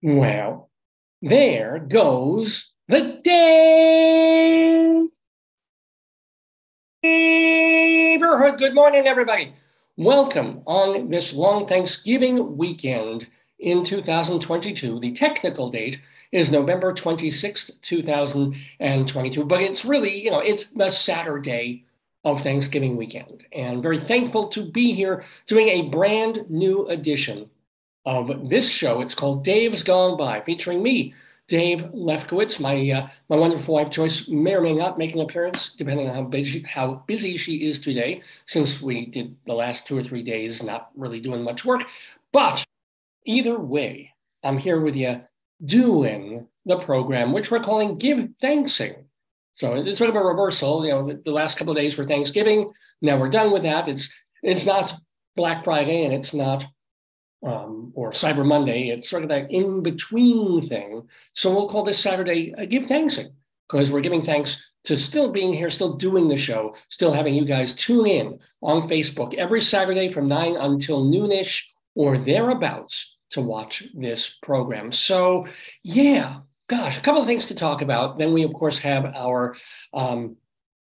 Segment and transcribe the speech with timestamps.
[0.00, 0.70] Well,
[1.22, 5.08] there goes the day.
[7.02, 8.58] Neighborhood.
[8.58, 9.54] Good morning, everybody.
[9.96, 13.26] Welcome on this long Thanksgiving weekend
[13.58, 15.00] in 2022.
[15.00, 21.86] The technical date is November 26th, 2022, but it's really, you know, it's the Saturday
[22.22, 23.46] of Thanksgiving weekend.
[23.52, 27.50] And very thankful to be here doing a brand new edition
[28.08, 29.02] of this show.
[29.02, 31.12] It's called Dave's Gone By, featuring me,
[31.46, 32.58] Dave Lefkowitz.
[32.58, 36.14] My uh, my wonderful wife Joyce may or may not make an appearance, depending on
[36.14, 38.22] how busy how busy she is today.
[38.46, 41.82] Since we did the last two or three days not really doing much work,
[42.32, 42.64] but
[43.26, 45.20] either way, I'm here with you
[45.62, 49.04] doing the program, which we're calling Give Thanksing.
[49.54, 50.82] So it's sort of a reversal.
[50.86, 52.72] You know, the, the last couple of days were Thanksgiving.
[53.02, 53.86] Now we're done with that.
[53.86, 54.10] It's
[54.42, 54.94] it's not
[55.36, 56.64] Black Friday and it's not
[57.42, 58.88] um, or Cyber Monday.
[58.88, 61.08] It's sort of that in between thing.
[61.32, 63.32] So we'll call this Saturday a Give Thanksing
[63.68, 67.44] because we're giving thanks to still being here, still doing the show, still having you
[67.44, 73.84] guys tune in on Facebook every Saturday from 9 until noonish or thereabouts to watch
[73.94, 74.90] this program.
[74.90, 75.46] So,
[75.82, 78.18] yeah, gosh, a couple of things to talk about.
[78.18, 79.54] Then we, of course, have our
[79.92, 80.36] um,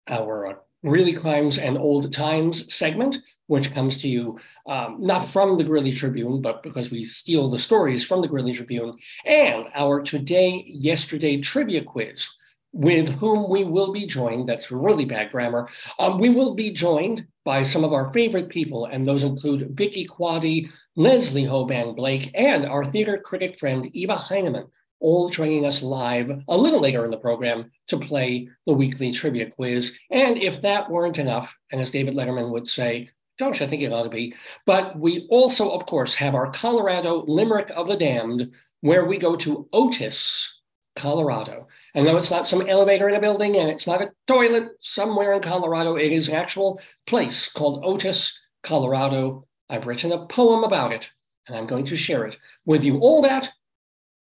[0.08, 3.18] our uh, Greeley Crimes and Old Times segment,
[3.52, 7.58] which comes to you um, not from the Greeley Tribune, but because we steal the
[7.58, 12.30] stories from the Greeley Tribune, and our Today, Yesterday trivia quiz,
[12.72, 14.48] with whom we will be joined.
[14.48, 15.68] That's really bad grammar.
[15.98, 20.06] Um, we will be joined by some of our favorite people, and those include Vicki
[20.06, 26.30] Quade, Leslie Hoban Blake, and our theater critic friend Eva Heinemann, all joining us live
[26.48, 29.98] a little later in the program to play the weekly trivia quiz.
[30.10, 33.10] And if that weren't enough, and as David Letterman would say,
[33.42, 34.34] Josh, I think it ought to be.
[34.66, 39.34] But we also, of course, have our Colorado Limerick of the Damned, where we go
[39.36, 40.60] to Otis,
[40.94, 41.66] Colorado.
[41.94, 45.32] And though it's not some elevator in a building and it's not a toilet somewhere
[45.32, 49.46] in Colorado, it is an actual place called Otis, Colorado.
[49.68, 51.10] I've written a poem about it,
[51.48, 52.98] and I'm going to share it with you.
[52.98, 53.50] All that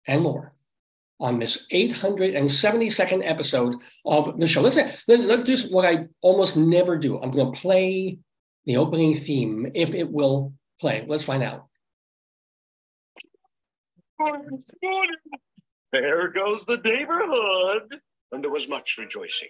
[0.06, 0.55] and more
[1.21, 4.62] on this 872nd episode of the show.
[4.62, 7.21] Let's, let's do what I almost never do.
[7.21, 8.19] I'm going to play
[8.65, 11.05] the opening theme, if it will play.
[11.09, 11.67] Let's find out.
[15.93, 18.01] There goes the neighborhood.
[18.33, 19.49] And there was much rejoicing.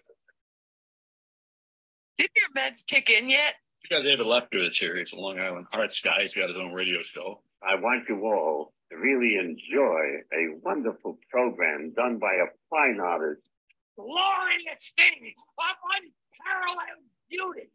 [2.19, 3.55] Didn't your meds kick in yet?
[3.85, 4.97] You got David Lefkowitz here.
[4.97, 6.23] He's a Long Island Arts guy.
[6.23, 7.43] He's got his own radio show.
[7.63, 13.49] I want you all to really enjoy a wonderful program done by a fine artist.
[13.97, 17.71] Glorious thing of unparalleled beauty.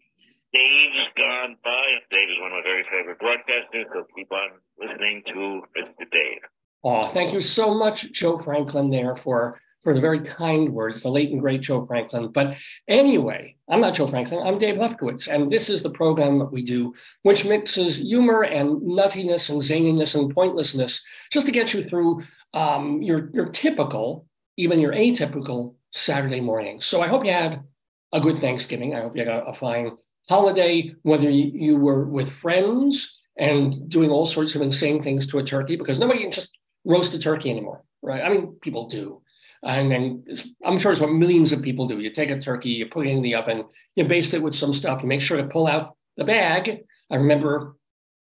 [0.53, 1.83] Dave's gone by.
[2.09, 4.49] Dave is one of my very favorite broadcasters, so keep on
[4.79, 6.09] listening to Mr.
[6.11, 6.41] Dave.
[6.83, 11.09] Oh, thank you so much, Joe Franklin, there for for the very kind words, the
[11.09, 12.29] late and great Joe Franklin.
[12.33, 12.57] But
[12.89, 16.61] anyway, I'm not Joe Franklin, I'm Dave Lefkowitz, and this is the program that we
[16.61, 16.93] do,
[17.23, 22.21] which mixes humor and nuttiness and zaniness and pointlessness just to get you through
[22.53, 24.27] um, your, your typical,
[24.57, 26.81] even your atypical Saturday morning.
[26.81, 27.63] So I hope you had
[28.11, 28.93] a good Thanksgiving.
[28.93, 29.91] I hope you had a, a fine
[30.29, 35.43] holiday, whether you, were with friends and doing all sorts of insane things to a
[35.43, 38.23] turkey, because nobody can just roast a turkey anymore, right?
[38.23, 39.21] I mean, people do
[39.63, 40.29] and
[40.63, 41.99] I'm sure it's what millions of people do.
[41.99, 43.65] You take a turkey, you put it in the oven,
[43.95, 46.83] you baste it with some stuff, you make sure to pull out the bag.
[47.09, 47.75] I remember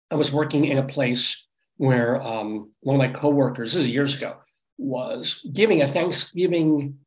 [0.10, 1.46] I was working in a place
[1.78, 4.38] where um, one of my coworkers, this is years ago,
[4.78, 7.00] was giving a Thanksgiving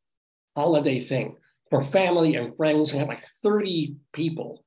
[0.56, 1.36] holiday thing
[1.70, 4.64] for family and friends, and had like 30 people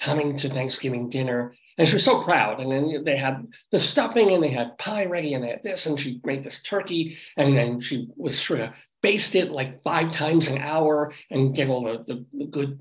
[0.00, 1.54] coming to Thanksgiving dinner.
[1.78, 2.60] And she was so proud.
[2.60, 5.86] And then they had the stuffing and they had pie ready and they had this,
[5.86, 7.18] and she made this turkey.
[7.36, 8.70] And then she was sort of
[9.02, 12.80] baste it like five times an hour and get all the, the, the good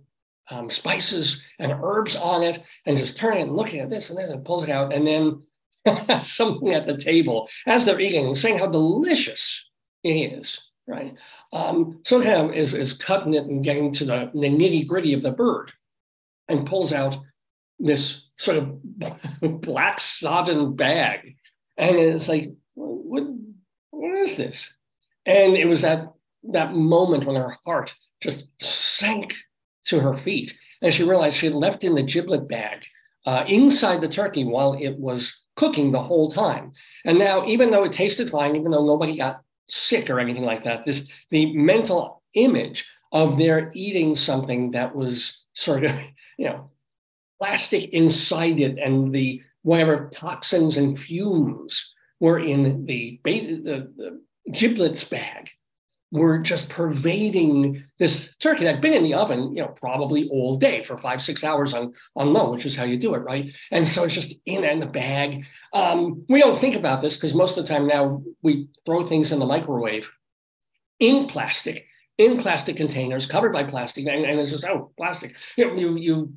[0.50, 4.18] um, spices and herbs on it and just turn it and looking at this and
[4.18, 4.94] this and pulls it out.
[4.94, 5.44] And then
[6.24, 9.70] something at the table as they're eating saying how delicious
[10.03, 11.16] it is, right?
[11.52, 15.14] Um, so kind of is, is cutting it and getting to the, the nitty gritty
[15.14, 15.73] of the bird
[16.47, 17.18] and pulls out
[17.80, 18.82] this sort of
[19.62, 21.36] black sodden bag.
[21.78, 23.24] And it's like, what,
[23.92, 24.74] what is this?
[25.26, 26.12] And it was that
[26.52, 29.36] that moment when her heart just sank
[29.86, 30.56] to her feet.
[30.82, 32.86] And she realized she had left in the giblet bag
[33.26, 36.74] uh, inside the turkey while it was cooking the whole time.
[37.06, 40.64] And now, even though it tasted fine, even though nobody got sick or anything like
[40.64, 45.91] that, this the mental image of their eating something that was sort of,
[46.37, 46.70] you know,
[47.40, 54.22] plastic inside it and the whatever toxins and fumes were in the, the, the
[54.52, 55.49] giblets bag
[56.11, 60.55] were just pervading this turkey that had been in the oven, you know, probably all
[60.55, 63.53] day for five, six hours on, on low, which is how you do it, right?
[63.72, 65.46] And so it's just in in the bag.
[65.73, 69.31] Um, we don't think about this because most of the time now we throw things
[69.31, 70.11] in the microwave
[70.99, 75.35] in plastic, in plastic containers, covered by plastic, and, and it's just oh, plastic.
[75.58, 76.34] You know, you you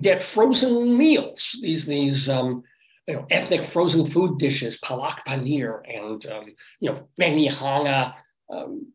[0.00, 2.62] get frozen meals, these these um,
[3.06, 6.46] you know, ethnic frozen food dishes, palak paneer and um,
[6.80, 8.14] you know, benihana,
[8.50, 8.92] um,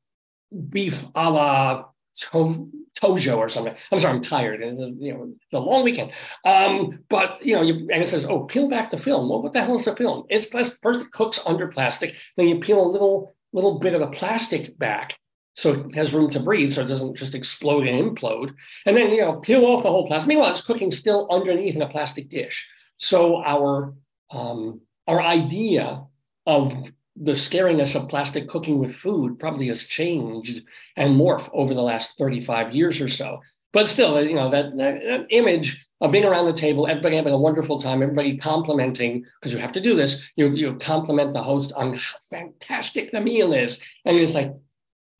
[0.69, 1.85] beef a la
[2.15, 3.75] to- tojo or something.
[3.91, 4.63] I'm sorry, I'm tired.
[4.63, 6.11] It's, you know, the long weekend.
[6.45, 9.53] Um, but you know, you, and it says, "Oh, peel back the film." Well, what
[9.53, 10.25] the hell is the film?
[10.29, 14.07] It's first it cooks under plastic, then you peel a little little bit of the
[14.07, 15.17] plastic back
[15.55, 18.53] so it has room to breathe, so it doesn't just explode and implode.
[18.85, 20.27] And then you know, peel off the whole plastic.
[20.27, 22.67] Meanwhile, it's cooking still underneath in a plastic dish.
[22.97, 23.93] So our
[24.31, 26.03] um, our idea
[26.45, 30.65] of the scariness of plastic cooking with food probably has changed
[30.97, 33.41] and morphed over the last 35 years or so.
[33.71, 37.33] But still, you know, that, that, that image of being around the table, everybody having
[37.33, 41.43] a wonderful time, everybody complimenting, because you have to do this, you, you compliment the
[41.43, 43.79] host on how fantastic the meal is.
[44.03, 44.53] And it's like,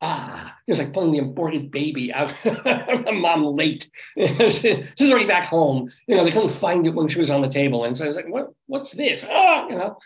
[0.02, 3.88] ah, it was like pulling the aborted baby out of the mom late.
[4.18, 5.90] She's already back home.
[6.06, 7.84] You know, they couldn't find it when she was on the table.
[7.84, 9.24] And so I was like, what, what's this?
[9.28, 9.98] Ah, you know,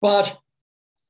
[0.00, 0.38] but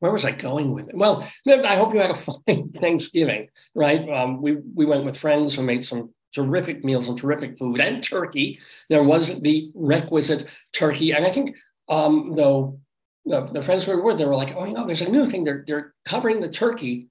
[0.00, 0.96] where was I going with it?
[0.96, 2.14] Well, I hope you had a
[2.46, 4.08] fine Thanksgiving, right?
[4.08, 8.02] Um, we we went with friends who made some terrific meals and terrific food and
[8.02, 8.58] turkey.
[8.90, 11.56] There was the requisite turkey, and I think
[11.88, 12.80] um, though
[13.24, 15.26] the, the friends we were with, they were like, "Oh, you know, there's a new
[15.26, 15.44] thing.
[15.44, 17.08] They're they're covering the turkey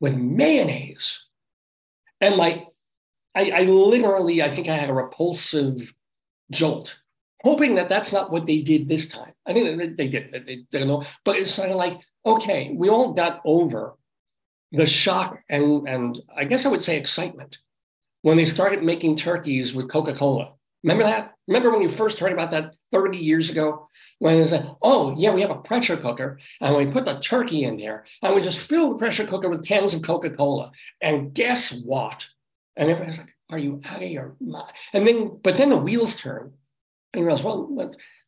[0.00, 1.24] with mayonnaise,"
[2.20, 2.66] and like,
[3.34, 5.92] I, I literally, I think I had a repulsive
[6.50, 6.98] jolt
[7.42, 9.32] hoping that that's not what they did this time.
[9.46, 10.32] I think they did.
[10.32, 13.96] They didn't know, but it's kind of like okay, we all got over
[14.72, 17.58] the shock and, and I guess I would say excitement
[18.22, 20.54] when they started making turkeys with Coca Cola.
[20.86, 21.34] Remember that?
[21.48, 23.88] Remember when you first heard about that 30 years ago?
[24.20, 27.64] When they said, oh, yeah, we have a pressure cooker and we put the turkey
[27.64, 30.70] in there and we just fill the pressure cooker with cans of Coca Cola.
[31.02, 32.28] And guess what?
[32.76, 34.72] And everybody's like, are you out of your mind?
[34.92, 36.52] And then, but then the wheels turn
[37.12, 37.68] and you realize, well,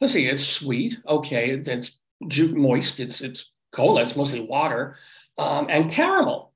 [0.01, 0.99] let's see, it's sweet.
[1.07, 4.97] Okay, it's moist, it's, it's cola, it's mostly water,
[5.39, 6.53] um, and caramel,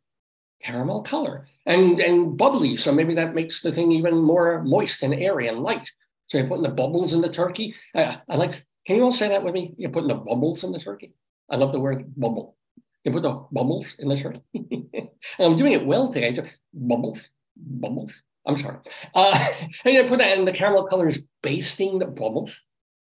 [0.60, 2.76] caramel color, and, and bubbly.
[2.76, 5.90] So maybe that makes the thing even more moist and airy and light.
[6.26, 7.74] So you're putting the bubbles in the turkey.
[7.94, 8.52] I, I like,
[8.86, 9.74] can you all say that with me?
[9.76, 11.12] You're putting the bubbles in the turkey.
[11.50, 12.56] I love the word bubble.
[13.04, 14.42] You put the bubbles in the turkey.
[14.54, 16.32] and I'm doing it well today.
[16.32, 18.22] Just, Bubbles, bubbles.
[18.46, 18.78] I'm sorry.
[19.14, 19.48] Uh,
[19.84, 22.60] and you put that, and the caramel color is basting the bubbles.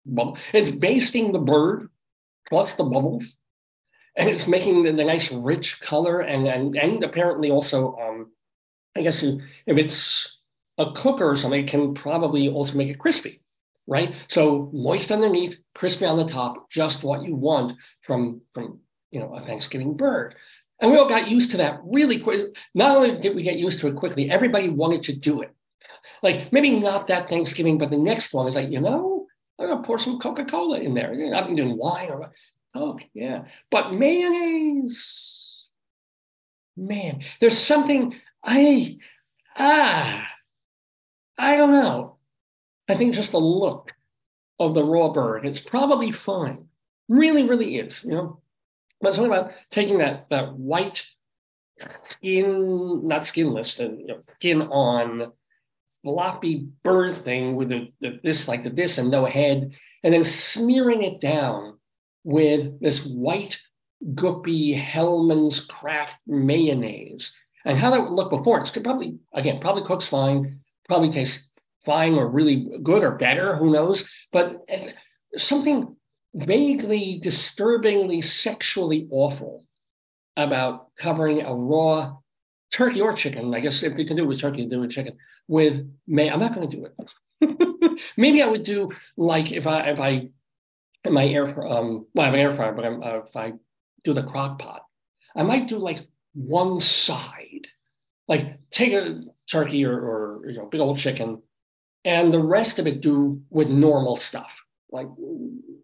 [0.06, 0.38] Bubble.
[0.54, 1.90] It's basting the bird
[2.48, 3.38] plus the bubbles
[4.18, 8.32] and it's making the, the, nice rich color and and, and apparently also um,
[8.98, 10.38] I guess if it's
[10.78, 13.42] a cooker or something, it can probably also make it crispy,
[13.88, 14.14] right?
[14.28, 18.80] So moist underneath, crispy on the top, just what you want from from
[19.12, 20.36] you know a Thanksgiving bird.
[20.80, 22.56] And we all got used to that really quick.
[22.76, 25.54] Not only did we get used to it quickly, everybody wanted to do it.
[26.22, 29.26] Like maybe not that Thanksgiving, but the next one is like, you know,
[29.60, 31.12] I'm gonna pour some Coca-Cola in there.
[31.36, 32.32] I've been doing wine or
[32.76, 33.46] Oh, yeah.
[33.72, 35.70] But mayonnaise,
[36.76, 38.16] man, there's something
[38.48, 38.98] I,
[39.58, 40.28] ah,
[41.38, 42.16] I don't know.
[42.88, 43.94] I think just the look
[44.58, 46.70] of the raw bird, it's probably fine.
[47.10, 48.42] Really, really is, you know.
[49.02, 51.06] But something about taking that, that white
[51.78, 55.34] skin, not skinless, the you know, skin on
[56.02, 59.74] floppy bird thing with the, the this like the this and no head,
[60.04, 61.78] and then smearing it down
[62.24, 63.60] with this white
[64.14, 67.34] goopy Hellmann's Kraft mayonnaise.
[67.66, 71.50] And how that would look before, it's probably, again, probably cooks fine, probably tastes
[71.86, 74.10] fine or really good or better, who knows?
[74.32, 74.66] But
[75.36, 75.96] something
[76.34, 79.66] vaguely, disturbingly sexually awful
[80.36, 82.18] about covering a raw
[82.72, 83.56] turkey or chicken.
[83.56, 86.30] I guess if you can do it with turkey, do it with chicken with may.
[86.30, 88.02] I'm not going to do it.
[88.18, 90.30] Maybe I would do like if I if I
[91.04, 93.54] in my air um well I have an air fryer, but uh, if I
[94.04, 94.84] do the crock pot,
[95.36, 96.00] I might do like
[96.34, 97.47] one side,
[98.28, 101.42] like take a turkey or, or you know big old chicken,
[102.04, 105.08] and the rest of it do with normal stuff, like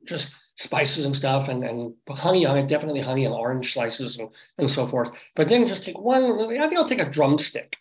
[0.06, 4.30] just spices and stuff and, and honey on it, definitely honey and orange slices and,
[4.60, 5.12] and so forth.
[5.36, 7.76] But then just take one, I think I'll take a drumstick,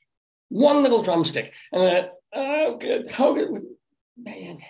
[0.49, 2.79] one little drumstick, and then uh,
[3.13, 3.65] coat it with
[4.17, 4.65] mayonnaise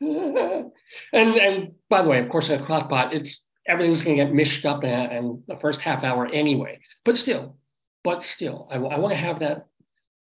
[0.00, 0.72] and
[1.12, 4.32] and by the way, of course, in a crock pot, it's everything's going to get
[4.32, 6.80] mished up in, in, the first half hour anyway.
[7.04, 7.56] But still,
[8.04, 9.66] but still, I, I want to have that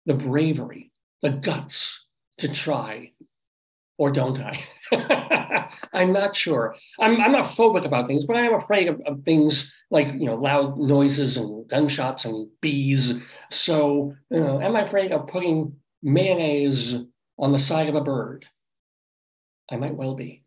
[0.07, 0.93] the bravery,
[1.23, 2.05] the guts
[2.39, 3.13] to try,
[3.99, 4.65] or don't I?
[5.93, 6.75] I'm not sure.
[6.99, 10.27] I'm, I'm not phobic about things, but I am afraid of, of, things like you
[10.27, 13.21] know loud noises and gunshots and bees.
[13.51, 16.97] So, you know, am I afraid of putting mayonnaise
[17.39, 18.47] on the side of a bird?
[19.71, 20.45] I might well be.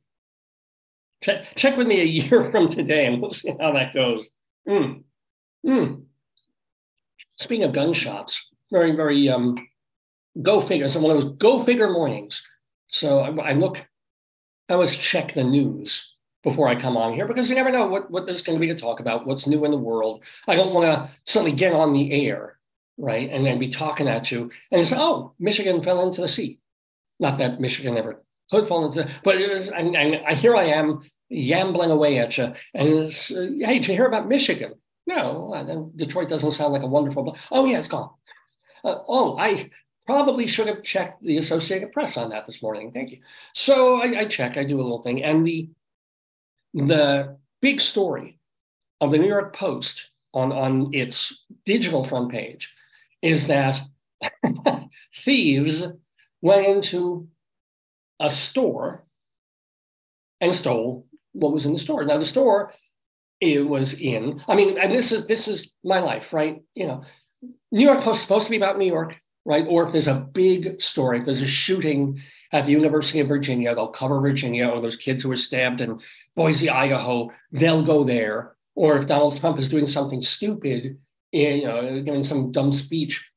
[1.22, 4.30] Check, check with me a year from today and we'll see how that goes.
[4.68, 5.04] Mm.
[5.66, 6.04] Mm.
[7.36, 9.58] Speaking of gunshots, very, very um,
[10.42, 10.88] go figure.
[10.88, 12.42] So one of those go figure mornings.
[12.88, 13.86] So I, I look,
[14.70, 18.10] I always check the news before I come on here because you never know what,
[18.10, 20.24] what there's going to be to talk about, what's new in the world.
[20.48, 22.58] I don't want to suddenly get on the air,
[22.98, 23.30] right?
[23.30, 26.60] And then be talking at you and say, oh, Michigan fell into the sea.
[27.20, 31.92] Not that Michigan ever could fall into, but was, and, and here I am yambling
[31.92, 32.54] away at you.
[32.74, 34.74] And it's, uh, hey, did you hear about Michigan?
[35.16, 37.38] No, Detroit doesn't sound like a wonderful.
[37.52, 38.12] Oh yeah, it's gone.
[38.84, 39.70] Uh, oh, I
[40.08, 42.92] probably should have checked the Associated Press on that this morning.
[42.92, 43.20] Thank you.
[43.54, 44.58] So I, I check.
[44.58, 45.70] I do a little thing, and the
[46.74, 48.40] the big story
[49.02, 52.74] of the New York Post on on its digital front page
[53.22, 53.82] is that
[55.14, 55.88] thieves
[56.42, 57.28] went into
[58.20, 59.04] a store
[60.40, 62.04] and stole what was in the store.
[62.06, 62.74] Now the store
[63.42, 64.42] it was in.
[64.48, 66.62] I mean, and this is this is my life, right?
[66.76, 67.04] You know,
[67.72, 69.66] New York Post is supposed to be about New York, right?
[69.68, 72.22] Or if there's a big story, if there's a shooting
[72.54, 76.00] at the University of Virginia, they'll cover Virginia, or those kids who were stabbed in
[76.36, 78.56] Boise, Idaho, they'll go there.
[78.76, 80.98] Or if Donald Trump is doing something stupid,
[81.34, 83.28] eh, you know, giving some dumb speech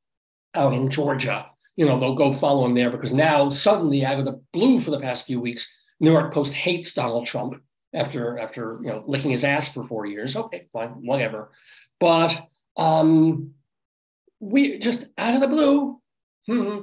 [0.55, 1.47] out in Georgia,
[1.77, 4.91] you know, they'll go follow him there because now suddenly, out of the blue for
[4.91, 5.67] the past few weeks,
[6.01, 7.61] New York Post hates Donald Trump
[7.95, 10.37] after after you know licking his ass for four years.
[10.37, 11.51] Okay, fine, whatever.
[12.01, 13.55] But um,
[14.41, 16.01] we just out of the blue
[16.47, 16.79] hmm,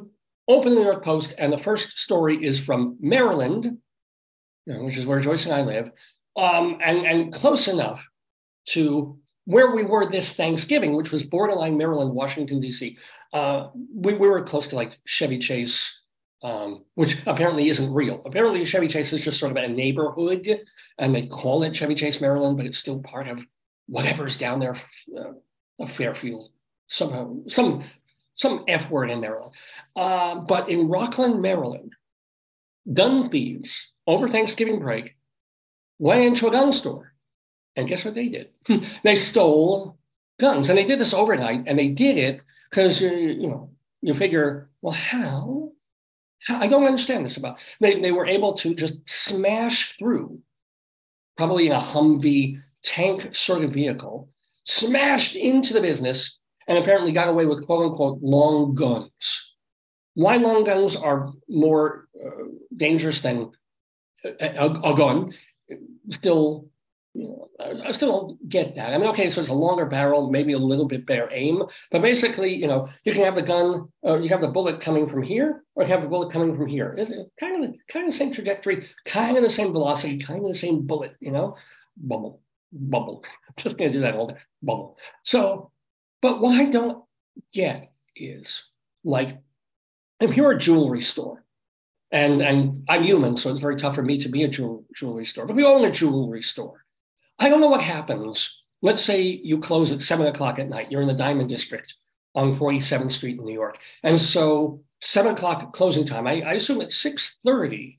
[0.48, 3.78] open the New York Post, and the first story is from Maryland,
[4.66, 5.92] you know, which is where Joyce and I live,
[6.36, 8.08] um, and and close enough
[8.70, 12.98] to where we were this Thanksgiving, which was borderline Maryland, Washington D.C.
[13.34, 16.01] Uh, we, we were close to like Chevy Chase,
[16.44, 18.22] um, which apparently isn't real.
[18.26, 20.62] Apparently, Chevy Chase is just sort of a neighborhood,
[20.98, 23.46] and they call it Chevy Chase, Maryland, but it's still part of
[23.88, 24.76] whatever's down there,
[25.18, 26.50] uh, Fairfield,
[26.88, 27.84] somehow, some
[28.36, 29.54] some F word in Maryland.
[29.96, 31.94] Uh, but in Rockland, Maryland,
[32.92, 35.16] gun thieves over Thanksgiving break
[36.00, 37.14] went into a gun store,
[37.76, 38.50] and guess what they did?
[39.04, 39.98] they stole
[40.40, 43.70] guns, and they did this overnight, and they did it because uh, you know
[44.02, 45.72] you figure, well, how?
[46.50, 47.60] I don't understand this about.
[47.80, 50.40] They, they were able to just smash through,
[51.38, 54.30] probably in a Humvee tank sort of vehicle,
[54.64, 59.56] smashed into the business and apparently got away with quote unquote long guns.
[60.14, 62.30] Why long guns are more uh,
[62.76, 63.52] dangerous than
[64.24, 65.34] a, a, a gun,
[66.10, 66.71] still
[67.14, 67.50] you know,
[67.86, 68.94] I still don't get that.
[68.94, 72.02] I mean, okay, so it's a longer barrel, maybe a little bit better aim, but
[72.02, 75.22] basically, you know, you can have the gun, uh, you have the bullet coming from
[75.22, 76.96] here, or you have the bullet coming from here.
[76.98, 80.48] It's kind of kind of the same trajectory, kind of the same velocity, kind of
[80.48, 81.16] the same bullet.
[81.20, 81.58] You know,
[81.98, 82.42] bubble,
[82.72, 83.26] bubble.
[83.26, 84.98] I'm just to do that all day, bubble.
[85.24, 85.72] So,
[86.22, 87.04] but what I don't
[87.54, 88.64] get is
[89.04, 89.38] like,
[90.22, 91.44] if you're a jewelry store,
[92.10, 95.26] and and I'm human, so it's very tough for me to be a jewel, jewelry
[95.26, 96.81] store, but we own a jewelry store
[97.42, 98.62] I don't know what happens.
[98.84, 100.92] Let's say you close at seven o'clock at night.
[100.92, 101.96] You're in the Diamond District
[102.36, 103.80] on 47th Street in New York.
[104.04, 107.98] And so seven o'clock closing time, I, I assume at 6:30.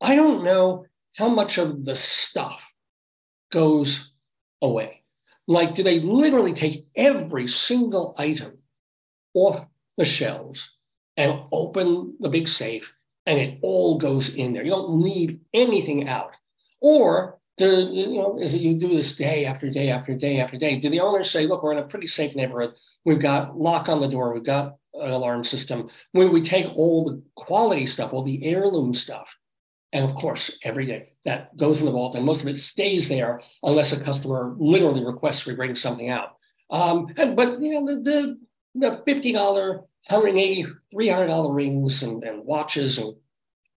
[0.00, 0.86] I don't know
[1.18, 2.72] how much of the stuff
[3.52, 4.12] goes
[4.62, 5.02] away.
[5.46, 8.58] Like, do they literally take every single item
[9.34, 9.66] off
[9.98, 10.70] the shelves
[11.18, 12.94] and open the big safe
[13.26, 14.64] and it all goes in there?
[14.64, 16.34] You don't leave anything out.
[16.80, 20.56] Or do, you know, is it you do this day after day after day after
[20.56, 20.78] day?
[20.78, 22.72] Do the owners say, look, we're in a pretty safe neighborhood.
[23.04, 24.32] We've got lock on the door.
[24.32, 25.90] We've got an alarm system.
[26.12, 29.36] When we take all the quality stuff, all the heirloom stuff,
[29.92, 33.10] and of course, every day that goes in the vault, and most of it stays
[33.10, 36.36] there unless a customer literally requests we bring something out.
[36.70, 38.38] Um, and, but you know, the, the,
[38.74, 43.16] the $50, $180, $300 rings and, and watches and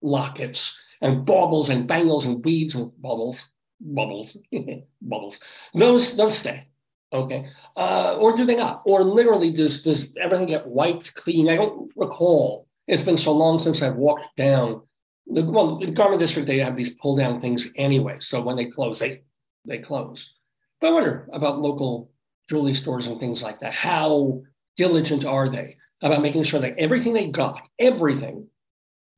[0.02, 3.50] lockets and baubles and bangles and beads and bubbles
[3.84, 4.38] bubbles,
[5.02, 5.40] bubbles.
[5.74, 6.68] Those those stay.
[7.12, 7.48] Okay.
[7.78, 8.82] Uh, or do they not?
[8.86, 11.50] Or literally does does everything get wiped clean?
[11.50, 12.68] I don't recall.
[12.88, 14.82] It's been so long since I've walked down
[15.28, 18.18] the well, the garment district, they have these pull down things anyway.
[18.20, 19.24] So when they close, they
[19.66, 20.34] they close.
[20.82, 22.12] But I wonder about local
[22.50, 23.74] jewelry stores and things like that.
[23.74, 24.42] How
[24.76, 28.48] diligent are they about making sure that everything they got, everything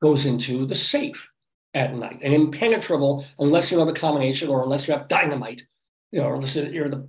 [0.01, 1.29] goes into the safe
[1.75, 5.67] at night and impenetrable unless you have a combination or unless you have dynamite,
[6.12, 7.08] you know, unless you're the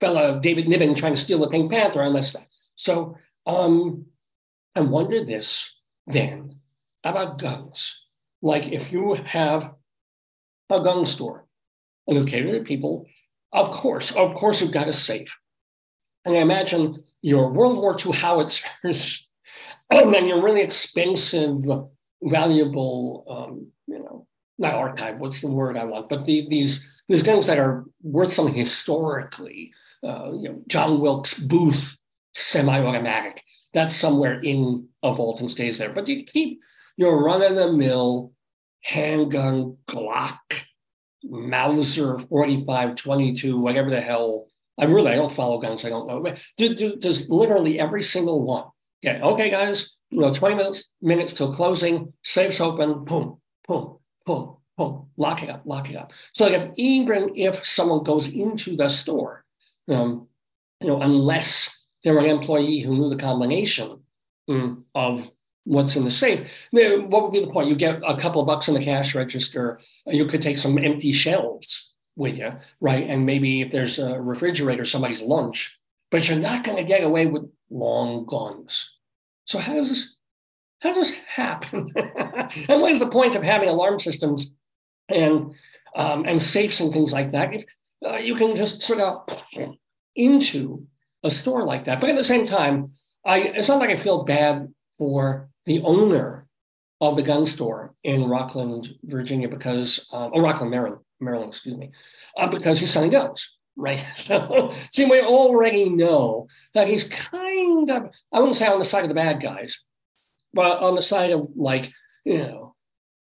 [0.00, 2.46] fella David Niven trying to steal the Pink Panther, unless that.
[2.76, 4.04] So um,
[4.74, 5.72] I wonder this
[6.06, 6.60] then
[7.02, 8.04] about guns.
[8.42, 9.74] Like if you have
[10.70, 11.46] a gun store
[12.06, 13.06] and occasionally people,
[13.52, 15.38] of course, of course, you've got a safe.
[16.26, 19.28] And I imagine your World War II howitzers
[19.90, 21.64] and then your really expensive,
[22.22, 24.26] valuable, um, you know,
[24.58, 28.32] not archive, what's the word I want, but the, these, these guns that are worth
[28.32, 31.96] something historically, uh, you know, John Wilkes Booth
[32.34, 33.42] semi-automatic,
[33.74, 35.92] that's somewhere in a vault and stays there.
[35.92, 36.60] But you keep
[36.96, 38.32] your run-of-the-mill
[38.82, 40.38] handgun Glock,
[41.24, 44.46] Mauser 45, 22, whatever the hell.
[44.78, 45.84] I really I don't follow guns.
[45.84, 46.34] I don't know.
[46.56, 48.64] Do, do, does literally every single one.
[49.04, 49.95] Okay, okay, guys.
[50.10, 52.12] You know, 20 minutes minutes till closing.
[52.22, 53.04] Safes open.
[53.04, 55.08] Boom, boom, boom, boom.
[55.16, 55.62] Lock it up.
[55.64, 56.12] Lock it up.
[56.32, 59.44] So like if, even if someone goes into the store,
[59.88, 60.28] um,
[60.80, 64.00] you know, unless they're an employee who knew the combination
[64.48, 65.30] mm, of
[65.64, 66.68] what's in the safe.
[66.72, 67.68] then What would be the point?
[67.68, 69.80] You get a couple of bucks in the cash register.
[70.06, 73.08] You could take some empty shelves with you, right?
[73.08, 75.78] And maybe if there's a refrigerator, somebody's lunch,
[76.10, 78.95] but you're not going to get away with long guns.
[79.46, 80.16] So how does this
[80.80, 81.92] how does this happen?
[81.96, 84.54] and what is the point of having alarm systems
[85.08, 85.54] and
[85.94, 87.64] um, and safes and things like that if
[88.06, 89.42] uh, you can just sort of
[90.14, 90.86] into
[91.22, 92.00] a store like that?
[92.00, 92.88] But at the same time,
[93.24, 96.46] I it's not like I feel bad for the owner
[97.00, 101.90] of the gun store in Rockland, Virginia, because uh, oh, Rockland, Maryland, Maryland, excuse me,
[102.36, 104.04] uh, because he's selling guns, right?
[104.16, 109.04] So, see, we already know that he's kind of I wouldn't say on the side
[109.04, 109.84] of the bad guys,
[110.52, 111.92] but on the side of like
[112.24, 112.74] you know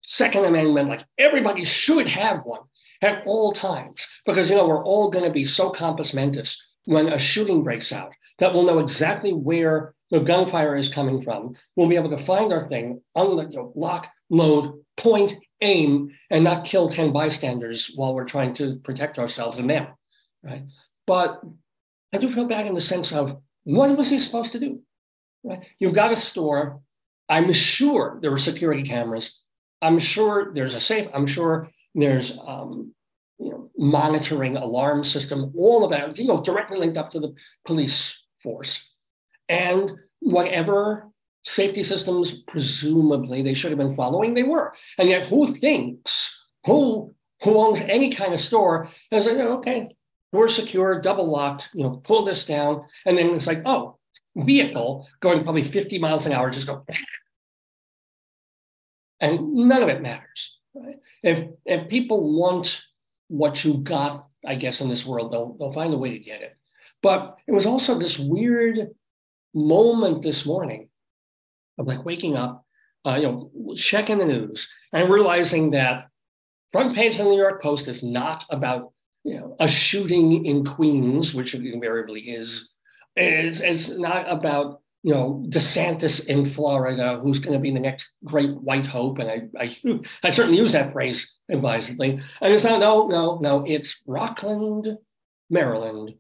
[0.04, 2.62] Second Amendment, like everybody should have one
[3.02, 7.08] at all times because you know we're all going to be so compos mentis when
[7.08, 11.56] a shooting breaks out that we'll know exactly where the gunfire is coming from.
[11.76, 16.90] We'll be able to find our thing, unlock, lock, load, point, aim, and not kill
[16.90, 19.88] 10 bystanders while we're trying to protect ourselves and them,
[20.44, 20.64] right?
[21.08, 21.42] But
[22.14, 24.82] I do feel bad in the sense of what was he supposed to do?
[25.44, 25.66] Right?
[25.80, 26.82] You've got a store.
[27.30, 29.40] I'm sure there were security cameras.
[29.82, 31.08] I'm sure there's a safe.
[31.14, 32.94] I'm sure there's um,
[33.40, 37.34] you know, monitoring alarm system, all of that, you know, directly linked up to the
[37.66, 38.90] police force.
[39.50, 41.10] And whatever
[41.44, 44.74] safety systems presumably they should have been following, they were.
[44.98, 49.90] And yet who thinks, who who owns any kind of store is like, okay,
[50.32, 52.86] we're secure, double locked, you know, pull this down.
[53.06, 53.98] And then it's like, oh,
[54.36, 56.86] vehicle going probably 50 miles an hour, just go.
[59.20, 60.58] And none of it matters.
[60.74, 60.98] Right?
[61.22, 62.84] If if people want
[63.28, 66.42] what you got, I guess, in this world, they'll, they'll find a way to get
[66.42, 66.58] it.
[67.04, 68.90] But it was also this weird
[69.54, 70.90] moment this morning
[71.78, 72.66] of like waking up,
[73.06, 76.08] uh, you know, checking the news and realizing that
[76.72, 78.92] front page of the New York Post is not about
[79.24, 82.70] you know a shooting in Queens, which it invariably is.
[83.16, 88.16] is, it's not about you know DeSantis in Florida, who's going to be the next
[88.24, 92.20] great white hope, and I, I I certainly use that phrase advisedly.
[92.42, 94.98] And it's not no no no, it's Rockland,
[95.50, 96.16] Maryland,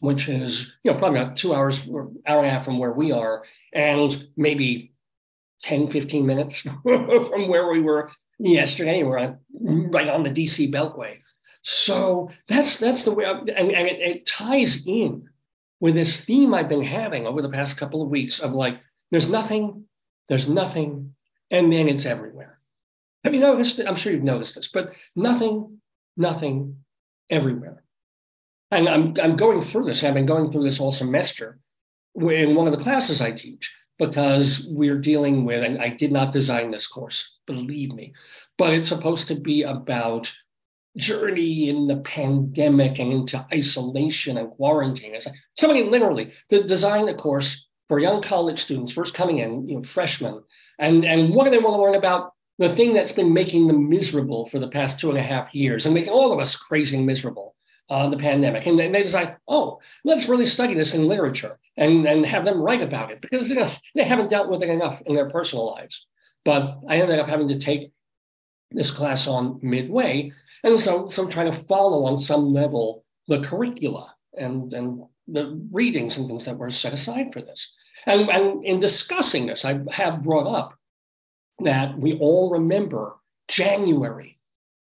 [0.00, 2.92] which is you know probably about two hours or hour and a half from where
[2.92, 4.92] we are and maybe
[5.62, 9.38] 10 15 minutes from where we were yesterday we're on,
[9.90, 11.18] right on the dc beltway
[11.62, 15.28] so that's that's the way I, and, and it, it ties in
[15.80, 19.28] with this theme i've been having over the past couple of weeks of like there's
[19.28, 19.84] nothing
[20.28, 21.14] there's nothing
[21.52, 22.60] and then it's everywhere.
[23.24, 25.80] Have you noticed i'm sure you've noticed this but nothing
[26.16, 26.76] nothing
[27.30, 27.82] everywhere.
[28.70, 30.04] And I'm, I'm going through this.
[30.04, 31.58] I've been going through this all semester
[32.14, 36.32] in one of the classes I teach because we're dealing with, and I did not
[36.32, 38.14] design this course, believe me,
[38.56, 40.32] but it's supposed to be about
[40.96, 45.14] journey in the pandemic and into isolation and quarantine.
[45.14, 49.68] It's like somebody literally to design a course for young college students first coming in,
[49.68, 50.42] you know, freshmen,
[50.78, 52.32] and and what do they want to learn about?
[52.58, 55.86] The thing that's been making them miserable for the past two and a half years
[55.86, 57.54] and making all of us crazy and miserable
[57.90, 58.64] uh, the pandemic.
[58.66, 62.82] And they decide, oh, let's really study this in literature and, and have them write
[62.82, 66.06] about it because you know, they haven't dealt with it enough in their personal lives.
[66.44, 67.90] But I ended up having to take
[68.70, 70.32] this class on midway.
[70.62, 76.16] And so, so trying to follow on some level the curricula and, and the readings
[76.16, 77.72] and things that were set aside for this.
[78.06, 80.78] And, and in discussing this, I have brought up
[81.60, 83.16] that we all remember
[83.48, 84.38] January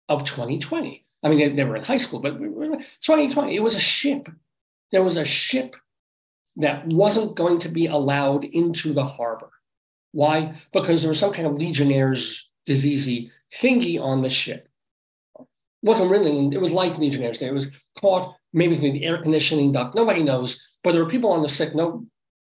[0.09, 1.05] of 2020.
[1.23, 4.29] I mean, they, were in high school, but 2020, it was a ship.
[4.93, 5.77] There was a ship
[6.57, 9.51] that wasn't going to be allowed into the harbor.
[10.13, 10.61] Why?
[10.73, 14.66] Because there was some kind of Legionnaire's diseasey thingy on the ship.
[15.87, 17.47] Wasn't really, it was like Legionnaire's Day.
[17.47, 17.71] It was
[18.01, 19.95] caught maybe through the air conditioning duct.
[19.95, 21.77] Nobody knows, but there were people on the sick.
[21.77, 22.05] No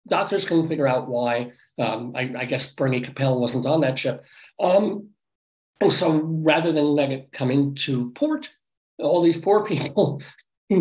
[0.08, 1.52] doctors couldn't figure out why.
[1.78, 4.24] Um, I, I, guess Bernie Kopell wasn't on that ship.
[4.58, 5.10] Um,
[5.82, 8.50] and so rather than let it come into port,
[8.98, 10.22] all these poor people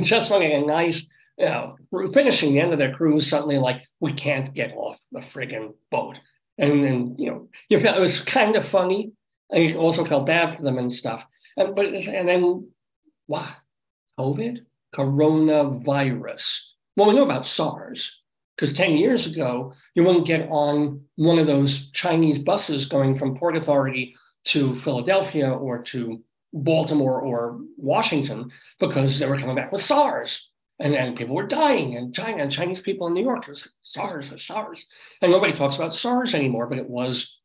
[0.01, 1.05] just wanting a nice,
[1.37, 1.75] you know,
[2.13, 6.21] finishing the end of their cruise, suddenly like, we can't get off the friggin' boat.
[6.57, 9.11] And then, you know, it was kind of funny.
[9.53, 11.27] I also felt bad for them and stuff.
[11.57, 12.69] And, but, and then,
[13.27, 13.49] what?
[14.19, 14.65] COVID?
[14.95, 16.71] Coronavirus.
[16.95, 18.21] Well, we know about SARS
[18.55, 23.35] because 10 years ago, you wouldn't get on one of those Chinese buses going from
[23.35, 24.15] Port Authority
[24.45, 30.49] to Philadelphia or to Baltimore or Washington because they were coming back with SARS.
[30.79, 33.43] And then people were dying in China and Chinese people in New York.
[33.43, 34.87] It was SARS, was SARS.
[35.21, 37.39] And nobody talks about SARS anymore, but it was,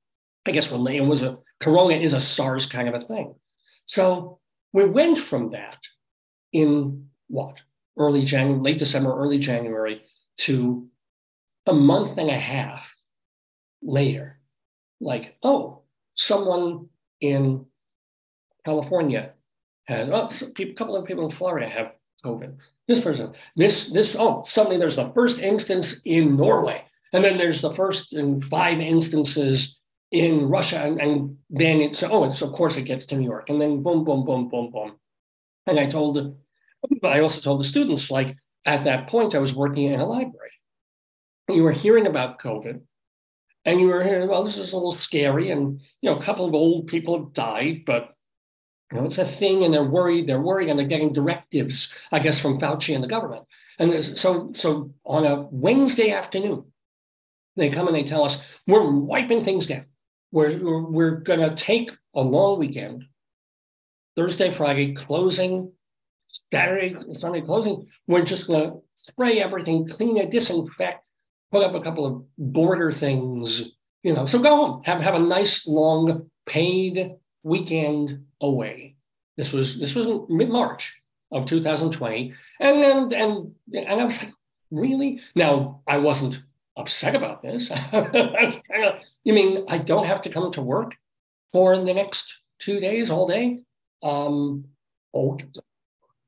[0.47, 3.35] I guess, when it was a corona is a SARS kind of a thing.
[3.87, 4.39] So
[4.73, 5.79] we went from that
[6.53, 7.63] in what?
[7.99, 10.03] Early January, late December, early January
[10.39, 10.89] to
[11.67, 12.97] a month and a half
[13.83, 14.39] later,
[15.01, 15.83] like, oh,
[16.15, 16.89] someone
[17.21, 17.67] in
[18.65, 19.33] California
[19.85, 21.93] has, oh, a couple of people in Florida have
[22.25, 22.57] COVID.
[22.87, 26.85] This person, this, this, oh, suddenly there's the first instance in Norway.
[27.13, 29.80] And then there's the first in five instances
[30.11, 30.83] in Russia.
[30.83, 33.49] And, and then it's, oh, it's, of course it gets to New York.
[33.49, 34.97] And then boom, boom, boom, boom, boom.
[35.67, 36.37] And I told,
[37.05, 40.51] I also told the students, like, at that point, I was working in a library.
[41.49, 42.81] You were hearing about COVID
[43.65, 45.51] and you were hearing, well, this is a little scary.
[45.51, 48.15] And, you know, a couple of old people have died, but,
[48.93, 52.19] you know, it's a thing and they're worried, they're worried and they're getting directives, I
[52.19, 53.45] guess, from Fauci and the government.
[53.79, 56.65] And so, so on a Wednesday afternoon,
[57.57, 59.87] they come and they tell us, we're wiping things down.
[60.33, 63.05] We're, we're, going to take a long weekend,
[64.17, 65.73] Thursday, Friday, closing,
[66.53, 67.87] Saturday, Sunday closing.
[68.07, 71.07] We're just going to spray everything, clean it, disinfect,
[71.51, 74.27] put up a couple of border things, you know.
[74.27, 77.13] So go home, have have a nice long paid
[77.43, 78.97] weekend away.
[79.37, 81.01] This was this was mid March
[81.33, 84.33] of 2020, and and and and I was like,
[84.71, 85.21] really?
[85.35, 86.43] Now I wasn't
[86.81, 87.71] upset about this.
[89.25, 90.97] you mean I don't have to come to work
[91.53, 93.61] for the next two days, all day?
[94.03, 94.67] Um,
[95.15, 95.39] oh,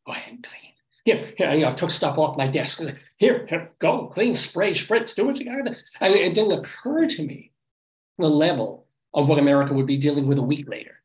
[0.07, 0.73] go ahead, and clean
[1.05, 2.81] here, here, you know, I took stuff off my desk.
[3.17, 5.81] Here, here, go, clean, spray, spritz, do what you got to do.
[6.01, 7.53] And it didn't occur to me
[8.19, 11.01] the level of what America would be dealing with a week later,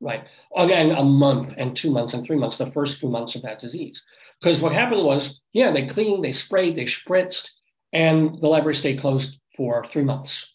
[0.00, 0.24] right?
[0.56, 3.58] Again, a month and two months and three months, the first few months of that
[3.58, 4.04] disease.
[4.40, 7.50] Because what happened was, yeah, they cleaned, they sprayed, they spritzed,
[7.92, 10.52] and the library stayed closed for three months.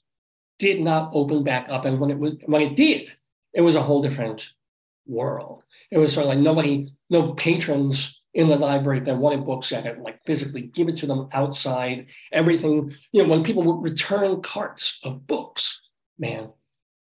[0.60, 1.86] Did not open back up.
[1.86, 3.12] And when it was when it did,
[3.54, 4.52] it was a whole different
[5.06, 5.64] world.
[5.92, 9.86] It was sort of like nobody, no patrons in the library that wanted books at
[9.86, 12.94] it, like physically give it to them outside, everything.
[13.12, 15.82] You know, when people would return carts of books,
[16.20, 16.50] man,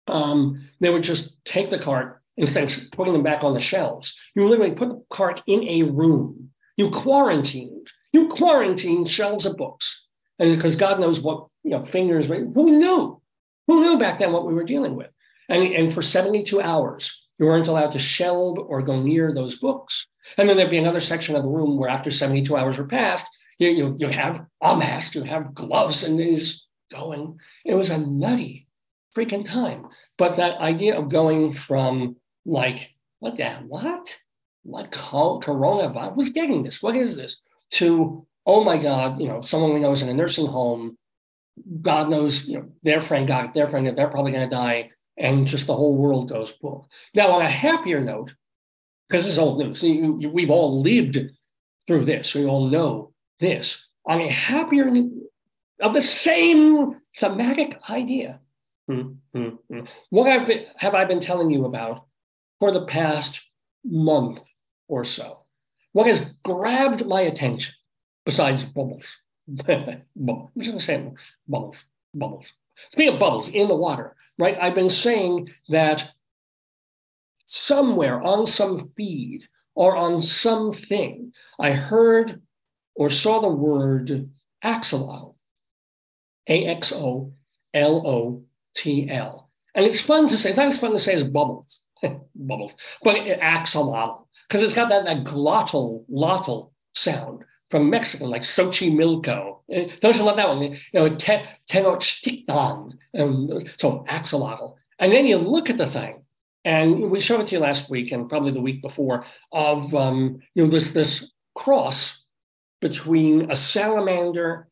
[0.06, 4.16] um, they would just take the cart instead of putting them back on the shelves.
[4.34, 6.50] You literally put the cart in a room.
[6.76, 7.88] You quarantined.
[8.12, 10.06] You quarantined shelves of books,
[10.38, 12.26] and because God knows what you know, fingers.
[12.26, 13.20] Who knew?
[13.66, 15.10] Who knew back then what we were dealing with?
[15.50, 20.06] And, and for 72 hours, you weren't allowed to shelve or go near those books.
[20.38, 23.26] And then there'd be another section of the room where after 72 hours were passed,
[23.58, 27.38] you, you, you have a mask, you have gloves, and you just going.
[27.66, 28.66] It was a nutty
[29.14, 29.86] freaking time.
[30.16, 34.16] But that idea of going from like, what the what?
[34.62, 36.14] What coronavirus?
[36.14, 36.82] Who's getting this?
[36.82, 37.40] What is this?
[37.72, 40.96] To, oh my God, you know, someone we know is in a nursing home.
[41.82, 44.90] God knows, you know, their friend got their friend, they're probably going to die.
[45.18, 46.84] And just the whole world goes boom.
[47.14, 48.34] Now, on a happier note,
[49.08, 49.82] because this is old news.
[49.82, 51.18] We've all lived
[51.86, 52.34] through this.
[52.34, 53.88] We all know this.
[54.06, 54.90] On a happier
[55.80, 58.40] of the same thematic idea.
[58.88, 59.80] Mm-hmm.
[60.10, 62.06] What been, have I been telling you about
[62.60, 63.44] for the past
[63.84, 64.40] month
[64.86, 65.40] or so?
[65.92, 67.74] What has grabbed my attention
[68.28, 69.22] besides bubbles?
[69.48, 70.50] bubbles.
[70.54, 71.10] I'm just going to say
[71.48, 71.84] bubbles.
[72.12, 72.52] Bubbles.
[72.90, 74.54] Speaking of bubbles in the water, right?
[74.60, 76.12] I've been saying that
[77.46, 82.42] somewhere on some feed or on something, I heard
[82.94, 84.28] or saw the word
[84.62, 85.36] axolotl,
[86.48, 87.32] A X O
[87.72, 88.42] L O
[88.76, 89.48] T L.
[89.74, 91.80] And it's fun to say, it's not as fun to say as bubbles,
[92.34, 98.42] bubbles, but it, axolotl, because it's got that, that glottal, glottal sound from Mexican, like
[98.42, 99.58] Xochimilco.
[99.70, 100.62] Eh, don't you love that one?
[100.62, 102.96] You know, Tenochtitlan.
[103.18, 104.74] Um, so axolotl.
[104.98, 106.22] And then you look at the thing,
[106.64, 110.40] and we showed it to you last week and probably the week before of um,
[110.54, 112.24] you know this this cross
[112.80, 114.68] between a salamander,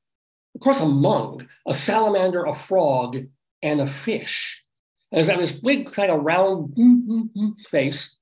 [0.55, 3.17] of course, among a salamander, a frog,
[3.63, 4.65] and a fish.
[5.11, 6.77] And it's got this big kind of round
[7.71, 8.17] face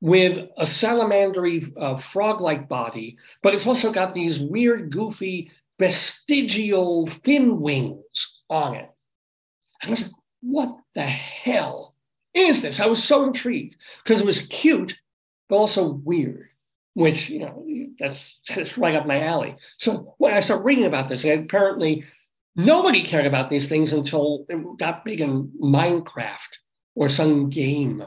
[0.00, 7.60] with a salamandery uh, frog-like body, but it's also got these weird, goofy, vestigial fin
[7.60, 8.90] wings on it.
[9.82, 11.94] And I was like, what the hell
[12.34, 12.80] is this?
[12.80, 14.98] I was so intrigued because it was cute,
[15.48, 16.48] but also weird,
[16.94, 17.66] which, you know,
[17.98, 19.56] that's, that's right up my alley.
[19.76, 22.04] So when I started reading about this, apparently
[22.56, 26.56] nobody cared about these things until it got big in Minecraft
[26.94, 28.04] or some game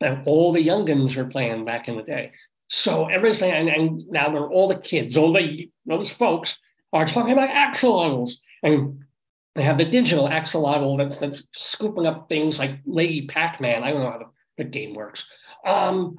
[0.00, 2.32] that all the younguns were playing back in the day.
[2.68, 6.58] So everybody's playing, and, and now they're all the kids, all the those folks
[6.92, 9.04] are talking about axolotls, and
[9.54, 13.84] they have the digital axolotl that's that's scooping up things like Lady Pac-Man.
[13.84, 15.28] I don't know how the, the game works.
[15.66, 16.18] Um,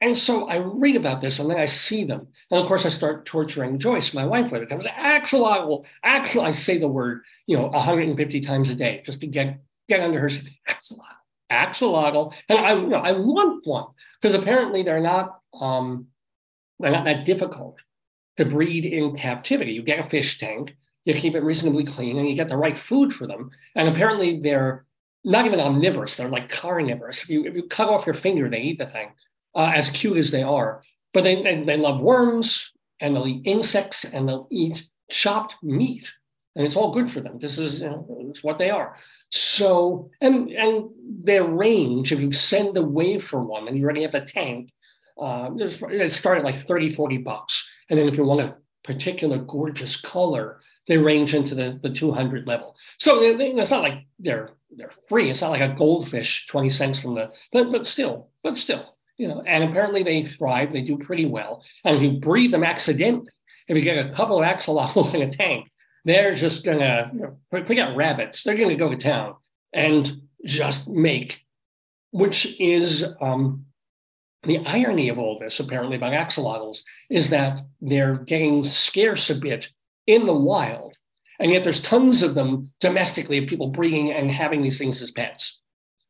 [0.00, 2.28] and so I read about this and then I see them.
[2.50, 4.72] And of course, I start torturing Joyce, my wife, with it.
[4.72, 6.44] I was axolotl, axolotl.
[6.44, 10.20] I say the word, you know, 150 times a day just to get get under
[10.20, 10.28] her.
[10.28, 11.19] Axolotl,
[11.50, 12.34] axolotl.
[12.48, 13.86] And I, you know, I want one
[14.20, 16.06] because apparently they're not um,
[16.78, 17.82] they're not that difficult
[18.36, 19.72] to breed in captivity.
[19.72, 22.76] You get a fish tank, you keep it reasonably clean, and you get the right
[22.76, 23.50] food for them.
[23.74, 24.86] And apparently, they're
[25.24, 27.22] not even omnivorous; they're like carnivorous.
[27.22, 29.10] If you if you cut off your finger, they eat the thing.
[29.54, 30.82] Uh, as cute as they are,
[31.12, 36.12] but they, they they love worms and they'll eat insects and they'll eat chopped meat,
[36.54, 37.38] and it's all good for them.
[37.38, 38.96] This is you know, it's what they are.
[39.30, 40.90] So and and
[41.22, 44.70] their range, if you send away for one and you already have a tank,
[45.20, 47.70] uh, they start at like 30, 40 bucks.
[47.88, 52.46] And then if you want a particular gorgeous color, they range into the, the 200
[52.48, 52.74] level.
[52.98, 55.30] So it's not like they're they're free.
[55.30, 59.28] It's not like a goldfish, 20 cents from the, but, but still, but still, you
[59.28, 61.64] know, and apparently they thrive, they do pretty well.
[61.84, 63.30] And if you breed them accidentally,
[63.68, 65.68] if you get a couple of axolotls in a tank,
[66.04, 69.34] they're just gonna, you know, forget rabbits, they're gonna go to town
[69.72, 70.10] and
[70.44, 71.44] just make,
[72.10, 73.66] which is um,
[74.44, 79.68] the irony of all this, apparently, about axolotls is that they're getting scarce a bit
[80.06, 80.96] in the wild.
[81.38, 85.10] And yet there's tons of them domestically of people breeding and having these things as
[85.10, 85.60] pets.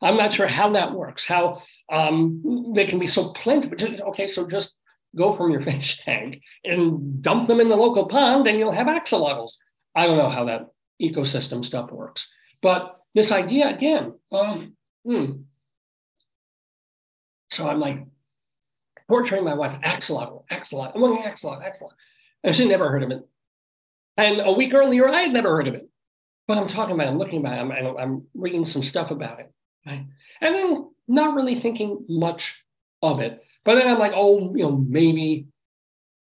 [0.03, 4.09] I'm not sure how that works, how um, they can be so plentiful.
[4.09, 4.75] Okay, so just
[5.17, 8.87] go from your fish tank and dump them in the local pond and you'll have
[8.87, 9.53] axolotls.
[9.95, 10.69] I don't know how that
[11.01, 12.29] ecosystem stuff works.
[12.61, 14.69] But this idea again of,
[15.05, 15.33] hmm.
[17.51, 18.07] So I'm like,
[19.09, 21.95] portraying my wife, axolotl, axolotl, I'm looking axolotl, axolotl.
[22.45, 23.27] And she never heard of it.
[24.17, 25.89] And a week earlier, I had never heard of it.
[26.47, 29.41] But I'm talking about it, I'm looking about it, I'm, I'm reading some stuff about
[29.41, 29.53] it.
[29.87, 30.07] Right?
[30.41, 32.63] And then not really thinking much
[33.03, 33.43] of it.
[33.65, 35.47] But then I'm like, oh, you know, maybe,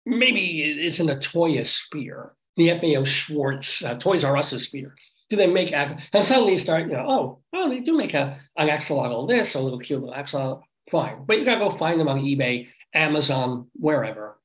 [0.06, 3.04] maybe it's in the toyosphere, the F.A.O.
[3.04, 4.94] Schwarz, uh, Toys R Us sphere.
[5.30, 8.38] Do they make, and suddenly you start, you know, oh, oh, they do make a,
[8.56, 11.24] an axolotl this, a little cute little axolotl fine.
[11.24, 14.38] But you got to go find them on eBay, Amazon, wherever.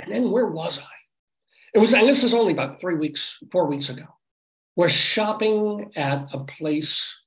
[0.00, 0.94] And then where was I?
[1.74, 4.06] It was, and this was only about three weeks, four weeks ago.
[4.74, 7.20] We're shopping at a place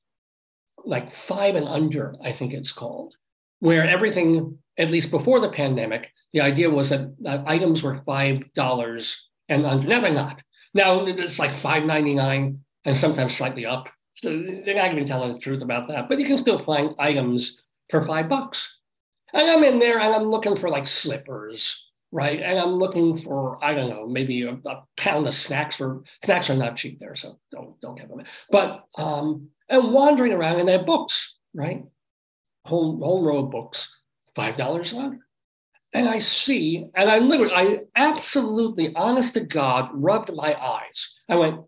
[0.83, 3.15] like five and under, I think it's called,
[3.59, 8.51] where everything, at least before the pandemic, the idea was that, that items were five
[8.53, 9.87] dollars and under.
[9.87, 10.41] Now they're not.
[10.73, 13.89] Now it's like five ninety nine and sometimes slightly up.
[14.13, 16.07] So they're not even telling the truth about that.
[16.07, 18.77] But you can still find items for five bucks.
[19.33, 22.41] And I'm in there and I'm looking for like slippers, right?
[22.41, 26.49] And I'm looking for, I don't know, maybe a, a pound of snacks for snacks
[26.49, 28.23] are not cheap there, so don't don't get them.
[28.49, 31.83] But um, and wandering around and they have books, right?
[32.65, 34.01] Home home row books,
[34.33, 35.19] five dollars a
[35.95, 41.15] And I see, and I literally, I absolutely, honest to God, rubbed my eyes.
[41.29, 41.61] I went,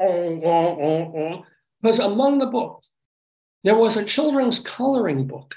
[0.00, 1.42] oh, oh, oh, oh.
[1.80, 2.90] Because among the books,
[3.62, 5.54] there was a children's coloring book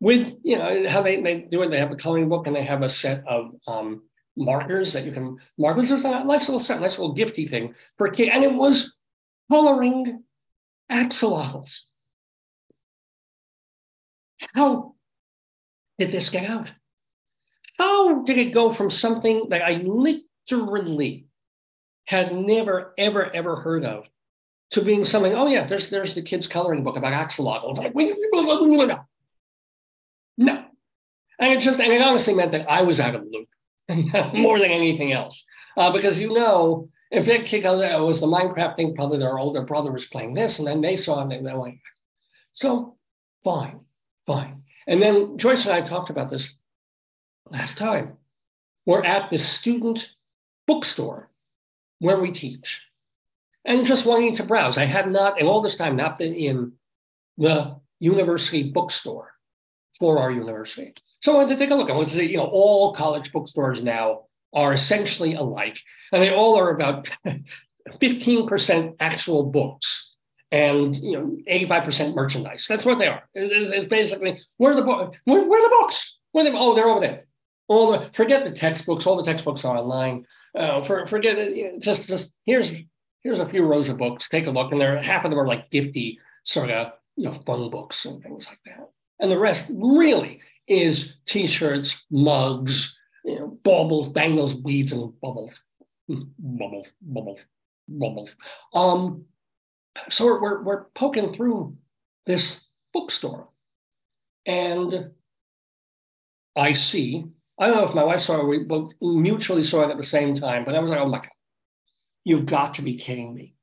[0.00, 1.70] with, you know, how they, they do it.
[1.70, 4.02] They have a coloring book and they have a set of um,
[4.36, 5.76] markers that you can mark.
[5.76, 8.28] This is a nice little set, nice little gifty thing for a kid.
[8.28, 8.96] And it was
[9.48, 10.24] coloring
[10.90, 11.82] axolotls.
[14.56, 14.91] how
[15.98, 16.72] did this get out?
[17.78, 21.26] How did it go from something that I literally
[22.06, 24.08] had never, ever, ever heard of
[24.70, 27.76] to being something, oh yeah, there's there's the kids' coloring book about axolotl.
[27.76, 27.94] Like,
[30.38, 30.64] no.
[31.38, 34.58] And it just, and it honestly meant that I was out of the loop more
[34.58, 35.44] than anything else.
[35.76, 39.62] Uh, because you know, if that kid it was the Minecraft thing, probably their older
[39.62, 41.76] brother was playing this, and then they saw it and they went,
[42.52, 42.96] so
[43.44, 43.80] fine,
[44.26, 44.61] fine.
[44.86, 46.54] And then Joyce and I talked about this
[47.50, 48.16] last time.
[48.86, 50.12] We're at the student
[50.66, 51.30] bookstore
[52.00, 52.88] where we teach
[53.64, 54.76] and just wanting to browse.
[54.76, 56.72] I had not, and all this time, not been in
[57.38, 59.32] the university bookstore
[59.98, 60.94] for our university.
[61.20, 61.88] So I wanted to take a look.
[61.88, 65.78] I wanted to say, you know, all college bookstores now are essentially alike,
[66.12, 67.08] and they all are about
[67.88, 70.11] 15% actual books
[70.52, 72.66] and you know 85% merchandise.
[72.68, 73.22] That's what they are.
[73.34, 75.18] It's, it's basically where are the books?
[75.24, 76.18] Where, where, are the books?
[76.30, 76.56] Where are they?
[76.56, 77.24] Oh, they're over there.
[77.66, 79.06] All the forget the textbooks.
[79.06, 80.26] All the textbooks are online.
[80.54, 81.80] Uh, for, forget it.
[81.80, 82.70] Just just here's
[83.22, 84.28] here's a few rows of books.
[84.28, 87.32] Take a look, and there half of them are like 50 sort of you know
[87.32, 88.90] fun books and things like that.
[89.20, 95.62] And the rest really is t-shirts, mugs, you know, baubles, bangles, weeds, and bubbles.
[96.08, 97.46] Hmm, bubbles, bubbles,
[97.88, 98.36] bubbles.
[98.74, 99.24] Um,
[100.08, 101.76] so we're, we're, we're poking through
[102.26, 103.48] this bookstore.
[104.46, 105.10] And
[106.56, 107.24] I see,
[107.58, 110.02] I don't know if my wife saw it, we both mutually saw it at the
[110.02, 111.28] same time, but I was like, oh my God,
[112.24, 113.54] you've got to be kidding me.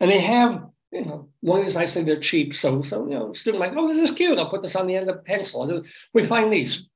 [0.00, 2.54] And they have you know, one of these I say they're cheap.
[2.54, 4.38] So, so you know, student like, oh, this is cute.
[4.38, 5.82] I'll put this on the end of a pencil.
[6.14, 6.88] We find these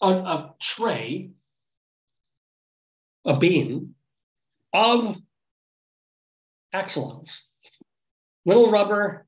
[0.00, 1.30] on a tray,
[3.24, 3.94] a bin
[4.72, 5.16] of
[6.74, 7.40] axolotls.
[8.44, 9.26] Little rubber,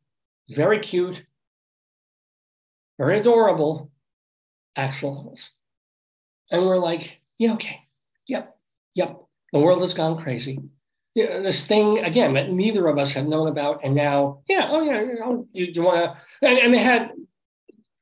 [0.51, 1.25] very cute,
[2.99, 3.91] very adorable
[4.77, 5.51] axolotls.
[6.51, 7.83] And we're like, yeah, okay,
[8.27, 8.57] yep,
[8.95, 9.23] yep.
[9.53, 10.61] The world has gone crazy
[11.17, 14.69] you know, this thing again that neither of us had known about, and now, yeah,
[14.71, 16.47] oh yeah, you know, you want to?
[16.47, 17.15] And, and, they had a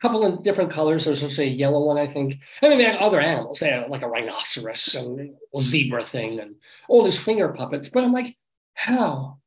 [0.03, 1.05] couple of different colors.
[1.05, 2.41] There's also a yellow one, I think.
[2.61, 3.61] And then they had other animals.
[3.61, 6.57] They had like a rhinoceros and a zebra thing, and
[6.89, 7.89] all these finger puppets.
[7.89, 8.37] But I'm like,
[8.75, 9.39] how?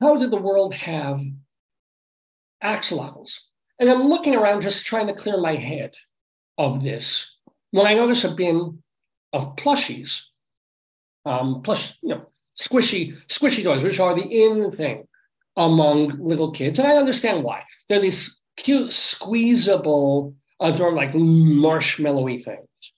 [0.00, 1.20] How did the world have
[2.62, 3.38] axolotls?
[3.78, 5.92] And I'm looking around, just trying to clear my head
[6.58, 7.34] of this.
[7.70, 8.82] When I notice a bin
[9.32, 10.22] of plushies,
[11.24, 12.26] um, plus, you know,
[12.60, 15.06] squishy, squishy toys, which are the in thing
[15.56, 16.78] among little kids.
[16.78, 17.62] And I understand why.
[17.88, 22.91] They're these cute, squeezable, uh, like marshmallowy things,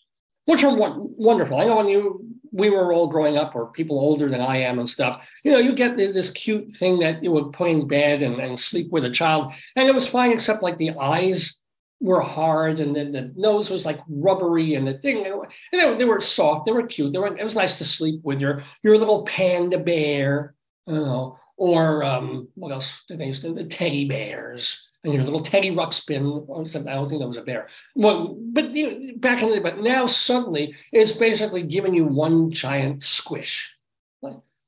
[0.47, 1.59] which are wonderful.
[1.59, 4.79] I know when you we were all growing up, or people older than I am
[4.79, 8.23] and stuff, you know, you get this, cute thing that you would put in bed
[8.23, 9.53] and, and sleep with a child.
[9.75, 11.59] And it was fine, except like the eyes
[12.01, 16.05] were hard and then the nose was like rubbery and the thing and they, they
[16.05, 18.99] were soft they were cute they were it was nice to sleep with your your
[18.99, 20.55] little panda bear
[20.87, 25.41] you know or um, what else did they used to the teddy bears your little
[25.41, 26.45] Teddy Ruxpin.
[26.45, 27.69] I don't think that was a bear.
[27.95, 32.51] Well, but you know, back in the but now suddenly it's basically giving you one
[32.51, 33.75] giant squish,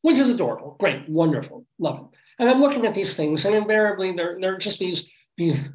[0.02, 2.18] which is adorable, great, wonderful, love it.
[2.38, 5.70] And I'm looking at these things, and invariably they're they're just these these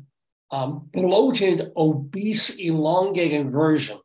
[0.51, 4.01] um, bloated, obese, elongated versions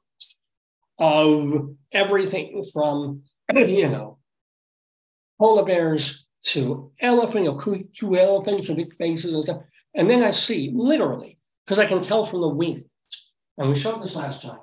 [0.99, 3.23] of everything from,
[3.55, 4.19] you know,
[5.38, 7.59] polar bears to elephant or
[7.92, 9.64] two elephants with big faces and stuff.
[9.96, 12.85] And then I see literally, because I can tell from the wings,
[13.56, 14.61] and we showed this last time.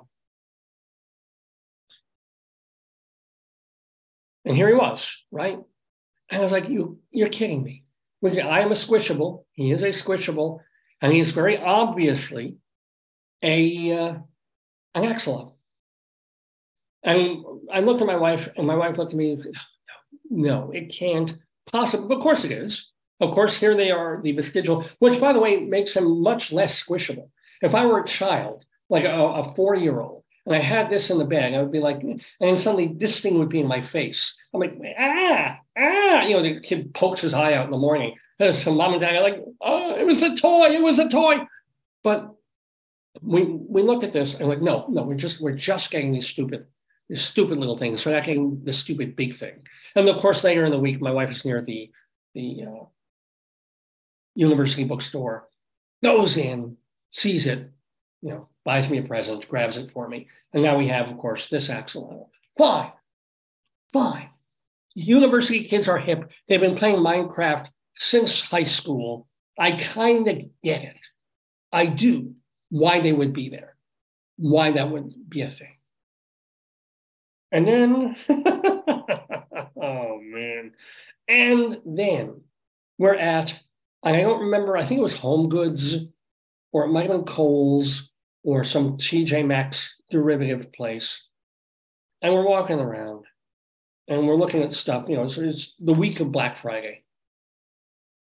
[4.44, 5.58] And here he was, right?
[6.30, 7.84] And I was like, you, you're kidding me.
[8.20, 9.44] With I am a squishable.
[9.52, 10.60] He is a squishable.
[11.02, 12.56] And he's very obviously
[13.42, 14.18] a uh,
[14.94, 15.56] an axolotl.
[17.02, 19.36] And I looked at my wife, and my wife looked at me
[20.30, 21.36] No, it can't
[21.70, 22.14] possibly.
[22.14, 22.90] Of course it is.
[23.24, 26.82] Of course, here they are, the vestigial, which, by the way, makes him much less
[26.82, 27.30] squishable.
[27.62, 31.10] If I were a child, like a, a four year old, and I had this
[31.10, 33.80] in the bag, I would be like, and suddenly this thing would be in my
[33.80, 34.36] face.
[34.52, 38.16] I'm like, ah, ah, you know, the kid pokes his eye out in the morning.
[38.38, 41.08] There's some mom and dad are like, oh, it was a toy, it was a
[41.08, 41.46] toy.
[42.02, 42.34] But
[43.22, 46.26] we we look at this and like, no, no, we're just we're just getting these
[46.26, 46.66] stupid,
[47.08, 48.04] these stupid little things.
[48.04, 49.66] We're not getting the stupid big thing.
[49.96, 51.90] And of course, later in the week, my wife is near the
[52.34, 52.84] the uh,
[54.34, 55.48] university bookstore,
[56.02, 56.76] goes in,
[57.10, 57.70] sees it,
[58.22, 61.18] you know, buys me a present, grabs it for me, and now we have, of
[61.18, 62.28] course, this axolotl.
[62.56, 62.92] Fine,
[63.92, 64.30] fine.
[64.94, 66.30] University kids are hip.
[66.48, 67.66] They've been playing Minecraft
[67.96, 69.26] since high school.
[69.58, 70.98] I kind of get it.
[71.72, 72.34] I do
[72.70, 73.76] why they would be there,
[74.36, 75.76] why that would be a thing.
[77.52, 78.16] And then,
[79.80, 80.72] oh man.
[81.28, 82.42] And then
[82.98, 83.58] we're at,
[84.04, 85.96] I don't remember, I think it was Home Goods,
[86.72, 88.10] or it might have been Kohl's,
[88.42, 91.24] or some TJ Maxx derivative place.
[92.20, 93.24] And we're walking around
[94.06, 97.04] and we're looking at stuff, you know, so it's the week of Black Friday.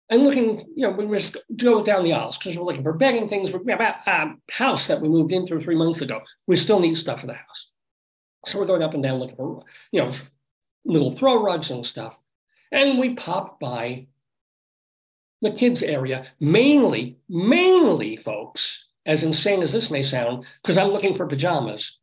[0.08, 2.92] And looking, you know, we were just going down the aisles because we're looking for
[2.92, 3.52] bedding things.
[3.52, 6.20] We have a house that we moved into three months ago.
[6.48, 7.70] We still need stuff for the house.
[8.46, 9.62] So we're going up and down looking for,
[9.92, 10.10] you know,
[10.84, 12.18] little throw rugs and stuff.
[12.72, 14.08] And we pop by
[15.40, 21.14] the kids' area, mainly, mainly, folks, as insane as this may sound, because I'm looking
[21.14, 21.98] for pajamas.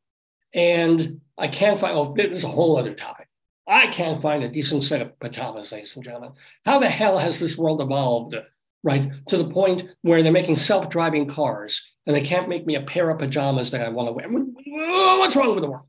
[0.53, 3.27] And I can't find, oh, is a whole other topic.
[3.67, 6.31] I can't find a decent set of pajamas, ladies and gentlemen.
[6.65, 8.35] How the hell has this world evolved,
[8.81, 9.11] right?
[9.27, 12.81] To the point where they're making self driving cars and they can't make me a
[12.81, 14.27] pair of pajamas that I want to wear.
[14.29, 15.88] What's wrong with the world?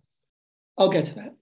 [0.77, 1.37] I'll get to that.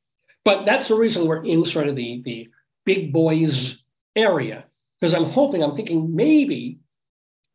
[0.45, 2.49] But that's the reason we're in sort of the, the
[2.85, 3.83] big boys
[4.15, 4.67] area,
[5.01, 6.79] because I'm hoping, I'm thinking maybe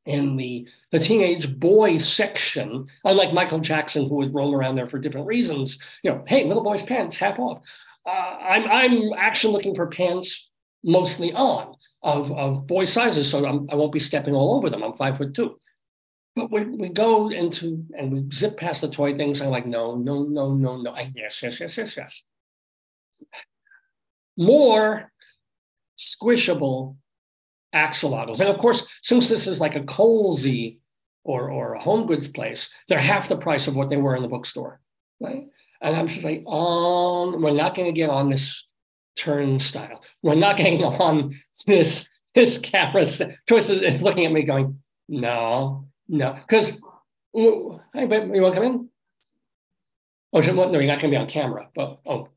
[0.06, 5.00] in the, the teenage boy section, unlike Michael Jackson, who would roam around there for
[5.00, 7.62] different reasons, you know, hey, little boy's pants, half off.
[8.06, 10.50] Uh, I'm, I'm actually looking for pants
[10.84, 14.70] mostly on of, of boy sizes, so I'm, I will not be stepping all over
[14.70, 14.84] them.
[14.84, 15.58] I'm five foot two.
[16.36, 19.42] But we, we go into and we zip past the toy things.
[19.42, 20.92] I'm like, no, no, no, no, no.
[20.92, 22.24] I, yes, yes, yes, yes, yes.
[24.38, 25.12] More
[25.98, 26.96] squishable
[27.74, 28.40] axolotls.
[28.42, 30.78] And of course, since this is like a Colesy
[31.24, 34.22] or, or a home goods place, they're half the price of what they were in
[34.22, 34.80] the bookstore.
[35.20, 35.48] Right.
[35.82, 38.68] And I'm just like, um, we're not going to get on this
[39.16, 40.04] turnstile.
[40.22, 43.06] We're not getting on this this camera.
[43.48, 46.78] Choices is looking at me going, no, no, because
[47.34, 48.90] hey, but you want to come in?
[50.34, 51.68] Oh, no, you're not going to be on camera.
[51.76, 52.30] But oh,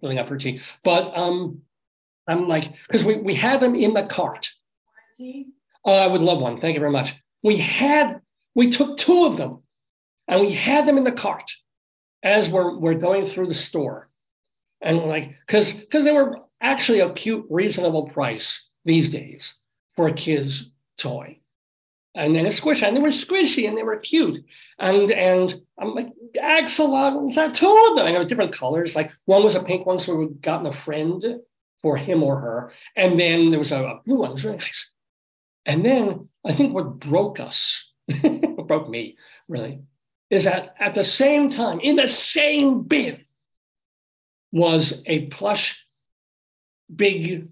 [0.00, 0.60] filling up her tea.
[0.82, 1.62] But um,
[2.28, 4.50] I'm like, because we we had them in the cart.
[5.84, 6.56] Oh, I would love one.
[6.56, 7.14] Thank you very much.
[7.42, 8.20] We had
[8.54, 9.62] we took two of them,
[10.28, 11.50] and we had them in the cart
[12.22, 14.08] as we're we're going through the store,
[14.80, 19.54] and like because because they were actually a cute, reasonable price these days
[19.90, 21.40] for a kid's toy
[22.14, 24.44] and then a squish, and they were squishy and they were cute.
[24.78, 28.06] And and I'm like, axolotls, that two of them.
[28.06, 28.94] I know different colors.
[28.94, 31.24] Like one was a pink one, so we'd gotten a friend
[31.82, 32.72] for him or her.
[32.96, 34.92] And then there was a, a blue one, it was really nice.
[35.66, 39.16] And then I think what broke us, what broke me
[39.48, 39.82] really,
[40.30, 43.24] is that at the same time, in the same bin,
[44.50, 45.86] was a plush
[46.94, 47.48] big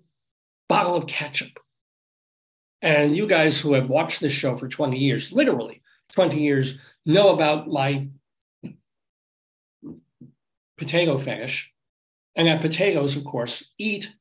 [0.68, 1.58] bottle of ketchup
[2.82, 7.30] and you guys who have watched this show for 20 years, literally 20 years, know
[7.30, 8.08] about my
[10.76, 11.72] potato fetish.
[12.36, 14.14] And that potatoes, of course, eat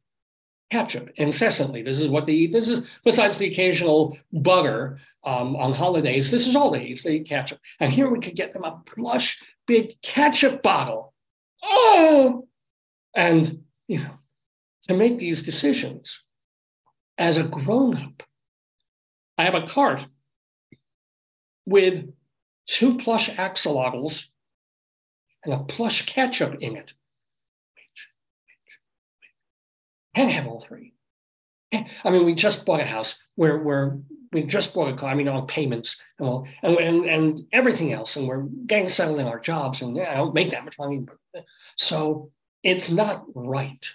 [0.72, 1.82] ketchup incessantly.
[1.82, 2.51] This is what they eat.
[2.51, 7.01] This is, besides the occasional butter um, on holidays, this is all they eat.
[7.03, 7.59] They eat ketchup.
[7.80, 11.13] And here we could get them a plush, big ketchup bottle.
[11.63, 12.47] Oh!
[13.15, 14.20] And, you know,
[14.88, 16.24] to make these decisions
[17.17, 18.24] as a grown up,
[19.38, 20.05] I have a cart
[21.65, 22.11] with
[22.65, 24.28] two plush axolotls
[25.43, 26.93] and a plush ketchup in it.
[30.20, 30.91] Can't have all three.
[31.72, 33.99] I mean, we just bought a house where, where
[34.34, 37.93] we just bought a car, I mean, on payments and all, and, and, and everything
[37.93, 38.17] else.
[38.17, 39.82] And we're getting settled in our jobs.
[39.82, 41.05] And I don't make that much money.
[41.78, 42.32] So
[42.63, 43.89] it's not right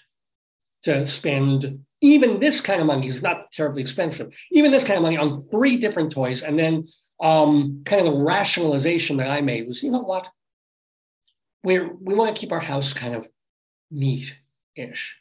[0.85, 4.35] to spend even this kind of money is not terribly expensive.
[4.51, 6.43] Even this kind of money on three different toys.
[6.43, 6.89] And then
[7.22, 10.31] um, kind of the rationalization that I made was, you know what?
[11.62, 13.29] We're, we want to keep our house kind of
[13.91, 15.16] neat-ish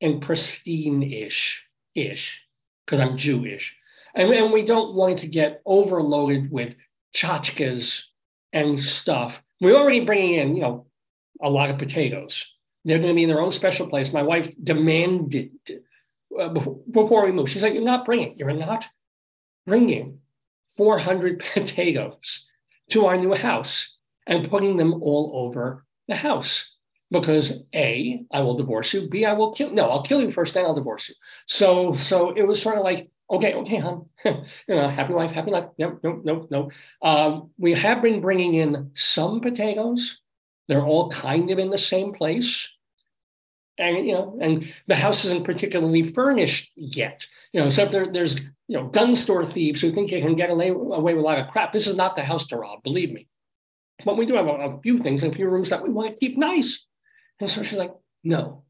[0.00, 2.40] and pristine-ish, ish,
[2.84, 3.76] because I'm Jewish.
[4.14, 6.74] And, and we don't want to get overloaded with
[7.14, 8.04] tchotchkes
[8.52, 9.42] and stuff.
[9.60, 10.86] We're already bringing in, you know,
[11.40, 12.52] a lot of potatoes.
[12.84, 14.12] They're going to be in their own special place.
[14.12, 15.50] My wife demanded
[16.38, 17.50] uh, before, before we move.
[17.50, 18.88] She's like, You're not bringing, you're not
[19.66, 20.20] bringing
[20.68, 22.46] 400 potatoes
[22.90, 26.75] to our new house and putting them all over the house.
[27.10, 29.08] Because A, I will divorce you.
[29.08, 29.70] B, I will kill.
[29.70, 31.14] No, I'll kill you first, then I'll divorce you.
[31.46, 35.50] So, so it was sort of like, okay, okay, hon, you know, happy life, happy
[35.52, 35.66] life.
[35.78, 36.72] no no no nope.
[37.02, 40.20] Um, we have been bringing in some potatoes.
[40.68, 42.68] They're all kind of in the same place.
[43.78, 47.26] and you know, and the house isn't particularly furnished yet.
[47.52, 50.50] You know, except there, there's you know gun store thieves who think they can get
[50.50, 51.72] away, away with a lot of crap.
[51.72, 53.28] This is not the house to rob, believe me.
[54.04, 56.10] But we do have a, a few things and a few rooms that we want
[56.10, 56.84] to keep nice.
[57.40, 58.64] And so she's like, no.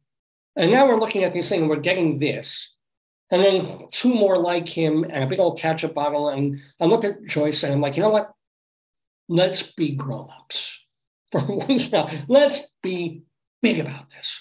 [0.57, 2.73] And now we're looking at these things, we're getting this.
[3.31, 6.29] And then two more like him and a big old ketchup bottle.
[6.29, 8.33] And I look at Joyce and I'm like, you know what?
[9.29, 10.81] Let's be grown-ups.
[11.33, 13.23] For once now, let's be
[13.61, 14.41] big about this.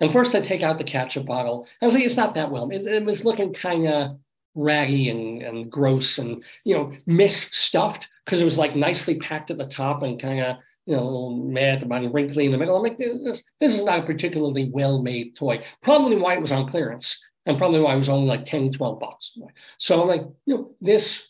[0.00, 1.66] And first I take out the ketchup bottle.
[1.80, 2.70] I was like, it's not that well.
[2.70, 4.18] It, it was looking kind of
[4.54, 9.58] raggy and, and gross and, you know, misstuffed because it was like nicely packed at
[9.58, 12.76] the top and kind of, you know, mad the wrinkly in the middle.
[12.76, 15.62] I'm like, this, this is not a particularly well-made toy.
[15.82, 19.00] Probably why it was on clearance and probably why it was only like 10, 12
[19.00, 19.36] bucks.
[19.78, 21.26] So I'm like, you know, this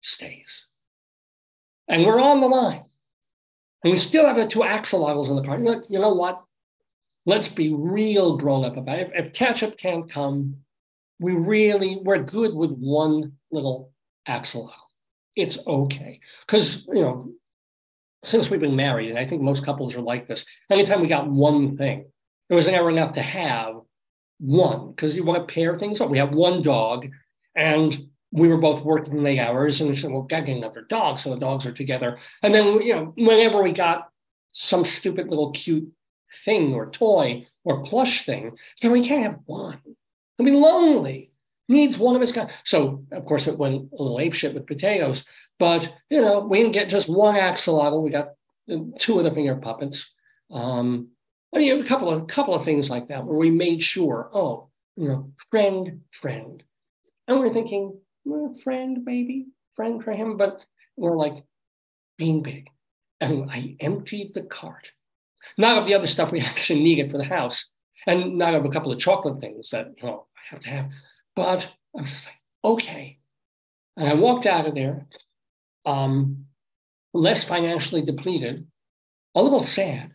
[0.00, 0.66] stays.
[1.86, 2.84] And we're on the line.
[3.84, 5.58] And we still have the two axolotls in the car.
[5.58, 6.42] Look, You know what?
[7.26, 9.10] Let's be real grown up about it.
[9.14, 10.56] If, if ketchup can't come,
[11.20, 13.92] we really, we're good with one little
[14.26, 14.72] axolotl.
[15.36, 16.20] It's okay.
[16.46, 17.32] Because, you know,
[18.22, 21.28] since we've been married, and I think most couples are like this, anytime we got
[21.28, 22.06] one thing,
[22.48, 23.74] it was never enough to have
[24.38, 26.10] one because you want to pair things up.
[26.10, 27.08] We have one dog,
[27.54, 27.96] and
[28.30, 31.18] we were both working late hours, and we said, "Well, got to get another dog,"
[31.18, 32.18] so the dogs are together.
[32.42, 34.08] And then, you know, whenever we got
[34.52, 35.90] some stupid little cute
[36.44, 39.80] thing or toy or plush thing, so we can't have one.
[40.38, 41.30] I mean, lonely
[41.68, 42.50] needs one of its kind.
[42.64, 45.24] So, of course, it went a little ape shit with potatoes,
[45.58, 48.02] but you know, we didn't get just one axolotl.
[48.02, 48.32] We got
[48.98, 50.12] two of the finger puppets.
[50.50, 51.08] Um,
[51.54, 54.68] I mean, a couple of couple of things like that where we made sure, oh,
[54.96, 56.62] you know, friend, friend,
[57.26, 59.46] and we're thinking, well, friend, maybe
[59.76, 61.44] friend for him, but we're like
[62.16, 62.68] being big.
[63.20, 64.92] And I emptied the cart,
[65.56, 67.72] not of the other stuff we actually needed for the house,
[68.06, 70.90] and not of a couple of chocolate things that you know I have to have,
[71.34, 73.18] but I was like, okay.
[73.96, 75.06] And I walked out of there,
[75.84, 76.46] um,
[77.12, 78.66] less financially depleted,
[79.34, 80.12] a little sad,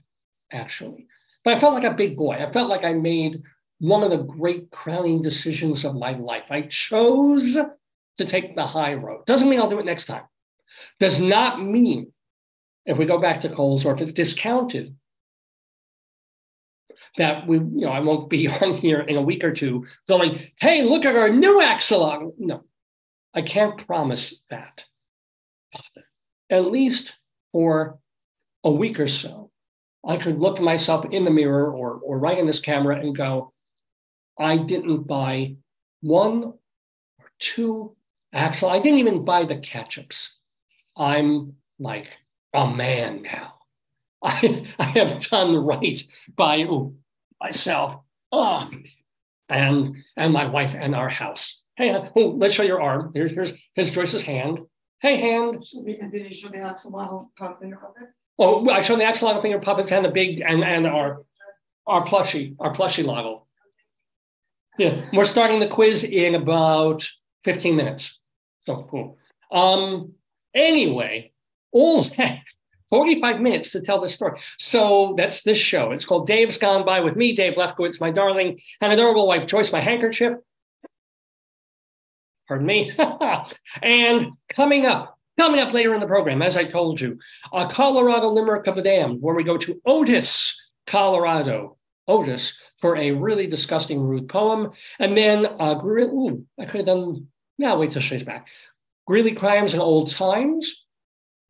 [0.52, 1.08] actually.
[1.44, 2.34] But I felt like a big boy.
[2.34, 3.42] I felt like I made
[3.80, 6.46] one of the great crowning decisions of my life.
[6.50, 7.58] I chose
[8.18, 9.26] to take the high road.
[9.26, 10.24] Doesn't mean I'll do it next time.
[11.00, 12.14] Does not mean,
[12.86, 14.96] if we go back to Kohl's or if it's discounted,
[17.18, 20.40] that we, you know, I won't be on here in a week or two going,
[20.60, 22.34] hey, look at our new axolotl.
[22.38, 22.64] No,
[23.34, 24.86] I can't promise that.
[26.50, 27.16] At least
[27.52, 28.00] for
[28.64, 29.52] a week or so,
[30.06, 33.54] I could look myself in the mirror or, or right in this camera and go,
[34.38, 35.56] I didn't buy
[36.02, 37.96] one or two
[38.34, 38.70] axle.
[38.70, 40.32] I didn't even buy the ketchups.
[40.98, 42.18] I'm like
[42.54, 43.60] a man now.
[44.24, 46.02] I, I have done right
[46.36, 46.66] by
[47.42, 47.98] myself,
[48.32, 48.70] oh,
[49.50, 51.62] and and my wife and our house.
[51.76, 53.12] Hey, oh, let's show your arm.
[53.14, 54.60] Here's here's here's Joyce's hand.
[55.04, 55.66] Hey, hand.
[55.86, 57.28] Did you show the axolotl
[57.60, 58.16] finger puppets?
[58.40, 61.20] Oh, I showed the axolotl finger puppets and the big and and our
[61.86, 63.46] our plushie, our plushie loggle.
[64.78, 67.06] Yeah, we're starting the quiz in about
[67.44, 68.18] 15 minutes.
[68.66, 69.18] So cool.
[69.52, 70.14] Um,
[70.56, 71.34] anyway,
[71.74, 72.40] all that
[72.90, 74.40] 45 minutes to tell this story.
[74.58, 75.92] So that's this show.
[75.92, 79.74] It's called Dave's Gone By with me, Dave Lefkowitz, my darling and adorable wife, Joyce,
[79.74, 80.38] my handkerchief.
[82.48, 82.92] Pardon me.
[83.82, 87.20] and coming up, coming up later in the program, as I told you,
[87.52, 91.78] a Colorado Limerick of the Damned, where we go to Otis, Colorado.
[92.08, 94.72] Otis for a really disgusting, rude poem.
[95.00, 97.28] And then, uh, ooh, I could have done,
[97.58, 98.50] now wait till she's back.
[99.08, 100.86] Greeley Crimes and Old Times,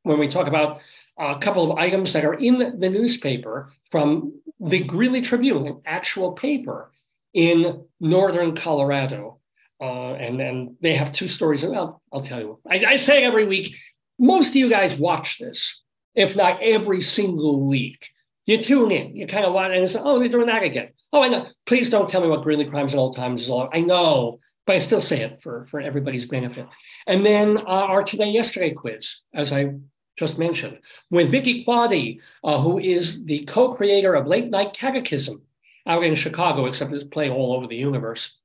[0.03, 0.79] when we talk about
[1.17, 6.33] a couple of items that are in the newspaper from the Greeley Tribune, an actual
[6.33, 6.91] paper
[7.33, 9.39] in northern Colorado.
[9.83, 11.65] Uh, and, and they have two stories.
[11.65, 12.59] Well, I'll tell you.
[12.73, 13.75] I, I say every week,
[14.17, 15.81] most of you guys watch this,
[16.15, 18.01] if not every single week.
[18.45, 20.89] You tune in, you kind of watch, and say, oh, they're doing that again.
[21.11, 21.47] Oh, I know.
[21.65, 23.69] Please don't tell me what Greeley Crimes and Old Times is all.
[23.73, 26.67] I know, but I still say it for, for everybody's benefit.
[27.05, 29.73] And then uh, our Today Yesterday quiz, as I
[30.17, 30.79] just mentioned,
[31.09, 35.41] with Vicki Quade, uh, who is the co-creator of Late Night Catechism
[35.85, 38.39] out in Chicago, except it's playing all over the universe.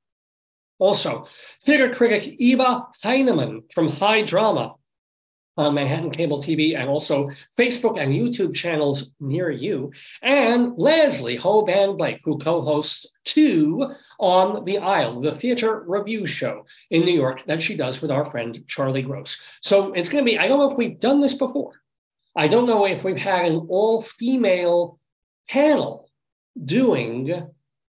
[0.79, 1.27] Also,
[1.61, 4.75] theater critic Eva Heinemann from High Drama
[5.59, 11.97] on Manhattan Cable TV and also Facebook and YouTube channels near you, and Leslie Hoban
[11.97, 17.43] Blake, who co hosts two on the Aisle, the theater review show in New York
[17.45, 19.37] that she does with our friend Charlie Gross.
[19.61, 21.73] So it's going to be, I don't know if we've done this before.
[22.37, 24.97] I don't know if we've had an all female
[25.49, 26.09] panel
[26.63, 27.47] doing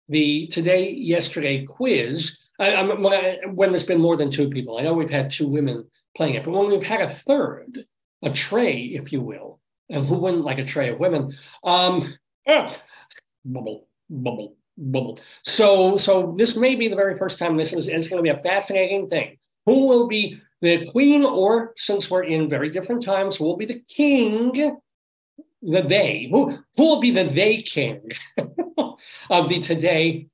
[0.08, 2.40] the today, yesterday quiz.
[2.60, 5.86] I, I, when, there's been more than two people, I know we've had two women
[6.16, 7.86] playing it, but when we've had a third,
[8.24, 11.34] a tray, if you will, and who wouldn't like a tray of women?
[11.64, 12.02] Um,
[12.48, 12.76] ah,
[13.46, 15.20] bubble, bubble, bubble.
[15.44, 17.88] So, so this may be the very first time this is.
[17.88, 19.38] It's going to be a fascinating thing.
[19.66, 23.66] Who will be the queen, or since we're in very different times, who will be
[23.66, 24.78] the king?
[25.62, 26.28] The they.
[26.30, 28.12] Who who will be the they king
[29.30, 30.28] of the today,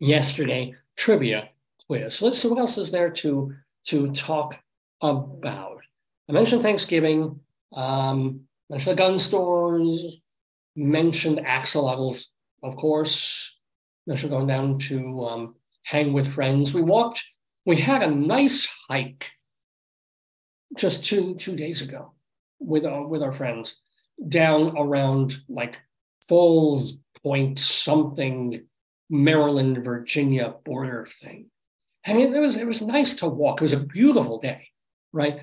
[0.00, 1.48] yesterday trivia
[2.08, 3.54] So let's see what else is there to
[3.86, 4.58] to talk
[5.02, 5.80] about.
[6.28, 7.40] I mentioned Thanksgiving.
[7.74, 10.18] Um, mentioned the gun stores.
[10.76, 12.26] Mentioned axolotls,
[12.62, 13.56] of course.
[14.06, 16.72] Mentioned going down to um, hang with friends.
[16.72, 17.24] We walked.
[17.66, 19.32] We had a nice hike
[20.76, 22.12] just two two days ago
[22.60, 23.80] with our, with our friends
[24.28, 25.80] down around like
[26.28, 28.66] Falls Point something
[29.10, 31.50] Maryland Virginia border thing,
[32.04, 33.60] and it, it was it was nice to walk.
[33.60, 34.68] It was a beautiful day,
[35.12, 35.40] right?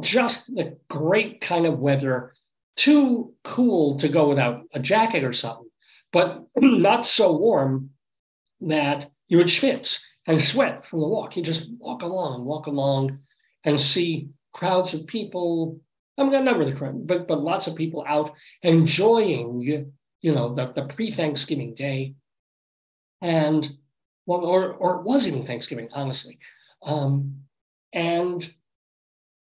[0.00, 2.32] Just the great kind of weather,
[2.76, 5.68] too cool to go without a jacket or something,
[6.12, 7.90] but not so warm
[8.60, 11.36] that you would schwitz and sweat from the walk.
[11.36, 13.18] You just walk along and walk along
[13.64, 15.80] and see crowds of people.
[16.18, 18.30] I'm not number the crowd, but but lots of people out
[18.62, 22.14] enjoying, you know, the, the pre-Thanksgiving day,
[23.20, 23.68] and
[24.26, 26.38] well, or or it was even Thanksgiving, honestly,
[26.82, 27.42] um,
[27.92, 28.52] and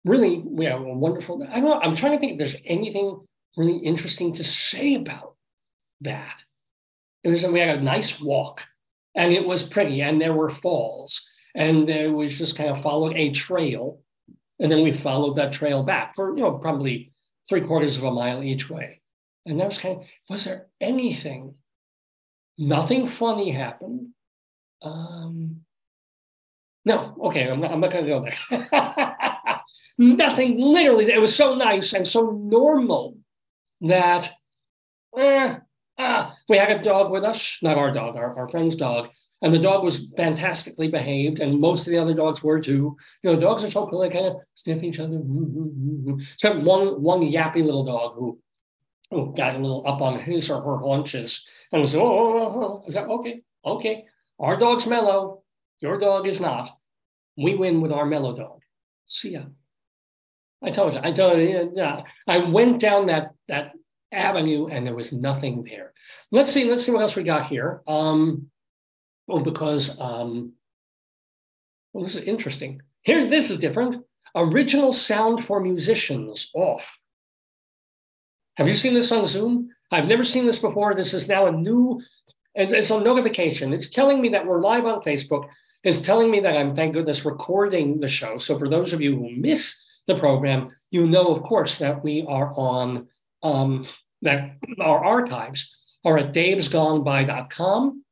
[0.04, 1.46] really, we have a wonderful.
[1.50, 1.80] I don't know.
[1.80, 3.20] I'm trying to think if there's anything
[3.56, 5.34] really interesting to say about
[6.00, 6.42] that.
[7.22, 8.66] It was we had a nice walk,
[9.14, 13.14] and it was pretty, and there were falls, and there was just kind of followed
[13.16, 14.00] a trail
[14.60, 17.12] and then we followed that trail back for, you know, probably
[17.48, 19.00] three quarters of a mile each way.
[19.46, 21.54] And that was kind of, was there anything?
[22.58, 24.08] Nothing funny happened.
[24.82, 25.62] Um,
[26.84, 29.60] no, okay, I'm not, I'm not going to go there.
[29.98, 33.18] Nothing, literally, it was so nice and so normal
[33.82, 34.32] that
[35.16, 35.56] eh,
[35.98, 39.10] ah, we had a dog with us, not our dog, our, our friend's dog,
[39.42, 42.96] and the dog was fantastically behaved, and most of the other dogs were too.
[43.22, 45.20] You know, dogs are so cool, they kind of sniff each other.
[46.34, 48.38] Except one one yappy little dog who,
[49.10, 52.84] who got a little up on his or her haunches and was, oh, oh, oh.
[52.86, 54.04] I said, okay, okay.
[54.40, 55.42] Our dog's mellow,
[55.80, 56.76] your dog is not.
[57.36, 58.62] We win with our mellow dog.
[59.06, 59.42] See ya.
[60.62, 62.02] I told you, I told you, yeah.
[62.26, 63.72] I went down that that
[64.12, 65.92] avenue and there was nothing there.
[66.32, 67.82] Let's see, let's see what else we got here.
[67.86, 68.50] Um,
[69.26, 70.54] well, because um,
[71.92, 72.82] well, this is interesting.
[73.02, 74.04] Here, this is different.
[74.34, 77.02] Original sound for musicians off.
[78.56, 79.70] Have you seen this on Zoom?
[79.90, 80.94] I've never seen this before.
[80.94, 82.00] This is now a new,
[82.54, 83.72] it's, it's a notification.
[83.72, 85.48] It's telling me that we're live on Facebook.
[85.82, 88.38] It's telling me that I'm, thank goodness, recording the show.
[88.38, 89.74] So for those of you who miss
[90.06, 93.08] the program, you know, of course, that we are on,
[93.42, 93.84] um,
[94.22, 98.04] that our archives are at davesgoneby.com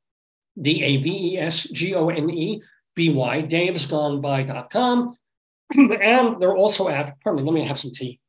[0.60, 2.62] D A V E S G O N E
[2.94, 5.16] B Y, davesgoneby.com.
[5.76, 8.20] And they're also at, pardon me, let me have some tea.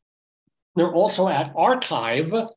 [0.75, 2.49] They're also at archive.org,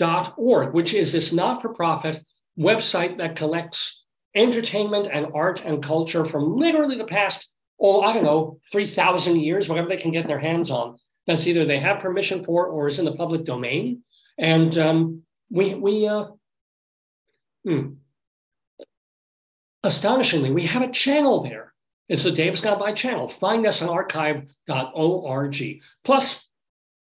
[0.00, 2.24] archive.org, which is this not for profit
[2.58, 4.02] website that collects
[4.34, 9.68] entertainment and art and culture from literally the past, oh, I don't know, 3,000 years,
[9.68, 10.96] whatever they can get their hands on.
[11.26, 14.02] That's either they have permission for or is in the public domain.
[14.38, 16.26] And um, we, we, uh,
[17.64, 17.94] Hmm.
[19.82, 21.72] Astonishingly, we have a channel there.
[22.08, 23.28] It's the Dave's Gone By channel.
[23.28, 25.82] Find us on archive.org.
[26.04, 26.48] Plus,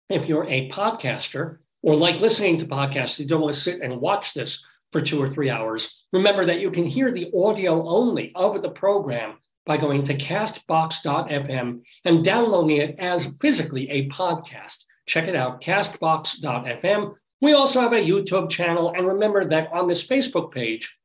[0.09, 4.03] if you're a podcaster or like listening to podcasts, you don't want to sit and
[4.03, 4.62] watch this
[4.93, 8.70] for two or three hours, remember that you can hear the audio only of the
[8.70, 14.84] program by going to castbox.fm and downloading it as physically a podcast.
[15.07, 18.93] Check it out, castbox.fm we also have a YouTube channel.
[18.95, 20.99] And remember that on this Facebook page,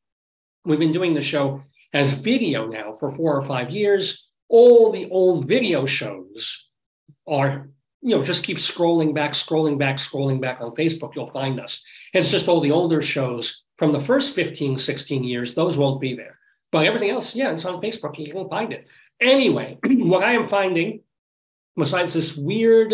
[0.66, 1.62] we've been doing the show
[1.94, 4.28] as video now for four or five years.
[4.48, 6.68] All the old video shows
[7.28, 7.70] are,
[8.02, 11.16] you know, just keep scrolling back, scrolling back, scrolling back on Facebook.
[11.16, 11.84] You'll find us.
[12.14, 16.14] It's just all the older shows from the first 15, 16 years, those won't be
[16.14, 16.38] there.
[16.72, 18.16] But everything else, yeah, it's on Facebook.
[18.20, 18.88] You can find it.
[19.20, 21.02] Anyway, what I am finding,
[21.76, 22.94] besides this weird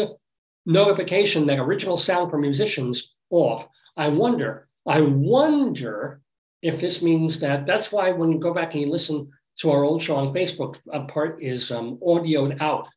[0.66, 3.68] notification that original sound for musicians off.
[3.98, 6.22] I wonder, I wonder
[6.62, 9.84] if this means that that's why when you go back and you listen to our
[9.84, 12.88] old show on Facebook, a part is um, audioed out.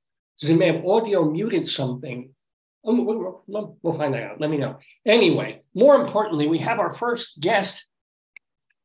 [0.41, 2.33] So they may have audio muted something
[2.83, 4.41] Um, we'll, find that out.
[4.41, 4.79] Let me know.
[5.05, 7.87] Anyway, more importantly, we have our first guest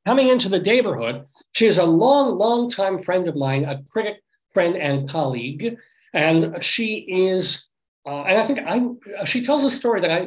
[0.06, 1.26] coming into the neighborhood.
[1.54, 5.78] She is a long, long time friend of mine, a critic friend and colleague,
[6.14, 7.70] and she is.
[8.06, 10.22] Uh, and I think I she tells a story that I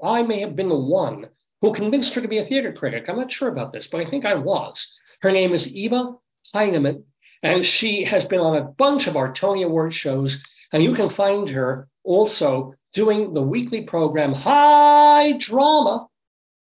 [0.00, 1.26] I may have been the one
[1.60, 3.08] who convinced her to be a theater critic.
[3.08, 4.94] I'm not sure about this, but I think I was.
[5.20, 6.14] Her name is Eva
[6.54, 7.02] Heinemann,
[7.44, 10.42] and she has been on a bunch of our Tony Award shows.
[10.72, 16.08] And you can find her also doing the weekly program High Drama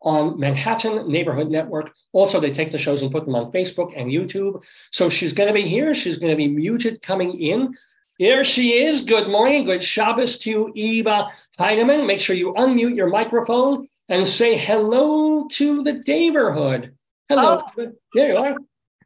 [0.03, 1.93] on Manhattan Neighborhood Network.
[2.13, 4.63] Also, they take the shows and put them on Facebook and YouTube.
[4.93, 5.93] So she's going to be here.
[5.95, 7.75] She's going to be muted coming in.
[8.17, 9.05] Here she is.
[9.05, 9.65] Good morning.
[9.65, 12.07] Good Shabbos to you, Eva Heinemann.
[12.07, 16.95] Make sure you unmute your microphone and say hello to the neighborhood.
[17.29, 17.63] Hello.
[17.77, 17.93] Oh.
[18.15, 18.57] There you are.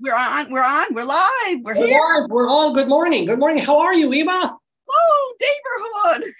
[0.02, 2.26] We're on, we're on, we're live, we're We're here.
[2.28, 2.74] We're on.
[2.74, 3.24] Good morning.
[3.24, 3.62] Good morning.
[3.62, 4.52] How are you, Eva?
[4.90, 6.32] Oh, neighborhood.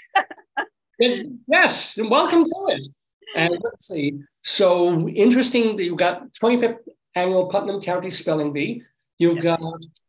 [1.49, 2.85] Yes, and welcome to it.
[3.35, 4.21] And let's see.
[4.43, 6.79] So interesting that you've got 25th
[7.17, 8.83] annual Putnam County Spelling Bee.
[9.19, 9.61] You've got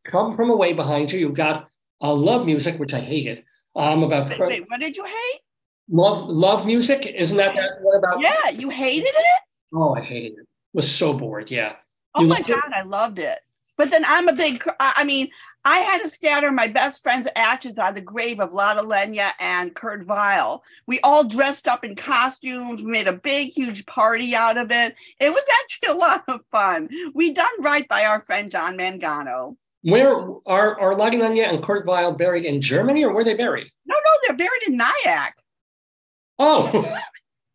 [0.06, 1.20] Come From Away behind you.
[1.20, 1.68] You've got
[2.02, 3.44] uh, Love Music, which I hated.
[3.76, 5.40] Um, about Wait, wait, what did you hate?
[5.90, 7.06] love love music.
[7.06, 8.22] Isn't that that what about?
[8.22, 9.42] Yeah, you hated it?
[9.74, 10.48] Oh, I hated it.
[10.74, 11.50] Was so bored.
[11.50, 11.74] Yeah.
[12.16, 12.54] Oh my loved it?
[12.54, 13.40] God, I loved it.
[13.76, 15.30] But then I'm a big, I mean,
[15.66, 19.74] I had to scatter my best friend's ashes on the grave of Lotte Lenya and
[19.74, 20.64] Kurt Weill.
[20.86, 22.84] We all dressed up in costumes.
[22.84, 24.96] We made a big, huge party out of it.
[25.20, 26.90] It was actually a lot of fun.
[27.16, 29.58] We done right by our friend John Mangano.
[29.82, 33.70] Where are are Lenya and Kurt Weill buried in Germany, or were they buried?
[33.86, 35.34] No, no, they're buried in Nyack.
[36.40, 36.96] Oh,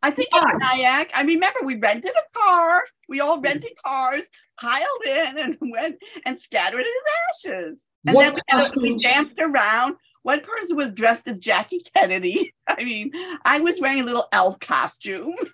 [0.03, 1.09] I think in Nyack.
[1.15, 2.83] I remember we rented a car.
[3.07, 3.43] We all hmm.
[3.43, 4.29] rented cars,
[4.59, 7.83] piled in, and went and scattered his ashes.
[8.05, 9.95] And What then we, had we danced around.
[10.23, 12.53] One person was dressed as Jackie Kennedy.
[12.67, 13.11] I mean,
[13.45, 15.35] I was wearing a little elf costume.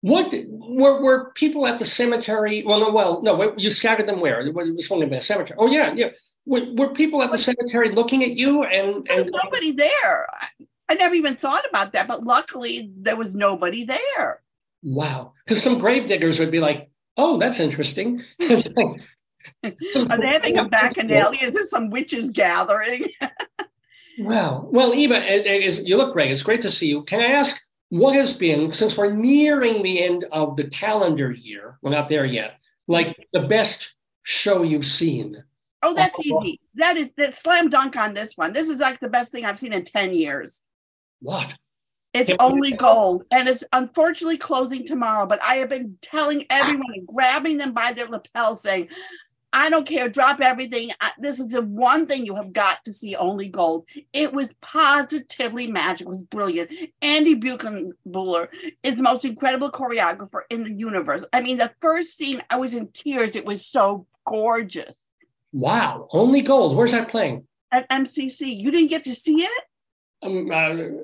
[0.00, 2.62] What were were people at the cemetery?
[2.62, 3.54] Well, no, well, no.
[3.56, 4.42] You scattered them where?
[4.42, 5.56] It was only been a cemetery.
[5.58, 6.10] Oh yeah, yeah.
[6.44, 10.26] Were, were people at the cemetery looking at you and There was and nobody there.
[10.30, 10.48] I,
[10.90, 14.42] I never even thought about that, but luckily there was nobody there.
[14.82, 15.32] wow?
[15.46, 19.00] Because some grave diggers would be like, "Oh, that's interesting." It's like-
[19.90, 21.42] some- Are they having a bacchanalia?
[21.42, 23.06] Is there some witches gathering?
[24.18, 24.68] Wow.
[24.70, 26.30] Well, Eva, it- it is, you look great.
[26.30, 27.02] It's great to see you.
[27.02, 27.60] Can I ask
[27.90, 32.24] what has been, since we're nearing the end of the calendar year, we're not there
[32.24, 32.58] yet,
[32.88, 35.42] like the best show you've seen?
[35.82, 36.60] Oh, that's easy.
[36.76, 38.52] That is that slam dunk on this one.
[38.54, 40.62] This is like the best thing I've seen in 10 years.
[41.20, 41.54] What?
[42.14, 43.24] It's only gold.
[43.30, 45.26] And it's unfortunately closing tomorrow.
[45.26, 48.88] But I have been telling everyone and grabbing them by their lapel saying,
[49.52, 50.90] I don't care, drop everything.
[51.00, 53.86] I- This is the one thing you have got to see only gold.
[54.12, 56.70] It was positively magic, it was brilliant.
[57.02, 58.48] Andy Blankenbuehler
[58.82, 61.24] is the most incredible choreographer in the universe.
[61.32, 63.36] I mean, the first scene, I was in tears.
[63.36, 64.96] It was so gorgeous.
[65.52, 66.08] Wow.
[66.10, 66.76] Only gold.
[66.76, 67.46] Where's that playing?
[67.70, 69.62] At MCC, you didn't get to see it?
[70.24, 70.54] Um, uh,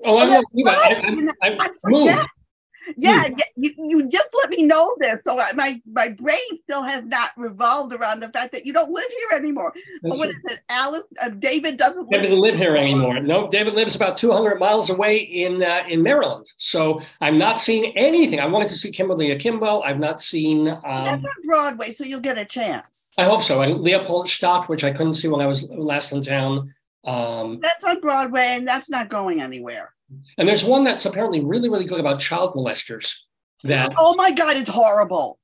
[0.04, 1.16] oh, I, Oh, that's Eva, I, right.
[1.16, 2.10] You know, I, I, I moved.
[2.10, 2.26] forget.
[2.96, 5.18] Yeah, yeah, you, you just let me know this.
[5.24, 9.04] So my my brain still has not revolved around the fact that you don't live
[9.08, 9.72] here anymore.
[10.02, 10.60] That's what is it?
[10.68, 12.10] Alice, uh, David doesn't live.
[12.10, 13.20] David doesn't live here anymore.
[13.20, 16.46] No, David lives about 200 miles away in uh, in Maryland.
[16.56, 18.40] So I'm not seeing anything.
[18.40, 19.82] I wanted to see Kimberly Akimbo.
[19.82, 20.68] I've not seen.
[20.68, 23.12] Um, That's on Broadway, so you'll get a chance.
[23.18, 23.62] I hope so.
[23.62, 26.72] And Leopoldstadt, which I couldn't see when I was last in town.
[27.04, 29.94] Um, That's on Broadway, and that's not going anywhere.
[30.38, 33.14] and there's one that's apparently really, really good about child molesters.
[33.64, 35.38] That Oh my God, it's horrible.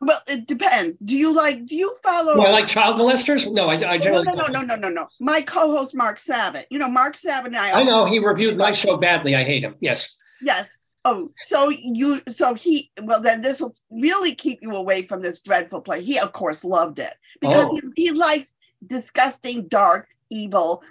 [0.00, 0.98] Well, it depends.
[1.00, 1.66] Do you like?
[1.66, 2.36] Do you follow?
[2.36, 3.50] well, I like child molesters.
[3.52, 4.24] No, I, I no, generally.
[4.26, 5.06] no, no, no, no, no, no.
[5.20, 6.66] My co-host Mark Sabat.
[6.70, 7.80] You know, Mark Sabat and I.
[7.80, 9.34] I know he reviewed my show badly.
[9.34, 9.74] I hate him.
[9.80, 10.14] Yes.
[10.40, 10.78] Yes.
[11.04, 15.40] Oh, so you, so he, well, then this will really keep you away from this
[15.40, 16.02] dreadful play.
[16.02, 17.80] He, of course, loved it because Oh.
[17.96, 18.52] he, he likes
[18.86, 20.82] disgusting, dark, evil,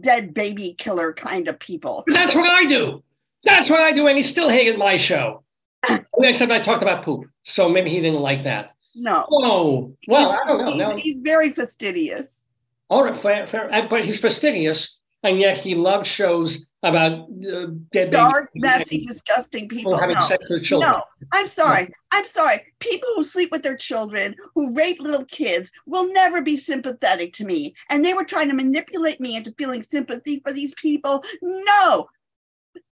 [0.00, 2.04] dead baby killer kind of people.
[2.06, 3.02] But that's what I do.
[3.44, 4.06] That's what I do.
[4.06, 5.42] And he still hated my show.
[6.18, 7.26] Except I talked about poop.
[7.42, 8.74] So maybe he didn't like that.
[8.94, 9.26] No.
[9.30, 10.72] Oh, well, He's- I don't know.
[10.72, 10.96] he- No.
[10.96, 12.40] He's very fastidious.
[12.88, 13.68] All right, fair, fair.
[13.90, 17.12] But he's fastidious, and yet he loves shows about
[17.52, 19.96] uh, dead Dark, messy, disgusting people.
[19.96, 20.24] having No.
[20.26, 20.92] sex with children.
[20.92, 21.88] No, I'm sorry.
[22.12, 22.60] I'm sorry.
[22.78, 27.44] People who sleep with their children, who rape little kids, will never be sympathetic to
[27.44, 27.74] me.
[27.90, 31.24] And they were trying to manipulate me into feeling sympathy for these people.
[31.42, 32.08] No,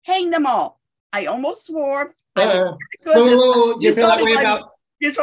[0.05, 0.81] hang them all.
[1.13, 2.15] I almost swore.
[2.35, 2.73] Uh,
[3.05, 4.71] whoa, whoa, whoa, do you feel that way like- about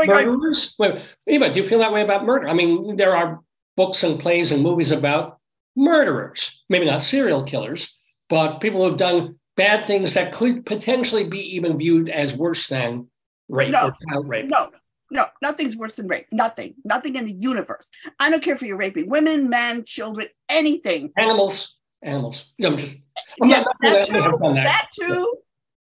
[0.07, 0.76] murderers?
[0.78, 2.47] Wait, Eva, do you feel that way about murder?
[2.47, 3.39] I mean, there are
[3.76, 5.39] books and plays and movies about
[5.76, 7.97] murderers, maybe not serial killers,
[8.30, 13.08] but people who've done bad things that could potentially be even viewed as worse than
[13.50, 13.88] rape No.
[13.88, 14.46] or child rape.
[14.46, 14.70] No,
[15.12, 16.28] no, nothing's worse than rape.
[16.32, 17.90] Nothing, nothing in the universe.
[18.20, 21.12] I don't care if you're raping women, men, children, anything.
[21.18, 22.46] Animals, animals.
[22.58, 22.98] No, I'm just.
[23.42, 24.40] I'm Yeah, not, that too.
[24.44, 25.34] I'm That too.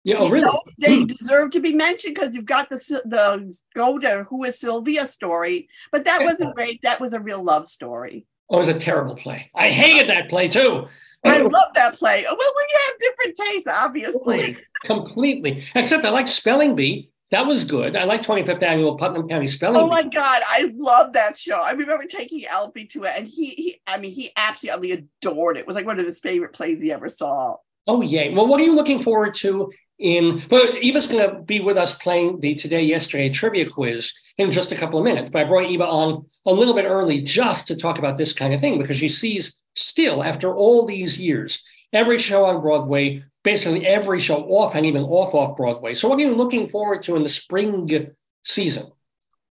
[0.06, 0.46] Yeah, oh, really?
[0.46, 1.06] know, they hmm.
[1.06, 5.68] deserve to be mentioned because you've got the the go to who is Sylvia story,
[5.92, 6.82] but that wasn't rape.
[6.84, 8.26] That was a real love story.
[8.50, 9.52] Oh, it was a terrible play.
[9.54, 10.88] I hated that play too.
[11.26, 12.24] I love that play.
[12.26, 14.58] Well, we have different tastes, obviously.
[14.86, 15.64] completely.
[15.76, 17.10] Except I like Spelling Bee.
[17.32, 17.96] That was good.
[17.96, 19.80] I like 25th Annual Putnam County Spelling Bee.
[19.82, 19.90] Oh Bee.
[19.90, 21.58] my God, I love that show.
[21.58, 25.62] I remember taking Alfie to it, and he, he, I mean, he absolutely adored it.
[25.62, 27.58] It was like one of his favorite plays he ever saw.
[27.86, 28.34] Oh, yay.
[28.34, 30.42] Well, what are you looking forward to in?
[30.50, 34.72] Well, Eva's going to be with us playing the Today Yesterday trivia quiz in just
[34.72, 35.30] a couple of minutes.
[35.30, 38.54] But I brought Eva on a little bit early just to talk about this kind
[38.54, 41.64] of thing because she sees still, after all these years,
[41.94, 45.94] every show on Broadway, basically every show off and even off off Broadway.
[45.94, 47.90] So, what are you looking forward to in the spring
[48.44, 48.92] season?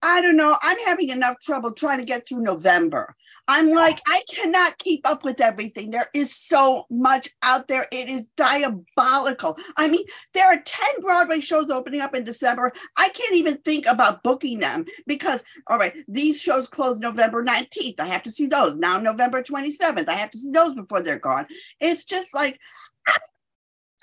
[0.03, 0.57] I don't know.
[0.63, 3.17] I'm having enough trouble trying to get through November.
[3.49, 5.91] I'm like, I cannot keep up with everything.
[5.91, 7.87] There is so much out there.
[7.91, 9.57] It is diabolical.
[9.77, 12.71] I mean, there are 10 Broadway shows opening up in December.
[12.97, 17.99] I can't even think about booking them because, all right, these shows close November 19th.
[17.99, 18.77] I have to see those.
[18.77, 21.47] Now, November 27th, I have to see those before they're gone.
[21.81, 22.61] It's just like,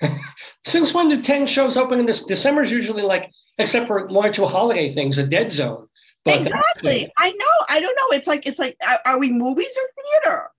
[0.66, 2.24] Since when do 10 shows open in this?
[2.24, 5.88] December is usually like, except for one or two holiday things, a dead zone.
[6.26, 7.10] But exactly.
[7.16, 7.66] I know.
[7.70, 8.16] I don't know.
[8.16, 9.88] It's like, it's like, are, we movies or
[10.28, 10.50] theater?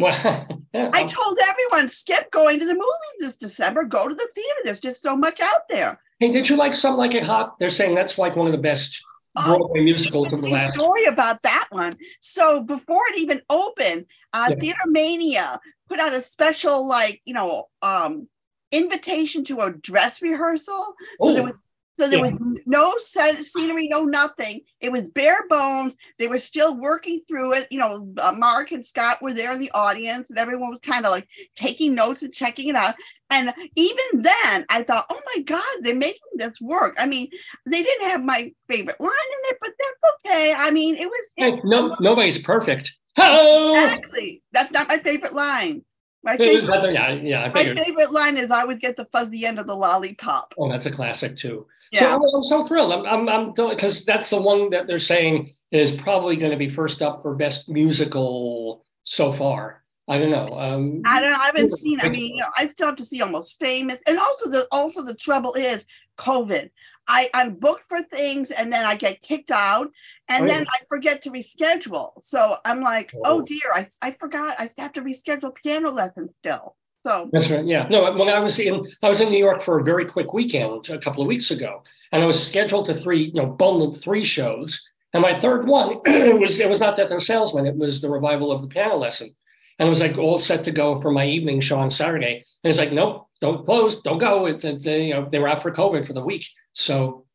[0.00, 3.84] Well, yeah, I told everyone skip going to the movies this December.
[3.84, 4.60] Go to the theater.
[4.64, 5.98] There's just so much out there.
[6.20, 7.58] hey, did you like Some Like It Hot?
[7.58, 9.02] They're saying that's like one of the best
[9.36, 10.74] Oh, Broadway musicals of the last.
[10.74, 11.94] story about that one.
[12.20, 14.50] So before it even opened, uh.
[14.50, 18.28] TheaterMania put out a special, like you know, um,
[18.72, 20.94] invitation to a dress rehearsal.
[21.20, 21.58] So there Oh, was.
[21.98, 22.32] So there yeah.
[22.32, 24.60] was no set, scenery, no nothing.
[24.80, 25.96] It was bare bones.
[26.18, 27.68] They were still working through it.
[27.70, 31.04] You know, uh, Mark and Scott were there in the audience, and everyone was kind
[31.04, 32.94] of like taking notes and checking it out.
[33.30, 36.94] And even then, I thought, oh my God, they're making this work.
[36.98, 37.28] I mean,
[37.66, 40.54] they didn't have my favorite line in it, but that's okay.
[40.56, 42.94] I mean, it was Hey, no, nobody's perfect.
[43.20, 45.82] Oh, exactly that's not my favorite line.
[46.24, 49.66] My favorite, yeah, yeah, my favorite line is I always get the fuzzy end of
[49.66, 50.52] the lollipop.
[50.58, 51.66] Oh, that's a classic too.
[51.92, 52.00] Yeah.
[52.00, 52.92] So I'm, I'm so thrilled.
[52.92, 56.68] I'm, I'm, I'm because that's the one that they're saying is probably going to be
[56.68, 59.82] first up for best musical so far.
[60.10, 60.58] I don't know.
[60.58, 61.36] Um, I don't know.
[61.38, 62.00] I haven't seen.
[62.00, 65.04] I mean, you know, I still have to see Almost Famous, and also the also
[65.04, 65.84] the trouble is
[66.16, 66.70] COVID.
[67.06, 69.88] I I'm booked for things, and then I get kicked out,
[70.28, 70.68] and Oh, then yeah.
[70.72, 72.12] I forget to reschedule.
[72.22, 73.42] So I'm like, oh Oh.
[73.42, 74.56] dear, I I forgot.
[74.58, 76.76] I have to reschedule piano lessons still.
[77.04, 77.64] So That's right.
[77.64, 77.86] Yeah.
[77.90, 80.88] No, when I was in, I was in New York for a very quick weekend
[80.90, 81.82] a couple of weeks ago,
[82.12, 84.88] and I was scheduled to three, you know, bundled three shows.
[85.14, 88.10] And my third one it was it was not that they're salesman; it was the
[88.10, 89.34] revival of the piano lesson,
[89.78, 92.42] and it was like all set to go for my evening show on Saturday.
[92.64, 94.46] And it's like, nope, don't close, don't go.
[94.46, 97.26] It's, it's you know they were out for COVID for the week, so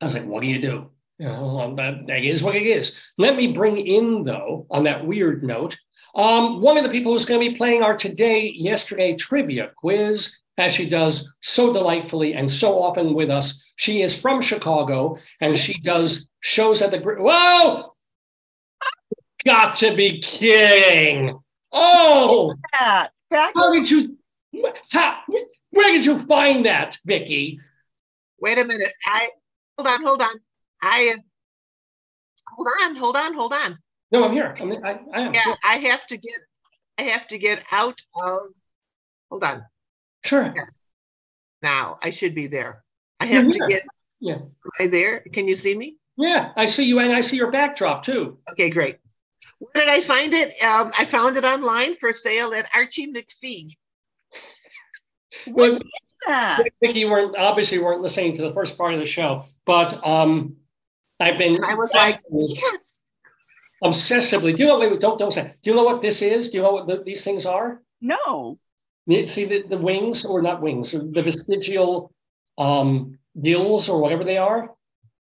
[0.00, 0.90] I was like, what do you do?
[1.18, 2.94] You know, that is what it is.
[3.16, 5.78] Let me bring in though, on that weird note,
[6.16, 10.34] um, one of the people who's going to be playing our today, yesterday trivia quiz,
[10.58, 13.62] as she does so delightfully and so often with us.
[13.76, 16.98] She is from Chicago and she does shows at the.
[16.98, 17.94] Gr- Whoa!
[19.44, 21.38] Got to be kidding!
[21.70, 23.08] Oh, yeah,
[23.54, 24.16] how did you?
[24.92, 25.18] How,
[25.70, 27.60] where did you find that, Vicki?
[28.40, 28.88] Wait a minute.
[29.04, 29.28] I
[29.76, 30.40] hold on, hold on.
[30.82, 31.14] I
[32.48, 33.78] hold on, hold on, hold on.
[34.16, 34.56] No, I'm here.
[34.58, 35.34] I'm, I, I am.
[35.34, 36.38] Yeah, I have to get
[36.98, 38.40] I have to get out of
[39.30, 39.62] hold on.
[40.24, 40.54] Sure.
[41.62, 42.82] Now I should be there.
[43.20, 43.82] I have to get
[44.20, 44.36] Yeah.
[44.36, 44.50] am
[44.80, 45.20] I there?
[45.32, 45.96] Can you see me?
[46.16, 48.38] Yeah, I see you, and I see your backdrop too.
[48.52, 48.96] Okay, great.
[49.58, 50.48] Where did I find it?
[50.62, 53.74] Um, I found it online for sale at Archie McPhee.
[55.44, 55.82] what Well, is
[56.26, 56.64] that?
[56.82, 60.56] Vicki, you weren't obviously weren't listening to the first part of the show, but um,
[61.20, 61.54] I've been.
[61.54, 62.95] And I was like, yes.
[63.82, 64.54] Obsessively.
[64.54, 64.78] Do you know?
[64.78, 65.54] Wait, don't don't say.
[65.62, 66.50] Do you know what this is?
[66.50, 67.82] Do you know what the, these things are?
[68.00, 68.58] No.
[69.08, 72.12] See the, the wings, or not wings, the vestigial
[72.58, 74.70] um, gills, or whatever they are.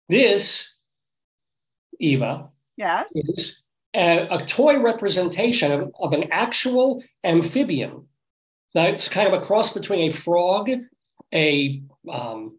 [0.10, 0.76] This,
[2.00, 3.08] Eva, Yes.
[3.16, 3.62] is
[3.94, 8.08] a, a toy representation of, of an actual amphibian.
[8.76, 10.70] Now it's kind of a cross between a frog,
[11.34, 11.82] a
[12.12, 12.58] um,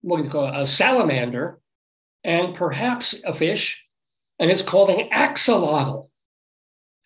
[0.00, 1.58] what do you call it, a salamander,
[2.24, 3.85] and perhaps a fish,
[4.38, 6.08] and it's called an axolotl.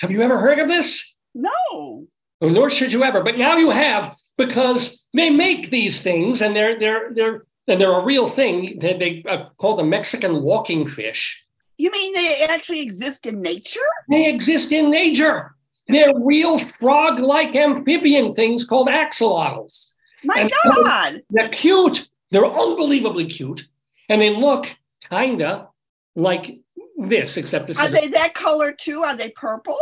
[0.00, 1.16] Have you ever heard of this?
[1.34, 2.06] No.
[2.40, 6.56] Well, nor should you ever, but now you have because they make these things and
[6.56, 8.78] they're they're they're and they're a real thing.
[8.78, 11.44] They, they uh, call them Mexican walking fish.
[11.78, 13.80] You mean they actually exist in nature?
[14.08, 15.54] They exist in nature.
[15.88, 19.92] They're real frog-like amphibian things called axolotls.
[20.24, 20.52] My And-
[20.84, 21.22] God.
[21.30, 22.08] They're cute.
[22.30, 23.66] They're unbelievably cute,
[24.08, 24.66] and they look
[25.08, 25.68] kinda
[26.14, 26.59] like
[27.08, 29.02] this, except this Are they that color too?
[29.02, 29.76] Are they purple?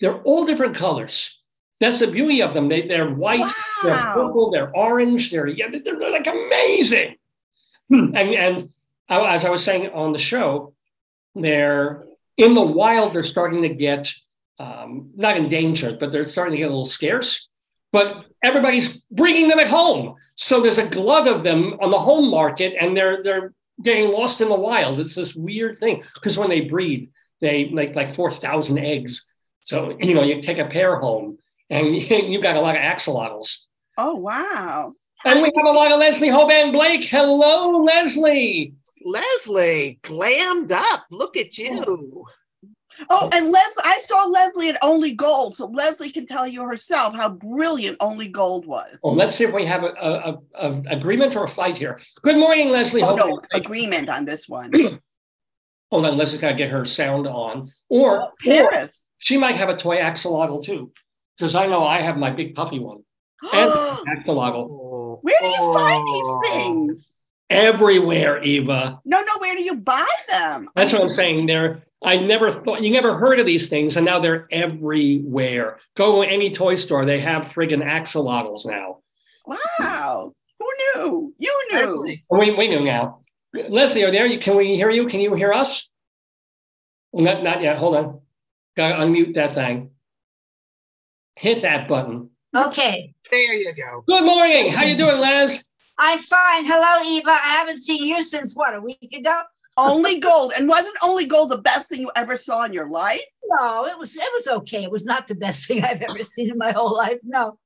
[0.00, 1.40] they're all different colors.
[1.80, 2.68] That's the beauty of them.
[2.68, 3.50] They, they're white,
[3.82, 7.16] they're purple, they're orange, they're yeah, they're, they're like amazing.
[7.88, 8.14] Hmm.
[8.14, 8.70] And and
[9.08, 10.74] I- as I was saying on the show,
[11.34, 12.04] they're
[12.36, 13.12] in the wild.
[13.12, 14.12] They're starting to get
[14.58, 17.48] um, not endangered, but they're starting to get a little scarce.
[17.92, 22.30] But everybody's bringing them at home, so there's a glut of them on the home
[22.30, 23.52] market, and they're they're
[23.82, 25.00] getting lost in the wild.
[25.00, 27.10] It's this weird thing because when they breed,
[27.40, 29.26] they make like four thousand eggs.
[29.60, 31.38] So you know, you take a pair home,
[31.70, 33.64] and you've got a lot of axolotls.
[33.96, 34.92] Oh wow.
[35.26, 37.04] And we have a lot of Leslie Hoban Blake.
[37.04, 38.74] Hello, Leslie.
[39.06, 41.06] Leslie, glammed up.
[41.10, 41.82] Look at you.
[41.86, 42.26] Oh.
[43.10, 47.14] Oh, and Leslie, I saw Leslie at Only Gold, so Leslie can tell you herself
[47.14, 48.98] how brilliant Only Gold was.
[49.02, 52.00] Well, let's see if we have a, a, a- a agreement or a fight here.
[52.22, 53.02] Good morning, Leslie.
[53.02, 54.70] Oh, Hoban no agreement on this one.
[55.92, 57.70] Oh, Hold on, Leslie's got to get her sound on.
[57.88, 59.00] Or, Oh, or Paris.
[59.18, 60.90] she might have a toy axolotl too,
[61.36, 63.04] because I know I have my big puffy one.
[63.52, 63.70] And
[64.18, 66.40] axolotl Oh, Where do you find oh.
[66.42, 67.06] these things?
[67.50, 69.00] Everywhere, Eva.
[69.04, 70.68] No, no, where do you buy them?
[70.76, 71.46] That's what I'm saying.
[71.46, 75.78] They're I never thought you never heard of these things, and now they're everywhere.
[75.96, 78.98] Go to any toy store, they have friggin' axolotls now.
[79.46, 80.32] Wow.
[80.58, 80.66] Who
[80.96, 81.34] knew?
[81.38, 81.78] You knew.
[81.78, 82.24] Leslie.
[82.30, 83.20] We, we know now.
[83.54, 84.26] Leslie, are there?
[84.26, 85.06] You- Can we hear you?
[85.06, 85.90] Can you hear us?
[87.12, 87.78] Not, not yet.
[87.78, 88.20] Hold on.
[88.76, 89.90] Gotta unmute that thing.
[91.36, 92.30] Hit that button.
[92.56, 94.02] Okay, There you go.
[94.06, 94.70] Good morning.
[94.72, 95.64] How you doing, Les?
[95.98, 96.64] I'm fine.
[96.64, 97.30] Hello, Eva.
[97.30, 99.40] I haven't seen you since what, a week ago?
[99.76, 100.52] Only Gold.
[100.58, 103.20] And wasn't Only Gold the best thing you ever saw in your life?
[103.46, 104.82] No, it was it was okay.
[104.84, 107.18] It was not the best thing I've ever seen in my whole life.
[107.22, 107.58] No.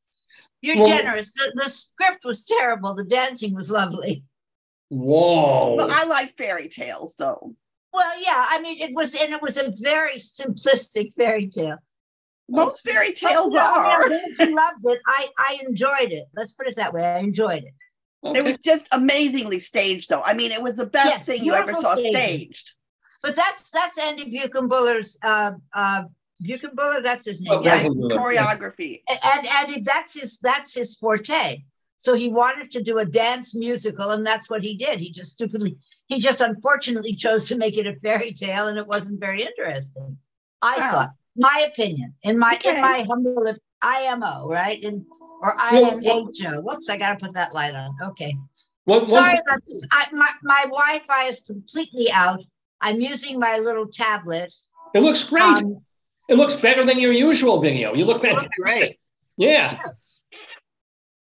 [0.61, 1.33] You're Well- generous.
[1.35, 2.95] The, the script was terrible.
[2.95, 4.25] The dancing was lovely.
[4.91, 5.75] Whoa.
[5.75, 7.55] Well, I like fairy tales, so
[7.93, 11.77] Well, yeah, I mean it was and it was a very simplistic fairy tale.
[12.49, 14.03] most fairy tales you know, I are.
[14.05, 15.01] I'm glad you loved it.
[15.07, 16.25] I I enjoyed it.
[16.35, 17.05] Let's put it that way.
[17.05, 17.75] I enjoyed it.
[18.25, 20.23] It was just amazingly staged, though.
[20.23, 22.15] I mean, it was the best Yes, thing you ever saw staging.
[22.15, 22.75] staged.
[23.23, 26.03] But that's that's Andy Blankenbuehler's uh uh
[26.43, 27.59] Blankenbuehler, that's his name.
[27.59, 27.83] Oh, yeah.
[27.83, 28.17] Blankenbuehler.
[28.17, 29.03] Choreography.
[29.09, 29.47] and
[29.77, 31.65] and that's his that's his forte.
[32.01, 35.01] So he wanted to do a dance musical, and that's what he did.
[35.01, 38.87] He just stupidly, he just unfortunately chose to make it a fairy tale, and it
[38.87, 40.17] wasn't very interesting.
[40.63, 40.91] I Wow.
[40.93, 42.77] thought, my opinion, in my Okay.
[42.77, 43.53] in my humble
[43.83, 44.83] IMO, right?
[44.83, 45.05] And
[45.41, 46.63] or IMHO.
[46.63, 47.95] Whoops, I gotta put that light on.
[48.11, 48.37] Okay.
[48.85, 49.87] What, what- Sorry about this.
[49.93, 52.41] I, my, my Wi-Fi is completely out.
[52.81, 54.53] I'm using my little tablet.
[54.95, 55.43] it looks great.
[55.43, 55.79] Um,
[56.29, 57.95] it looks better than your usual video.
[57.95, 58.51] You look fantastic.
[58.61, 58.99] great.
[59.37, 59.73] Yeah.
[59.73, 60.25] Yes.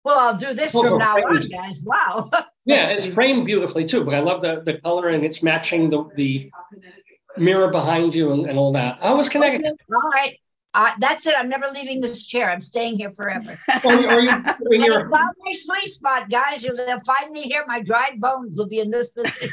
[0.03, 1.81] well, I'll do this Oh, from now on, guys.
[1.83, 2.29] Wow.
[2.63, 6.07] Yeah, it's framed beautifully too, but I love the, the color and it's matching the,
[6.15, 6.51] the
[7.35, 8.99] mirror behind you and, and all that.
[9.01, 9.65] I was connected.
[9.65, 10.37] Okay, All right.
[10.73, 11.33] Uh, that's it.
[11.37, 12.49] I'm never leaving this chair.
[12.49, 13.59] I'm staying here forever.
[13.83, 16.63] Are you, are you, And in your, it's my sweet spot, guys.
[16.63, 17.65] You'll find me here.
[17.67, 19.49] My dried bones will be in this position.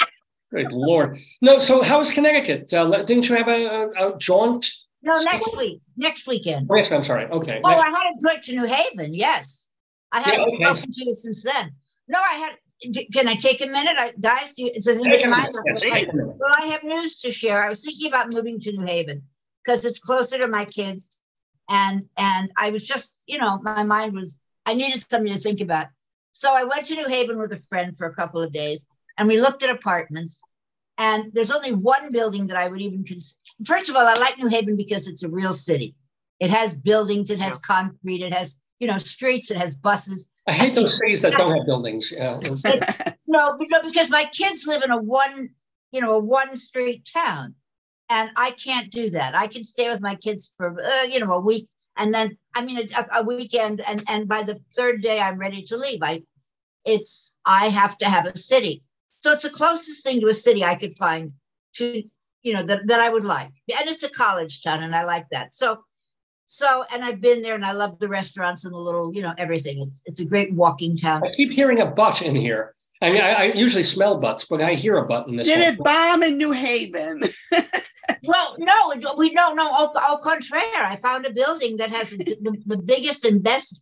[0.50, 1.18] Great lord.
[1.42, 2.72] No, so how was Connecticut?
[2.72, 4.70] Uh, didn't you have a, a, a jaunt?
[5.02, 5.82] No, next week.
[5.96, 6.68] Next weekend.
[6.70, 7.26] Oh, yes, I'm sorry.
[7.26, 7.60] Okay.
[7.62, 9.12] Oh, next- I had a trip to New Haven.
[9.12, 9.68] Yes,
[10.12, 10.64] I haven't okay.
[10.64, 11.72] spoken to you since then.
[12.08, 12.56] No, I had.
[13.12, 14.54] Can I take a minute, I, guys?
[14.54, 15.54] Do you, does anybody Take a mind?
[15.64, 16.36] minute, yes, take a minute.
[16.38, 17.64] Well, I have news to share.
[17.64, 19.22] I was thinking about moving to New Haven
[19.64, 21.18] because it's closer to my kids,
[21.68, 25.60] and and I was just, you know, my mind was I needed something to think
[25.60, 25.88] about.
[26.32, 28.86] So I went to New Haven with a friend for a couple of days,
[29.18, 30.40] and we looked at apartments.
[30.96, 33.40] And there's only one building that I would even consider.
[33.66, 35.96] First of all, I like New Haven because it's a real city.
[36.38, 40.28] It has buildings, it has concrete, it has you know streets, it has buses.
[40.46, 42.12] I hate those cities that don't have buildings.
[42.12, 42.40] Yeah.
[43.26, 45.50] No, because because my kids live in a one,
[45.90, 47.56] you know, a one street town,
[48.10, 49.34] and I can't do that.
[49.34, 52.64] I can stay with my kids for uh, you know a week, and then I
[52.64, 56.02] mean a, a weekend, and and by the third day I'm ready to leave.
[56.02, 56.22] I,
[56.84, 58.82] it's I have to have a city,
[59.20, 61.32] so it's the closest thing to a city I could find
[61.74, 62.02] to
[62.42, 65.26] you know that that I would like, and it's a college town, and I like
[65.30, 65.54] that.
[65.54, 65.84] So.
[66.46, 69.32] So, and I've been there and I love the restaurants and the little, you know,
[69.38, 69.80] everything.
[69.80, 71.22] It's it's a great walking town.
[71.24, 72.74] I keep hearing a butt in here.
[73.02, 75.58] I mean, I, I usually smell butts, but I hear a butt in this Did
[75.58, 75.74] one.
[75.74, 77.22] it bomb in New Haven?
[78.26, 79.70] Well, no, we don't know.
[79.70, 83.80] Au, au contraire, I found a building that has the, the biggest and best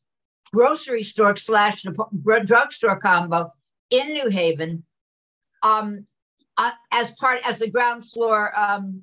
[0.53, 1.85] grocery store slash
[2.45, 3.53] drugstore combo
[3.91, 4.85] in New Haven,
[5.63, 6.07] um,
[6.57, 9.03] uh, as part as the ground floor um,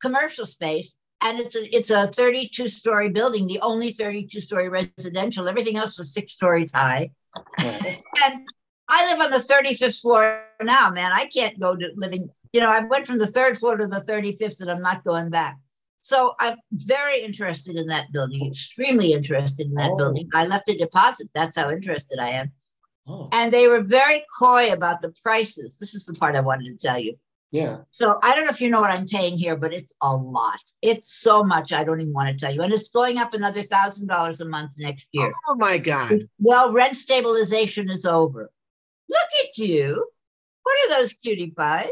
[0.00, 5.48] commercial space, and it's a it's a 32 story building, the only 32 story residential.
[5.48, 7.10] Everything else was six stories high,
[7.58, 8.48] and
[8.90, 11.12] I live on the 35th floor now, man.
[11.14, 12.28] I can't go to living.
[12.52, 15.30] You know, I went from the third floor to the 35th, and I'm not going
[15.30, 15.56] back.
[16.00, 19.96] So I'm very interested in that building, extremely interested in that Oh.
[19.96, 20.28] building.
[20.34, 21.28] I left a deposit.
[21.34, 22.52] That's how interested I am.
[23.06, 25.76] Oh, And they were very coy about the prices.
[25.78, 27.16] This is the part I wanted to tell you.
[27.52, 27.78] yeah.
[27.90, 30.60] So I don't know if you know what I'm paying here, but it's a lot.
[30.82, 32.62] It's so much I don't even want to tell you.
[32.62, 35.30] And it's going up another thousand dollars a month next year.
[35.48, 36.28] Oh my God.
[36.38, 38.50] Well, rent stabilization is over.
[39.10, 40.06] Look at you.
[40.62, 41.88] What are those cutie pies?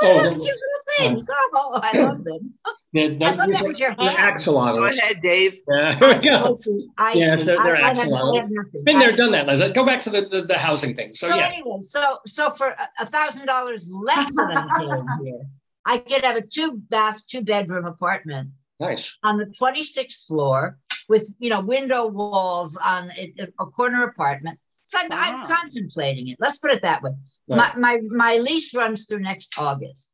[0.00, 1.28] What Oh, are those cute little things?
[1.30, 1.50] Oh.
[1.54, 2.54] oh, I love them.
[2.92, 4.36] Yeah, I thought that was your they're hand.
[4.38, 4.76] axolotls.
[4.76, 5.58] Go ahead, Dave.
[5.68, 6.36] Yeah, there we go.
[6.48, 6.88] I see.
[6.98, 7.44] I Yes, see.
[7.46, 8.84] they're- they're I- I have- have.
[8.84, 9.62] Been there, done that, Liz.
[9.72, 11.12] Go back to the, the, the housing thing.
[11.12, 15.06] So So yeah, anyway, so so for a- a thousand dollars less than I'm paying
[15.24, 15.40] here,
[15.86, 19.16] I could have a two bath, two bedroom apartment nice.
[19.22, 20.78] on the 26th floor
[21.08, 24.58] with you know window walls on a, a corner apartment.
[24.94, 26.36] I'm, I'm contemplating it.
[26.40, 27.12] Let's put it that way.
[27.48, 27.76] Right.
[27.76, 30.10] My, my my lease runs through next August.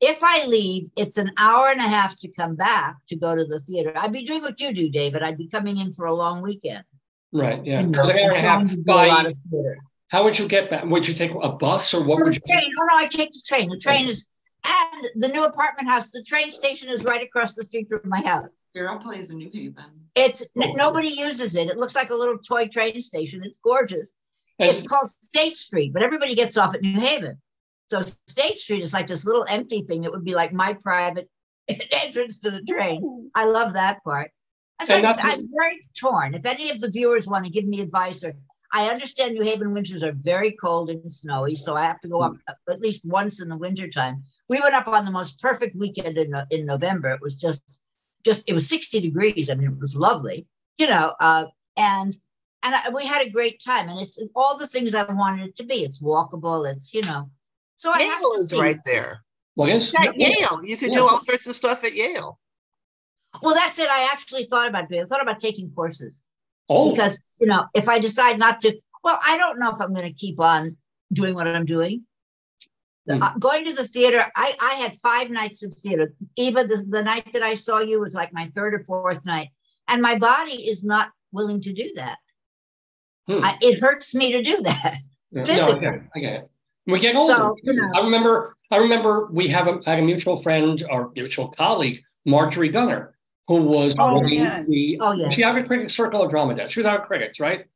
[0.00, 3.44] If I leave, it's an hour and a half to come back to go to
[3.44, 3.92] the theater.
[3.96, 5.22] I'd be doing what you do, David.
[5.22, 6.84] I'd be coming in for a long weekend.
[7.32, 7.64] Right.
[7.66, 7.80] Yeah.
[7.80, 9.78] You know, Because an hour and a half to do a by of theater.
[10.08, 10.84] how would you get back?
[10.84, 12.40] Would you take a bus or what would you?
[12.40, 12.70] train.
[12.80, 13.68] Oh no, I take the train.
[13.68, 14.26] The train is
[14.64, 16.10] and the new apartment house.
[16.10, 18.48] The train station is right across the street from my house.
[18.74, 19.84] Hero plays in New Haven.
[20.14, 21.68] It's n- nobody uses it.
[21.68, 23.42] It looks like a little toy train station.
[23.44, 24.12] It's gorgeous.
[24.58, 27.40] And- It's called State Street, but everybody gets off at New Haven.
[27.88, 31.28] So State Street is like this little empty thing that would be like my private
[31.92, 33.30] entrance to the train.
[33.34, 34.30] I love that part.
[34.84, 36.34] So I'm, that's- I'm very torn.
[36.34, 38.34] If any of the viewers want to give me advice, or
[38.72, 42.20] I understand New Haven winters are very cold and snowy, so I have to go
[42.20, 42.72] up hmm.
[42.72, 44.22] at least once in the wintertime.
[44.48, 47.10] We went up on the most perfect weekend in, in November.
[47.10, 47.62] It was just,
[48.24, 49.50] just it was 60 degrees.
[49.50, 50.46] I mean, it was lovely,
[50.78, 51.14] you know.
[51.20, 51.46] Uh,
[51.76, 52.14] and
[52.62, 53.88] and I, we had a great time.
[53.88, 55.84] And it's all the things I wanted it to be.
[55.84, 56.70] It's walkable.
[56.70, 57.30] It's you know.
[57.76, 58.60] So I have Yale to is see.
[58.60, 59.24] right there.
[59.56, 59.92] Well, yes.
[59.92, 60.64] You got Yale.
[60.64, 60.98] You could Yeah.
[60.98, 62.38] do all sorts of stuff at Yale.
[63.42, 63.88] Well, that's it.
[63.90, 65.02] I actually thought about doing.
[65.02, 66.20] I thought about taking courses.
[66.70, 69.94] Oh, because you know if i decide not to well i don't know if i'm
[69.94, 70.70] going to keep on
[71.12, 72.02] doing what i'm doing
[73.08, 73.22] Hmm.
[73.22, 77.02] Uh, going to the theater I, I had five nights of theater eva the, the
[77.02, 79.48] night that i saw you was like my third or fourth night
[79.88, 82.18] and my body is not willing to do that
[83.28, 83.40] Hmm.
[83.44, 84.96] I, it hurts me to do that
[85.32, 86.02] Yeah, no, I get it.
[86.16, 86.50] I get it.
[86.86, 87.34] We get older.
[87.34, 87.90] So, you know.
[87.94, 88.54] I remember.
[88.70, 93.14] I remember we have a, had a mutual friend or mutual colleague, Marjorie Gunner,
[93.46, 94.66] who was Oh, running yes.
[94.66, 94.98] the.
[95.02, 95.34] Oh, yes.
[95.34, 96.72] She Outer Critics Circle of Drama Desk.
[96.72, 97.66] She was our Critics, right?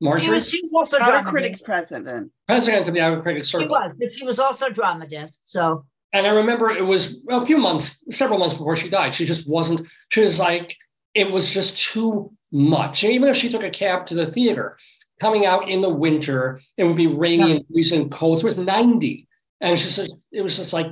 [0.00, 2.30] She Marjorie, was she was also Outer drama Critics president.
[2.46, 3.66] president of the Outer Critics Circle.
[3.66, 7.44] she was but she was also drama desk so And I remember it was a
[7.44, 9.14] few months, several months before she died.
[9.14, 10.74] She just wasn't, she was like,
[11.14, 13.04] it was just too much.
[13.04, 14.78] And even if she took a cab to the theater,
[15.20, 18.38] coming out in the winter, it would be rainy and freezing cold.
[18.38, 19.22] It was 90.
[19.60, 20.88] And she said, it was just like,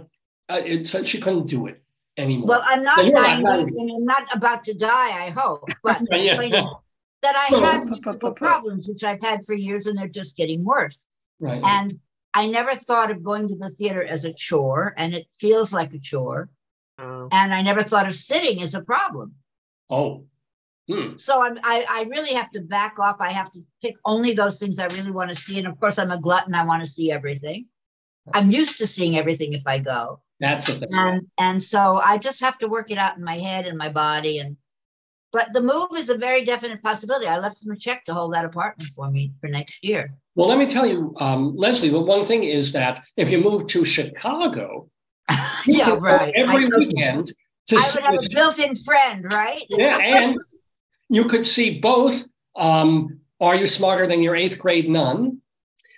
[0.50, 1.82] uh, it said she couldn't do it
[2.16, 2.46] anymore.
[2.48, 3.80] well i'm not Well, you're not 90 90.
[3.80, 6.64] and i'm not about to die i hope but Yeah.
[7.32, 10.08] Point is that I Well, have physical problems, which I've had for years, and they're
[10.08, 11.06] just getting worse.
[11.40, 11.62] right.
[11.64, 12.00] And
[12.34, 15.94] I never thought of going to the theater as a chore, and it feels like
[15.94, 16.50] a chore.
[16.98, 17.28] Oh.
[17.32, 19.34] And I never thought of sitting as a problem.
[19.90, 20.26] oh,
[20.88, 21.16] hmm.
[21.16, 23.16] So I'm, I, I really have to back off.
[23.20, 25.58] I have to pick only those things I really want to see.
[25.58, 26.54] And of course, I'm a glutton.
[26.54, 27.66] I want to see everything.
[28.32, 30.20] I'm used to seeing everything if I go.
[30.40, 30.88] That's the thing.
[30.98, 33.88] And and so I just have to work it out in my head and my
[33.90, 34.38] body.
[34.38, 34.56] And
[35.34, 37.26] but the move is a very definite possibility.
[37.26, 40.14] I left them a check to hold that apartment for me for next year.
[40.36, 43.66] Well, let me tell you, um, Leslie, the one thing is that if you move
[43.66, 44.88] to Chicago,
[45.66, 46.32] yeah, can right.
[46.36, 47.34] every I, weekend
[47.66, 49.62] to I see would have the a built-in friend, right?
[49.70, 50.36] Yeah, and
[51.08, 52.22] you could see both.
[52.56, 55.40] Um, Are you smarter than your eighth grade nun?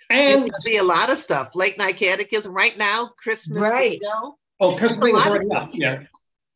[0.09, 1.55] You And can see a lot of stuff.
[1.55, 3.99] Late night catechism right now, Christmas Right.
[3.99, 4.37] bingo.
[4.59, 5.57] oh, Christmas a is lot of already up.
[5.69, 5.69] stuff.
[5.75, 6.03] Yeah.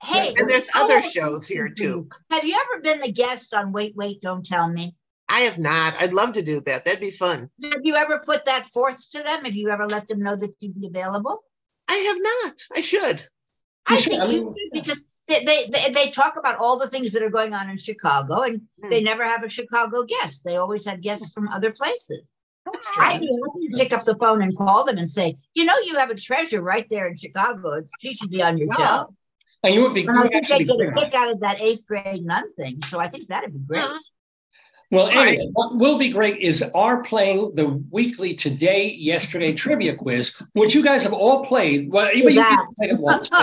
[0.04, 2.08] Hey, And there's other have shows here too.
[2.32, 4.96] Have you ever been the guest on Wait, Wait, Don't Tell Me?
[5.30, 5.94] I have not.
[6.00, 6.86] I'd love to do that.
[6.86, 7.50] That'd be fun.
[7.64, 9.46] Have you ever put that forth to them?
[9.46, 11.44] Have you ever let them know that you'd be available?
[11.88, 12.18] I have
[12.52, 12.62] not.
[12.76, 13.26] I should.
[13.88, 14.12] I should.
[14.12, 17.24] think I you should because they, they, they, they talk about all the things that
[17.24, 18.90] are going on in Chicago and Hmm.
[18.90, 20.44] they never have a Chicago guest.
[20.44, 22.24] They always have guests from other places.
[22.66, 23.28] That's I true.
[23.28, 25.96] do have to pick up the phone and call them and say, you know, you
[25.98, 27.74] have a treasure right there in Chicago.
[27.74, 28.86] It's, she should be on your Yeah.
[28.98, 29.08] show.
[29.64, 30.94] And you would be, you I think they get a great.
[30.96, 32.82] kick out of that eighth grade nun thing.
[32.84, 33.80] So I think that'd be great.
[33.82, 33.98] Yeah.
[34.92, 35.28] Well, right.
[35.30, 40.76] anyway, what will be great is our playing the weekly today, yesterday trivia quiz, which
[40.76, 41.90] you guys have all played.
[41.90, 42.44] Well, even you
[42.78, 43.30] played it once.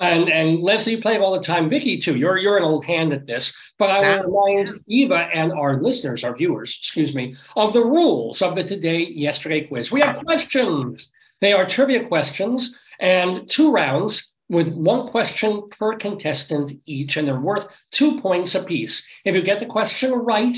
[0.00, 1.70] And and Leslie, you play it all the time.
[1.70, 2.16] Vicki too.
[2.16, 3.54] You're you're an old hand at this.
[3.78, 4.22] But I Yeah.
[4.26, 8.64] will remind Eva and our listeners, our viewers, excuse me, of the rules of the
[8.64, 9.92] today, yesterday quiz.
[9.92, 11.12] We have questions.
[11.40, 17.40] They are trivia questions and two rounds with one question per contestant each, and they're
[17.40, 19.04] worth two points apiece.
[19.24, 20.54] If you get the question right,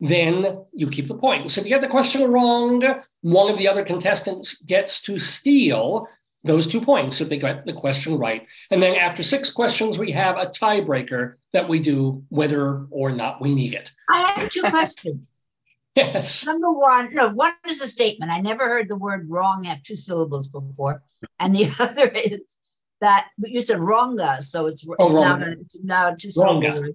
[0.00, 1.56] then you keep the points.
[1.56, 2.82] If you get the question wrong,
[3.20, 6.08] one of the other contestants gets to steal
[6.42, 8.44] those two points if they got the question right.
[8.72, 13.40] And then after six questions, we have a tiebreaker that we do whether or not
[13.40, 13.92] we need it.
[14.10, 15.30] I have two questions.
[15.94, 16.44] Yes.
[16.44, 18.32] Number one, no, one is a statement.
[18.32, 21.02] I never heard the word wrong have two syllables before.
[21.38, 22.56] And the other is
[23.00, 25.56] that but you said wronga, so it's, Oh, it's now, wronga.
[25.56, 26.32] a- it's now a two Wronga.
[26.72, 26.92] syllable.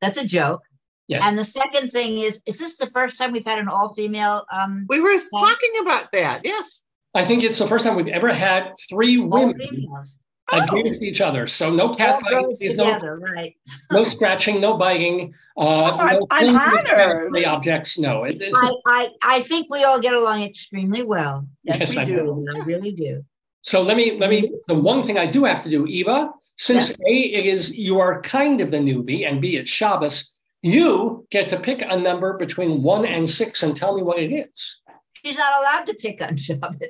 [0.00, 0.62] That's a joke.
[1.08, 1.22] Yes.
[1.24, 4.44] And the second thing is, is this the first time we've had an all female?
[4.52, 6.40] Um, We were talking about that.
[6.44, 6.82] Yes.
[7.14, 10.18] I think it's the first time we've ever had three all women females.
[10.52, 11.46] against each other.
[11.46, 13.54] So no All catfighting, girls no, right?
[13.92, 17.32] no scratching, no biting, uh, I'm- no I'm things with honored.
[17.34, 17.98] the objects.
[17.98, 21.46] No, it, it's I, I, I think we all get along extremely well.
[21.62, 22.46] Yes, Yes, we I do.
[22.54, 23.24] I really do.
[23.66, 24.50] So let me let me.
[24.68, 27.00] The one thing I do have to do, Eva, since Yes.
[27.06, 30.32] A it is you are kind of the newbie, and B it's Shabbos.
[30.62, 34.32] You get to pick a number between one and six and tell me what it
[34.32, 34.80] is.
[35.24, 36.80] She's not allowed to pick on Shabbos.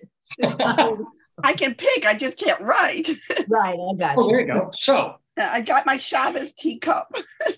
[1.44, 3.08] I can pick, I just can't write.
[3.48, 4.28] right, I got Oh, you.
[4.28, 4.70] there you go.
[4.74, 7.14] So, I got my Shabbos teacup.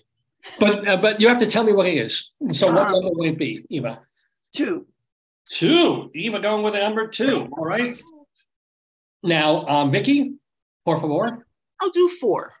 [0.59, 2.31] but uh, but you have to tell me what it is.
[2.51, 4.01] So what Um, number would it be, Eva?
[4.53, 4.87] Two.
[5.49, 6.09] Two.
[6.15, 7.47] Eva going with a number two.
[7.57, 7.93] All right.
[9.23, 10.33] Now, um, Vicki,
[10.85, 11.45] por favor.
[11.81, 12.53] I'll do four.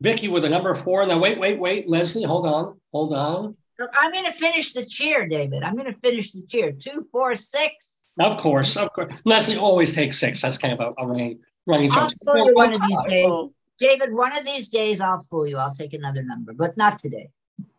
[0.00, 1.06] Vicki with a number four.
[1.06, 1.88] Now, wait, wait, wait.
[1.88, 3.56] Leslie, hold on, hold on.
[3.98, 5.62] I'm going to finish the cheer, David.
[5.62, 6.72] I'm going to finish the cheer.
[6.72, 8.06] Two, four, six.
[8.18, 9.12] Of course, of course.
[9.24, 10.42] Leslie always takes six.
[10.42, 12.18] That's kind of a, a running running I'll joke.
[12.24, 13.48] fool you one of these days.
[13.78, 15.56] David, one of these days I'll fool you.
[15.56, 17.30] I'll take another number, but not today.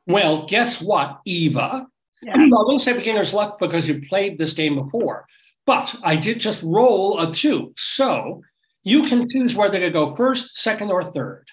[0.07, 1.88] Well, guess what, Eva?
[2.21, 2.33] yeah.
[2.35, 5.25] I won't say beginner's luck because you played this game before,
[5.65, 7.73] but I did just roll a two.
[7.77, 8.41] So
[8.83, 11.47] you can choose whether to go first, second, or third.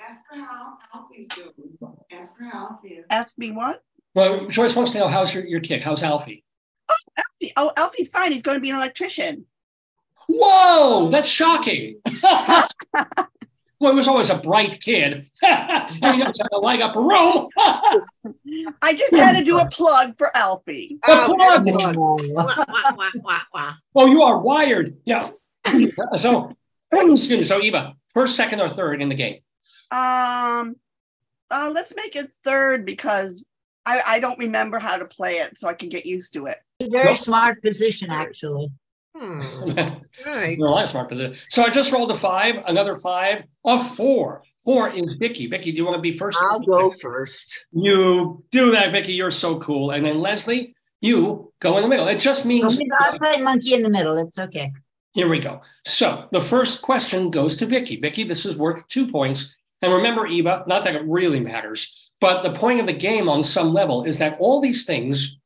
[0.00, 1.50] Ask her how Alfie's doing.
[2.12, 3.04] Ask her how Alfie is.
[3.10, 3.80] Ask me what?
[4.14, 5.82] Well, Joyce wants to know how's your, your kid?
[5.82, 6.44] How's Alfie?
[6.90, 8.32] Oh, Alfie- Oh, Alfie's fine.
[8.32, 9.46] He's going to be an electrician.
[10.28, 12.00] Whoa, that's shocking.
[13.84, 15.30] well, he was always a bright kid.
[15.42, 17.48] and he knows how to light up a room.
[18.82, 20.98] I just had to do a plug for Alfie.
[21.06, 21.64] Oh, plug.
[21.64, 21.96] good plug.
[21.96, 22.64] Wah, wah,
[22.96, 23.74] wah, wah, wah.
[23.94, 24.96] oh, you are wired.
[25.04, 25.28] Yeah.
[26.14, 26.56] so,
[26.90, 27.44] excuse me.
[27.44, 29.40] So, Eva, first, second, or third in the game?
[29.92, 30.76] Um,
[31.50, 33.44] uh, let's make it third because
[33.84, 36.56] I, I don't remember how to play it, so I can get used to it.
[36.80, 37.18] A very Nope.
[37.18, 38.70] smart position, actually.
[39.16, 39.42] Hmm.
[39.42, 39.74] All
[40.26, 40.58] right.
[40.58, 41.34] You're a smart position.
[41.48, 44.42] So I just rolled a five, another five, a four.
[44.64, 45.46] Four is Vicki.
[45.46, 46.38] Vicki, do you want to be first?
[46.40, 47.66] I'll go first.
[47.72, 49.12] You do that, Vicki.
[49.12, 49.90] You're so cool.
[49.90, 52.08] And then Leslie, you go in the middle.
[52.08, 54.16] It just means I'll play monkey in the middle.
[54.16, 54.72] It's okay.
[55.12, 55.60] here we go.
[55.84, 57.96] So the first question goes to Vicki.
[57.96, 59.54] Vicki, this is worth two points.
[59.82, 63.44] And remember, Eva, not that it really matters, but the point of the game on
[63.44, 65.38] some level is that all these things,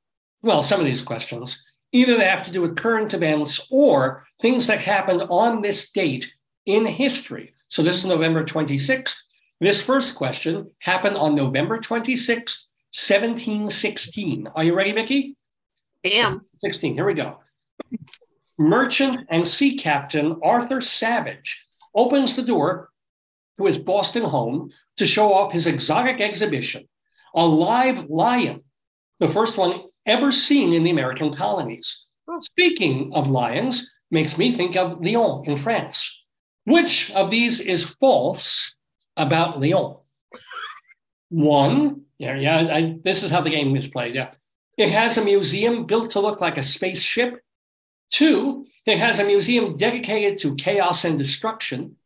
[0.42, 1.60] well, some of these questions,
[1.92, 6.34] either they have to do with current events or things that happened on this date
[6.66, 7.54] in history.
[7.68, 9.22] So this is November 26th.
[9.60, 14.48] This first question happened on November 26th, 1716.
[14.54, 15.36] Are you ready, Vicki?
[16.04, 16.42] I am.
[16.64, 16.94] 16.
[16.94, 17.38] Here we go.
[18.56, 22.90] Merchant and sea captain Arthur Savage opens the door
[23.56, 26.88] to his Boston home to show off his exotic exhibition,
[27.34, 28.62] a live lion,
[29.18, 32.06] the first one ever seen in the American colonies.
[32.28, 32.40] Hmm.
[32.40, 36.24] Speaking of lions, makes me think of Lyon in France.
[36.64, 38.74] Which of these is false
[39.16, 39.96] about Lyon?
[41.30, 44.14] One, yeah, yeah, I, this is how the game is played.
[44.14, 44.30] Yeah.
[44.76, 47.42] It has a museum built to look like a spaceship.
[48.10, 51.96] Two, it has a museum dedicated to chaos and destruction.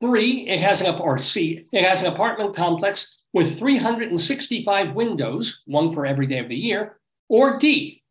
[0.00, 5.92] Three, it has an or C, it has an apartment complex with 365 windows, one
[5.92, 6.98] for every day of the year.
[7.28, 8.02] Or D,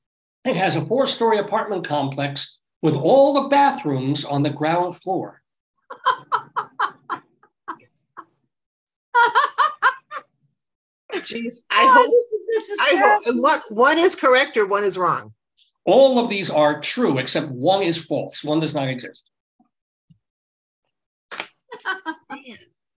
[0.44, 5.42] it has a four-story apartment complex with all the bathrooms on the ground floor.
[11.14, 11.60] Jeez.
[11.72, 12.14] I hope.
[12.82, 13.22] I hope.
[13.28, 15.34] and What one is correct or one is wrong?
[15.86, 18.44] All of these are true, except one is false.
[18.44, 19.24] One does not exist.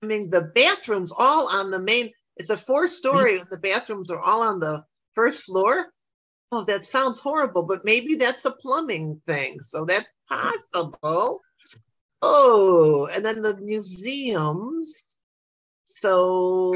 [0.07, 2.11] Man, I mean, the bathrooms all on the main.
[2.37, 3.41] It's a four story mm-hmm.
[3.41, 4.83] and the bathrooms are all on the
[5.13, 5.87] first floor.
[6.51, 9.59] Oh, that sounds horrible, but maybe that's a plumbing thing.
[9.61, 11.41] So that's possible.
[12.21, 15.03] Oh, and then the museums.
[15.83, 16.71] So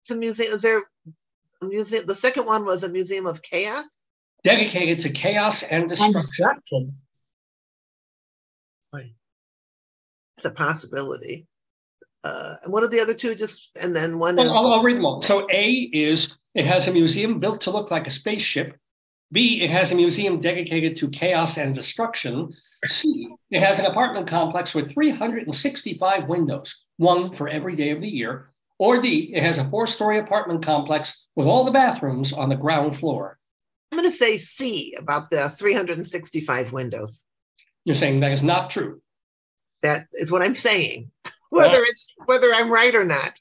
[0.00, 0.52] it's a museum.
[0.52, 0.82] Is there
[1.62, 2.06] a museum?
[2.06, 3.84] The second one was a museum of chaos.
[4.44, 6.96] Dedicated to chaos and And destruction.
[10.36, 11.46] It's a possibility.
[12.24, 13.34] Uh, and what are the other two?
[13.34, 15.20] Just and then one Well, is I'll, I'll read them all.
[15.20, 18.76] So A is it has a museum built to look like a spaceship.
[19.32, 22.54] B, it has a museum dedicated to chaos and destruction.
[22.86, 28.08] C, it has an apartment complex with 365 windows, one for every day of the
[28.08, 28.50] year.
[28.78, 32.96] Or D, it has a four-story apartment complex with all the bathrooms on the ground
[32.96, 33.38] floor.
[33.90, 37.24] I'm going to say C about the 365 windows.
[37.84, 39.00] You're saying that is not true.
[39.82, 41.10] That is what I'm saying.
[41.50, 43.38] Whether it's whether I'm right or not.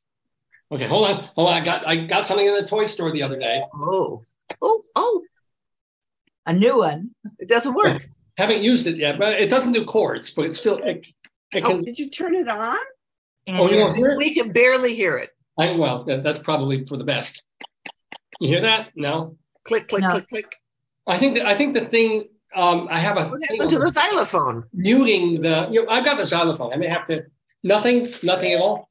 [0.72, 1.24] Okay, hold on.
[1.36, 1.56] Hold on.
[1.56, 3.64] I got I got something in the toy store the other day.
[3.74, 4.24] Oh,
[4.62, 5.24] oh, oh!
[6.46, 7.12] A new one.
[7.40, 8.04] It doesn't work.
[8.38, 11.08] Haven't used it yet, but it doesn't do chords, but it's still it,
[11.52, 11.84] it oh, can.
[11.84, 12.78] Did you turn it on?
[13.48, 14.18] Oh, you don't hear it?
[14.18, 15.30] We can barely hear it.
[15.58, 17.44] I, well, that's probably for the best.
[18.40, 18.90] You hear that?
[18.96, 19.38] No.
[19.64, 20.10] Click, click, No.
[20.10, 20.56] click, click.
[21.08, 22.26] I think that I think the thing
[22.56, 24.64] um, I have a What thing happened to the xylophone?
[24.74, 25.68] muting the.
[25.72, 26.74] You know, I got the xylophone.
[26.74, 27.26] I may have to.
[27.64, 28.10] Nothing.
[28.24, 28.90] Nothing at all.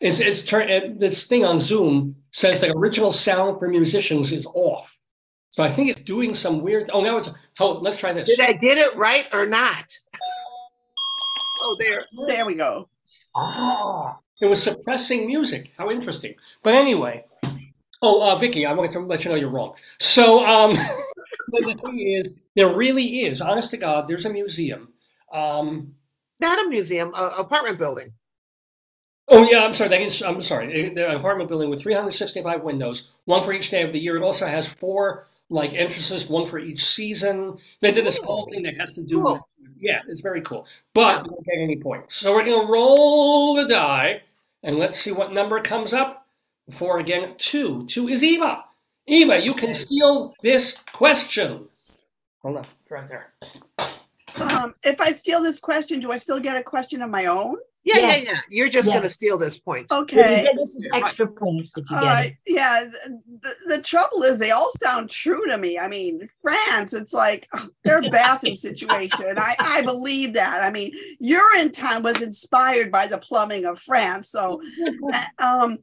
[0.00, 0.68] It's it's turn.
[0.70, 4.98] It, this thing on Zoom says that original sound for musicians is off.
[5.50, 6.90] So I think it's doing some weird.
[6.92, 7.28] Oh, now it's.
[7.58, 8.28] Oh, let's try this.
[8.28, 9.84] Did I get it right or not?
[11.62, 12.04] Oh, there.
[12.26, 12.88] There we go.
[13.36, 15.72] Ah, it was suppressing music.
[15.76, 16.34] How interesting.
[16.62, 17.24] But anyway,
[18.00, 19.74] oh, uh, Vicki, I wanted to let you know you're wrong.
[19.98, 20.76] So um,
[21.48, 24.92] the, the thing is, there really is, honest to God, there's a museum.
[25.32, 25.94] Um,
[26.40, 28.12] Not a museum, a apartment building.
[29.28, 30.04] oh yeah, I'm sorry.
[30.04, 30.90] Is, I'm sorry.
[30.90, 34.16] The apartment building with 365 windows, one for each day of the year.
[34.16, 37.58] It also has four like entrances, one for each season.
[37.80, 39.40] They did this whole thing that has to do with.
[39.80, 40.66] Yeah, it's very cool.
[40.94, 42.16] But you don't get any points.
[42.16, 44.22] So we're going to roll the die
[44.62, 46.26] and let's see what number comes up.
[46.70, 47.86] Four again, two.
[47.86, 48.64] Two is Eva.
[49.10, 51.66] Eva, you can steal this question.
[52.42, 53.34] Hold on, right there.
[54.36, 57.56] Um, if I steal this question, do I still get a question of my own?
[57.82, 58.24] Yeah, Yes.
[58.26, 58.40] yeah, yeah.
[58.50, 58.96] You're just Yes.
[58.96, 59.90] going to steal this point.
[59.90, 60.44] Okay.
[60.44, 62.26] Yeah, this is extra points if you All get right.
[62.32, 62.36] it.
[62.52, 62.84] Yeah.
[62.84, 65.78] The, the, the trouble is, they all sound true to me.
[65.78, 69.38] I mean, France, it's like oh, their bathroom situation.
[69.38, 70.62] I, I believe that.
[70.62, 70.92] I mean,
[71.22, 74.30] Urinetown was inspired by the plumbing of France.
[74.30, 74.60] So,
[75.12, 75.78] uh, um,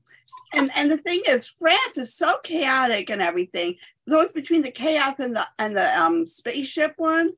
[0.54, 3.76] and and the thing is, France is so chaotic and everything.
[4.06, 7.32] Those between the chaos and the and the um spaceship one.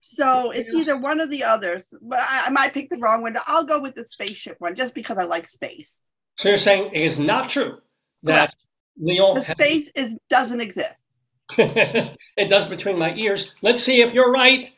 [0.00, 1.92] So it's either one or the others.
[2.00, 3.36] But I, I might pick the wrong one.
[3.46, 6.02] I'll go with the spaceship one just because I like space.
[6.36, 7.78] So you're saying it is not true
[8.22, 8.54] that
[8.98, 11.04] Lyon The has- space is doesn't exist.
[11.58, 13.54] it does between my ears.
[13.62, 14.70] Let's see if you're right.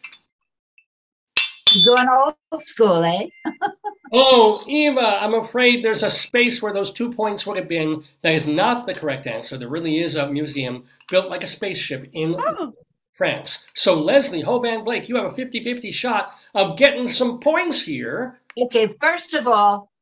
[1.74, 2.08] You're going
[2.50, 3.26] old school, eh?
[4.14, 8.02] Oh, Eva, I'm afraid there's a space where those two points would have been.
[8.20, 9.56] That is not the correct answer.
[9.56, 12.74] There really is a museum built like a spaceship in Oh,
[13.22, 13.68] France.
[13.74, 18.40] So, Leslie, Hoban Blake, you have a 50 50 shot of getting some points here.
[18.58, 19.92] Okay, first of all,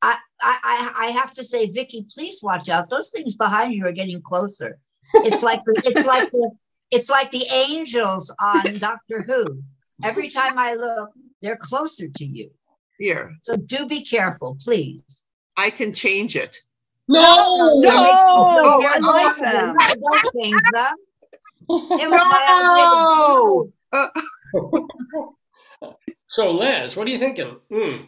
[0.00, 2.88] I, I I I have to say, Vicki, please watch out.
[2.88, 4.78] Those things behind you are getting closer.
[5.14, 6.50] It's like the, it's like the
[6.92, 9.60] it's like the angels on Doctor Who.
[10.04, 11.10] Every time I look,
[11.42, 12.52] they're closer to you.
[13.00, 15.24] Here, So do be careful, please.
[15.56, 16.62] I can change it.
[17.08, 17.80] No!
[17.80, 19.76] no, Oh, I oh, like them.
[19.76, 20.94] Don't change them.
[21.68, 24.52] It was my No!
[26.26, 27.58] So, Les, what are you thinking?
[27.70, 28.04] Hmm.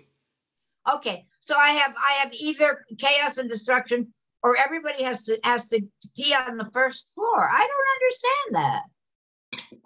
[0.92, 4.08] Okay, so I have I have either chaos and destruction,
[4.42, 5.80] or everybody has to has to
[6.16, 7.48] pee on the first floor.
[7.48, 8.82] I don't understand that.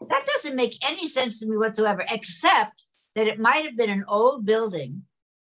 [0.09, 2.82] That doesn't make any sense to me whatsoever, except
[3.14, 5.02] that it might have been an old building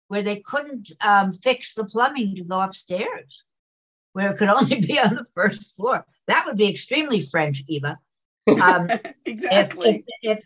[0.07, 3.43] where they couldn't um, fix the plumbing to go upstairs,
[4.13, 6.05] where it could only be on the first floor.
[6.27, 7.99] That would be extremely French, Eva.
[8.47, 10.03] Um, if, exactly.
[10.21, 10.43] if, if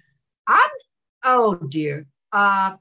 [0.47, 0.69] I'm,
[1.23, 2.05] oh dear.
[2.31, 2.75] Uh,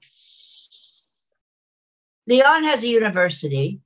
[2.26, 3.80] Lyon has a university.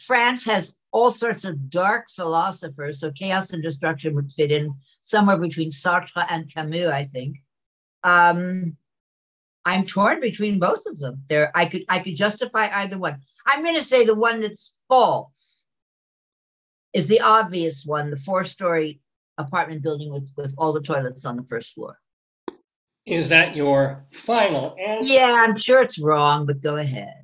[0.00, 3.00] France has all sorts of dark philosophers.
[3.00, 7.36] So chaos and destruction would fit in somewhere between Sartre and Camus, I think.
[8.04, 8.76] Um,
[9.64, 11.22] I'm torn between both of them.
[11.28, 13.20] There, I could I could justify either one.
[13.46, 15.61] I'm going to say the one that's false
[16.92, 19.00] is the obvious one, the four-story
[19.38, 21.98] apartment building with with all the toilets on the first floor.
[23.06, 25.14] Is that your final answer?
[25.14, 27.14] Yeah, I'm sure it's wrong, but go ahead.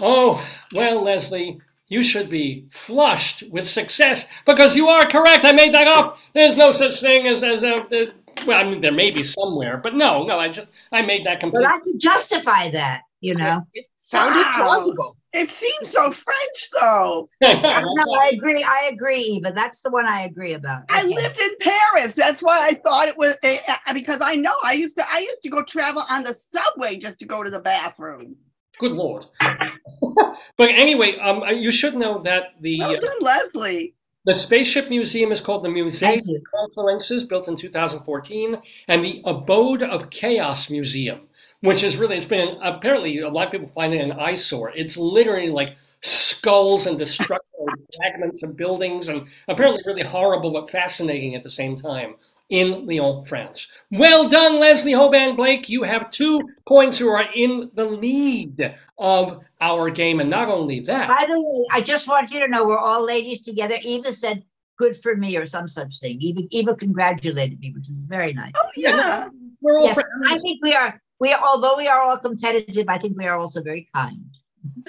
[0.00, 5.44] Oh, well, Leslie, you should be flushed with success because you are correct.
[5.44, 6.16] I made that up.
[6.32, 8.08] There's no such thing as, as a, a
[8.46, 11.34] well, I mean, there may be somewhere, but no, no, I just, I made that
[11.34, 11.66] But complete.
[11.66, 13.64] I can justify that, you know.
[13.74, 14.54] It sounded Wow.
[14.56, 15.16] plausible.
[15.32, 17.28] It seems so French, though.
[17.42, 17.48] No,
[18.20, 18.62] I agree.
[18.62, 19.52] I agree, Eva.
[19.54, 20.84] That's the one I agree about.
[20.90, 22.14] I lived in Paris.
[22.14, 25.04] That's why I thought it was eh, eh, because I know I used to.
[25.10, 28.36] I used to go travel on the subway just to go to the bathroom.
[28.78, 29.26] Good lord.
[29.40, 33.94] but anyway, um, you should know that the Well done, Leslie.
[34.24, 36.42] the Spaceship Museum is called the Musée Thank de you.
[36.54, 41.20] Confluences, built in 2014, and the Abode of Chaos Museum,
[41.62, 44.72] which is really it's been apparently a lot of people find it an eyesore.
[44.74, 47.38] It's literally like skulls and destruction
[47.96, 52.16] fragments of buildings, and apparently really horrible but fascinating at the same time.
[52.50, 53.66] In Lyon, France.
[53.90, 55.70] Well done, Leslie Hoban Blake.
[55.70, 60.20] You have two points who are in the lead of our game.
[60.20, 63.02] And not only that, By the way, I just want you to know we're all
[63.02, 63.78] ladies together.
[63.82, 64.44] Eva said
[64.76, 66.18] good for me or some such thing.
[66.20, 68.52] Eva, Eva congratulated me, which is very nice.
[68.54, 69.28] Oh yeah.
[69.62, 70.08] we're all Yes, friends.
[70.26, 71.00] I think we are.
[71.22, 74.24] We although we are all competitive, I think we are also very kind.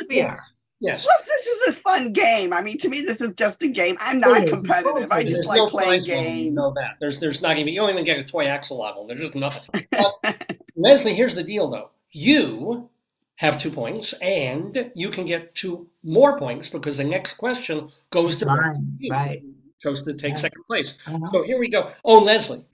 [0.10, 0.38] Yeah.
[0.80, 1.06] Yes.
[1.06, 2.52] Plus, this is a fun game.
[2.52, 3.96] I mean, to me, this is just a game.
[4.02, 5.10] I'm not competitive.
[5.12, 6.56] I just There's like no playing prize money, You games.
[6.56, 6.98] know that.
[7.00, 9.08] There's there's not even you don't even get a toy axolotl.
[9.08, 9.86] There's just nothing.
[9.92, 11.92] But, Leslie, here's the deal though.
[12.12, 12.90] You
[13.38, 18.40] have two points, and you can get two more points because the next question goes
[18.40, 19.12] to Fine, you.
[19.12, 19.42] right.
[19.80, 20.42] Chose to take Right.
[20.42, 20.96] second place.
[21.08, 21.30] Uh-huh.
[21.34, 21.92] So here we go.
[22.04, 22.66] Oh, Leslie.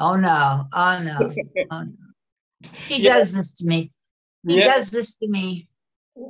[0.00, 0.66] Oh no!
[0.72, 1.18] Oh no!
[1.70, 1.92] Oh no!
[2.88, 3.14] He Yeah.
[3.16, 3.90] does this to me.
[4.46, 4.74] He Yeah.
[4.74, 5.68] does this to me.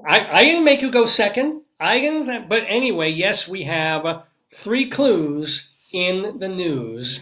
[0.06, 1.62] I, I didn't make you go second.
[1.80, 4.24] I didn't, but anyway, yes, we have
[4.54, 7.20] three clues in the news.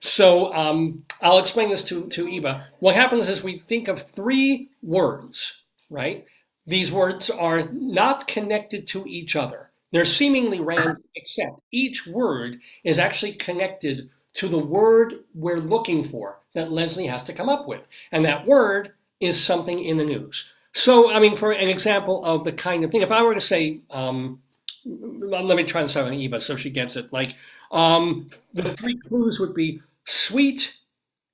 [0.00, 2.66] So um, I'll explain this to, to Eva.
[2.80, 6.24] What happens is we think of three words, right?
[6.66, 9.70] These words are not connected to each other.
[9.92, 16.40] They're seemingly random, except each word is actually connected to the word we're looking for
[16.54, 17.80] that Leslie has to come up with.
[18.12, 20.50] And that word is something in the news.
[20.74, 23.40] So, I mean, for an example of the kind of thing, if I were to
[23.40, 24.42] say, um,
[24.84, 27.10] let me try this out on Eva so she gets it.
[27.14, 27.32] Like,
[27.72, 30.76] um, the three clues would be sweet,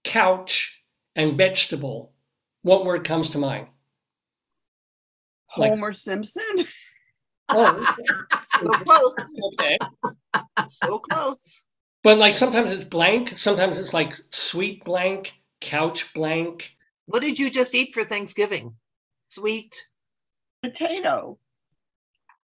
[0.04, 0.82] couch,
[1.16, 2.12] and vegetable.
[2.62, 3.66] What word comes to mind?
[5.56, 6.66] Like- Homer Simpson.
[7.48, 7.96] Oh,
[8.60, 9.34] So close.
[9.54, 9.78] okay.
[10.68, 11.61] So close.
[12.02, 16.76] But like sometimes it's blank, sometimes it's like sweet blank, couch blank.
[17.06, 18.74] What did you just eat for Thanksgiving?
[19.28, 19.88] Sweet.
[20.62, 21.38] Potato.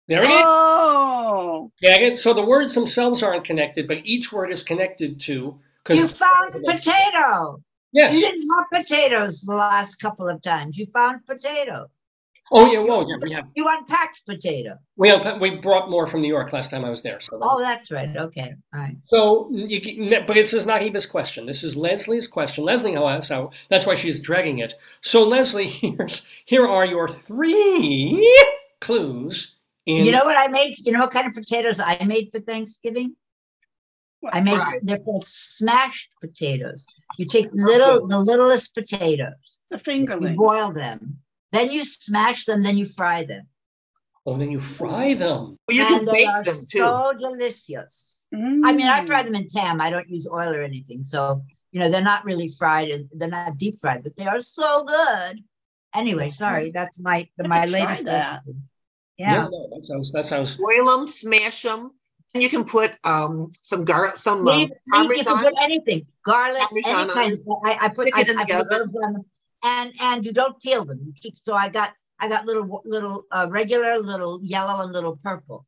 [0.07, 0.43] There it is.
[0.45, 1.71] Oh.
[1.81, 2.19] Get it?
[2.19, 5.59] So the words themselves aren't connected, but each word is connected to.
[5.89, 7.63] You found potato.
[7.93, 8.15] yes.
[8.15, 10.77] You didn't have potatoes the last couple of times.
[10.79, 11.91] You found potato.
[12.53, 12.79] Oh yeah.
[12.81, 13.17] Well, yeah.
[13.23, 14.77] We have You unpacked potato.
[14.97, 17.19] we have we brought more from New York last time I was there.
[17.21, 18.15] So that Oh, was- that's right.
[18.17, 18.55] Okay.
[18.75, 18.97] All right.
[19.07, 21.47] So, you, can- but this is not Eva's question.
[21.47, 22.65] This is Leslie's question.
[22.65, 24.75] Leslie, how so that's why she's dragging it.
[25.01, 28.45] So, Leslie, here's here are your three
[28.81, 29.57] clues.
[29.87, 30.77] In You know what I made?
[30.79, 33.17] You know what kind of potatoes I made for Thanksgiving?
[34.33, 34.81] I made Right.
[34.83, 36.87] they're called smashed potatoes.
[37.19, 40.37] You take little the littlest potatoes, The you fingerlings.
[40.37, 41.19] boil them,
[41.55, 43.47] then you smash them, then you fry them.
[44.27, 45.59] oh, then you fry them.
[45.69, 46.79] Well, you can and they bake are them too.
[46.79, 48.27] so delicious.
[48.33, 49.07] I mean, I Mm.
[49.07, 49.81] fry them in Pam.
[49.81, 53.29] I don't use oil or anything, so you know they're not really fried and they're
[53.29, 55.45] not deep fried, but they are so good.
[55.95, 58.05] Anyway, sorry, that's my I my could latest.
[58.07, 58.43] that.
[58.47, 58.57] recipe.
[59.19, 59.49] Yeah.
[59.49, 60.57] no, that sounds that sounds.
[60.57, 61.91] Boil them, smash them,
[62.35, 66.07] and you can put um some gar some um, Leave, leave, you can put anything,
[66.25, 67.33] garlic, Parmesan any kind.
[67.35, 68.67] Of, I, I put, Stick I, it in I put
[69.65, 69.73] oven.
[69.73, 69.95] herbs on them.
[70.01, 71.01] and and you don't peel them.
[71.05, 71.35] You keep.
[71.43, 75.67] So I got I got little little uh, regular, little yellow, and little purple.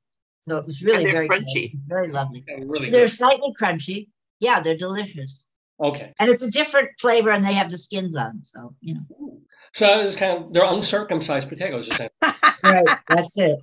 [0.48, 1.72] So it was really they're very good, crunchy.
[1.86, 2.44] very lovely.
[2.58, 3.12] Really They're good.
[3.12, 4.08] slightly crunchy.
[4.40, 5.44] Yeah, they're delicious,
[5.80, 8.44] Okay, and it's a different flavor, and they have the skins on.
[8.44, 9.40] So you know,
[9.72, 11.86] so it's kind of they're uncircumcised potatoes.
[11.88, 12.10] Essentially.
[12.64, 12.98] right?
[13.08, 13.58] That's it.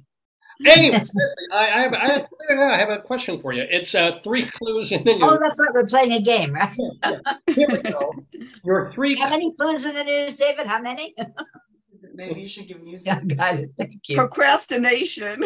[0.65, 1.03] Anyway,
[1.51, 3.65] I, I, have, I, have, I have a question for you.
[3.69, 5.23] It's uh, three clues in the news.
[5.23, 5.73] Oh, that's right.
[5.73, 6.69] We're playing a game, right?
[7.47, 8.13] Here we go.
[8.63, 9.15] Your three.
[9.15, 10.67] How many clues in the news, David?
[10.67, 11.15] How many?
[12.13, 13.07] Maybe you should give music.
[13.07, 13.71] Yeah, got it.
[13.77, 14.15] Thank you.
[14.15, 15.41] Procrastination.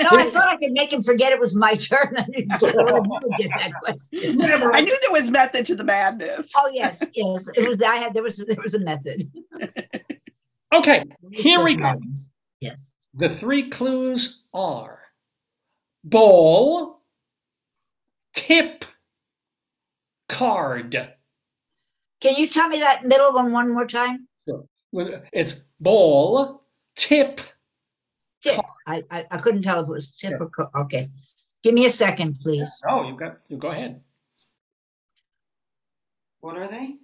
[0.00, 2.14] No, I thought I could make him forget it was my turn.
[2.16, 2.78] I didn't get it.
[2.78, 4.40] I never did that question.
[4.42, 6.50] I knew there was method to the madness.
[6.56, 7.48] Oh yes, yes.
[7.54, 7.82] It was.
[7.82, 8.14] I had.
[8.14, 8.36] There was.
[8.36, 9.30] There was a method.
[10.72, 12.00] Okay, here we go.
[12.60, 12.80] Yes.
[13.14, 14.98] The three clues are
[16.04, 17.02] ball,
[18.34, 18.84] tip,
[20.28, 21.14] card.
[22.20, 24.28] Can you tell me that middle one one more time?
[25.32, 26.64] It's ball,
[26.96, 27.40] tip,
[28.42, 28.60] tip.
[28.86, 30.68] I, I, I couldn't tell if it was tip or, card.
[30.76, 31.08] okay.
[31.62, 32.68] Give me a second, please.
[32.88, 34.00] Oh, you've got, you go ahead.
[36.40, 36.96] What are they?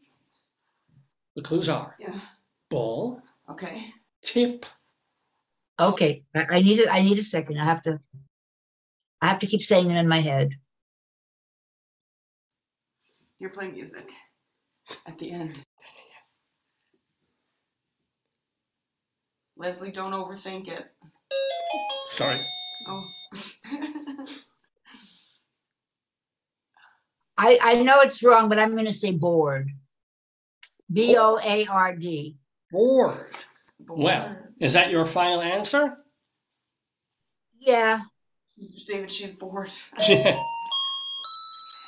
[1.37, 2.19] The clues are Yeah.
[2.69, 3.93] ball, Okay.
[4.23, 4.67] tip,
[5.81, 7.59] Okay, I, I need it, I need a second.
[7.59, 8.01] I have to,
[9.21, 10.51] I have to keep saying it in my head.
[13.39, 14.09] You're playing music
[15.07, 15.61] at the end.
[19.57, 20.87] Leslie, don't overthink it.
[22.11, 22.41] sorry.
[22.89, 23.05] Oh.
[27.37, 29.71] I, I know it's wrong, but I'm gonna say board.
[30.93, 32.37] B O A R D.
[32.73, 33.27] Board.
[33.87, 34.48] Well, Bored.
[34.61, 35.97] Is that your final answer?
[37.59, 38.03] Yeah,
[38.57, 39.71] She's- David, she's bored.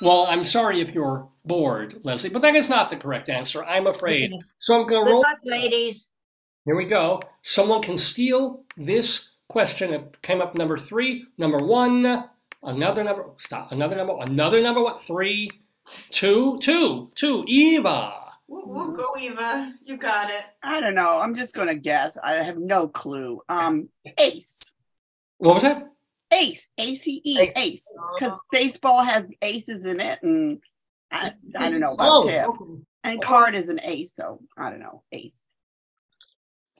[0.01, 3.87] well, I'm sorry if you're bored, Leslie, but that is not the correct answer, I'm
[3.87, 4.31] afraid.
[4.59, 5.21] So I'm going to good roll.
[5.21, 6.11] luck, ladies.
[6.65, 7.19] Here we go.
[7.41, 9.91] Someone can steal this question.
[9.91, 12.25] It came up number three, number one,
[12.61, 13.25] another number.
[13.37, 13.71] Stop.
[13.71, 14.15] Another number.
[14.21, 14.83] Another number.
[14.83, 15.01] What?
[15.01, 15.49] Three,
[16.11, 17.43] two, two, two.
[17.47, 18.20] Eva.
[18.51, 19.73] We'll, we'll go, Eva.
[19.81, 20.43] You got it.
[20.61, 21.19] I don't know.
[21.19, 22.17] I'm just gonna guess.
[22.21, 23.39] I have no clue.
[23.47, 23.87] Um,
[24.17, 24.73] Ace,
[25.37, 25.87] What was that?
[26.33, 30.59] Ace, A C E, Ace, because baseball has aces in it, and
[31.11, 32.45] I, I don't know about Oh, tip.
[32.47, 32.81] okay.
[33.05, 35.03] And card is an ace, so I don't know.
[35.13, 35.39] Ace.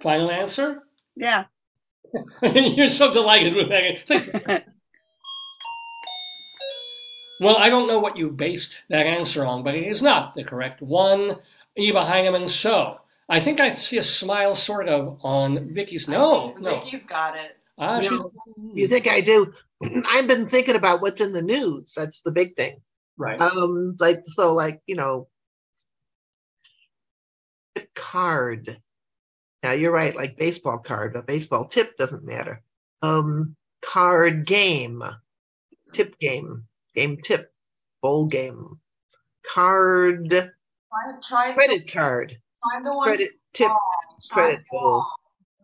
[0.02, 0.84] Final answer.
[1.16, 1.46] Yeah.
[2.44, 4.44] You're so delighted with that.
[4.46, 4.60] Like,
[7.40, 10.44] well, I don't know what you based that answer on, but it is not the
[10.44, 11.38] correct one.
[11.76, 12.48] Eva Heinemann.
[12.48, 13.00] So
[13.30, 16.08] I think I see a smile, sort of, on Vicki's.
[16.10, 16.80] I No, no.
[16.80, 17.58] Vicki's got it.
[17.78, 18.02] Ah, No.
[18.02, 18.22] she's
[18.74, 19.54] You think I do?
[20.10, 21.94] I've been thinking about what's in the news.
[21.96, 22.82] That's the big thing.
[23.18, 23.40] right.
[23.40, 25.28] Um, like so, like you know,
[27.96, 28.78] card.
[29.64, 30.16] Yeah, you're right.
[30.16, 32.64] Like baseball card, a baseball tip doesn't matter.
[33.02, 35.04] Um, card game,
[35.94, 36.66] tip game,
[36.96, 37.52] game tip,
[38.02, 38.80] bowl game,
[39.54, 40.52] card,
[40.92, 42.38] Try, try, credit card,
[42.70, 43.08] try the one.
[43.08, 43.72] credit tip,
[44.30, 44.82] Try credit bowl.
[44.82, 45.12] ball.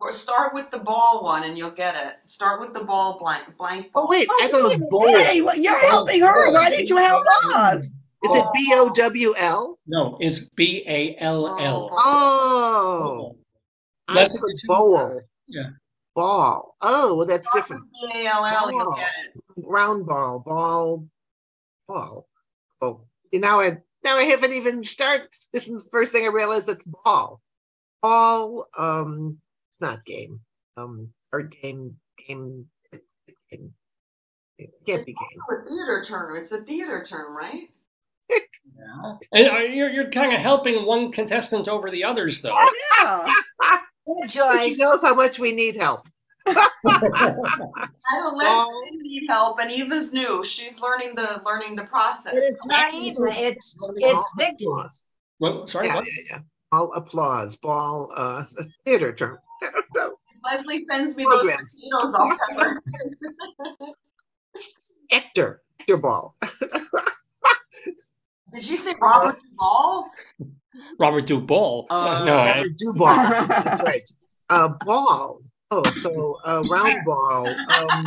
[0.00, 2.16] Or start with the ball one and you'll get it.
[2.28, 3.88] Start with the ball blank blank.
[3.96, 5.08] Oh wait, I thought it was bowl.
[5.18, 6.52] Hey, well, you're helping her.
[6.52, 7.24] Why didn't you help
[7.54, 7.84] us?
[8.24, 9.76] Is it B O W L?
[9.86, 11.90] No, it's B A L L.
[11.92, 13.34] Oh,
[14.08, 14.14] oh.
[14.14, 15.20] That's put what it's- bowl.
[15.48, 15.70] Yeah.
[16.14, 16.74] Ball.
[16.80, 17.84] Oh, well, that's Start different.
[18.02, 19.64] with B A L L, you'll get it.
[19.66, 21.06] round ball, ball,
[21.86, 22.26] ball.
[22.80, 23.00] Oh,
[23.32, 23.78] now I
[24.08, 25.28] now I haven't even started.
[25.52, 27.40] This is the first thing I realized it's ball,
[28.02, 28.66] ball.
[28.76, 29.38] Um,
[29.80, 30.40] not game.
[30.76, 32.66] Um, card game, game,
[33.50, 33.72] game.
[34.58, 35.18] It can't It's be game.
[35.50, 36.36] also a theater term.
[36.36, 37.68] It's a theater term, right?
[38.30, 39.14] Yeah.
[39.32, 42.50] And are, you're, you're kind of helping one contestant over the others, though.
[43.00, 43.26] Yeah.
[44.06, 46.06] Good But she knows how much we need help.
[46.86, 47.34] I
[48.12, 48.84] don't Leslie Ball.
[48.84, 50.42] didn't need help, and Eva's new.
[50.44, 52.34] She's learning the learning the process.
[52.36, 54.66] It's not even, it's, it's Ball Vicki.
[55.40, 56.06] Well, sorry, Yeah, what?
[56.06, 56.38] yeah, yeah.
[56.72, 57.56] Ball applause.
[57.56, 58.10] Ball.
[58.14, 58.44] Uh,
[58.84, 59.38] theater term.
[59.94, 60.14] Know.
[60.44, 61.76] Leslie sends me those Programs.
[61.76, 62.14] potatoes.
[63.78, 63.94] I'll.
[65.10, 65.62] Hector.
[65.78, 66.34] Hector ball.
[68.52, 70.10] Did you say Robert Ball?
[70.98, 71.86] Robert Duvall.
[71.90, 73.16] Uh, no, I, Robert Duvall.
[73.16, 74.08] That's right.
[74.50, 75.40] Uh, ball.
[75.70, 77.46] Oh, so uh, round ball.
[77.48, 78.06] Um,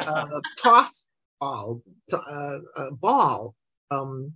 [0.00, 0.24] uh,
[0.62, 1.08] toss
[1.40, 1.80] ball.
[2.10, 3.54] To, uh, uh, ball.
[3.90, 4.32] Um,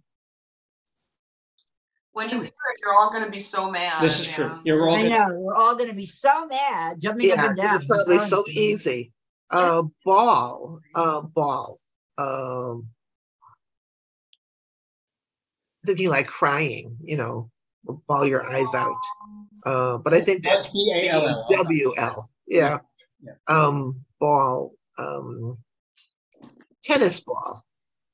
[2.13, 2.53] When you hear it,
[2.83, 4.03] you're all going to be so mad.
[4.03, 4.61] this is true.
[4.65, 5.09] You're all I good.
[5.11, 7.77] know, we're all gonna be so mad, jumping up and down.
[7.77, 9.13] it's probably so easy.
[9.51, 10.81] Uh, ball.
[10.95, 11.79] Uh, ball.
[12.19, 12.89] Um,
[15.85, 16.97] thinking like crying.
[17.03, 17.51] You know,
[18.09, 18.97] ball your eyes out.
[19.65, 21.45] Uh, but I think that's That's B A L
[21.99, 22.31] L.
[22.49, 22.81] W L.
[23.23, 23.33] Yeah.
[23.49, 23.55] Yeah.
[23.55, 24.73] Um, ball.
[24.99, 25.59] Um,
[26.87, 27.65] tennis ball,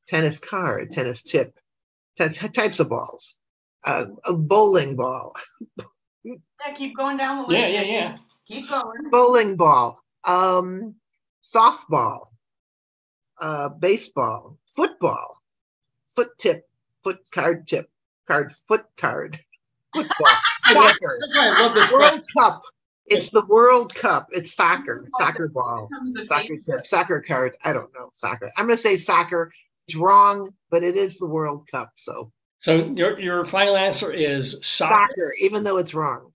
[0.09, 1.55] tennis card, tennis tip,
[2.19, 3.39] t- t- types of balls.
[3.85, 5.33] Uh, a bowling ball,
[6.25, 6.37] Yeah,
[6.75, 7.71] keep going down the list.
[7.71, 8.17] Yeah, yeah, yeah.
[8.47, 9.11] Keep going.
[9.11, 10.95] bowling ball, um,
[11.43, 12.27] softball,
[13.41, 15.43] uh, baseball, football,
[16.07, 16.63] foot tip,
[17.03, 17.91] foot card tip,
[18.29, 19.39] card foot card,
[19.95, 20.29] football,
[20.73, 21.93] soccer, I love this.
[21.93, 22.63] World Cup.
[23.17, 24.29] It's the World Cup.
[24.33, 25.89] It's soccer, soccer ball.
[26.27, 26.65] soccer favorite.
[26.65, 27.57] tip, soccer card.
[27.65, 28.51] I don't know soccer.
[28.57, 29.53] I'm gonna say soccer.
[29.89, 34.59] It's wrong, but it is the World Cup, so So your your final answer is
[34.63, 34.95] soccer.
[34.95, 36.33] soccer, even though it's wrong.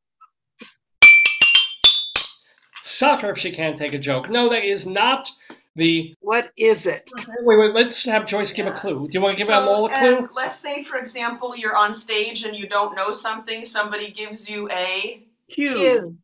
[2.83, 3.29] Soccer.
[3.29, 4.29] If she can't take a joke.
[4.29, 5.29] No, that is not
[5.75, 6.15] the.
[6.21, 7.07] What is it?
[7.43, 7.73] Wait, wait.
[7.73, 9.07] Let's have Joyce give a clue.
[9.07, 10.17] Do you want to give So, them all a clue?
[10.17, 13.63] um, let's say, for example, you're on stage and you don't know something.
[13.65, 15.23] Somebody gives you a.
[15.49, 15.75] Cute.
[15.77, 16.17] Cue,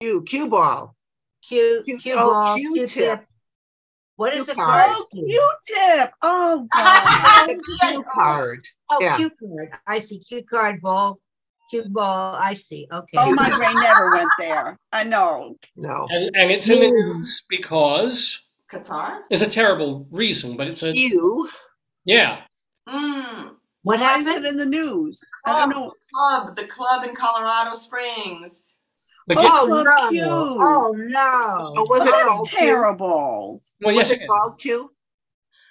[0.00, 0.96] Cue, cue ball,
[1.46, 2.88] Q, Q- Q oh, ball, Q-tip.
[2.88, 3.26] Q-tip.
[4.16, 4.86] What is it Q-card.
[4.86, 5.06] called?
[5.14, 6.10] Oh, Q-tip.
[6.22, 7.46] Oh, God.
[7.48, 8.66] The cue card.
[8.90, 9.16] Oh, Yeah.
[9.18, 9.70] Q card.
[9.86, 10.18] I see.
[10.18, 11.18] Q card ball.
[11.70, 12.34] Q ball.
[12.34, 12.88] I see.
[12.90, 13.18] Okay.
[13.18, 14.78] oh, my brain never went there.
[14.90, 15.56] I know.
[15.76, 16.06] No.
[16.10, 18.40] And, and it's in the news because
[18.72, 19.20] Qatar?
[19.30, 21.48] it's a terrible reason, but it's a Q.
[22.06, 22.40] yeah.
[22.88, 23.50] Mm.
[23.82, 24.46] what happened?
[24.46, 25.22] in the news?
[25.46, 25.92] I don't know.
[26.12, 28.69] Club, the club in Colorado Springs.
[29.30, 30.08] The Oh, Oh Club no!
[30.10, 30.22] Q.
[30.24, 31.72] Oh no!
[31.76, 32.58] Oh, was it That's called Q?
[32.58, 33.62] terrible.
[33.80, 34.90] well, yes, Was it, it called Q?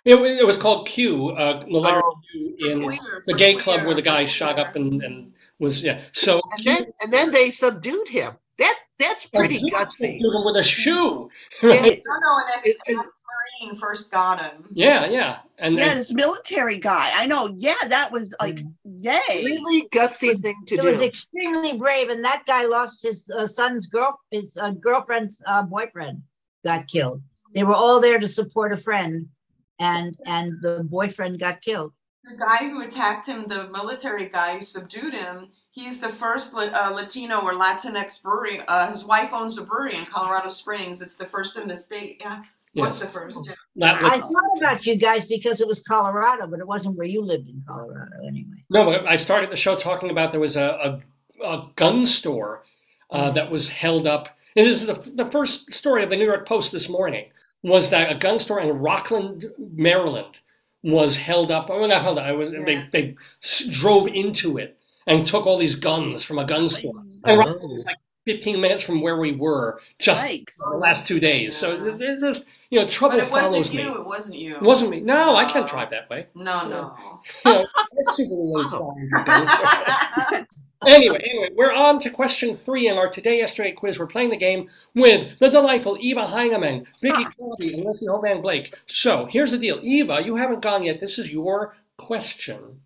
[0.05, 2.15] it, it was called Q, uh, the letter Oh.
[2.31, 5.83] Q in Queer, the gay queer, club where the guy shot up and, and was
[5.83, 5.99] yeah.
[6.13, 8.31] So And then and then they subdued him.
[8.59, 10.13] That that's pretty Q gutsy.
[10.13, 11.29] hit him with a shoe.
[11.61, 11.69] Yeah.
[11.81, 11.99] Right?
[12.07, 12.79] No, no, an ex
[13.61, 14.67] It- it- first got him.
[14.71, 17.09] Yeah, yeah, and Yeah, this military guy.
[17.15, 17.53] I know.
[17.55, 19.19] Yeah, that was like, yay.
[19.27, 20.87] Really gutsy thing to do.
[20.87, 25.41] It was extremely brave, and that guy lost his uh, son's girl, his uh, girlfriend's
[25.45, 26.21] uh, boyfriend
[26.65, 27.21] got killed.
[27.53, 29.27] They were all there to support a friend,
[29.79, 31.93] and and the boyfriend got killed.
[32.23, 36.91] The guy who attacked him, the military guy who subdued him, he's the first uh,
[36.93, 38.61] Latino or Latinx brewery.
[38.67, 41.01] Uh, his wife owns a brewery in Colorado Springs.
[41.01, 42.17] It's the first in the state.
[42.19, 42.43] Yeah,
[42.75, 43.39] was yes, the first.
[43.47, 43.55] Yeah.
[43.77, 47.07] that I was, thought about you guys because it was Colorado, but it wasn't where
[47.07, 48.63] you lived in Colorado anyway.
[48.69, 48.85] no.
[48.85, 50.99] But I started the show talking about there was a
[51.41, 52.63] a, a gun store
[53.11, 54.29] uh, that was held up.
[54.55, 57.25] It is the the first story of the New York Post this morning
[57.63, 60.39] was that a gun store in Rockland, Maryland,
[60.83, 61.69] was held up.
[61.69, 62.25] Well, not held up.
[62.25, 62.63] I was Yeah.
[62.65, 67.01] they they s- drove into it and took all these guns from a gun store.
[67.25, 70.57] And Rockland was like 15 minutes from where we were just Yikes.
[70.71, 71.55] the last two days.
[71.57, 71.95] So Yeah.
[71.97, 73.83] there's just you know trouble But it follows wasn't me.
[73.83, 73.95] you.
[73.95, 74.55] It wasn't you.
[74.55, 74.99] It wasn't me.
[75.01, 76.27] No, I can't drive that way.
[76.35, 76.95] No, no.
[77.45, 80.45] You know, I secretly really trying.
[80.87, 83.99] Anyway, anyway, we're on to question three in our today yesterday quiz.
[83.99, 88.73] We're playing the game with the delightful Eva Heinemann, Vicki Crosby, and Leslie Hoban Blake.
[88.85, 91.01] So here's the deal, Eva, you haven't gone yet.
[91.01, 92.79] This is your question,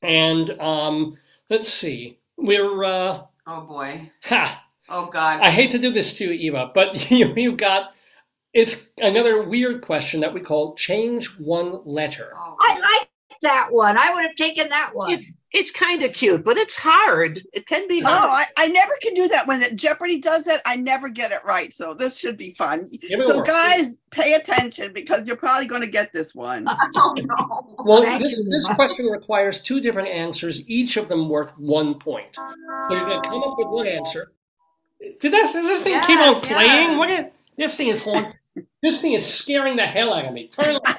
[0.00, 1.16] and um,
[1.50, 4.12] let's see, we're uh, oh boy.
[4.22, 4.63] ha.
[4.88, 5.40] Oh God.
[5.40, 7.92] I hate to do this to you, Eva, but you you got
[8.52, 12.32] it's another weird question that we call change one letter.
[12.36, 13.08] Oh, I like
[13.42, 13.98] that one.
[13.98, 15.10] I would have taken that one.
[15.10, 17.40] It's it's kind of cute, but it's hard.
[17.52, 18.08] It can be Oh.
[18.08, 19.46] I, I never can do that.
[19.46, 21.72] When Jeopardy does that, I never get it right.
[21.74, 22.88] So this should be fun.
[22.90, 23.44] Give it a So, whirl.
[23.44, 26.66] guys, pay attention because you're probably going to get this one.
[26.96, 27.76] oh no.
[27.84, 31.98] Well, Thank this, you, this question requires two different answers, each of them worth one
[31.98, 32.34] point.
[32.36, 34.32] So you're going to come up with one answer.
[35.20, 36.68] Did that, does this thing keep on Yes, playing?
[36.68, 36.98] yes.
[36.98, 37.24] What is,
[37.56, 38.32] this thing is haunting.
[38.82, 40.48] this thing is scaring the hell out of me.
[40.48, 40.96] Turn it.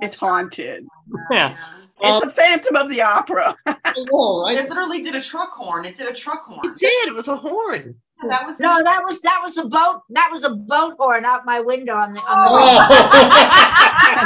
[0.00, 0.86] It's haunted.
[1.30, 1.56] Yeah.
[2.00, 3.56] It's a Phantom of the Opera.
[4.12, 4.56] All right.
[4.56, 5.84] It literally did a truck horn.
[5.84, 6.60] It did a truck horn.
[6.64, 7.08] It did.
[7.08, 7.96] It was a horn.
[8.28, 10.02] That was no, that was that was a boat.
[10.10, 12.20] That was a boat horn out my window on the.
[12.20, 12.88] On the Oh.
[12.90, 14.18] I.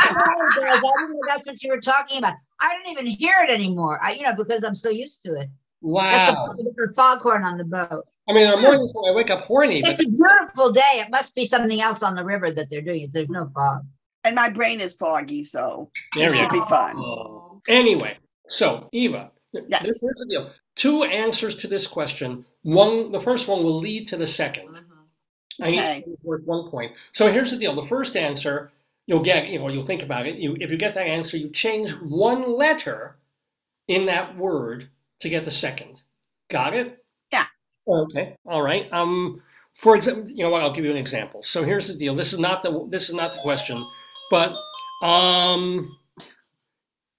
[0.54, 2.34] I didn't know that's what you were talking about.
[2.60, 3.98] I don't even hear it anymore.
[4.02, 5.48] I, you know, because I'm so used to it.
[5.82, 6.56] That's a, wow.
[6.58, 8.04] a foghorn on the boat.
[8.28, 10.80] I mean, there are mornings when I wake up horny, It's a beautiful day.
[10.94, 13.08] It must be something else on the river that they're doing.
[13.12, 13.82] There's no fog.
[14.24, 16.60] And my brain is foggy, so there it should go.
[16.60, 16.96] be fun.
[16.96, 17.60] Oh.
[17.68, 18.16] Anyway,
[18.48, 19.82] so Eva, Yes.
[19.82, 20.50] this- here's the deal.
[20.76, 22.44] Two answers to this question.
[22.62, 24.68] One, the first one will lead to the second.
[24.68, 24.84] Mhm.
[25.60, 26.00] And each Okay.
[26.06, 26.96] one is worth one point.
[27.10, 27.74] So here's the deal.
[27.74, 28.70] The first answer,
[29.06, 30.36] you'll get, you know, you'll think about it.
[30.36, 33.16] You, if you get that answer, you change one letter
[33.88, 34.88] in that word
[35.22, 36.02] to get the second.
[36.50, 37.04] Got it?
[37.32, 37.46] Yeah.
[37.88, 38.36] Okay.
[38.46, 38.92] All right.
[38.92, 39.40] Um,
[39.74, 40.62] for example, you know what?
[40.62, 41.42] I'll give you an example.
[41.42, 42.14] So here's the deal.
[42.14, 43.84] This is not the this is not the question,
[44.30, 44.54] but
[45.02, 45.96] um,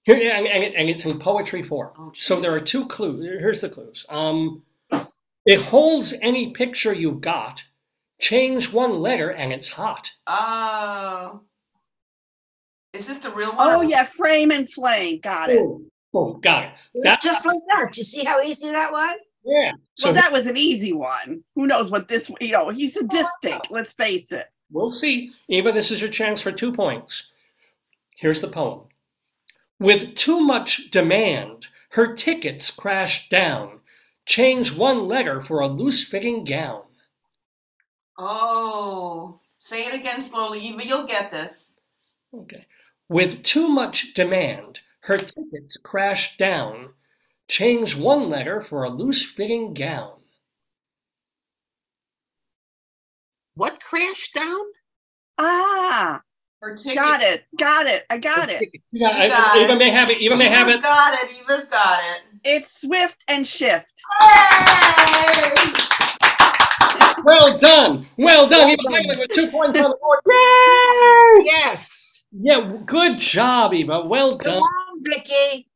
[0.04, 1.90] here and, and, it- and it's in poetry form.
[1.98, 3.20] Oh, So there are two clues.
[3.20, 4.06] Here's the clues.
[4.08, 4.62] Um,
[5.46, 7.64] it holds any picture you've got.
[8.20, 10.12] Change one letter and it's hot.
[10.26, 11.40] Oh.
[12.92, 13.68] Is this the real one?
[13.70, 15.18] Oh, or- yeah, Frame and Flame.
[15.20, 15.58] Got it.
[15.58, 15.90] Boom.
[16.14, 16.38] Boom.
[16.40, 16.70] Got it.
[17.02, 17.96] That, Just like that.
[17.96, 19.16] You see how easy that was?
[19.44, 19.72] yeah.
[19.96, 21.42] So well, that was an easy one.
[21.56, 23.60] Who knows what this, you know, he's sadistic.
[23.68, 24.46] Let's face it.
[24.70, 25.32] we'll see.
[25.48, 27.32] Eva, this is your chance for two points.
[28.16, 28.82] Here's the poem.
[29.80, 33.80] With too much demand, her tickets crashed down.
[34.24, 36.82] Change one letter for a loose fitting gown.
[38.16, 39.40] Oh.
[39.58, 40.60] Say it again slowly.
[40.60, 41.76] Eva, you'll get this.
[42.32, 42.66] Okay.
[43.08, 46.90] With too much demand, her tickets crashed down.
[47.48, 50.12] Change one letter for a loose fitting gown.
[53.54, 54.64] What crashed down?
[55.38, 56.20] Ah,
[56.60, 56.96] Her ticket.
[56.96, 57.44] got it.
[57.58, 58.04] Got it.
[58.10, 58.62] I got it.
[58.92, 59.78] You got, You got Eva it.
[59.78, 60.18] may have it.
[60.20, 60.82] Eva may have it.
[60.82, 61.40] Got it.
[61.42, 62.22] Eva's got it.
[62.42, 63.86] It's Swift and Shift.
[64.20, 65.72] Hey!
[67.24, 68.06] Well done.
[68.18, 68.70] Well done.
[68.70, 70.20] Eva Heinemann with two points on the board.
[70.26, 71.44] Yay!
[71.44, 72.13] Yes.
[72.36, 74.02] Yeah, good job, Eva.
[74.06, 74.62] Well Come done.
[74.62, 75.68] on, Vicki.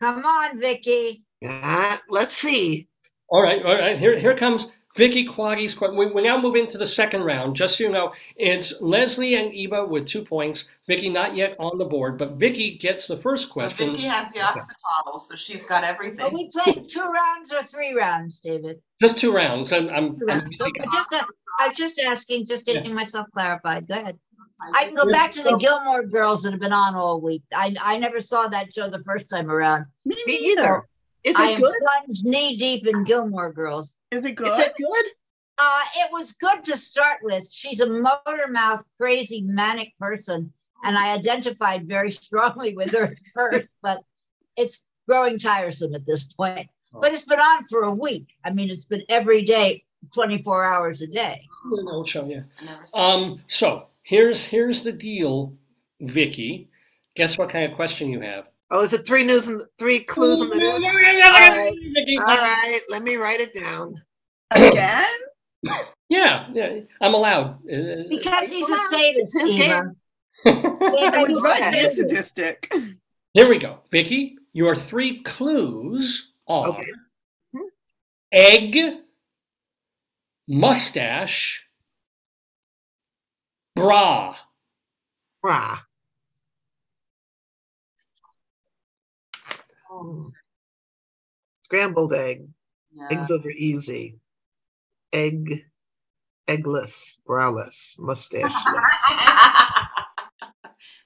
[0.00, 1.24] Come on, Vicki.
[1.40, 1.96] Yeah.
[2.08, 2.88] Let's see.
[3.28, 3.98] All right, all right.
[3.98, 5.98] Here, here comes Vicki Quade's question.
[5.98, 7.56] We, we now move into the second round.
[7.56, 10.66] Just so you know, it's Leslie and Eva with two points.
[10.86, 13.92] Vicki not yet on the board, but Vicki gets the first Well, question.
[13.92, 16.20] Vicki has the oxytodl, so she's got everything.
[16.20, 16.50] Are everything.
[16.54, 18.80] we playing two rounds or three rounds, David?
[19.00, 19.72] Just two rounds.
[19.72, 20.70] I'm, I'm, Two I'm busy.
[20.92, 21.22] Just, uh,
[21.58, 23.88] I was just asking, just getting myself clarified.
[23.88, 24.18] Go ahead.
[24.74, 27.42] I can go back to the Gilmore Girls that have been on all week.
[27.54, 29.86] I, I never saw that show the first time around.
[30.04, 30.62] Me Me neither.
[30.62, 30.88] either.
[31.24, 31.74] Is I it am good?
[31.80, 33.96] plunged knee deep in Gilmore Girls.
[34.10, 34.46] Is it good?
[34.48, 35.04] Is it good?
[35.58, 37.50] Uh, it was good to start with.
[37.50, 40.52] She's a motor mouth, crazy, manic person,
[40.84, 44.00] and I identified very strongly with her at first, but
[44.56, 46.68] it's growing tiresome at this point.
[46.92, 48.28] But it's been on for a week.
[48.44, 49.82] I mean, it's been every day,
[50.14, 51.48] 24 hours a day.
[51.72, 52.42] An old show, yeah.
[52.60, 53.22] I never saw it.
[53.22, 55.54] Um, so here's here's the deal,
[56.00, 56.70] Vicki.
[57.16, 58.48] Guess what kind of question you have?
[58.70, 60.80] Oh, is it three news and three clues in the news?
[60.82, 61.74] right.
[61.94, 62.16] Vicki.
[62.18, 63.92] All right, let me write it down.
[64.52, 65.04] Again?
[66.10, 67.64] Yeah, yeah, I'm allowed.
[67.64, 69.90] Because he's a It's sadist, his Eva.
[70.44, 71.74] I was right.
[71.74, 71.88] Okay.
[71.94, 72.70] Sadistic.
[73.32, 74.36] Here we go, Vicki.
[74.52, 76.84] Your three clues are Okay.
[77.54, 77.60] Hmm?
[78.30, 78.76] egg,
[80.46, 81.63] mustache,
[83.74, 84.36] bra.
[85.42, 85.78] Bra.
[89.90, 90.30] Oh.
[91.64, 92.48] Scrambled egg.
[92.92, 93.08] Yeah.
[93.10, 94.18] Eggs over easy.
[95.12, 95.66] Egg.
[96.46, 97.18] Eggless.
[97.26, 97.98] Braless.
[97.98, 98.52] Mustacheless.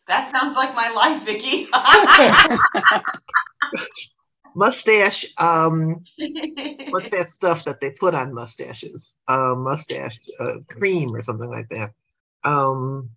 [0.08, 1.68] that sounds like my life, Vicki.
[4.54, 5.26] Mustache.
[5.38, 6.04] Um.
[6.90, 9.14] What's that stuff that they put on mustaches?
[9.28, 11.92] Uh, mustache uh, cream or something like that.
[12.48, 13.10] Um.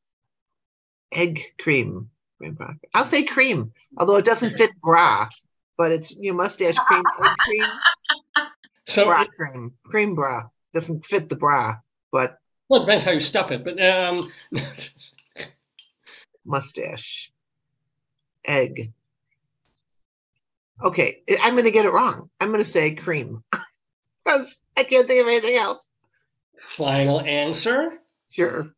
[1.13, 2.09] Egg cream.
[2.37, 2.57] Cream.
[2.95, 5.27] I'll say cream, although it doesn't fit bra,
[5.77, 8.45] but it's you know, mustache cream, egg cream,
[8.85, 10.43] So bra it, cream, cream bra
[10.73, 11.75] doesn't fit the bra,
[12.11, 12.37] but
[12.67, 14.31] well, it depends how you stuff it, but um,
[16.45, 17.31] mustache,
[18.45, 18.91] egg.
[20.83, 22.27] Okay, I'm going to get it wrong.
[22.39, 23.43] I'm going to say cream
[24.25, 25.89] because I can't think of anything else.
[26.57, 27.99] final answer.
[28.31, 28.73] Sure.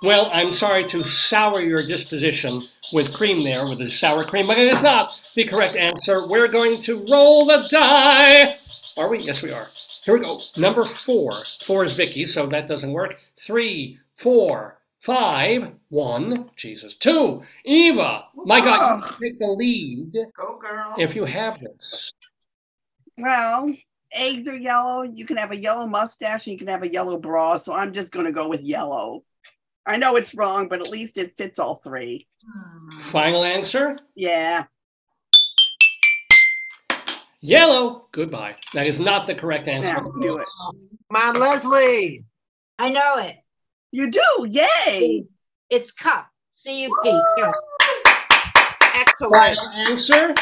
[0.00, 2.62] Well, I'm sorry to sour your disposition
[2.92, 6.28] with cream there, with the sour cream, but it is not the correct answer.
[6.28, 8.58] We're going to roll the die.
[8.96, 9.18] Are we?
[9.18, 9.68] Yes, we are.
[10.04, 10.40] Here we go.
[10.56, 11.32] Number four.
[11.62, 13.18] Four is Vicki, so that doesn't work.
[13.40, 16.50] Three, four, five, one.
[16.54, 16.94] Jesus.
[16.94, 17.42] Two.
[17.64, 18.26] Eva.
[18.36, 20.94] My God, you take the lead Go, girl.
[20.96, 22.12] if you have this.
[23.16, 23.74] Well,
[24.12, 25.02] eggs are yellow.
[25.02, 27.56] You can have a yellow mustache and you can have a yellow bra.
[27.56, 29.24] So I'm just going to go with yellow.
[29.88, 32.28] I know it's wrong, but at least it fits all three.
[32.46, 33.00] Hmm.
[33.00, 33.96] Final answer.
[34.14, 34.66] Yeah.
[37.40, 38.04] Yellow.
[38.12, 38.56] Goodbye.
[38.74, 39.88] That is not the correct answer.
[39.88, 40.46] Yeah, knew it.
[41.10, 42.24] Come on, Leslie.
[42.78, 43.36] I know it.
[43.92, 44.46] You do.
[44.50, 45.24] Yay.
[45.70, 46.28] It's cup.
[46.54, 47.20] C U P.
[47.40, 47.54] cup.
[48.94, 49.56] Excellent.
[49.56, 50.34] Final answer.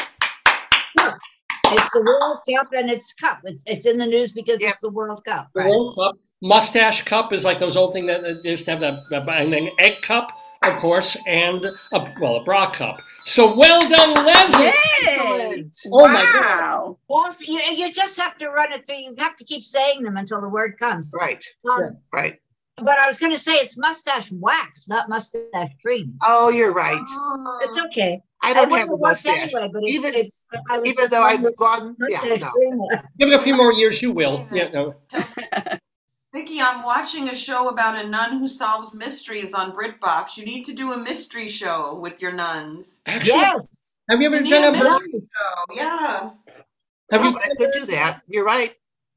[1.69, 3.39] It's the World Cup and it's cup.
[3.43, 4.71] It's, it's in the news because Yep.
[4.71, 5.49] it's the World Cup.
[5.53, 5.69] The Right.
[5.69, 6.15] World Cup.
[6.41, 9.27] Mustache cup is like those old thing that that they used to have that, that
[9.29, 10.31] and then egg cup,
[10.63, 12.99] of course, and a, well a bra cup.
[13.25, 14.65] So well done, Leslie.
[14.65, 14.73] Yay.
[15.03, 15.75] Excellent.
[15.91, 16.95] Oh my God.
[17.07, 17.31] wow.
[17.41, 18.97] You, you just have to run it through.
[18.97, 21.09] You have to keep saying them until the word comes.
[21.13, 22.35] Right, Um, right.
[22.77, 26.13] But I was going to say it's mustache wax, not mustache cream.
[26.23, 27.01] Oh, you're right.
[27.63, 28.21] It's okay.
[28.43, 29.53] I don't wouldn't have a mustache.
[29.53, 32.89] Anyway, but it's, Even it's, I even though I've wondering gone, yeah, no.
[33.19, 34.47] Give it a few more years, you will.
[34.51, 34.95] Yeah, no.
[36.37, 40.37] Vicki, I'm watching a show about a nun who solves mysteries on BritBox.
[40.37, 43.01] You need to do a mystery show with your nuns.
[43.07, 43.97] Actually, Yes.
[44.07, 45.73] have you ever You done a a mystery show.
[45.73, 46.29] Yeah.
[47.11, 47.35] Have Oh, you?
[47.39, 48.21] I could do that.
[48.27, 48.71] You're right.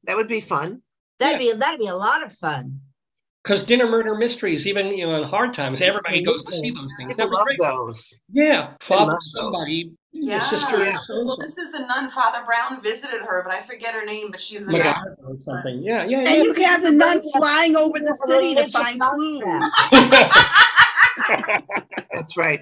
[0.05, 0.81] That would be fun.
[1.19, 2.81] That'd be that'd be a lot of fun.
[3.43, 6.91] Because dinner murder mysteries, even you know in hard times, everybody goes to see those
[6.97, 7.17] things.
[7.17, 7.59] People That'd love great.
[7.59, 8.13] those.
[8.31, 9.67] Yeah, father, love those.
[10.21, 10.39] Somebody, Yeah.
[10.39, 10.97] sister, Yeah.
[11.09, 12.09] Well, this is the nun.
[12.09, 14.31] Father Brown visited her, but I forget her name.
[14.31, 14.81] But she's a nun.
[14.81, 15.81] MacGyver or something.
[15.83, 16.43] Yeah, yeah, And yeah.
[16.43, 19.91] you can have the nun flying over the city to find clues.
[22.13, 22.59] That's right.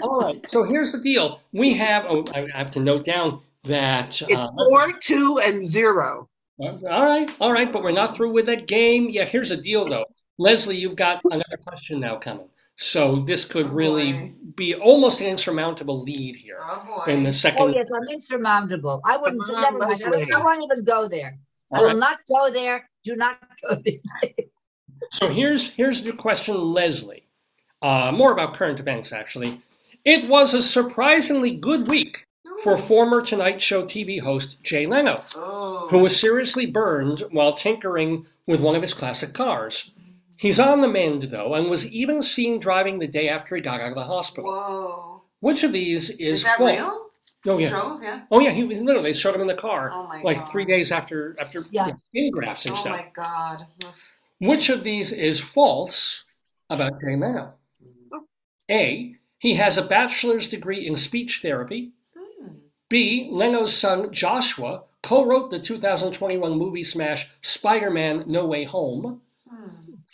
[0.00, 0.46] All right.
[0.46, 1.40] So here's the deal.
[1.52, 2.06] We have.
[2.08, 4.20] Oh, I I have to note down that.
[4.22, 6.28] It's uh, four, two, and zero.
[6.60, 9.28] all right, all right, but we're not through with that game yet.
[9.28, 10.04] Here's the deal, though.
[10.38, 12.48] Leslie, you've got another question now coming.
[12.76, 14.32] So this could Oh, really boy.
[14.56, 17.60] be almost an insurmountable lead here Oh in the second.
[17.62, 19.00] Oh yes, I'm insurmountable.
[19.04, 19.42] I wouldn't.
[19.42, 19.84] On, never.
[19.84, 21.38] I, won't even go there.
[21.72, 21.96] I will right.
[21.96, 22.88] not go there.
[23.04, 24.32] Do not go there.
[25.12, 27.26] So here's here's the question, Leslie.
[27.82, 29.60] Uh, more about current events, actually.
[30.04, 32.26] It was a surprisingly good week
[32.62, 35.88] for former Tonight Show TV host Jay Leno, Oh.
[35.90, 39.90] who was seriously burned while tinkering with one of his classic cars.
[40.36, 43.80] He's on the mend, though, and was even seen driving the day after he got
[43.80, 44.50] out of the hospital.
[44.50, 45.22] Whoa.
[45.40, 46.76] Which of these is, Is that false?
[46.76, 47.00] real?
[47.46, 47.70] Oh He yeah.
[47.70, 48.22] drove, yeah.
[48.30, 48.50] Oh yeah.
[48.50, 50.50] He was literally showed him in the car, Oh my like God.
[50.50, 51.90] three days after after Yeah.
[52.08, 52.94] skin grafts and Oh stuff.
[52.98, 53.66] Oh my god.
[54.40, 56.24] Which of these is false
[56.70, 57.52] about Jay Leno?
[58.70, 59.16] A.
[59.38, 61.92] He has a bachelor's degree in speech therapy.
[62.16, 62.54] Hmm.
[62.88, 63.28] B.
[63.30, 69.20] Leno's son Joshua co-wrote the 2021 movie smash Spider-Man: No Way Home.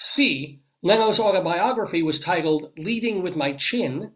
[0.01, 0.05] Hmm.
[0.05, 0.61] C.
[0.83, 4.13] Leno's autobiography was titled Leading with My Chin.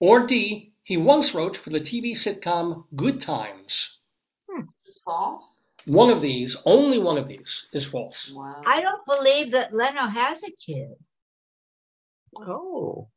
[0.00, 0.72] Or D.
[0.82, 4.00] He once wrote for the TV sitcom Good Times.
[4.84, 5.64] It's false.
[5.86, 8.32] One of these, only one of these, is false.
[8.34, 8.60] Wow.
[8.66, 10.94] I don't believe that Leno has a kid.
[12.36, 13.08] Oh.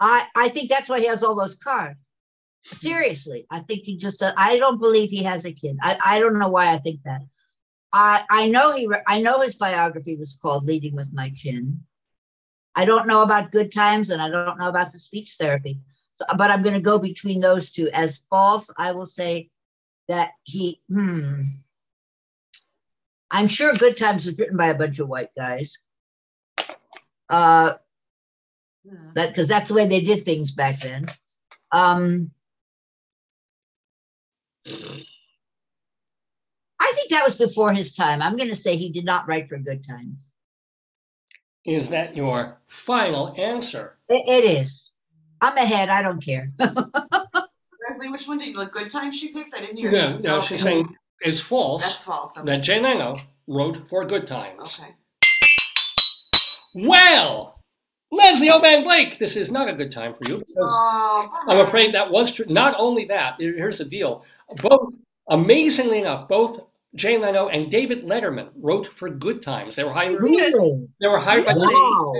[0.00, 1.96] I I think that's why he has all those cars.
[2.64, 4.22] Seriously, I think he just.
[4.22, 5.76] uh, I don't believe he has a kid.
[5.82, 7.20] I I don't know why I think that.
[7.92, 8.88] I I know he.
[9.06, 11.84] I know his biography was called "Leading with My Chin."
[12.74, 15.80] I don't know about good times, and I don't know about the speech therapy.
[16.14, 17.90] So, but I'm going to go between those two.
[17.90, 19.50] As false, I will say
[20.08, 20.80] that he.
[20.88, 21.40] Hmm.
[23.30, 25.78] I'm sure Good Times was written by a bunch of white guys.
[27.28, 27.74] Uh,
[29.14, 31.06] that because that's the way they did things back then.
[31.70, 32.32] Um,
[36.90, 38.20] I think that was before his time.
[38.20, 40.30] I'm going to say he did not write for Good Times.
[41.64, 43.98] Is that your final answer?
[44.08, 44.90] It, it is.
[45.40, 45.88] I'm ahead.
[45.88, 46.50] I don't care.
[46.58, 48.72] Leslie, which one did you like?
[48.72, 49.54] Good time she picked?
[49.54, 49.92] I didn't hear.
[49.92, 50.46] No, no, Okay.
[50.46, 52.36] she's saying it's false That's false.
[52.36, 52.46] Okay.
[52.46, 53.14] that Jay Leno
[53.46, 54.80] wrote for Good Times.
[54.80, 54.94] okay.
[56.74, 57.56] Well,
[58.12, 60.38] Leslie Hoban Blake, this is not a good time for you.
[60.38, 62.46] because Oh, I'm afraid that was true.
[62.48, 64.24] Not only that, here's the deal.
[64.62, 64.94] Both,
[65.28, 66.60] amazingly enough, both
[66.94, 69.76] Jay Leno and David Letterman wrote for Good Times.
[69.76, 70.20] They were hired.
[70.22, 70.88] really?
[71.00, 72.12] They were hired by Jay Wow.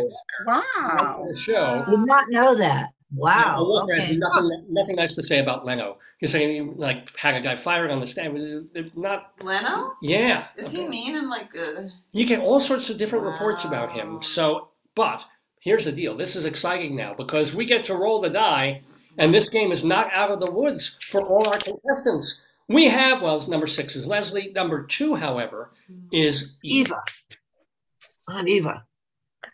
[0.47, 1.27] Wow.
[1.31, 1.85] the show.
[1.89, 2.91] Did not know that.
[3.13, 3.65] Yeah, Wow.
[3.65, 5.99] Walker has nothing, nothing nice to say about Leno.
[6.19, 8.69] He's saying he like had a guy fired on the stand.
[8.73, 9.33] They're not.
[9.43, 9.95] Leno?
[10.01, 10.47] Yeah.
[10.57, 14.23] Is he mean and like uh, You get all sorts of different reports about him.
[14.23, 15.25] So, but
[15.59, 16.17] here's the deal.
[16.17, 18.83] This is exciting now because we get to roll the die,
[19.19, 22.41] and this game is not out of the woods for all our contestants.
[22.71, 24.53] We have, well, number six is Leslie.
[24.55, 25.73] Number two, however,
[26.13, 26.95] is Eva.
[26.95, 27.03] Eva.
[28.39, 28.85] On Eva.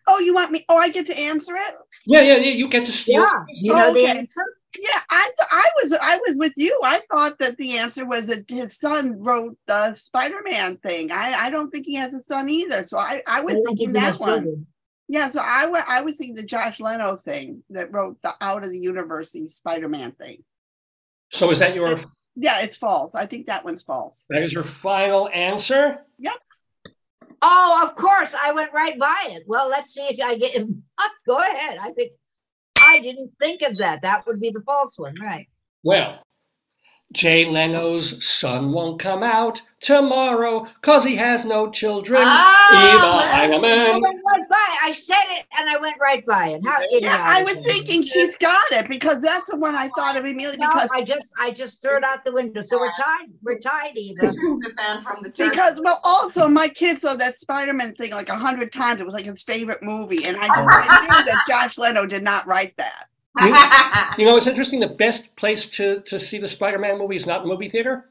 [0.07, 0.65] Oh, you want me?
[0.69, 1.75] Oh, I get to answer it.
[2.07, 2.51] Yeah, yeah, yeah.
[2.53, 3.23] You get to steal.
[3.23, 3.45] Yeah.
[3.55, 4.19] You know the Okay.
[4.19, 4.43] answer?
[4.79, 6.79] Yeah, I th- I was I was with you.
[6.85, 11.11] I thought that the answer was that his son wrote the Spider-Man thing.
[11.11, 12.85] I I don't think he has a son either.
[12.85, 14.29] So I I was I thinking that one.
[14.43, 14.67] children.
[15.09, 18.65] Yeah, so I wa- I was thinking the Josh Leno thing that wrote the Out
[18.65, 20.45] of the University Spider-Man thing.
[21.33, 21.99] So is that your
[22.37, 23.15] Yeah, it's false.
[23.15, 24.27] I think that one's false.
[24.29, 25.99] that is your final answer?
[26.19, 26.35] Yep.
[27.43, 28.35] Oh, of course.
[28.41, 29.45] I went right by it.
[29.47, 30.83] Well, let's see if I get him.
[31.27, 31.79] Go ahead.
[31.81, 32.13] I think
[32.79, 34.03] I didn't think of that.
[34.03, 35.49] That would be the false one, right?
[35.83, 36.21] Well,
[37.13, 42.21] Jay Leno's son won't come out tomorrow because he has no children.
[42.25, 43.69] Ah, Eva Leslie.
[43.71, 44.03] I Heinemann.
[44.03, 44.77] went by.
[44.83, 46.61] I said it and I went right by it.
[46.65, 47.03] How idiotic.
[47.03, 50.59] Yeah, I was thinking she's got it because that's the one I thought of immediately
[50.59, 52.61] No, because I just I just threw it out the window.
[52.61, 53.29] So we're tied.
[53.43, 54.21] We're tied, Eva.
[54.23, 55.51] This a fan from the church.
[55.51, 59.01] because well also my kid saw that Spider-Man thing like a hundred times.
[59.01, 62.23] It was like his favorite movie, and I just I knew that Josh Leno did
[62.25, 63.07] not write that.
[64.19, 64.81] You know, it's interesting.
[64.81, 68.09] The best place to, to see the Spider Man movie is not the movie theater.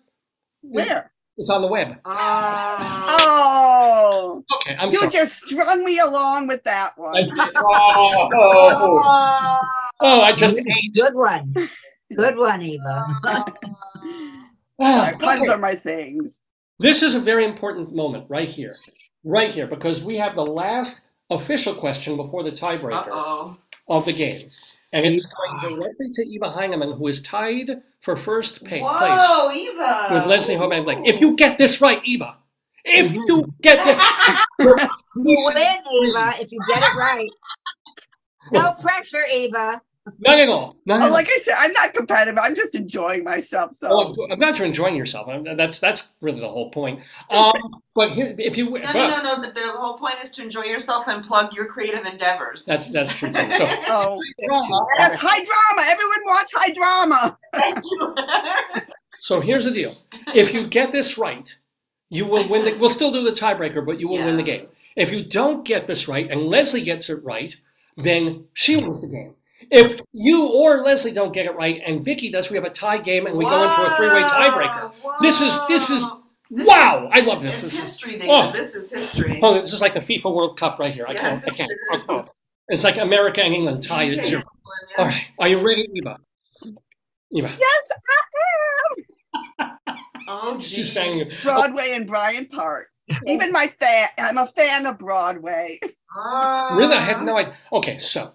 [0.62, 1.12] Where?
[1.38, 1.98] It's on the web.
[2.06, 3.16] Oh.
[3.28, 5.12] Oh, Okay, I'm you sorry.
[5.12, 7.24] just strung me along with that I one.
[7.26, 9.60] did- oh, oh, Oh.
[10.02, 10.94] oh, I just ate.
[10.94, 11.54] Good one.
[12.16, 13.06] Good one, Eva.
[14.78, 15.52] Ah, Puns okay.
[15.54, 16.42] are my things.
[16.80, 18.70] This is a very important moment right here.
[19.24, 23.58] Right here, because we have the last official question before the tiebreaker Uh-oh.
[23.88, 24.42] of the game.
[24.96, 29.52] And it's going directly to Eva Heinemann, who is tied for first pa- place Whoa,
[29.52, 30.08] Eva.
[30.14, 31.00] with Leslie Hoban Blake.
[31.04, 32.38] If you get this right, Eva,
[32.86, 33.16] if mm-hmm.
[33.16, 34.02] you get this,
[35.18, 37.30] You win, Eva, if you get it right.
[38.54, 39.82] No pressure, Eva.
[40.20, 40.76] None at all.
[40.86, 41.14] None Oh, at all.
[41.14, 42.38] like I said, I'm not competitive.
[42.38, 43.74] I'm just enjoying myself.
[43.74, 45.28] So Oh, I'm- I'm glad you're enjoying yourself.
[45.28, 47.00] I'm- That's that's really the whole point.
[47.32, 47.54] Um,
[47.96, 49.42] but here, if you No, but- no, no, no.
[49.42, 52.66] The, the whole point is to enjoy yourself and plug your creative endeavors.
[52.66, 53.52] that's that's true too.
[53.52, 54.86] So oh, drama.
[55.00, 55.90] yes, high drama.
[55.90, 57.38] Everyone watch high drama.
[59.20, 59.94] So here's the deal:
[60.36, 61.56] if you get this right,
[62.10, 62.64] you will win.
[62.64, 64.68] The, we'll still do the tiebreaker, but you will win the game.
[64.96, 67.56] If you don't get this right, and Leslie gets it right,
[67.98, 69.34] then she wins the game.
[69.72, 72.98] If you or Leslie don't get it right, and Vicki does, we have a tie
[72.98, 74.92] game, and we go into a three-way tiebreaker.
[75.02, 76.04] Whoa, This is this is.
[76.52, 77.10] This wow!
[77.14, 77.54] is- I love this.
[77.54, 78.28] It's This is- history, David.
[78.30, 78.52] Oh.
[78.52, 79.40] This is history.
[79.42, 81.06] Oh, this is like the FIFA World Cup right here.
[81.08, 81.54] I Yes, can't.
[81.54, 81.72] I can't.
[81.72, 82.06] it I is.
[82.08, 82.30] Oh, can't.
[82.68, 84.42] It's like America and England tied at Okay, zero.
[84.42, 85.12] England, All yeah.
[85.12, 86.18] right, are you ready, Eva?
[87.32, 89.72] Eva, Yes, I am.
[90.28, 90.94] Oh, she's geez.
[90.96, 91.22] banging.
[91.22, 91.38] am.
[91.44, 92.88] Broadway and Bryant Park.
[93.28, 95.80] Even my fan, I'm a fan of Broadway.
[96.18, 96.76] Oh.
[96.78, 97.54] Really, I had no idea.
[97.74, 98.34] Okay, so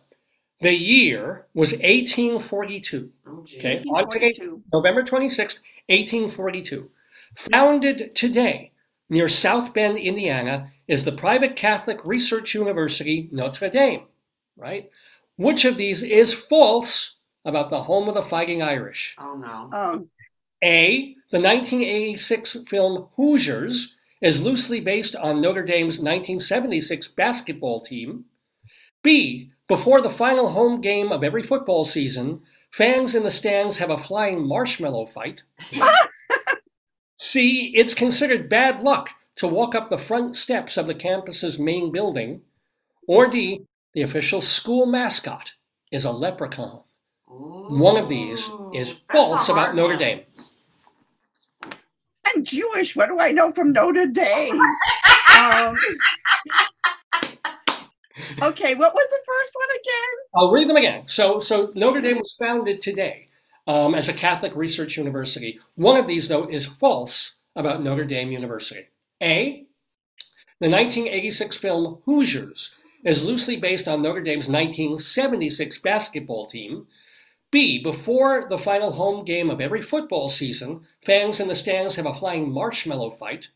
[0.60, 3.10] the year was 1842.
[3.26, 3.58] Oh, geez.
[3.58, 4.62] Okay, on today, 1942.
[4.72, 6.90] November 26th, 1842.
[7.34, 8.72] Founded today
[9.08, 14.02] near South Bend, Indiana, is the private Catholic research university Notre Dame.
[14.56, 14.90] Right?
[15.36, 19.16] Which of these is false about the home of the Fighting Irish?
[19.18, 19.76] Oh no.
[19.76, 20.10] Um,
[20.62, 21.16] A.
[21.30, 28.26] The 1986 film Hoosiers is loosely based on Notre Dame's 1976 basketball team.
[29.02, 29.52] B.
[29.70, 32.40] Before the final home game of every football season,
[32.72, 35.44] fans in the stands have a flying marshmallow fight.
[37.20, 41.92] See, It's considered bad luck to walk up the front steps of the campus's main
[41.92, 42.40] building.
[43.06, 43.64] Or D.
[43.94, 45.52] The official school mascot
[45.92, 46.80] is a leprechaun.
[47.28, 48.40] One of these
[48.74, 49.96] is Ooh, false about Notre.
[49.96, 50.22] Dame.
[52.26, 52.96] I'm Jewish.
[52.96, 54.60] What do I know from Notre Dame?
[55.38, 55.76] um,
[58.42, 60.26] okay, what was the first one again?
[60.34, 61.06] I'll read them again.
[61.06, 63.28] So, so Notre Dame was founded today
[63.66, 65.58] um, as a Catholic research university.
[65.76, 68.88] One of these, though, is false about Notre Dame University.
[69.22, 69.66] A.
[70.60, 72.74] The 1986 film Hoosiers
[73.04, 76.86] is loosely based on Notre Dame's 1976 basketball team.
[77.50, 77.82] B.
[77.82, 82.14] Before the final home game of every football season, fans in the stands have a
[82.14, 83.48] flying marshmallow fight.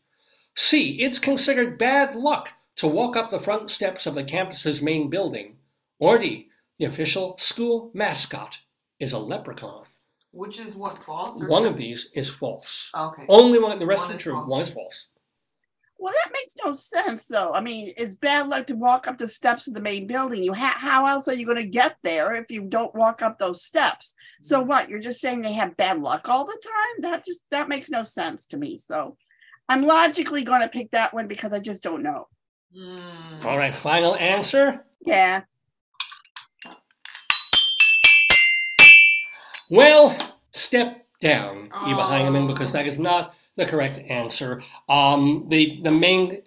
[0.55, 0.97] C.
[0.99, 5.55] It's considered bad luck to walk up the front steps of the campus's main building.
[6.01, 6.47] Ordi,
[6.77, 8.59] The official school mascot
[8.99, 9.85] is a leprechaun.
[10.31, 11.41] Which is what false?
[11.41, 11.71] Or One true?
[11.71, 12.91] of these is false.
[12.93, 13.25] Okay.
[13.29, 13.79] Only one.
[13.79, 14.33] The rest One are is true.
[14.33, 14.49] false.
[14.49, 15.07] One is false.
[15.97, 17.53] Well, that makes no sense, though.
[17.53, 20.43] I mean, it's bad luck to walk up the steps of the main building.
[20.43, 23.39] You ha- how else are you going to get there if you don't walk up
[23.39, 24.13] those steps?
[24.41, 24.67] So mm-hmm.
[24.67, 24.89] what?
[24.89, 27.01] You're just saying they have bad luck all the time?
[27.01, 28.77] That just that makes no sense to me.
[28.77, 29.15] So
[29.69, 32.27] I'm logically going to pick that one because I just don't know.
[32.73, 33.45] Hmm.
[33.45, 33.73] All right.
[33.73, 34.85] Final answer.
[35.05, 35.43] Yeah.
[39.69, 40.15] Well,
[40.53, 42.03] step down, Eva Oh.
[42.03, 44.61] Heinemann, because that is not the correct answer.
[44.89, 46.41] Um, the the main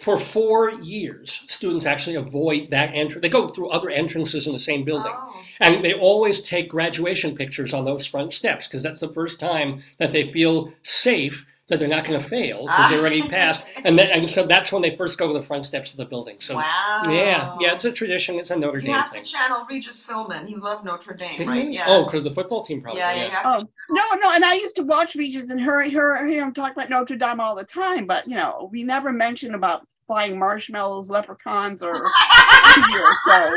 [0.00, 3.22] for four years, students actually avoid that entrance.
[3.22, 5.12] They go through other entrances in the same building.
[5.14, 5.40] Oh.
[5.60, 9.82] And they always take graduation pictures on those front steps because that's the first time
[9.98, 13.28] that they feel safe that they're not going to fail because they already ah.
[13.28, 13.66] passed.
[13.84, 16.04] And, then, and so that's when they first go to the front steps of the
[16.04, 16.38] building.
[16.38, 17.02] So, wow.
[17.06, 18.38] yeah, yeah, it's a tradition.
[18.38, 19.22] It's a Notre You Dame have thing.
[19.22, 20.46] to channel Regis Philbin.
[20.46, 21.68] He loved Notre Dame, Did right?
[21.68, 21.74] he?
[21.74, 21.84] Yeah.
[21.86, 23.00] Oh, because the football team probably.
[23.00, 25.48] yeah, Yeah, yeah, you have to Oh no, no, and I used to watch Regis
[25.48, 28.82] and her, her, him talk about Notre Dame all the time, but you know, we
[28.84, 33.50] never mentioned about flying marshmallows, leprechauns, or Hoosier, so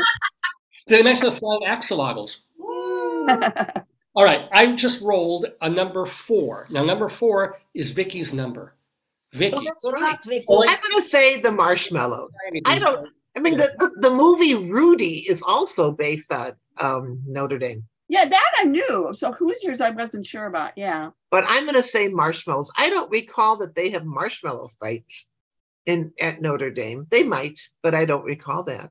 [0.86, 2.38] Did they mention the flying axolotls?
[4.14, 4.20] Woo.
[4.22, 6.66] All right, I just rolled a number four.
[6.72, 8.74] Now, number four is Vicki's number.
[9.32, 9.56] Vicki.
[9.58, 10.00] Oh, that's right.
[10.02, 10.46] luck, Vicki.
[10.48, 12.28] I'm gonna say the marshmallow.
[12.64, 17.58] I don't- I mean, the, the, the movie Rudy is also based on um, Notre
[17.58, 19.10] Dame, yeah, that I knew.
[19.12, 20.72] So Hoosiers, I wasn't sure about.
[20.76, 21.10] Yeah.
[21.30, 22.72] but I'm gonna say marshmallows.
[22.76, 25.30] I don't recall that they have marshmallow fights
[25.86, 27.06] in at Notre Dame.
[27.10, 28.90] They might, but I don't recall that.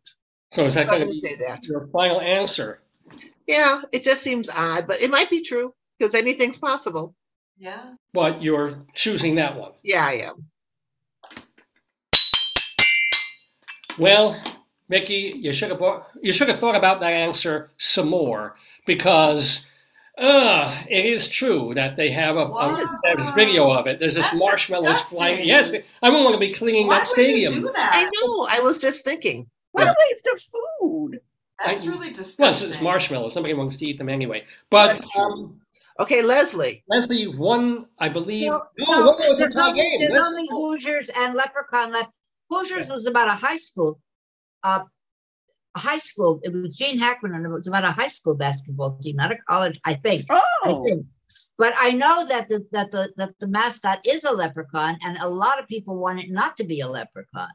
[0.52, 1.66] So is that I'm going to gonna be say that.
[1.68, 2.80] your final answer?
[3.48, 7.16] Yeah, it just seems odd, but it might be true because anything's possible.
[7.58, 7.94] yeah.
[8.14, 9.72] But you're choosing that one.
[9.84, 10.50] Yeah, I am.
[13.98, 14.42] Well,
[14.90, 15.82] Vicki, you should have
[16.22, 18.56] you should have thought about that answer some more
[18.86, 19.70] because
[20.18, 22.88] uh, it is true that they have a, a What?
[23.04, 24.00] there's video of it.
[24.00, 25.40] There's this That's marshmallows flying.
[25.46, 27.62] Yes, I wouldn't want to be cleaning Why that would you stadium.
[27.64, 28.48] do I know.
[28.50, 29.50] I was just thinking.
[29.72, 31.20] What a waste of food.
[31.66, 32.68] That's I- really Well, disgusting.
[32.68, 33.34] it's, it's marshmallows.
[33.34, 34.46] Somebody wants to eat them anyway.
[34.70, 35.60] But um,
[36.00, 36.84] Okay, Leslie.
[36.88, 38.46] Leslie, you've won, I believe.
[38.46, 40.10] So, oh, so what was your there's tie only, game?
[40.12, 42.12] there's only Hoosiers and Leprechaun left.
[42.52, 44.00] Hoosiers was about a high school.
[44.64, 44.84] Uh,
[45.76, 46.40] a high school.
[46.44, 49.38] It was Gene Hackman, and it was about a high school basketball team, not a
[49.50, 49.80] college.
[49.86, 50.26] I think.
[50.30, 51.06] I Oh, think.
[51.58, 55.28] But I know that the that the that the mascot is a leprechaun, and a
[55.28, 57.50] lot of people want it not to be a leprechaun.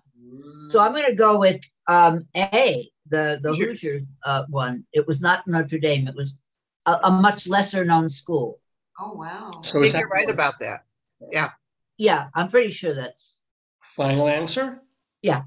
[0.70, 3.80] So I'm going to go with um, A, the the Hoosiers.
[3.82, 4.84] Hoosiers uh, one.
[4.92, 6.08] It was not Notre Dame.
[6.08, 6.38] It was
[6.86, 8.60] a, a much lesser known school.
[8.98, 9.50] Oh wow.
[9.62, 10.84] So I think you're right about that.
[11.32, 11.50] Yeah,
[11.98, 13.38] Yeah, I'm pretty sure that's.
[13.80, 14.80] final answer?
[15.22, 15.42] Yeah.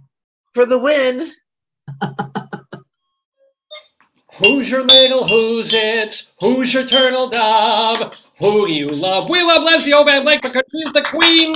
[0.53, 1.31] For the win,
[4.39, 6.29] Who's your little who's it?
[6.41, 8.13] Who's your turtle dove?
[8.39, 9.29] Who do you love?
[9.29, 11.53] We love Leslie Hoban Blake because she's the queen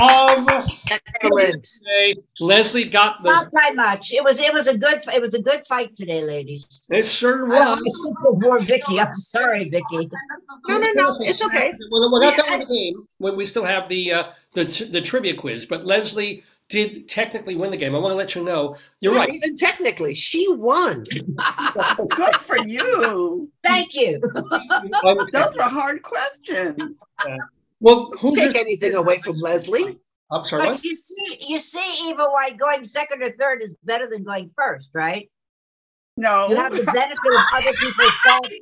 [0.00, 0.48] of
[0.90, 1.64] excellent.
[1.64, 2.20] today.
[2.40, 3.30] Leslie got the.
[3.30, 4.12] Not by much.
[4.12, 6.82] It was it was a good it was a good fight today, ladies.
[6.90, 7.80] It sure was.
[7.84, 8.98] Except poor Vicki.
[9.00, 9.84] I'm sorry, Vicki.
[9.92, 11.72] Send us the No, no, no, it's okay.
[11.90, 13.06] Well, we're not Yeah, done with the game.
[13.18, 17.56] We, we still have the, uh, the t- the trivia quiz, but Leslie did technically
[17.56, 17.94] win the game.
[17.94, 18.76] I want to let you know.
[19.00, 19.28] You're Not right.
[19.28, 21.04] Even technically, she won.
[22.08, 23.50] good for you.
[23.64, 24.20] Thank you.
[25.32, 26.98] Those were hard questions.
[27.80, 29.98] Well, who's your, Take anything away from Leslie.
[30.30, 30.66] I'm sorry.
[30.66, 30.76] What?
[30.76, 34.50] But you see, you see, Eva, why going second or third is better than going
[34.56, 35.28] first, right?
[36.16, 36.48] No.
[36.48, 38.54] You have the benefit of other people's thoughts,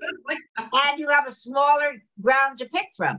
[0.59, 3.19] and you have a smaller ground to pick from.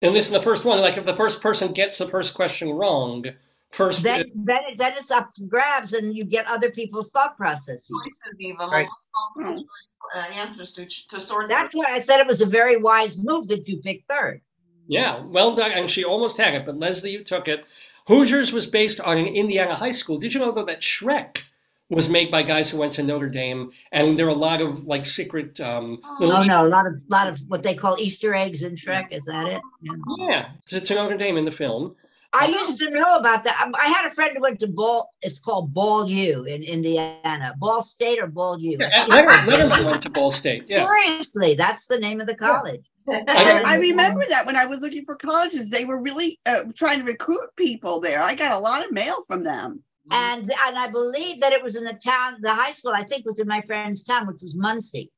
[0.00, 3.24] And listen, the first one, like if the first person gets the first question wrong,
[3.72, 4.04] first.
[4.04, 7.90] Then, then, it, then it's up to grabs, and you get other people's thought processes.
[8.04, 8.68] Choices, Eva.
[8.70, 8.86] Right.
[9.36, 11.82] Multiple choice uh, answers to to sort That's through.
[11.82, 14.40] why I said it was a very wise move that you picked third.
[14.88, 15.70] Yeah, well done.
[15.72, 17.64] And she almost had it, but Leslie, you took it.
[18.08, 20.18] Hoosiers was based on an Indiana high school.
[20.18, 21.42] Did you know, though, that Shrek
[21.90, 23.70] was made by guys who went to Notre Dame?
[23.92, 25.60] And there are a lot of like secret.
[25.60, 29.12] Um, Oh no, a lot of lot of what they call Easter eggs in Shrek.
[29.12, 29.62] Is that it?
[29.82, 30.48] Yeah.
[30.70, 31.94] Yeah, to Notre Dame in the film.
[32.32, 33.70] I used to know about that.
[33.74, 35.10] I had a friend who went to Ball.
[35.22, 37.54] It's called Ball U in Indiana.
[37.58, 38.76] Ball State or Ball U.
[38.78, 40.64] Yeah, Letterman went to Ball State.
[40.68, 40.86] Yeah.
[40.86, 42.84] Seriously, that's the name of the college.
[43.10, 46.98] I, I remember that when I was looking for colleges, they were really uh, trying
[46.98, 48.22] to recruit people there.
[48.22, 49.82] I got a lot of mail from them.
[50.10, 52.92] And and I believe that it was in the town, the high school.
[52.94, 55.10] I think was in my friend's town, which was Muncie.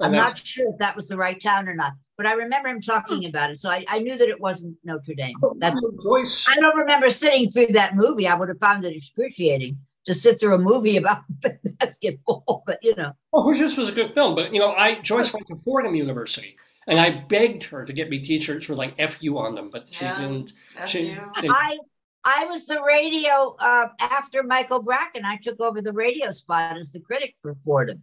[0.00, 2.80] I'm not sure if that was the right town or not, but I remember him
[2.80, 3.58] talking about it.
[3.58, 5.34] So I, I knew that it wasn't Notre Dame.
[5.56, 6.46] That's Joyce.
[6.48, 8.28] I don't remember sitting through that movie.
[8.28, 11.22] I would have found it excruciating to sit through a movie about
[11.80, 13.12] basketball, but you know.
[13.32, 16.56] Oh, Hoosiers was a good film, but you know, I Joyce went to Fordham University,
[16.88, 20.04] and I begged her to get me T-shirts with like "fu" on them, but she
[20.04, 20.20] Yeah.
[20.20, 20.52] didn't.
[20.74, 21.20] That's She, you.
[21.34, 21.50] didn't.
[21.54, 21.78] I
[22.24, 25.24] I was the radio uh, after Michael Bracken.
[25.24, 28.02] I took over the radio spot as the critic for Fordham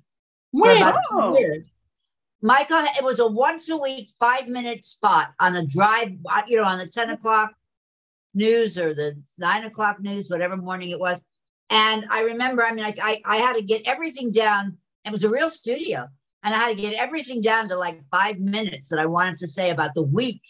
[0.52, 0.78] for When?
[0.82, 1.34] about Oh.
[1.34, 1.70] two years.
[2.42, 6.58] Michael, it was a once a week, five minute spot on a drive, uh, you
[6.58, 7.52] know, on the 10 o'clock
[8.34, 11.22] news or the nine o'clock news, whatever morning it was.
[11.70, 14.78] And I remember, I mean, I, I, I had to get everything down.
[15.06, 16.08] It was a real studio.
[16.46, 19.48] And I had to get everything down to like five minutes that I wanted to
[19.48, 20.42] say about the week.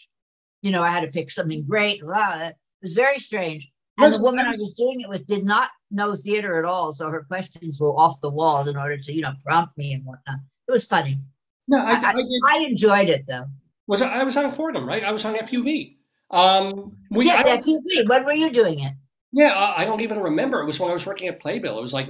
[0.60, 2.02] You know, I had to pick something great.
[2.02, 3.72] Blah, It was very strange.
[3.98, 6.92] And the woman I was- doing it with did not know theater at all.
[6.92, 10.04] So her questions were off the walls in order to, you know, prompt me and
[10.04, 10.36] whatnot.
[10.68, 11.18] It was funny.
[11.66, 12.56] No, I, I- I.
[12.56, 13.46] I enjoyed it though.
[13.86, 15.02] Was I was on Fordham, right?
[15.02, 15.96] I was on FUV.
[16.30, 18.06] Um, we, yes, FUV.
[18.08, 18.92] When were you doing it?
[19.32, 20.60] yeah, I, don't even remember.
[20.60, 21.78] It was when I was working at Playbill.
[21.78, 22.08] It was like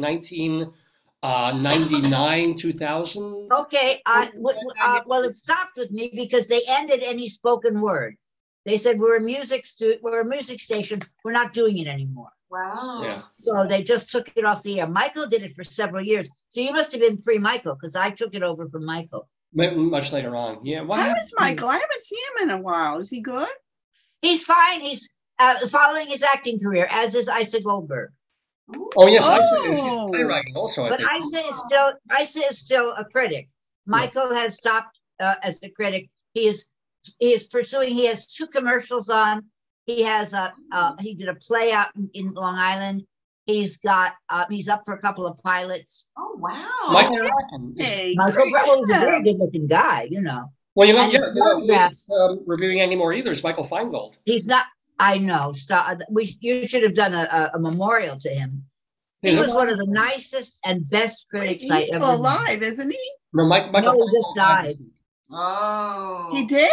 [1.53, 3.49] 1999, 2000.
[3.59, 4.01] Okay.
[4.07, 8.17] I, w- w- uh, well, it stopped with me because they ended any spoken word.
[8.65, 11.01] They said we're a music stu- we're a music station.
[11.25, 12.31] We're not doing it anymore.
[12.51, 13.01] Wow.
[13.03, 13.23] Yeah.
[13.37, 14.87] So they just took it off the air.
[14.89, 16.29] Michael did it for several years.
[16.49, 19.29] So you must have been pre Michael because I took it over from Michael.
[19.53, 20.65] Much later on.
[20.65, 20.83] Yeah.
[20.83, 21.25] What How happened?
[21.25, 21.69] is Michael?
[21.69, 22.99] I haven't seen him in a while.
[22.99, 23.49] Is he good?
[24.21, 24.81] He's fine.
[24.81, 28.11] He's uh, following his acting career, as is Isa Goldberg.
[28.97, 29.25] Oh, yes.
[29.27, 30.09] I finished Oh.
[30.09, 31.11] playwriting also, I But think.
[31.27, 33.49] Isa is still Isa is still a critic.
[33.87, 36.09] Michael has stopped uh, as a critic.
[36.35, 36.67] He is
[37.19, 37.91] he is pursuing.
[37.95, 39.45] He has two commercials on.
[39.87, 43.05] He has a uh, he did a play out in, in Long Island.
[43.47, 46.09] He's got uh, he's up for a couple of pilots.
[46.19, 46.91] Oh wow.
[46.93, 50.09] Michael Bracken is- Hey, Michael great Bravo was a very good looking guy.
[50.11, 53.31] You know, well, you're not, yeah, his you know, photographs- he's, um, reviewing anymore either.
[53.31, 54.19] It's Michael Feingold.
[54.25, 54.65] he's not.
[54.99, 55.53] I know.
[55.53, 55.89] Stop.
[55.89, 58.65] Uh, we you should have done a, a, a memorial to him.
[59.23, 61.87] He He's was one of the nicest and best Wait, critics he's I ever.
[61.87, 62.19] still met.
[62.19, 63.11] alive, isn't he?
[63.33, 64.77] No, Mike, Michael No, he just Feingold died.
[65.31, 66.29] Oh.
[66.33, 66.71] He did?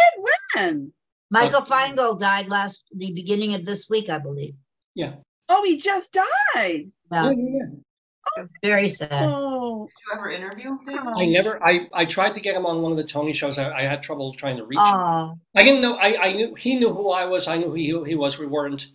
[0.56, 0.92] When?
[1.30, 4.54] Michael Feingold died last the beginning of this week, I believe.
[4.94, 5.14] Yeah.
[5.48, 6.90] Oh, he just died.
[7.12, 7.66] Yeah, Yeah, yeah, yeah.
[8.62, 9.28] Very sad.
[9.30, 11.00] Oh, Did you ever interview David?
[11.16, 11.62] I never.
[11.64, 13.58] I, I tried to get him on one of the Tony shows.
[13.58, 14.84] I, I had trouble trying to reach him.
[14.84, 15.96] Oh, I didn't know.
[15.96, 17.48] I, I knew he knew who I was.
[17.48, 18.38] I knew who he, he was.
[18.38, 18.86] We weren't.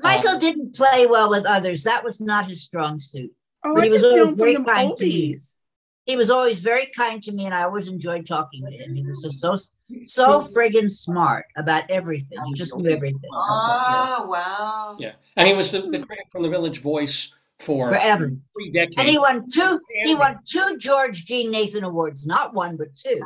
[0.00, 1.84] Michael Um, didn't play well with others.
[1.84, 3.32] That was not his strong suit.
[3.64, 5.36] Oh, But I he was just always very the kind to me.
[6.04, 8.94] He was always very kind to me, and I always enjoyed talking to him.
[8.94, 9.56] He was just so
[10.04, 12.38] so friggin' smart about everything.
[12.46, 14.96] He just knew everything Oh wow.
[15.00, 18.26] Yeah, and he was the, the critic from the Village Voice for forever.
[18.26, 18.96] Um, three decades.
[18.98, 19.80] And he won two.
[20.04, 23.20] He won two George Jean Nathan awards, not one but two.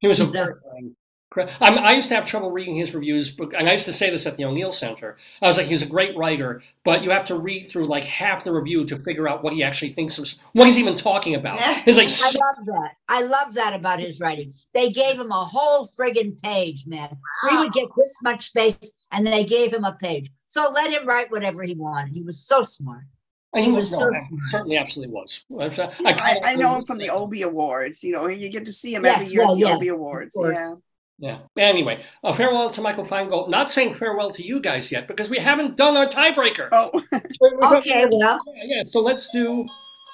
[0.00, 0.30] He was a Yeah.
[0.30, 0.96] very fine
[1.30, 3.92] cri- I'm, I used to have trouble reading his reviews, but- and I used to
[3.92, 5.16] say this at the O'Neill Center.
[5.40, 8.42] I was like, he's a great writer, but you have to read through like half
[8.44, 11.58] the review to figure out what he actually thinks of, what he's even talking about.
[11.84, 12.94] He's like, I love that.
[13.08, 14.52] I love that about his writing.
[14.74, 17.16] They gave him a whole friggin' page, man.
[17.48, 20.30] We would get this much space, and they gave him a page.
[20.48, 22.12] So let him write whatever he wanted.
[22.12, 23.04] He was so smart.
[23.52, 24.10] And He was no, so
[24.50, 25.40] certainly absolutely was.
[25.84, 28.02] I, I, I know him from the Obie Awards.
[28.04, 30.34] You know, you get to see him Yes, every year at the well, Obie Awards.
[30.34, 30.56] course.
[30.56, 30.74] Yeah.
[31.22, 31.38] Yeah.
[31.58, 33.50] Anyway, a farewell to Michael Feingold.
[33.50, 36.68] Not saying farewell to you guys yet because we haven't done our tiebreaker.
[36.72, 39.66] Oh, Okay, well, Yeah, yeah, so let's do.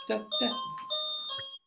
[0.09, 0.53] da- da.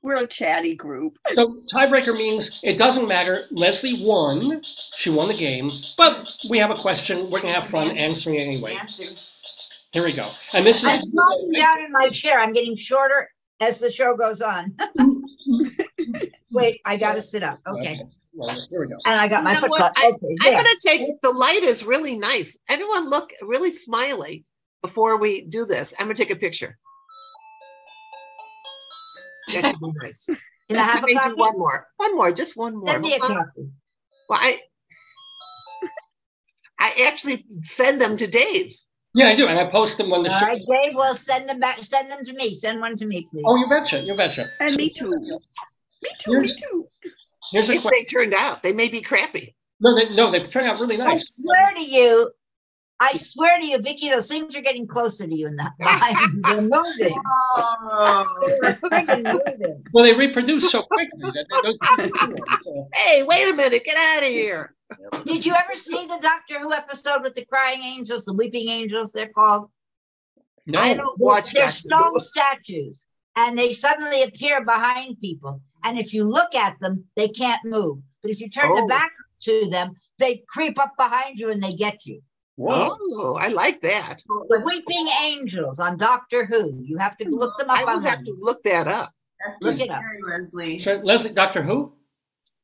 [0.02, 1.18] we're a chatty group.
[1.36, 3.46] So tiebreaker means it doesn't matter.
[3.52, 4.62] Leslie won;
[4.98, 5.72] she won the game.
[5.98, 7.30] But we have a question.
[7.30, 8.74] We're gonna have fun answering it anyway.
[8.76, 9.06] Answer.
[9.92, 10.30] Here we go.
[10.54, 12.40] And this I'm is slowing down in my chair.
[12.40, 13.30] I'm getting shorter
[13.60, 14.76] as the show goes on.
[16.52, 17.60] Wait, I gotta sit up.
[17.68, 18.00] Okay.
[18.34, 18.98] Well, here we go.
[19.06, 19.96] And I got my You know foot what?
[19.96, 20.14] caught.
[20.14, 20.58] Okay, I'm there.
[20.58, 22.58] gonna take the light is really nice.
[22.70, 24.46] Everyone look really smiley
[24.84, 25.94] before we do this.
[26.00, 26.78] I'm gonna take a picture.
[29.54, 30.26] That should be nice.
[30.70, 31.34] Can I have Let me a do copy?
[31.36, 31.88] one more.
[31.98, 32.92] One more, just one more.
[32.92, 33.46] Send me a Hold on.
[33.46, 33.70] copy.
[34.30, 34.60] Well, I
[36.80, 38.72] I actually send them to Dave.
[39.20, 40.46] Yeah, I do, and I post them when the All show.
[40.48, 41.84] right, Dave, well, send them back.
[41.84, 42.54] Send them to me.
[42.54, 43.44] Send one to me, please.
[43.46, 44.48] Oh, you betcha, you betcha.
[44.60, 45.10] And So me too.
[45.10, 46.32] Me too.
[46.32, 46.88] Me Here's- too.
[47.52, 48.00] Here's a If question.
[48.00, 49.56] they turned out, they may be crappy.
[49.82, 51.08] No, they, no, they've turned out really nice.
[51.08, 51.36] I nice.
[51.42, 52.32] swear to you,
[53.00, 56.42] I swear to you, Vicki, those things are getting closer to you in the line.
[56.44, 57.18] They're moving.
[57.26, 58.48] Oh.
[58.62, 59.84] They're friggin' moving.
[59.94, 61.78] Well, they reproduce so quickly that those.
[62.64, 64.76] so- Hey, wait a minute, get out of here.
[65.26, 69.12] Did you ever see the Doctor Who episode with the crying angels, the weeping angels,
[69.12, 69.70] they're called?
[70.66, 72.20] No, I don't watch They're Doctor stone Who.
[72.20, 73.06] statues,
[73.36, 75.62] and they suddenly appear behind people.
[75.84, 78.00] And if you look at them, they can't move.
[78.22, 78.82] But if you turn Oh.
[78.82, 79.12] the back
[79.44, 82.22] to them, they creep up behind you and they get you.
[82.56, 82.90] Whoa.
[82.92, 84.18] Oh, I like that.
[84.28, 86.82] The weeping angels on Doctor Who.
[86.84, 88.10] You have to look them up I will online.
[88.10, 89.12] have to look that up.
[89.46, 90.02] That's Look it up.
[90.30, 90.80] Leslie.
[90.80, 91.94] So, Leslie, Doctor Who?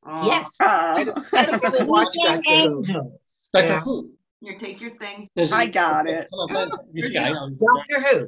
[0.08, 0.26] Oh.
[0.26, 0.50] Yes.
[0.60, 2.78] I don't, I don't really watch Weeping Doctor Who.
[2.78, 3.48] angels.
[3.52, 3.80] Doctor Yeah.
[3.80, 4.10] Who?
[4.40, 5.28] Here, take your things.
[5.34, 6.28] There's- I got it.
[6.30, 7.50] Come on, yeah, I know.
[7.50, 8.26] Doctor Who.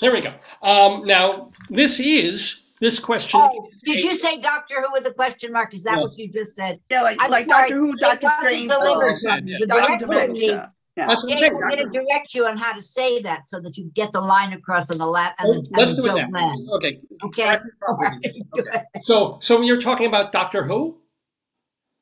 [0.00, 0.34] There we go.
[0.62, 3.40] Um, now, this is this question.
[3.42, 5.74] Oh, is did a- you say Doctor Who with a question mark?
[5.74, 6.02] Is that Yeah.
[6.02, 6.80] what you just said?
[6.90, 9.56] yeah, like I'm like sorry, Doctor Who, Doctor Strange, delivered Yeah, from yeah.
[9.60, 10.06] the Doctor director.
[10.06, 10.72] Dementia.
[10.96, 11.06] Yeah.
[11.06, 11.54] That's what I'm Dave, saying.
[11.62, 14.20] I'm going to direct you on how to say that so that you get the
[14.20, 15.34] line across on the lap.
[15.38, 16.38] And the, Let's and do the it joke now.
[16.48, 16.74] lands.
[16.74, 17.00] Okay.
[17.24, 17.58] Okay.
[17.82, 18.26] Correct.
[18.58, 18.82] Okay.
[19.02, 20.98] So, so you're talking about Doctor Who?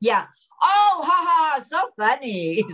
[0.01, 0.27] Yeah.
[0.63, 1.61] Oh, ha ha!
[1.63, 2.65] So funny.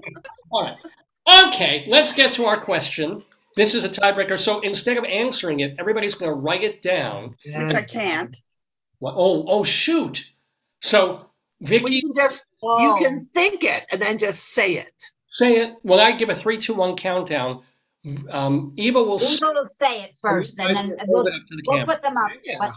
[0.50, 1.48] All right.
[1.48, 3.22] Okay, let's get to our question.
[3.56, 4.38] This is a tiebreaker.
[4.38, 7.34] So instead of answering it, everybody's going to write it down.
[7.44, 8.36] Which I can't.
[9.00, 10.24] What- Oh, oh, shoot.
[10.80, 11.30] So, Well,
[11.60, 12.98] Vicki, you can just you Oh.
[12.98, 15.02] can think it and then just say it.
[15.36, 15.74] Say it.
[15.82, 17.62] When I give a three, two, one countdown,
[18.30, 19.20] um, Eva will.
[19.22, 22.16] Eva will say it first, and then we'll, it up to the we'll put them
[22.16, 22.30] up.
[22.44, 22.54] Yeah.
[22.58, 22.72] But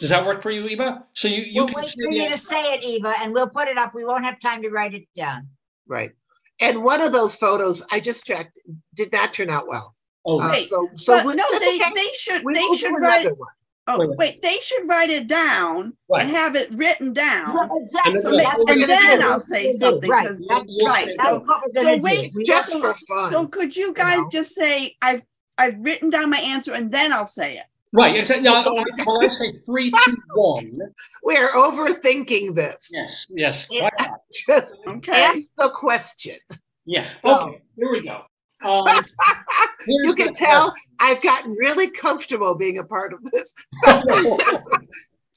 [0.00, 1.04] Does that work for you, Eva?
[1.12, 3.68] So you, you we'll can wait for you to say it, Eva, and we'll put
[3.68, 3.94] it up.
[3.94, 5.48] We won't have time to write it down.
[5.86, 6.12] Right.
[6.60, 8.58] And one of those photos I just checked
[8.94, 9.94] did not turn out well.
[10.24, 11.90] Oh, Uh, Wait, so so But we- no, they okay.
[11.96, 13.22] they should We they will do should write.
[13.22, 13.48] another one.
[13.88, 14.18] Oh Wait, wait.
[14.18, 16.22] wait, they should write it down Right.
[16.22, 17.52] and have it written down.
[17.52, 18.14] Well, exactly.
[18.14, 19.26] And So then- That's what and we're gonna then do.
[19.26, 20.10] I'll say something.
[20.10, 20.26] Right.
[20.28, 22.22] 'cause- That's, right, so- what we're so going to wait, do.
[22.26, 23.32] It's We just don't- for fun.
[23.32, 24.28] So could you guys know?
[24.30, 25.22] just say I've
[25.58, 27.64] I've written down my answer and then I'll say it.
[27.92, 28.14] right.
[28.16, 28.84] It's, no, I- when
[29.24, 30.78] I say three, two, one.
[31.24, 32.88] We're overthinking this.
[32.92, 33.66] Yes, yes.
[33.70, 33.90] Yeah.
[34.46, 35.12] Just Okay.
[35.12, 36.36] ask the question.
[36.86, 37.08] Yeah.
[37.24, 37.34] Oh.
[37.48, 37.62] Okay.
[37.76, 38.22] Here we go.
[38.64, 38.84] Um,
[39.86, 43.54] You can tell I've gotten really comfortable being a part of this.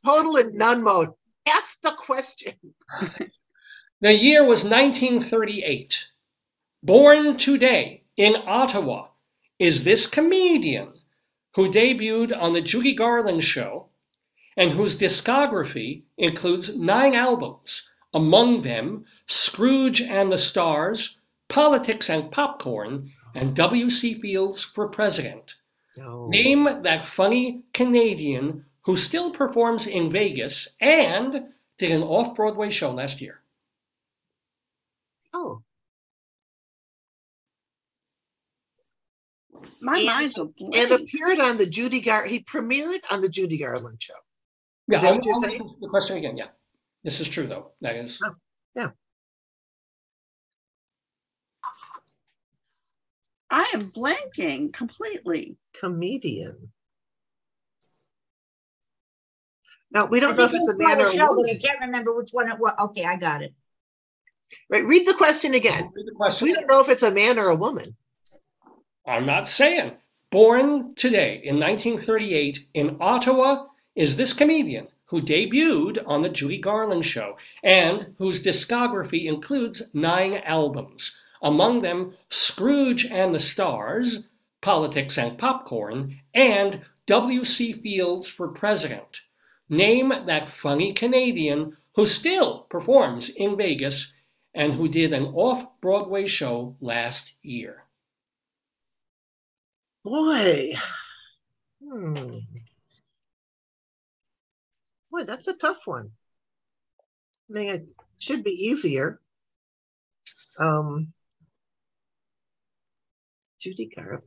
[0.06, 1.10] Total in none mode.
[1.47, 2.53] Ask the question.
[4.02, 6.07] The year was 1938.
[6.84, 9.07] Born today in Ottawa
[9.57, 10.89] is this comedian
[11.56, 13.88] who debuted on The Judy Garland Show
[14.57, 23.11] and whose discography includes nine albums, among them Scrooge and the Stars, Politics and Popcorn,
[23.34, 24.15] and W.C.
[24.15, 25.55] Fields for President.
[25.97, 26.27] No.
[26.27, 31.45] Name that funny Canadian who still performs in Vegas and
[31.77, 33.41] did an off Broadway show last year.
[35.34, 35.61] Oh.
[39.81, 40.91] My And- mind's a And blank.
[41.01, 42.26] appeared on the Judy Gar.
[42.26, 44.13] He premiered on the Judy Garland show.
[44.88, 46.49] Yeah, I'll- I'll The question again, yeah.
[47.03, 47.72] This is true, though.
[47.81, 48.19] That is.
[48.23, 48.35] Oh,
[48.76, 48.91] yeah.
[53.56, 55.56] I am blanking completely.
[55.80, 56.73] Comedian.
[59.90, 61.45] Now we don't know if it's a man or a woman.
[61.49, 62.73] I can't remember which one it was.
[62.77, 63.53] Okay, I got it.
[64.69, 64.84] Right?
[64.84, 65.90] Read the question again.
[65.95, 66.48] Read the question.
[66.48, 67.95] We don't know if it's a man or a woman.
[69.07, 69.94] I'm not saying.
[70.32, 77.06] Born today in 1938 in Ottawa is this comedian who debuted on the Judy Garland
[77.06, 81.15] show and whose discography includes nine albums.
[81.45, 84.30] Among them, Scrooge and the Stars,
[84.61, 87.73] Politics and Popcorn, and W.C.
[87.73, 89.22] Fields for President.
[89.69, 94.11] Name that funny Canadian who still performs in Vegas
[94.55, 97.84] and who did an off Broadway show last year.
[100.03, 100.73] Boy.
[101.84, 102.39] Hmm.
[105.11, 106.09] Boy, that's a tough one.
[107.51, 109.19] I mean, it should be easier.
[110.57, 111.13] Um,
[113.65, 114.21] Judy Garland.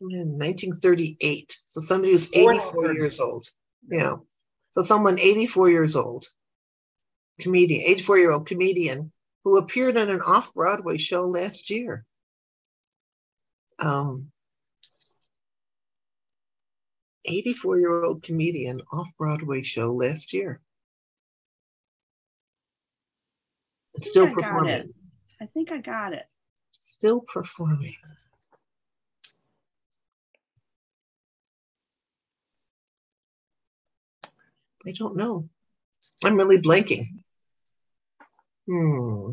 [0.00, 1.58] In 1938.
[1.64, 3.44] So somebody who's 84 years old.
[3.90, 4.16] Yeah.
[4.70, 6.26] So someone 84 years old,
[7.40, 9.10] comedian, 84 year old comedian
[9.42, 12.04] who appeared on an off Broadway show last year.
[13.80, 14.30] Um,
[17.24, 20.60] 84 year old comedian off Broadway show last year.
[23.96, 24.94] Still I performing.
[25.40, 26.26] I think I got it.
[26.70, 27.96] Still performing.
[34.86, 35.48] I don't know.
[36.24, 37.06] I'm really blanking.
[38.66, 39.32] Hmm.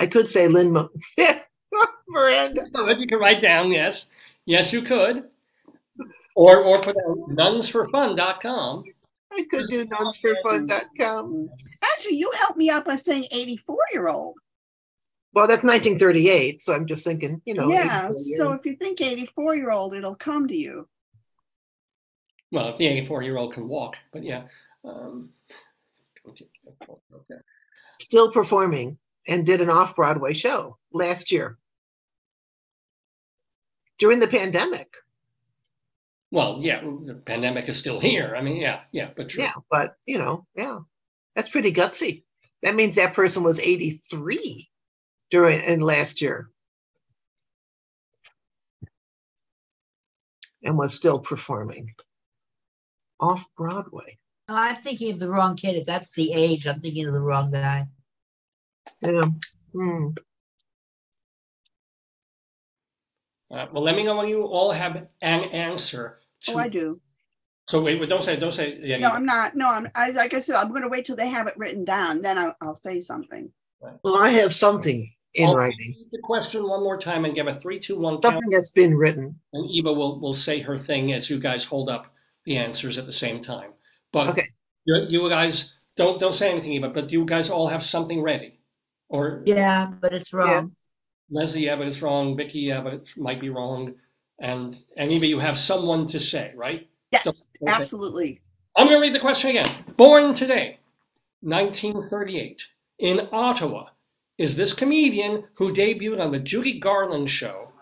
[0.00, 0.90] I could say Lynn Mo-
[2.08, 2.66] Miranda.
[2.72, 4.08] Good, you could write down, yes.
[4.44, 5.24] Yes, you could.
[6.34, 8.84] Or or put down nunsforfun.com.
[9.32, 11.48] I could do nunsforfun.com.
[11.82, 14.36] Actually, you helped me out by saying 84 year old.
[15.34, 17.70] Well, that's 1938, so I'm just thinking, you know.
[17.70, 18.10] yeah.
[18.36, 20.86] So if you think 84 year old, it'll come to you.
[22.52, 24.42] Well, if the 84 year old can walk, but yeah.
[24.84, 25.30] Um,
[26.28, 26.44] okay.
[28.00, 31.56] still performing and did an off Broadway show last year
[33.98, 34.88] during the pandemic.
[36.30, 38.34] Well, yeah, the pandemic is still here.
[38.36, 39.42] I mean, yeah, yeah, but true.
[39.42, 40.80] Yeah, but you know, yeah,
[41.34, 42.24] that's pretty gutsy.
[42.62, 44.68] That means that person was 83
[45.30, 46.50] during and last year
[50.62, 51.94] and was still performing
[53.22, 54.18] off Broadway.
[54.48, 55.76] No, I'm thinking of the wrong kid.
[55.76, 57.86] If that's the age, I'm thinking of the wrong guy.
[59.02, 59.22] Yeah.
[59.72, 60.08] Hmm.
[63.50, 66.18] Uh, well, let me know when you all have an answer.
[66.42, 67.00] To, Oh, I do.
[67.68, 68.78] So wait, wait, don't say, don't say.
[68.80, 69.54] Yeah, No, I'm not.
[69.54, 69.88] No, I'm.
[69.94, 72.22] I, like I said, I'm going to wait till they have it written down.
[72.22, 73.52] Then I'll, I'll say something.
[73.80, 77.54] Well, I have something in I'll writing, the question one more time and give a
[77.54, 79.40] three, two, one count, something that's been written.
[79.52, 82.11] and Eva will will say her thing as you guys hold up
[82.44, 83.72] the answers at the same time.
[84.12, 84.42] But Okay.
[84.84, 86.88] you, you guys don't don't say anything, Eva.
[86.88, 88.58] But do you guys all have something ready?
[89.08, 90.48] Or Yeah, but it's wrong.
[90.48, 90.80] Yes.
[91.30, 92.36] Leslie, yeah, but it's wrong.
[92.36, 93.94] Vicki, yeah, but it might be wrong.
[94.38, 96.88] And and Eva, you have someone to say, right?
[97.12, 97.72] Yes, Okay.
[97.72, 98.40] absolutely.
[98.76, 99.66] I'm going to read the question again.
[99.98, 100.78] Born today,
[101.42, 102.66] 1938,
[102.98, 103.88] in Ottawa,
[104.38, 107.72] is this comedian who debuted on the Judy Garland show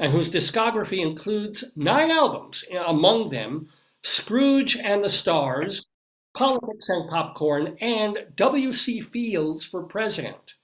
[0.00, 3.68] and whose discography includes nine albums, among them
[4.04, 5.88] Scrooge and the Stars,
[6.34, 9.00] Politics and Popcorn, and W.C.
[9.00, 10.54] Fields for President.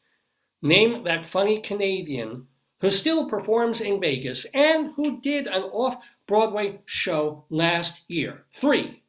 [0.62, 2.46] Name that funny Canadian
[2.80, 5.96] who still performs in Vegas and who did an off
[6.26, 8.44] Broadway show last year.
[8.52, 9.02] Three,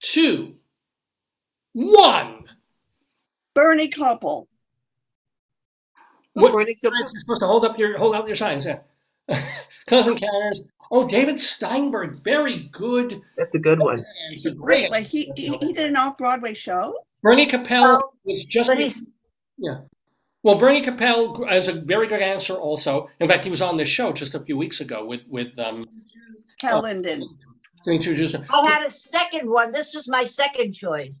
[0.00, 0.54] two,
[1.72, 2.44] one.
[3.54, 4.46] Bernie Kopell.
[6.34, 6.92] What- Bernie Kopell.
[7.00, 8.78] You're supposed to hold up your hold out your signs, yeah.
[9.86, 10.68] Cousin Canners.
[10.90, 13.20] Oh, David Steinberg, very good.
[13.36, 14.04] That's a good one.
[14.30, 14.90] It's a great.
[14.90, 15.06] wait.
[15.06, 16.94] He, he he did an off Broadway show.
[17.22, 19.06] Bernie Kopell Oh, was just But the- he's
[19.58, 19.80] yeah.
[20.42, 22.52] Well, Bernie Kopell has a very good answer.
[22.54, 25.58] Also, in fact, he was on this show just a few weeks ago with with
[25.58, 25.88] um
[26.60, 27.22] Hal Linden.
[27.84, 28.34] to introduce.
[28.34, 29.72] I had a second one.
[29.72, 31.12] This was my second choice,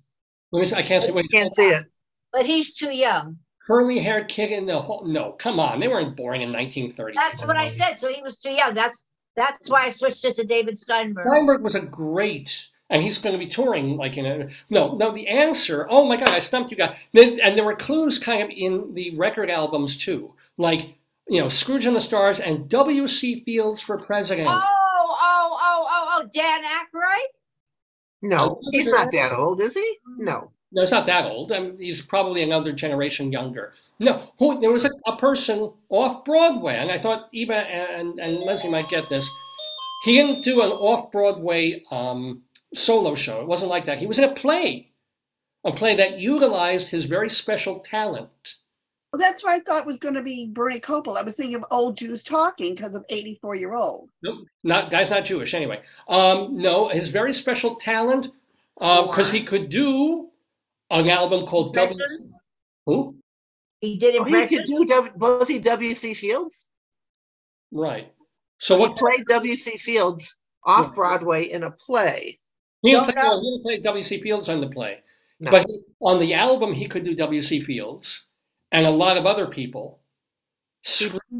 [0.52, 0.66] Let me.
[0.66, 1.12] See, I can't say.
[1.12, 1.86] Wait, Can't see it.
[2.32, 3.38] but he's too young.
[3.66, 5.06] curly haired kid in the whole.
[5.06, 7.14] No, come on, they weren't born in 1930.
[7.16, 7.98] That's what I said.
[7.98, 8.74] So he was too young.
[8.74, 9.04] That's
[9.36, 11.26] that's why I switched it to David Steinberg.
[11.26, 14.48] Steinberg was a great, and he's going to be touring like in a.
[14.70, 15.86] No, no, the answer.
[15.90, 16.96] Oh my God, I stumped you guys.
[17.14, 20.94] And there were clues kind of in the record albums too, like
[21.28, 23.40] you know, Scrooge and the Stars and W.C.
[23.44, 24.48] Fields for president.
[24.48, 27.28] Oh, oh, oh, oh, oh, Dan Aykroyd?
[28.22, 29.98] No, Oh, he's not that old, is he?
[30.18, 30.50] No.
[30.74, 31.52] No, he's not that old.
[31.52, 33.72] I mean, he's probably another generation younger.
[34.00, 38.40] No, who, there was a, a person off Broadway, and I thought Eva and, and
[38.40, 39.28] Leslie might get this.
[40.02, 42.42] He didn't do an off Broadway um,
[42.74, 43.40] solo show.
[43.40, 44.00] It wasn't like that.
[44.00, 44.90] He was in a play,
[45.62, 48.56] a play that utilized his very special talent.
[49.12, 51.16] Well, that's what I thought was going to be Bernie Kopell.
[51.16, 54.10] I was thinking of old Jews talking because of 84 year old.
[54.24, 55.82] Nope, not guy's not Jewish anyway.
[56.08, 58.26] Um, no, his very special talent
[58.76, 60.30] because he could do
[60.94, 61.98] an album called W.
[62.86, 63.16] Who?
[63.80, 66.14] He did Oh, he could do, W- was he W.C.
[66.14, 66.70] Fields?
[67.72, 68.12] Right.
[68.58, 68.96] So He what?
[68.96, 69.76] played W.C.
[69.78, 72.38] Fields off Broadway in a play.
[72.82, 74.20] He didn't, play, no, he didn't play W.C.
[74.20, 75.00] Fields on the play,
[75.40, 75.50] No.
[75.50, 77.60] but he, on the album he could do W.C.
[77.60, 78.28] Fields
[78.72, 80.00] and a lot of other people.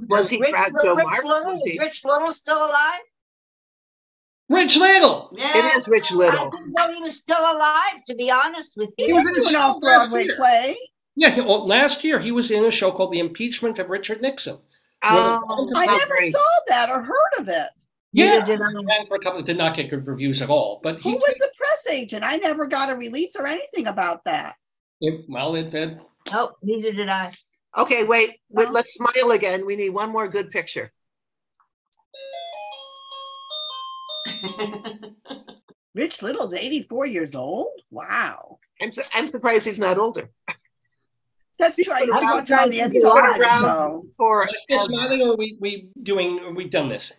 [0.08, 1.24] Was he Rich, Groucho Rich Marx?
[1.24, 1.52] Little?
[1.52, 1.78] Is he?
[1.78, 3.00] Rich Little still alive?
[4.48, 5.30] Rich Little.
[5.34, 5.50] Yeah.
[5.54, 6.38] It is Rich Little.
[6.38, 6.50] I Little.
[6.60, 9.06] didn't know he was still alive, to be honest with you.
[9.06, 10.76] He was was in an doing off Broadway play.
[11.16, 14.20] Yeah, he, well, last year he was in a show called The Impeachment of Richard
[14.20, 14.58] Nixon.
[15.04, 16.32] Oh, I never great.
[16.32, 17.68] saw that or heard of it.
[18.12, 18.66] Yeah, did I.
[18.70, 19.42] He for a couple.
[19.42, 20.80] Did not get good reviews at all.
[20.82, 22.22] But Who he, was the press agent?
[22.24, 24.54] I never got a release or anything about that.
[25.00, 25.98] it, well, it, it,
[26.32, 27.32] Oh, neither did I.
[27.76, 29.66] Okay, wait, wait, Well- let's smile again.
[29.66, 30.92] We need one more good picture.
[35.94, 37.68] Rich Little's 84 years old.
[37.90, 38.58] Wow.
[38.82, 40.30] I'm, su- I'm surprised he's not older.
[41.58, 41.92] That's true.
[41.94, 43.38] I used to I'm watch on the trying to inside.
[43.40, 43.62] around.
[43.62, 44.06] So.
[44.18, 46.40] For Are you smiling, or are we, we doing?
[46.40, 47.12] Are we done this?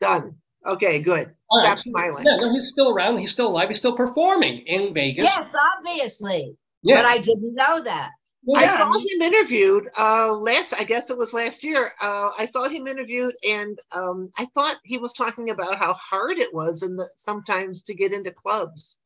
[0.00, 0.34] done.
[0.66, 1.28] Okay, good.
[1.50, 1.82] All Stop right.
[1.82, 2.24] smiling.
[2.24, 3.18] Yeah, no, he's still around.
[3.18, 3.68] He's still alive.
[3.68, 5.24] He's still performing in Vegas.
[5.24, 6.54] Yes, obviously.
[6.82, 6.96] yeah.
[6.96, 8.10] But I didn't know that.
[8.56, 11.92] I saw him interviewed uh last I guess it was last year.
[12.00, 16.38] Uh I saw him interviewed and um I thought he was talking about how hard
[16.38, 18.98] it was in the sometimes to get into clubs.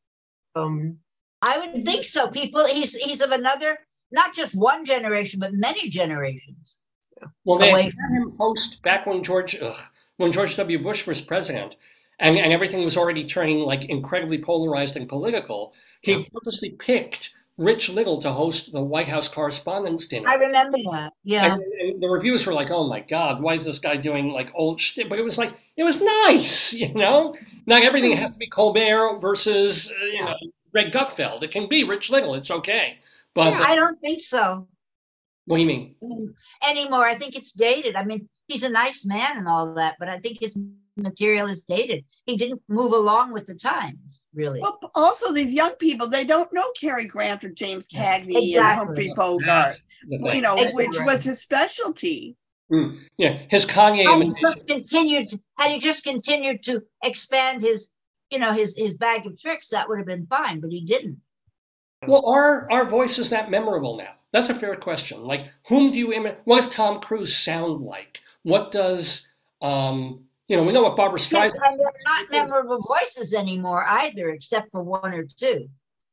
[0.55, 0.99] Um
[1.41, 2.27] I would think so.
[2.27, 3.77] People, he's he's of another,
[4.11, 6.79] not just one generation, but many generations.
[7.43, 9.77] Well, they had him host back when George, ugh,
[10.17, 10.81] when George W.
[10.81, 11.75] Bush was president,
[12.19, 15.73] and, and everything was already turning like incredibly polarized and political.
[16.01, 20.27] He purposely picked Rich Little to host the White House Correspondents' Dinner.
[20.29, 21.13] I remember that.
[21.23, 21.53] Yeah.
[21.53, 24.51] And, and the reviews were like, "Oh my God, why is this guy doing like
[24.53, 27.35] old shit?" But it was like it was nice, you know.
[27.65, 30.35] Not everything has to be Colbert versus uh, you know
[30.71, 31.43] Greg Gutfeld.
[31.43, 32.35] It can be Rich Little.
[32.35, 32.99] It's okay.
[33.33, 33.63] But Yeah.
[33.65, 34.67] I don't think so
[35.45, 35.95] what do you mean?
[36.67, 37.05] anymore.
[37.05, 37.95] I think it's dated.
[37.95, 40.57] I mean, he's a nice man and all that, but I think his
[40.97, 42.03] material is dated.
[42.25, 44.59] He didn't move along with the times, really.
[44.61, 49.13] Well, also these young people, they don't know Cary Grant or James Cagney and Humphrey
[49.15, 50.87] Bogart, The you know, Exactly.
[50.87, 52.35] which was his specialty.
[52.71, 57.89] Mm, yeah, his Cagney Had he just continued, had he just continued to expand his,
[58.31, 60.59] you know, his his bag of tricks, that would have been fine.
[60.59, 61.21] But he didn't.
[62.07, 64.13] Well, are our voices that memorable now?
[64.31, 65.23] That's a fair question.
[65.23, 66.39] Like, whom do you imitate?
[66.43, 68.21] What does Tom Cruise sound like?
[68.43, 69.27] What does,
[69.61, 71.67] um, you know, we know what Barbara Yes, Streisand.
[71.69, 75.67] and they're not memorable voices anymore either, except for one or two.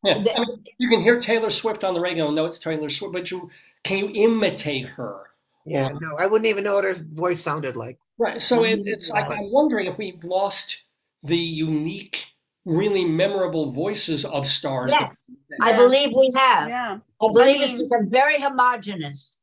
[0.04, 2.58] Yeah, the- I mean, you can hear Taylor Swift on the radio and know it's
[2.58, 3.50] Taylor Swift, but you
[3.84, 5.30] can you imitate her?
[5.64, 7.98] yeah, Or- no, I wouldn't even know what her voice sounded like.
[8.18, 8.40] Right.
[8.42, 10.82] So it, it's like I'm wondering if we've lost
[11.22, 12.26] the unique,
[12.64, 14.90] really memorable voices of stars.
[14.92, 15.30] that- Yes,
[15.60, 16.68] I believe we have.
[16.68, 16.98] Yeah.
[17.20, 19.41] I believe I it's become very homogenous, I know.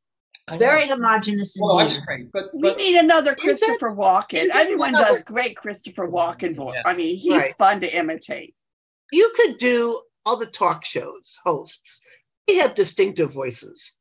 [0.58, 2.00] Very homogenous Well, I'm indeed.
[2.02, 4.48] straight, but, We need another Is it- Christopher Walken.
[4.52, 6.74] Everyone another- does great Christopher Walken voice.
[6.76, 6.90] Yeah.
[6.90, 7.56] I mean, he's Right.
[7.56, 8.54] fun to imitate.
[9.12, 12.00] You could do all the talk shows hosts.
[12.46, 13.92] They have distinctive voices.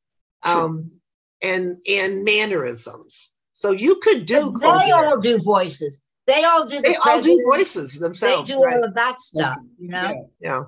[0.44, 0.90] Um
[1.42, 3.32] and and mannerisms.
[3.54, 4.94] So you could do They Colbert.
[4.94, 6.02] all do voices.
[6.28, 6.80] They all do.
[6.82, 8.20] They all do voices themselves.
[8.20, 8.76] They themselves, do right?
[8.78, 9.58] all of that stuff.
[9.80, 10.02] You know.
[10.02, 10.14] yeah.
[10.40, 10.62] Yeah.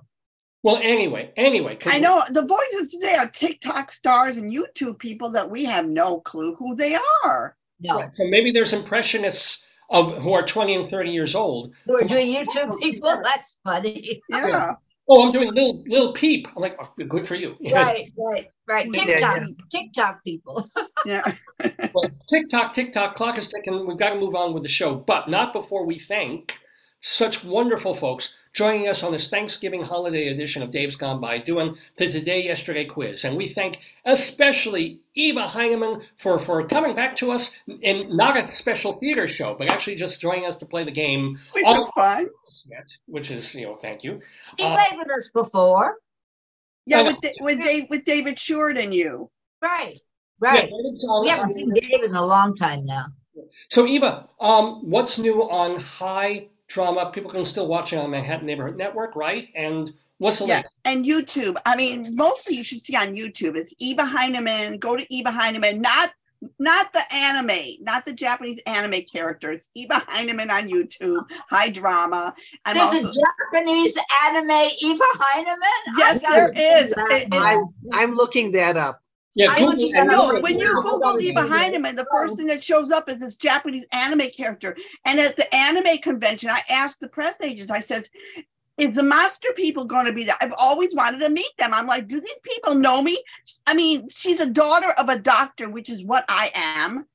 [0.64, 5.50] Well, anyway, anyway, I know the voices today are TikTok stars and YouTube people that
[5.50, 7.56] we have no clue who they are.
[7.80, 7.96] No.
[7.96, 8.14] Right.
[8.14, 11.74] So maybe there's impressionists of who are 20 and 30 years old.
[11.86, 13.22] Who are doing YouTube people?
[13.24, 14.22] That's funny.
[14.30, 14.74] Yeah.
[15.10, 16.48] Oh, I'm doing a little little peep.
[16.56, 17.58] I'm like, oh, good for you.
[17.72, 18.88] Right, right, right.
[18.94, 19.48] Yeah, TikTok, yeah.
[19.70, 20.66] TikTok people.
[21.04, 21.34] Yeah.
[21.96, 23.88] well, TikTok, TikTok, clock is ticking.
[23.88, 26.61] We've got to move on with the show, but not before we thank
[27.02, 31.76] such wonderful folks joining us on this Thanksgiving holiday edition of Dave's Gone By, doing
[31.98, 33.24] the Today Yesterday quiz.
[33.26, 37.52] And we thank especially Eva Heinemann for, for coming back to us
[37.82, 41.40] in not a special theater show, but actually just joining us to play the game,
[41.54, 42.28] Which All- is fun.
[43.08, 44.20] which is, you know, thank you.
[44.58, 45.98] He Uh, played with us before.
[46.86, 49.30] Yeah, with, Da- with, Dave, with David Short and you.
[49.62, 50.00] Right.
[50.40, 50.70] Right.
[50.70, 53.06] David's on we haven't seen David in a long time now.
[53.70, 57.12] So Eva, um, what's new on High Drama?
[57.12, 59.50] People can still watch it on Manhattan Neighborhood Network, right?
[59.56, 60.66] And what's the Yeah, link?
[60.86, 61.56] and YouTube.
[61.66, 63.56] I mean, mostly you should see on YouTube.
[63.56, 64.78] It's Eva Heinemann.
[64.78, 66.12] Go to Eva Heinemann, not
[66.58, 69.52] not the anime, not the Japanese anime character.
[69.52, 71.24] It's Eva Heinemann on YouTube.
[71.52, 72.34] High drama.
[72.66, 73.24] I'm There's also a
[73.54, 73.96] Japanese
[74.26, 74.50] anime
[74.82, 75.98] Eva Heinemann.
[75.98, 76.96] yes, I gotta there see is.
[76.96, 79.02] that It- it- I'm I'm looking that up.
[79.36, 80.20] Yeah, I Google looked and it up.
[80.20, 80.82] No, look when at you it.
[80.82, 84.76] Google Eva Heinemann, the first thing that shows up is this Japanese anime character.
[85.06, 88.04] And at the anime convention, I asked the press agents, I said,
[88.78, 90.36] is the monster people going to be there?
[90.42, 91.74] I've always wanted to meet them.
[91.74, 93.22] I'm like, do these people know me?
[93.68, 97.06] I mean, she's a daughter of a doctor, which is what I am.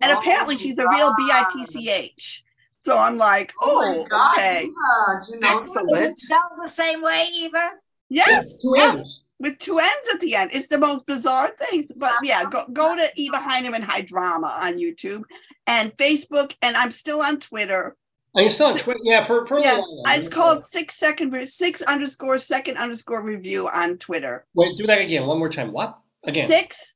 [0.00, 1.46] And Oh apparently she's a real God.
[1.54, 2.44] BITCH.
[2.82, 4.64] So I'm like, Oh my oh, God, okay.
[4.64, 6.12] Eva, you know Excellent.
[6.12, 7.70] it spelled the same way, Eva?
[8.10, 9.23] Yes, Two M's.
[9.44, 10.52] With two ends at the end.
[10.54, 11.86] It's the most bizarre thing.
[11.96, 15.20] But yeah, go, um, go to Eva Heinemann High Drama on YouTube
[15.66, 17.94] and Facebook, and I'm still on Twitter.
[18.34, 19.00] And you're still on Twitter.
[19.04, 20.18] Yeah, for, for Yeah, little while.
[20.18, 24.46] it's called six second six underscore second underscore review on Twitter.
[24.54, 25.26] Wait, do that again.
[25.26, 25.72] One more time.
[25.72, 25.98] What?
[26.24, 26.48] Again.
[26.48, 26.94] Six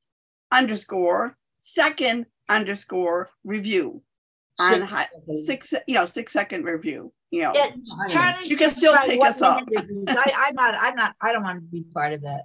[0.50, 4.00] underscore second underscore review
[4.58, 7.12] on Six hi, second- six you know six second review.
[7.30, 7.70] You know, Yeah,
[8.09, 8.44] Charlie.
[8.46, 9.62] You can still pick us up.
[10.09, 10.74] I, I'm not.
[10.78, 11.14] I'm not.
[11.20, 12.42] I don't want to be part of that.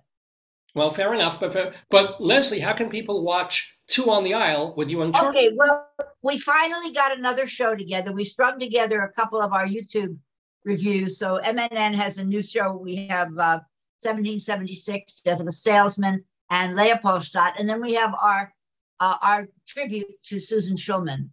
[0.76, 1.40] Well, fair enough.
[1.40, 5.30] But but Leslie, how can people watch Two on the Aisle with you and Charlie?
[5.30, 5.88] Okay, well,
[6.22, 8.12] we finally got another show together.
[8.12, 10.18] We strung together a couple of our YouTube
[10.66, 11.18] reviews.
[11.18, 12.76] So MNN has a new show.
[12.76, 13.60] We have uh,
[14.02, 18.54] 1776, Death of a Salesman, and Leopoldstadt, and then we have our
[19.00, 21.30] uh, our tribute to Susan Schulman,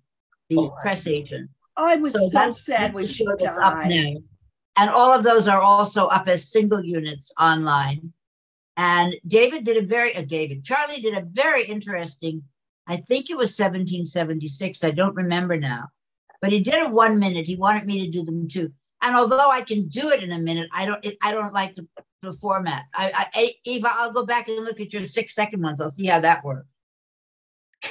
[0.48, 0.78] the Oh, right.
[0.82, 1.50] press agent.
[1.76, 3.88] I was so, that's- sad when she died.
[3.88, 4.20] now.
[4.76, 8.12] And all of those are also up as single units online.
[8.76, 12.42] And David did a very, uh, David, Charlie did a very interesting,
[12.86, 14.84] I think it was 1776.
[14.84, 15.88] I don't remember now,
[16.40, 17.46] but he did it one minute.
[17.46, 18.70] He wanted me to do them too.
[19.02, 21.74] And although I can do it in a minute, I don't, it, I don't like
[21.74, 21.86] the,
[22.22, 22.84] the format.
[22.94, 25.80] I, I, I- Eva, I'll go back and look at your six second ones.
[25.80, 26.68] I'll see how that works.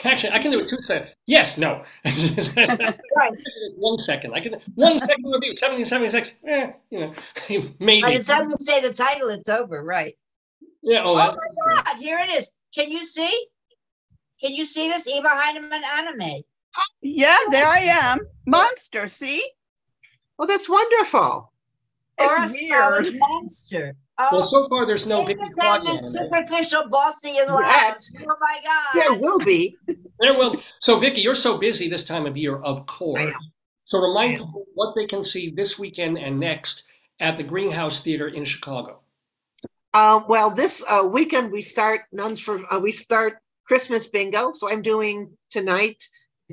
[0.04, 1.12] Actually, I can do it two seconds.
[1.26, 1.84] Yes, no.
[2.06, 3.34] Right.
[3.34, 4.34] It's one second.
[4.34, 5.54] I can one second review.
[5.54, 6.36] Seventeen seventy six.
[6.48, 7.14] Eh, you know,
[7.80, 8.02] maybe.
[8.02, 9.84] By the time you say the title, it's over.
[9.84, 10.16] Right.
[10.84, 11.02] Yeah.
[11.04, 12.52] Oh, Oh my God, here it is.
[12.74, 13.48] Can you see?
[14.40, 16.44] Can you see this Eva Heinemann anime?
[17.02, 18.20] Yeah, there I am.
[18.46, 19.44] Monster, see?
[20.38, 21.52] Well, that's wonderful.
[22.18, 23.20] It's Or a weird.
[23.20, 23.96] monster.
[24.20, 26.02] Well, Oh, so far there's no Vicki Quade independent, anime.
[26.12, 27.62] superficial, bossy, and loud.
[27.62, 28.02] Yet.
[28.28, 28.94] Oh my God.
[28.94, 29.78] There will be.
[30.20, 30.62] There will.
[30.80, 33.34] So, Vicki, you're so busy this time of year, of course.
[33.86, 34.40] So, remind I am.
[34.40, 36.84] people what they can see this weekend and next
[37.22, 39.00] at the Greenhouse Theater in Chicago.
[39.94, 44.52] Um, well, this uh, weekend we start nuns for uh, we start Christmas bingo.
[44.54, 46.04] So I'm doing tonight,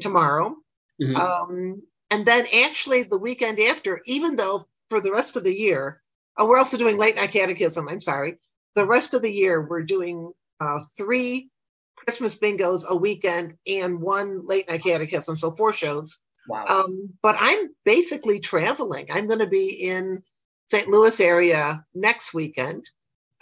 [0.01, 0.55] tomorrow,
[1.02, 1.16] Mhm.
[1.16, 1.82] um,
[2.12, 4.01] and then actually the weekend after.
[4.06, 6.01] Even though for the rest of the year,
[6.38, 7.88] oh, we're also doing late night catechism.
[7.88, 8.36] I'm sorry.
[8.74, 11.50] The rest of the year we're doing uh, three
[11.96, 15.36] Christmas bingos a weekend and one late night catechism.
[15.36, 16.18] So four shows.
[16.48, 16.64] Wow.
[16.70, 19.06] Um, but I'm basically traveling.
[19.10, 20.22] I'm going to be in
[20.70, 20.88] St.
[20.88, 22.84] Louis area next weekend,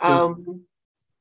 [0.02, 0.64] um,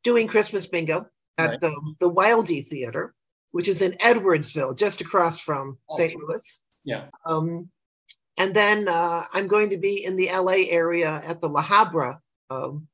[0.03, 1.61] doing Christmas bingo at Right.
[1.61, 3.13] the the Wildey Theater,
[3.51, 6.13] which is in Edwardsville, just across from St.
[6.15, 6.61] Louis.
[6.85, 7.07] yeah.
[7.25, 7.69] Um,
[8.37, 12.19] and then uh, I'm going to be in the LA area at the La Habra
[12.49, 12.87] um,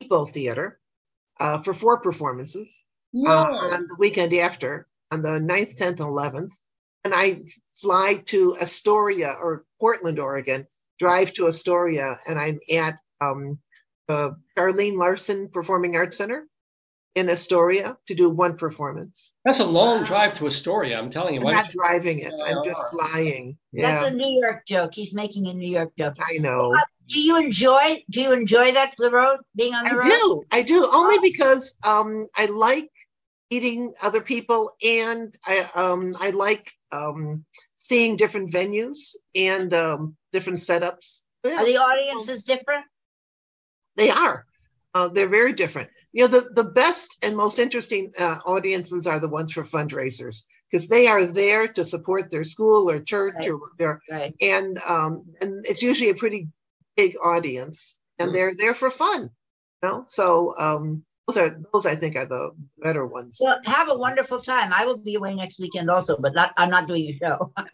[0.00, 0.78] Depot Theater
[1.40, 2.82] uh, for four performances
[3.14, 6.54] uh, on the weekend after, on the 9th, 10th, and 11th.
[7.04, 7.42] And I
[7.76, 10.66] fly to Astoria or Portland, Oregon,
[10.98, 13.58] drive to Astoria, and I'm at um,
[14.06, 16.46] the Charlene Larsen Performing Arts Center
[17.14, 19.32] in Astoria to do one performance.
[19.44, 20.98] That's a long drive to Astoria.
[20.98, 21.40] I'm telling you.
[21.40, 22.62] I'm not driving it, I'm Yeah.
[22.64, 23.58] just flying.
[23.72, 24.94] That's a New York joke.
[24.94, 26.14] He's making a New York joke.
[26.20, 26.74] I know.
[27.08, 28.02] Do you enjoy?
[28.10, 30.02] Do you enjoy that the road being on the I road?
[30.02, 30.44] I do.
[30.52, 32.88] I do only because um, I like
[33.50, 37.44] meeting other people and I um, I like um,
[37.74, 41.22] seeing different venues and um, different setups.
[41.44, 42.86] Yeah, Are the audiences different?
[43.96, 44.46] they are.
[44.94, 45.90] Uh, they're very different.
[46.12, 50.44] You know, the, the best and most interesting uh, audiences are the ones for fundraisers
[50.70, 53.48] because they are there to support their school or church Right.
[53.50, 54.34] or their Right.
[54.40, 56.48] and um, and it's usually a pretty
[56.96, 58.34] big audience, and Mhm.
[58.34, 59.30] they're there for fun.
[59.82, 63.38] You know, so um, those are those I think are the better ones.
[63.40, 64.72] Well, have a wonderful time.
[64.72, 66.52] I will be away next weekend also, but not.
[66.58, 67.52] I'm not doing a show.
[67.56, 67.68] I'm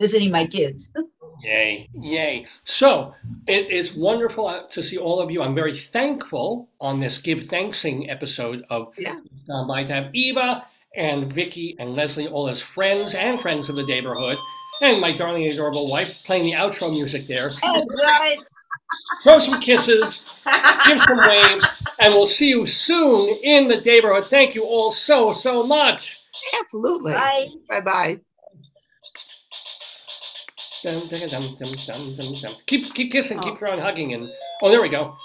[0.00, 0.90] visiting my kids.
[1.44, 2.46] Yay, yay.
[2.64, 3.14] So
[3.46, 5.42] it is wonderful uh, to see all of you.
[5.42, 9.14] I'm very thankful on this Give Thanksing episode of Yeah.
[9.46, 10.64] Gone By to have Eva
[10.96, 14.38] and Vicki and Leslie, all as friends and friends of the neighborhood,
[14.80, 17.50] and my darling, adorable wife playing the outro music there.
[17.62, 18.48] Oh, guys.
[19.22, 20.22] Throw some kisses,
[20.86, 21.66] give some waves,
[21.98, 24.26] and we'll see you soon in the neighborhood.
[24.26, 26.20] Thank you all so, so much.
[26.60, 27.12] Absolutely.
[27.12, 27.48] Bye.
[27.68, 28.16] Bye bye.
[30.84, 32.56] Dum, dum, dum, dum, dum, dum, dum.
[32.66, 34.28] Keep, keep kissing, keep throwing, hugging, and
[34.60, 35.16] oh, there we go.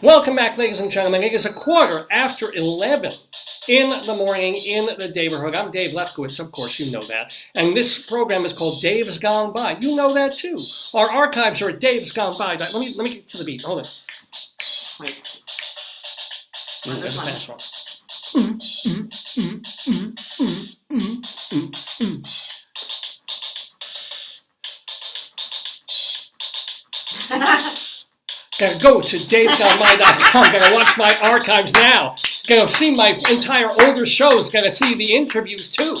[0.00, 1.22] Welcome back, ladies and gentlemen.
[1.22, 3.12] It is a quarter after 11
[3.68, 5.54] in the morning in the neighborhood.
[5.54, 7.36] I'm Dave Lefkowitz, of course, you know that.
[7.54, 9.72] And this program is called Dave's Gone By.
[9.72, 10.62] You know that too.
[10.94, 12.56] Our archives are at Dave's Gone By.
[12.56, 13.60] Let me, let me get to the beat.
[13.60, 13.86] Hold on.
[15.00, 15.20] Wait.
[16.86, 17.26] Ooh, this that's a one.
[17.26, 17.58] fast one.
[18.32, 20.16] Mm, mm,
[20.90, 22.49] mm,
[28.60, 30.52] Gotta go to davesgoneby.com.
[30.52, 32.14] Gotta watch my archives now.
[32.46, 34.50] Gotta see my entire older shows.
[34.50, 35.96] Gotta see the interviews too.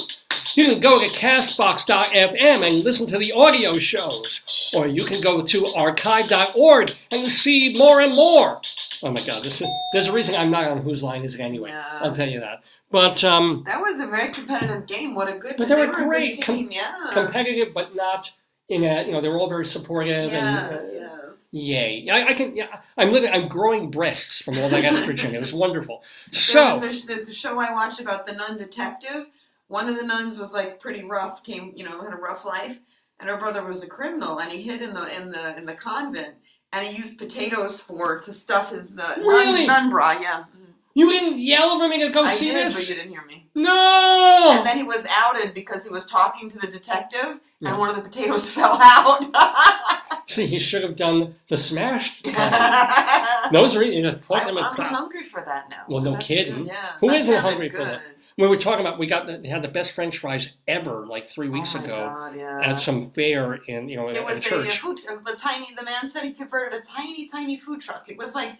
[0.56, 4.42] You can go to castbox.fm and listen to the audio shows.
[4.74, 8.60] Or you can go to archive.org and see more and more.
[9.02, 11.40] Oh my God, this is, there's a reason I'm not on Whose Line Is It
[11.40, 11.72] Anyway.
[11.72, 12.62] I'll tell you that.
[12.90, 15.14] But um, That was a very competitive game.
[15.14, 15.54] What a good.
[15.56, 16.42] But they were a good great.
[16.42, 16.92] Com- yeah.
[17.12, 18.30] competitive, but not
[18.68, 20.30] in a, you know, they were all very supportive.
[20.32, 21.19] and, uh, yes.
[21.52, 22.08] Yay!
[22.10, 22.54] I, I can.
[22.54, 23.30] Yeah, I'm living.
[23.32, 25.32] I'm growing breasts from all that estrogen.
[25.32, 26.02] It was wonderful.
[26.30, 29.26] So there's, there's the show I watch about the nun detective.
[29.66, 32.80] One of the nuns was like pretty rough, came you know had a rough life,
[33.18, 35.74] and her brother was a criminal, and he hid in the in the in the
[35.74, 36.34] convent,
[36.72, 39.66] and he used potatoes for to stuff his uh, Really?
[39.66, 40.12] nun, nun bra.
[40.20, 40.72] Yeah, Mhm.
[40.94, 42.74] you didn't yell for me to go I see did, this?
[42.78, 43.48] but you didn't hear me.
[43.56, 44.52] No.
[44.56, 47.70] And then he was outed because he was talking to the detective, Yeah.
[47.70, 49.24] and one of the potatoes fell out.
[50.30, 52.24] See, he should have done the smashed.
[52.24, 55.82] Those are you just point I'm, them I'm hungry for that now.
[55.88, 56.54] Well, no That's kidding.
[56.54, 58.00] good, Yeah, Who sounded hungry for that?
[58.38, 61.48] We were talking about we got the, had the best French fries ever like three
[61.48, 62.60] oh weeks oh ago God, yeah.
[62.62, 64.78] at some fair in you know in, It was a a, church.
[64.78, 65.00] food.
[65.10, 65.74] Uh, the tiny.
[65.74, 68.08] The man said he converted a tiny, tiny food truck.
[68.08, 68.52] It was like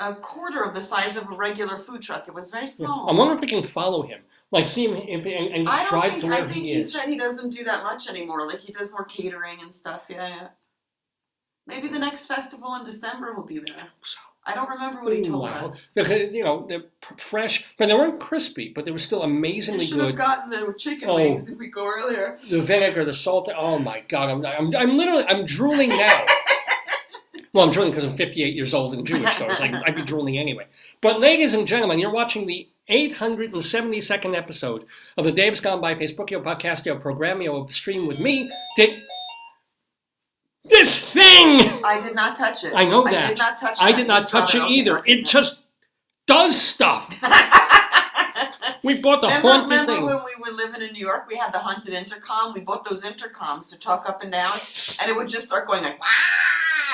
[0.00, 2.26] a quarter of the size of a regular food truck.
[2.26, 2.70] It was very Yeah.
[2.70, 3.08] small.
[3.08, 6.22] I wonder if we can follow him, like see him and, and I think.
[6.22, 8.44] to I think he he said he doesn't do that much anymore.
[8.46, 10.06] Like he does more catering and stuff.
[10.10, 10.48] Yeah, yeah.
[11.66, 13.88] Maybe the next festival in December will be there.
[14.48, 15.64] I don't remember what he told Wow.
[15.64, 15.92] us.
[15.94, 19.24] Because, you know, they're p- fresh, but they weren't crispy, but they were still We
[19.26, 20.16] amazingly should have good.
[20.16, 21.16] gotten the chicken Oh.
[21.16, 22.38] wings if we go earlier.
[22.48, 23.48] The vinegar, the salt.
[23.56, 26.24] Oh my God, I'm, I'm, I'm literally, I'm drooling now.
[27.52, 30.02] well, I'm drooling because I'm 58 years old and Jewish, so it's like I'd be
[30.02, 30.66] drooling anyway.
[31.00, 34.86] But ladies and gentlemen, you're watching the 872nd episode
[35.16, 39.02] of the Dave's Gone By Facebookio Podcastio Programmio of the stream with me, Dave.
[40.68, 41.82] This thing!
[41.84, 42.72] I did not touch it.
[42.74, 43.14] I know that.
[43.14, 43.78] I did not touch.
[43.78, 43.82] it.
[43.82, 45.02] I did not touch it either.
[45.06, 45.66] It just
[46.26, 47.14] does stuff.
[48.82, 50.04] We bought the remember, haunted remember thing.
[50.04, 52.52] when we were living in New York, we had the haunted intercom.
[52.52, 54.52] We bought those intercoms to talk up and down,
[55.00, 56.06] and it would just start going like, "Wah!"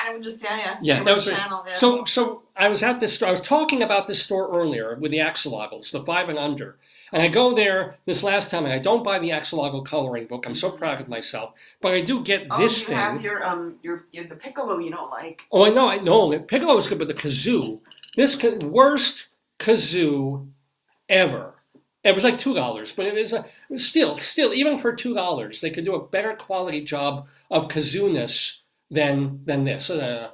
[0.01, 0.77] and it would just yeah, yeah.
[0.81, 1.75] Yeah, It that was channel, yeah.
[1.75, 3.27] So, so I was at this store.
[3.27, 6.77] I was talking about this store earlier with the axolotls, the five and under.
[7.13, 10.47] And I go there this last time, and I don't buy the axolotl coloring book.
[10.47, 12.97] I'm so proud of myself, but I do get oh, this you thing.
[12.97, 15.45] have your um your, your the piccolo you don't like.
[15.51, 16.31] Oh, I know, I know.
[16.31, 17.81] The Piccolo is good, but the kazoo,
[18.17, 19.27] this ca- worst
[19.59, 20.47] kazoo
[21.07, 21.53] ever.
[22.03, 23.45] It was like two dollars, but it is a,
[23.77, 28.61] still, still, even for two dollars, they could do a better quality job of kazoo-ness
[28.89, 29.91] than than this.
[29.91, 30.31] Uh,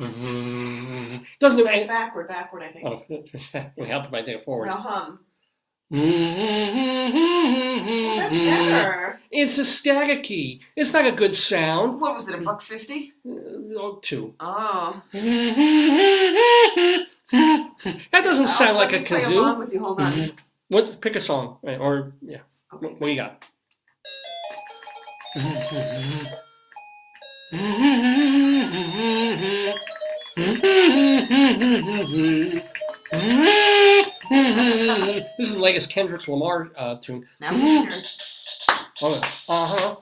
[0.00, 1.24] Mm-hmm.
[1.38, 1.88] doesn't do That's any.
[1.88, 2.62] backward, backward.
[2.62, 2.86] I think.
[2.86, 4.66] Oh, it would help if I take it forward.
[4.66, 5.20] Now hum.
[5.92, 7.16] Mm-hmm.
[8.16, 9.20] That's better.
[9.30, 10.60] It's a stagger staticky.
[10.76, 12.00] It's not a good sound.
[12.00, 12.34] What was it?
[12.36, 13.12] A buck fifty?
[13.28, 13.32] Uh,
[13.76, 14.34] oh, two.
[14.40, 15.02] Oh.
[18.12, 19.58] That doesn't sound like a me play along kazoo.
[19.58, 19.80] with you.
[19.80, 20.12] Hold on.
[20.12, 20.36] Mm-hmm.
[20.68, 21.00] What?
[21.00, 22.38] Pick a song, right, or yeah.
[22.70, 23.44] What, what do you got?
[35.40, 37.26] This is the latest Kendrick Lamar uh, tune.
[37.40, 38.02] Now we can hear.
[38.98, 39.24] Hold on.
[39.48, 39.96] Uh huh.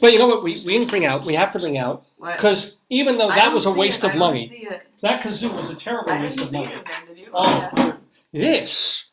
[0.00, 0.42] but you know what?
[0.42, 1.24] We, we didn't bring out.
[1.24, 4.10] We have to bring out because even though that was a waste it.
[4.10, 4.68] of money.
[5.02, 6.74] That kazoo was a terrible I waste didn't of see money.
[6.74, 7.30] it then, did you?
[7.34, 7.98] Oh,
[8.32, 9.10] this,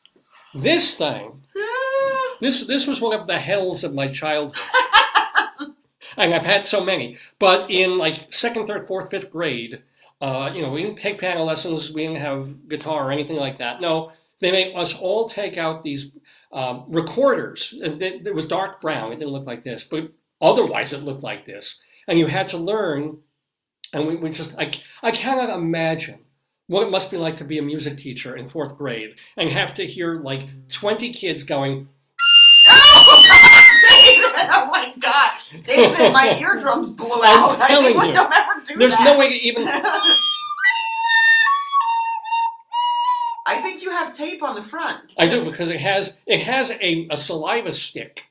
[0.54, 1.64] this thing, Yeah.
[2.42, 4.58] this this was one of the hells of my childhood.
[6.18, 7.18] and I've had so many.
[7.38, 9.82] But in like second, third, fourth, fifth grade,
[10.22, 13.58] uh, you know, we didn't take piano lessons, we didn't have guitar or anything like
[13.60, 13.82] that.
[13.82, 16.12] No, they made us all take out these
[16.52, 17.74] um, recorders.
[17.82, 19.12] And it, it was dark brown.
[19.12, 20.12] It didn't look like this, but
[20.42, 21.80] otherwise it looked like this.
[22.08, 23.20] And you had to learn.
[23.94, 26.20] And we, we just, I, I cannot imagine
[26.68, 29.74] what it must be like to be a music teacher in fourth grade and have
[29.76, 31.90] to hear like 20 kids going,
[32.68, 35.32] David, oh my god,
[35.64, 37.60] David, my eardrums blew out.
[37.60, 38.14] I telling we you.
[38.14, 38.80] don't ever do that.
[38.80, 39.04] there's that.
[39.06, 39.68] no way to even.
[43.48, 45.16] I think you have tape on the front.
[45.18, 48.29] I do because it has it has a, a saliva stick.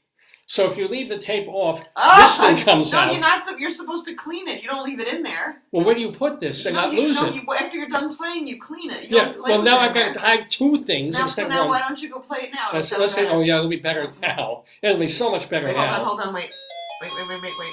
[0.51, 3.13] So if you leave the tape off, Oh, this thing comes no, out.
[3.13, 3.43] you're not.
[3.43, 4.63] sup- You're supposed to clean it.
[4.63, 5.61] You don't leave it in there.
[5.73, 7.35] Well, where do you put this and no, not you, lose no, it?
[7.35, 9.11] You, after you're done playing, you clean it.
[9.11, 9.25] You yeah.
[9.27, 10.25] don't play Well, with now it I've in got there.
[10.27, 12.71] I have two things Now, instead now of why don't you go play it now?
[12.73, 14.65] Let's, let's say, oh yeah, it'll be better now.
[14.83, 16.05] It'll be so much better Wait, hold on, now.
[16.07, 16.51] hold on, wait,
[17.03, 17.73] wait, wait, wait, wait, wait.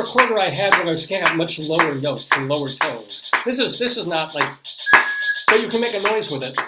[0.00, 3.30] Recorder I had when I was out much lower notes and lower tones.
[3.44, 4.50] This is this is not like,
[5.46, 6.58] but you can make a noise with it.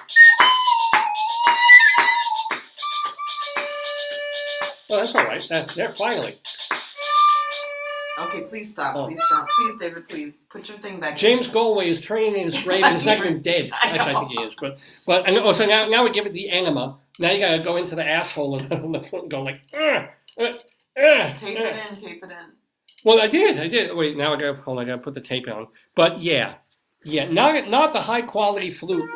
[4.91, 5.43] Oh, that's all right.
[5.49, 6.39] That, there, finally.
[8.19, 8.95] Okay, please stop.
[8.95, 9.07] Oh.
[9.07, 9.49] Please stop.
[9.49, 10.07] Please, David.
[10.07, 11.17] Please put your thing back.
[11.17, 11.49] James.
[11.49, 13.71] Galway is turning in his grave and he's not even dead.
[13.73, 14.55] I Actually, I think he is.
[14.55, 16.99] But but and oh, so now now we give it the enema.
[17.19, 20.47] Now you gotta go into the asshole and the foot and go like, "Ugh, Tape
[20.47, 20.55] uh."
[20.97, 21.97] it in.
[21.97, 22.62] Tape it in.
[23.05, 23.59] Well, I did.
[23.59, 23.95] I did.
[23.97, 24.79] Wait, now I gotta hold.
[24.79, 25.69] on, I gotta put the tape on.
[25.95, 26.55] But yeah,
[27.05, 27.27] yeah.
[27.29, 29.09] Not not the high quality flute,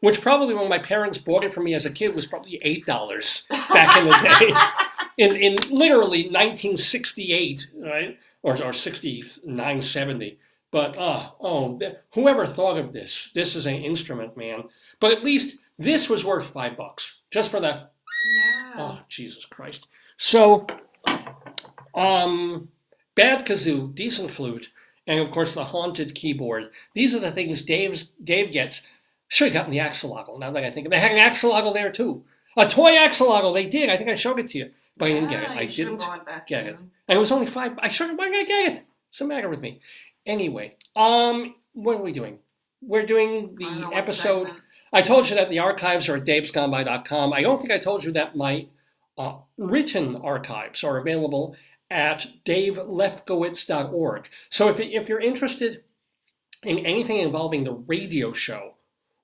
[0.00, 2.86] which probably when my parents bought it for me as a kid was probably eight
[2.86, 4.54] dollars back in the day.
[5.18, 10.38] in in literally 1968, right, or or 69, 70.
[10.70, 13.30] But uh, oh, th- whoever thought of this?
[13.34, 14.64] This is an instrument, man.
[15.00, 18.72] But at least this was worth five bucks just for the Yeah.
[18.76, 19.86] Oh, Jesus Christ.
[20.16, 20.66] So,
[21.94, 22.68] um,
[23.14, 24.70] bad kazoo, decent flute,
[25.06, 26.70] and of course the haunted keyboard.
[26.94, 28.82] These are the things Dave's Dave gets.
[29.28, 30.38] Should have gotten the axolotl.
[30.38, 30.96] Now that I think, of it.
[30.96, 32.24] they had an axolotl there too.
[32.56, 33.54] A toy axolotl.
[33.54, 33.88] They did.
[33.88, 35.50] I think I showed it to you, but I didn't get it.
[35.50, 37.72] I should've didn't get it, and it was only five.
[37.78, 38.16] I should.
[38.16, 38.84] Why did I get it?
[39.08, 39.80] What's the matter with me?
[40.26, 42.38] Anyway, um, what are we doing?
[42.80, 44.50] We're doing I the episode.
[44.92, 47.32] I told you that the archives are at davesgoneby.com.
[47.32, 48.68] I don't think I told you that my
[49.18, 51.56] uh, written archives are available
[51.90, 54.28] at davelefkowitz.org.
[54.48, 55.84] So if, if you're interested
[56.62, 58.74] in anything involving the radio show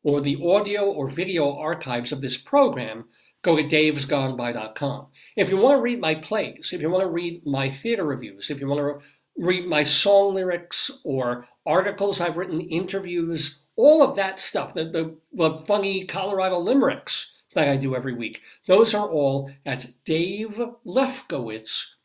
[0.03, 3.07] or the audio or video archives of this program,
[3.43, 5.07] go to davesgoneby.com.
[5.37, 8.51] If you want to read my plays, if you want to read my theater reviews,
[8.51, 9.07] if you want to
[9.37, 15.17] read my song lyrics or articles I've written, interviews, all of that stuff, the, the,
[15.33, 19.87] the funny Colorado limericks that I do every week, those are all at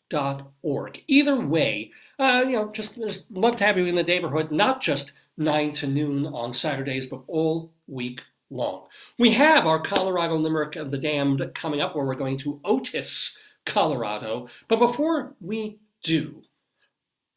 [0.09, 1.03] davelefkowitz.org.
[1.07, 4.81] Either way, uh, you know, just, just love to have you in the neighborhood, not
[4.81, 8.83] just 9 to noon on Saturdays, but all week long.
[9.17, 13.37] We have our Colorado Limerick of the Damned coming up, where we're going to Otis,
[13.65, 14.47] Colorado.
[14.67, 16.43] But before we do,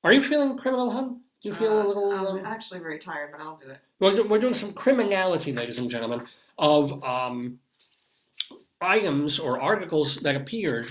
[0.04, 1.20] are you feeling criminal, hun?
[1.42, 2.12] Do you feel a Uh, little?
[2.12, 3.78] I'm um, actually very tired, but I'll do it.
[4.00, 6.26] we're, we're doing some criminality, ladies and gentlemen,
[6.58, 7.58] of um,
[8.80, 10.88] items or articles that appeared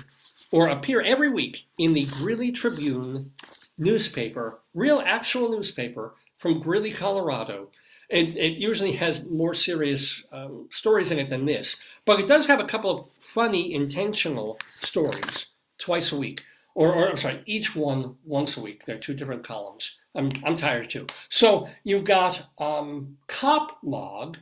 [0.52, 3.32] or appear every week in the Greeley Tribune
[3.78, 7.70] newspaper, real actual newspaper from Greeley, Colorado.
[8.10, 12.48] It, it usually has more serious um, stories in it than this, but it does
[12.48, 16.44] have a couple of funny, intentional stories twice a week.
[16.74, 18.86] Or, or I'm sorry, each one once a week.
[18.86, 19.98] They're two different columns.
[20.14, 21.08] I'm, I'm tired too.
[21.28, 24.38] So you've got um, Cop Log,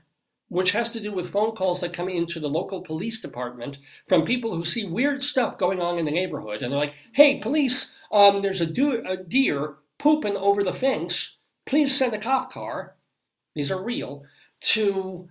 [0.47, 4.25] which has to do with phone calls that come into the local police department from
[4.25, 6.61] people who see weird stuff going on in the neighborhood.
[6.61, 11.37] And they're like, hey, police, um, there's a, do- a deer pooping over the fence.
[11.65, 12.95] Please send a cop car.
[13.55, 14.23] These are real.
[14.61, 15.29] To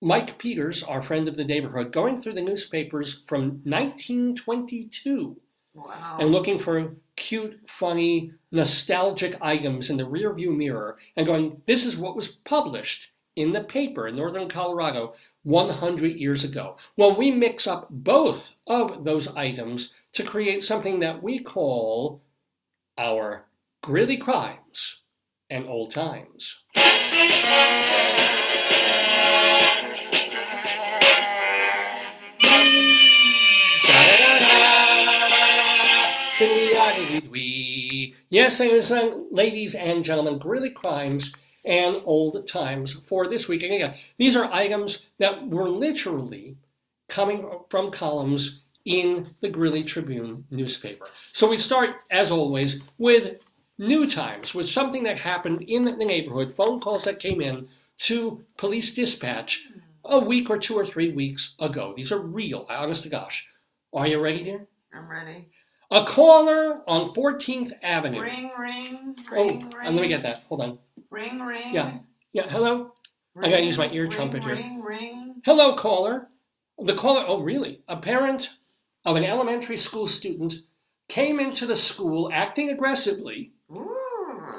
[0.00, 5.36] Mike Peters, our friend of the neighborhood, going through the newspapers from 1922
[5.74, 6.18] Wow.
[6.20, 11.96] and looking for cute, funny, nostalgic items in the rearview mirror and going, this is
[11.96, 16.76] what was published in the paper in northern Colorado 100 years ago.
[16.96, 22.22] Well, we mix up both of those items to create something that we call
[22.98, 23.46] our
[23.82, 25.00] Greeley crimes
[25.48, 26.60] and old times.
[38.30, 38.60] Yes,
[39.30, 41.32] ladies and gentlemen, Greeley crimes
[41.64, 43.62] and old times for this week.
[43.62, 46.56] And again, these are items that were literally
[47.08, 51.06] coming from columns in the Greeley Tribune newspaper.
[51.32, 53.42] So we start, as always, with
[53.78, 57.68] New Times with something that happened in the neighborhood, phone calls that came in
[57.98, 59.68] to police dispatch
[60.04, 61.92] a week or two or three weeks ago.
[61.96, 63.48] These are real, honest to gosh.
[63.92, 64.66] Are you ready, dear?
[64.92, 65.48] I'm ready.
[65.92, 68.20] A caller on 14th Avenue.
[68.20, 69.74] Ring, ring, oh, ring, ring.
[69.84, 70.38] and let me get that.
[70.48, 70.78] Hold on.
[71.10, 71.72] Ring, ring.
[71.74, 71.98] Yeah.
[72.32, 72.94] Yeah, hello?
[73.36, 74.54] I gotta use my ear trumpet here.
[74.54, 75.42] Ring, ring.
[75.44, 76.28] Hello, caller.
[76.82, 77.82] The caller, oh, really?
[77.88, 78.50] A parent
[79.04, 80.54] of an elementary school student
[81.08, 83.94] came into the school acting aggressively, Ooh.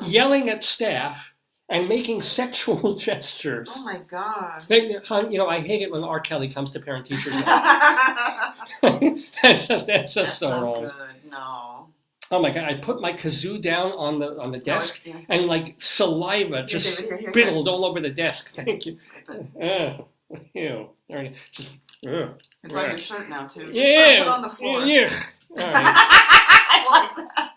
[0.05, 1.33] yelling at staff,
[1.67, 3.69] and making sexual gestures.
[3.75, 4.61] Oh my god.
[4.67, 6.19] They- you know, I hate it when R.
[6.19, 7.31] Kelly comes to parent teacher.
[8.81, 10.83] That's that's just, that's just so not wrong.
[10.83, 11.31] good.
[11.31, 11.87] No.
[12.31, 12.63] Oh my god!
[12.63, 17.01] I put my kazoo down on the on the desk, it's- and like saliva just
[17.01, 17.29] here, here, here.
[17.31, 18.55] spittled all over the desk.
[18.55, 18.97] Thank you.
[19.59, 19.97] yeah.
[20.53, 20.89] Ew.
[21.51, 21.73] Just.
[22.01, 23.71] It's on your shirt now too.
[23.71, 24.81] Just put it on the floor.
[24.85, 25.07] Yeah.
[25.51, 25.83] All right.
[25.85, 27.09] I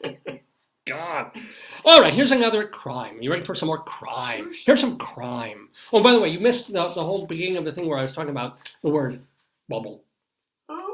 [0.03, 0.41] like that.
[0.85, 1.31] God.
[1.85, 3.21] All right, here's another crime.
[3.23, 4.51] You ready for some more crime?
[4.65, 5.69] Here's some crime.
[5.93, 8.03] Oh, by the way, you missed the, the whole beginning of the thing where I
[8.03, 9.21] was talking about the word
[9.69, 10.03] bubble.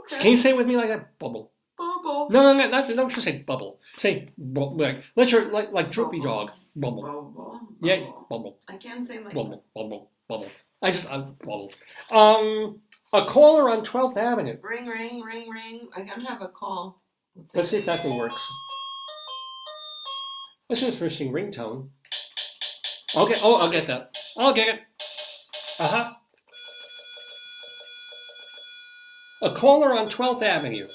[0.09, 1.19] Can you say it with me like that?
[1.19, 1.53] Bubble.
[1.79, 2.29] Bubble.
[2.31, 3.81] No, no, no, not, don't just say bubble.
[3.97, 6.47] Say bu- like let your like like droopy Bubble.
[6.47, 6.51] dog.
[6.77, 7.03] Bubble.
[7.03, 7.61] Bubble.
[7.81, 8.27] Yeah, Bubble.
[8.31, 10.49] bubble, I can't say like bubble, bubble, bubble.
[10.81, 11.75] I just I bubbled.
[12.13, 12.81] Um,
[13.13, 14.57] a caller on 12th Avenue.
[14.63, 15.89] ring, ring, ring, ring.
[15.97, 17.03] I gotta have a call.
[17.35, 18.41] Let's Let's see if that one works.
[20.69, 21.89] This is interesting ringtone.
[23.15, 23.37] Okay.
[23.43, 24.17] Oh, I'll get that.
[24.39, 24.81] I'll get it.
[25.79, 26.13] Uh huh.
[29.43, 30.87] A caller on 12th Avenue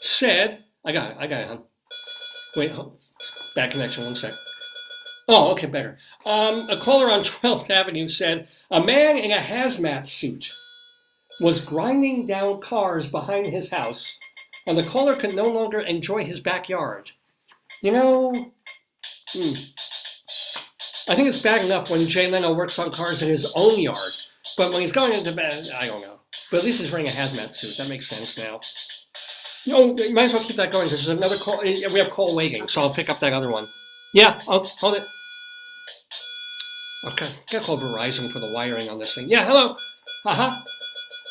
[0.00, 1.62] said, I got it, I got it, hon.
[2.56, 3.02] Wait, hold-
[3.54, 4.32] bad connection, one sec.
[5.28, 5.98] Oh, okay, better.
[6.24, 10.54] Um, a caller on 12th Avenue said, a man in a hazmat suit
[11.38, 14.18] was grinding down cars behind his house,
[14.66, 17.10] and the caller could no longer enjoy his backyard.
[17.82, 18.52] You know,
[19.32, 19.52] hmm.
[21.08, 24.12] I think it's bad enough when Jay Leno works on cars in his own yard,
[24.56, 26.13] but when he's going into bed, I don't know.
[26.50, 27.76] But at least he's wearing a hazmat suit.
[27.78, 28.60] That makes sense now.
[29.64, 31.60] You might as well keep that going because there's another call.
[31.62, 33.66] eh, We have call waiting, so I'll pick up that other one.
[34.12, 35.04] Yeah, oh, hold it.
[37.04, 39.28] Okay, gotta call Verizon for the wiring on this thing.
[39.28, 39.76] Yeah, hello.
[40.24, 40.60] Uh huh.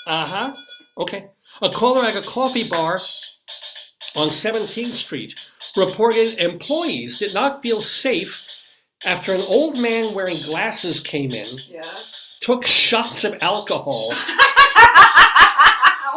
[0.06, 0.54] Uh huh.
[0.98, 1.28] Okay.
[1.62, 3.00] A caller at a coffee bar
[4.16, 5.34] on 17th Street
[5.76, 8.44] reported employees did not feel safe
[9.06, 11.84] after an old man wearing glasses came in, Yeah.
[12.42, 14.14] took shots of alcohol,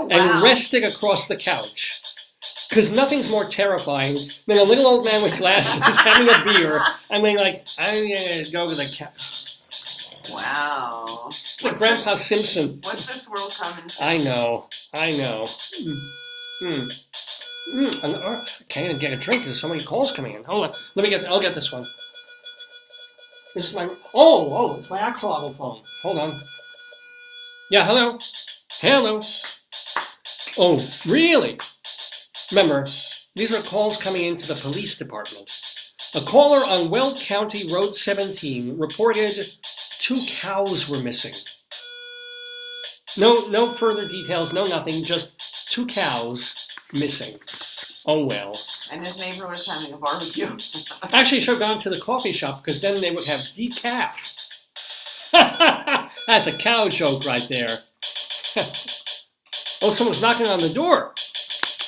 [0.03, 0.09] wow.
[0.11, 2.03] and rested across the couch.
[2.69, 7.23] Because nothing's more terrifying than a little old man with glasses having a beer and
[7.23, 9.59] being like, I'm gonna go to the couch.
[10.31, 11.27] Wow.
[11.29, 12.81] It's like What's Grandpa this, Simpson.
[12.83, 14.05] what's this world coming to?
[14.05, 15.47] I know, I know.
[16.59, 16.89] Hmm.
[17.73, 19.45] And, uh, I can't even get a drink.
[19.45, 20.45] There's so many calls coming in.
[20.45, 20.75] Hold on.
[20.95, 21.25] Let me get.
[21.27, 21.87] I'll get this one.
[23.55, 23.89] This is my.
[24.15, 25.83] Oh, oh, it's my axolotl phone.
[26.03, 26.41] Hold on.
[27.71, 27.85] Yeah.
[27.85, 28.19] Hello.
[28.71, 29.23] Hello.
[30.59, 31.59] Oh, really?
[32.51, 32.89] Remember,
[33.35, 35.51] these are calls coming into the police department.
[36.15, 39.53] A caller on Weld County Road 17 reported
[39.99, 41.35] two cows were missing.
[43.19, 45.33] No, no further details, no nothing, just
[45.69, 47.39] two cows missing.
[48.07, 48.59] Oh well.
[48.93, 50.57] And his neighbor was having a barbecue.
[51.13, 54.49] Actually, should have gone to the coffee shop because then they would have decaf.
[55.33, 57.81] That's a cow joke right there.
[59.83, 61.15] oh, someone's knocking on the door.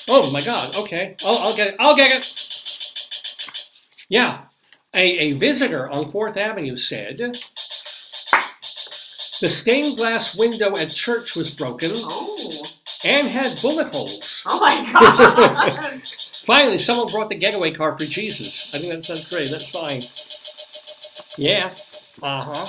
[0.09, 0.77] Oh my God.
[0.77, 1.77] Okay, I'll, I'll get it.
[1.79, 2.33] I'll get it.
[4.09, 4.43] Yeah,
[4.95, 7.39] a, a visitor on Fourth Avenue said
[9.41, 12.67] the stained glass window at church was broken Oh.
[13.05, 14.43] and had bullet holes.
[14.47, 16.03] Oh my god.
[16.45, 18.71] Finally, someone brought the getaway car for Jesus.
[18.73, 19.51] I think that's that's great.
[19.51, 20.05] That's fine.
[21.37, 21.73] Yeah.
[22.23, 22.67] Uh huh.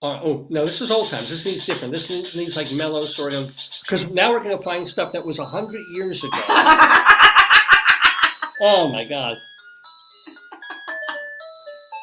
[0.00, 1.28] Uh, oh no, this is old times.
[1.28, 1.92] This needs different.
[1.92, 3.52] This needs, needs like mellow sort of.
[3.82, 6.36] Because now we're gonna find stuff that was a hundred years ago.
[8.60, 9.36] Oh my god.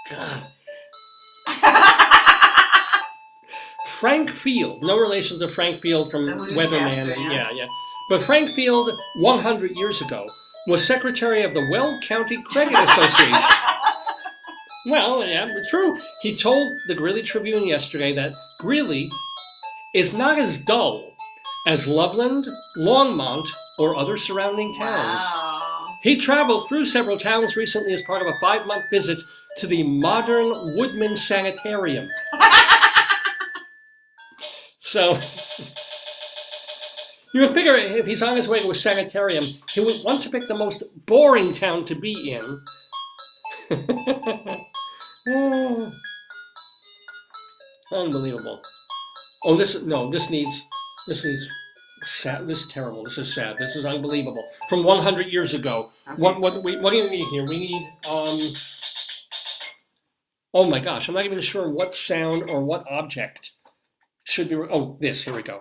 [0.09, 0.47] God.
[3.87, 6.67] Frank Field, no relation to Frank Field from The newscaster,
[7.13, 7.15] Weatherman.
[7.17, 7.31] yeah.
[7.31, 7.67] yeah, yeah.
[8.09, 10.25] But Frank Field, 100 years ago,
[10.67, 13.33] was secretary of the Weld County Credit Association.
[14.85, 15.97] Well, yeah, true.
[16.21, 19.09] He told the Greeley Tribune yesterday that Greeley
[19.93, 21.11] is not as dull
[21.67, 22.47] as Loveland,
[22.77, 23.47] Longmont,
[23.79, 25.21] or other surrounding towns.
[25.33, 25.87] wow.
[26.03, 29.17] He traveled through several towns recently as part of a five month visit
[29.57, 32.07] to the Modern Woodmen Sanitarium.
[34.79, 35.19] so,
[37.33, 40.29] You would figure if he's on his way to a sanitarium, he would want to
[40.29, 42.61] pick the most boring town to be in.
[45.27, 45.91] Oh.
[47.91, 48.61] Unbelievable.
[49.43, 50.65] Oh, this no, this needs
[51.07, 51.49] this needs
[52.03, 52.47] sad.
[52.47, 53.03] This is terrible.
[53.03, 53.57] This is sad.
[53.57, 54.43] This is unbelievable.
[54.69, 55.91] From 100 years ago.
[56.07, 56.21] Okay.
[56.21, 57.45] What what we what do you need here?
[57.45, 58.39] We need um.
[60.53, 63.51] Oh my gosh, I'm not even sure what sound or what object
[64.23, 64.55] should be.
[64.55, 65.23] Oh, this.
[65.23, 65.59] Here we go.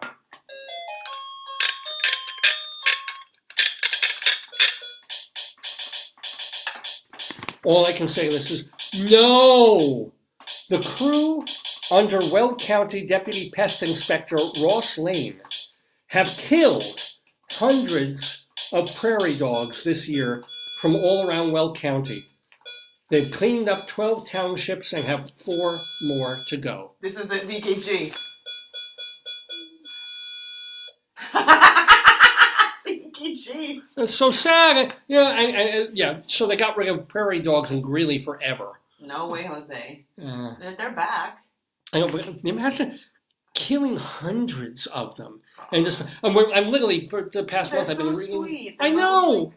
[7.64, 8.64] All I can say this is
[8.96, 10.12] no.
[10.70, 11.44] The crew
[11.90, 15.40] under Weld County Deputy Pest Inspector Ross Lane
[16.08, 17.00] have killed
[17.50, 20.44] hundreds of prairie dogs this year
[20.80, 22.26] from all around Weld County.
[23.10, 26.92] They've cleaned up 12 townships and have four more to go.
[27.00, 28.16] This is the VKG.
[32.86, 33.82] VKG.
[33.96, 34.94] It's so sad.
[35.06, 36.22] Yeah, and, and, yeah.
[36.26, 38.80] So they got rid of prairie dogs in Greeley forever.
[39.06, 40.04] No way, Jose.
[40.20, 41.38] Uh, They're, they're back.
[41.92, 42.98] I know, but imagine
[43.54, 45.40] killing hundreds of them,
[45.72, 48.76] and just and we're, I'm literally for the past They're month I've so been reading.
[48.80, 49.52] I know.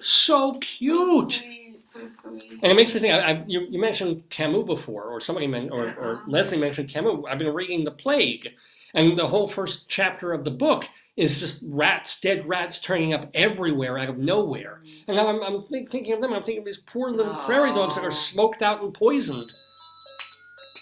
[0.00, 1.32] So cute.
[1.32, 2.60] sweet, so sweet.
[2.62, 3.14] And it makes me think.
[3.14, 6.22] I, I, you, you mentioned Camus before, or somebody men, or, or Uh-huh.
[6.26, 7.24] Leslie mentioned Camus.
[7.28, 8.52] I've been reading *The Plague*,
[8.94, 13.30] and the whole first chapter of the book is just rats, dead rats, turning up
[13.32, 14.82] everywhere out of nowhere.
[15.08, 16.32] And now I'm, I'm think, thinking of them.
[16.32, 19.50] I'm thinking of these poor little prairie dogs that are smoked out and poisoned.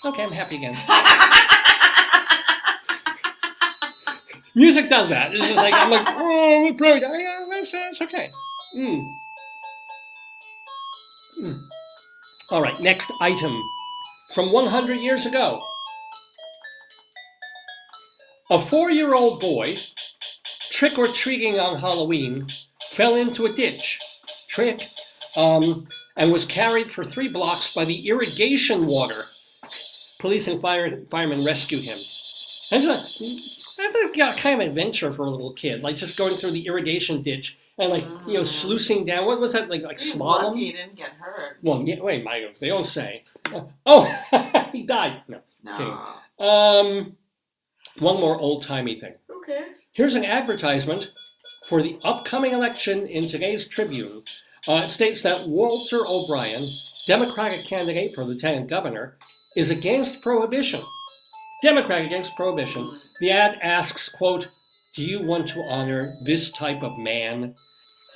[0.05, 0.75] Okay, I'm happy again.
[4.57, 5.35] Music does that.
[5.35, 7.13] It's just like I'm like, oh, prairie dog.
[7.15, 8.31] Yeah, that's, that's okay.
[8.77, 9.05] Mm.
[11.41, 11.61] Mm.
[12.51, 13.61] All right, next item
[14.35, 15.61] from 100 years ago.
[18.51, 19.79] A four year old boy,
[20.75, 22.49] trick or treating on Halloween,
[22.91, 24.01] fell into a ditch.
[24.49, 24.91] Trick.
[25.37, 25.87] Um,
[26.17, 29.27] and was carried for three blocks by the irrigation water.
[30.19, 31.99] Police and fire, firemen rescued him.
[32.71, 33.07] That's a,
[33.77, 37.23] that's a kind of adventure for a little kid, like just going through the irrigation
[37.23, 38.47] ditch and like you know Mhm.
[38.47, 39.27] sluicing down.
[39.27, 39.83] What was that like?
[39.83, 40.43] Like slalom?
[40.45, 41.59] lucky he didn't get hurt.
[41.63, 43.23] Well, yeah, wait, my, they don't say.
[43.53, 45.23] Uh, oh, he died.
[45.29, 45.41] No.
[45.65, 46.45] No.
[46.45, 47.17] Um,
[47.99, 49.15] one more old timey thing.
[49.29, 49.65] Okay.
[49.95, 51.13] Here's an advertisement
[51.69, 54.25] for the upcoming election in today's Tribune.
[54.67, 56.69] Uh, it states that Walter O'Brien,
[57.07, 59.17] Democratic candidate for lieutenant governor,
[59.57, 60.83] is against prohibition.
[61.63, 62.99] Democrat against prohibition.
[63.21, 64.49] The ad asks, quote,
[64.97, 67.55] do you want to honor this type of man?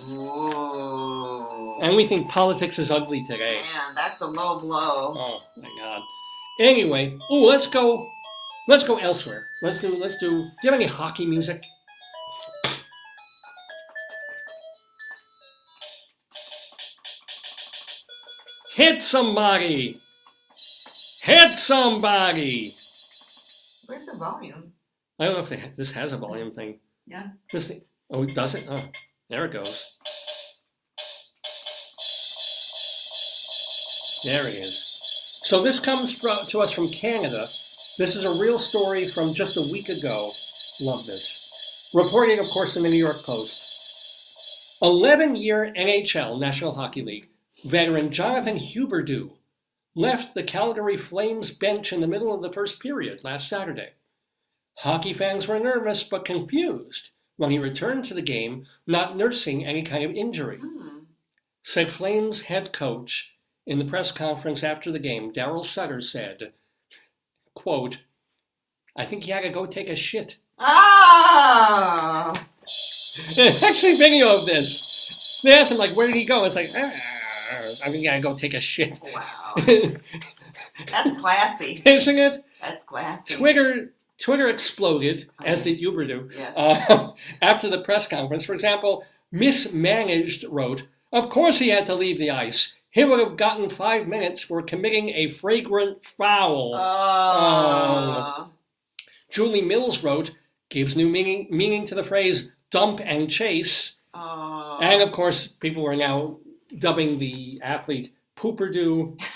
[0.03, 1.79] Ooh.
[1.81, 3.61] And we think politics is ugly today.
[3.61, 5.15] Man, that's a low blow.
[5.17, 6.03] Oh my god.
[6.59, 8.05] Anyway, oh, let's go.
[8.69, 9.47] Let's go elsewhere.
[9.63, 9.97] Let's do.
[9.97, 10.29] Let's do.
[10.29, 11.65] Do you have any hockey music?
[18.75, 19.99] Hit somebody.
[21.23, 22.77] Hit somebody.
[23.87, 24.75] Where's the volume?
[25.19, 26.79] I don't know if it, this has a volume thing.
[27.07, 27.29] Yeah.
[27.51, 27.81] This thing.
[28.11, 28.67] Oh, it does it?
[28.69, 28.85] Oh,
[29.31, 29.83] there it goes.
[34.25, 34.85] There it is.
[35.43, 37.49] So this comes fro- to us from Canada.
[37.99, 40.31] This is a real story from just a week ago.
[40.79, 41.37] Love this.
[41.93, 43.61] Reported, of course, in the New York Post.
[44.81, 47.29] 11 year NHL, National Hockey League,
[47.65, 49.33] veteran Jonathan Huberdeau
[49.97, 53.95] left the Calgary Flames bench in the middle of the first period last Saturday.
[54.77, 59.83] Hockey fans were nervous but confused when he returned to the game, not nursing any
[59.83, 60.59] kind of injury.
[60.63, 60.99] Hmm.
[61.65, 63.37] Said Flames head coach
[63.67, 66.53] in the press conference after the game, Daryl Sutter said,
[67.59, 67.99] quote,
[68.97, 70.39] I think he had to go take a shit.
[70.59, 72.33] Ah!
[73.39, 74.85] Actually, video of this.
[75.43, 76.45] They asked him, like, where did he go?
[76.45, 76.93] It's like, ah,
[77.85, 78.99] I think he had to go take a shit.
[79.03, 79.55] Wow.
[80.87, 81.83] That's classy.
[81.85, 82.45] Isn't it?
[82.63, 83.35] That's classy.
[83.35, 86.57] Twitter Twitter exploded, as did Huberdeau, Yes.
[86.57, 87.13] uh,
[87.43, 88.45] after the press conference.
[88.45, 92.77] For example, Mismanaged wrote, Of course he had to leave the ice.
[92.99, 96.75] He would have gotten five minutes for committing a fragrant foul.
[96.77, 98.51] Oh.
[99.31, 100.33] Julie Mills wrote,
[100.69, 104.01] gives new meaning, meaning to the phrase dump and chase.
[104.13, 104.81] Oh.
[104.83, 106.39] And of course, people were now
[106.77, 109.17] dubbing the athlete Pooperdew.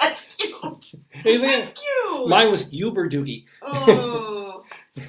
[0.00, 0.94] That's cute.
[1.22, 2.28] That's cute.
[2.28, 3.44] Mine was Uberdoogie.
[3.60, 4.27] Oh.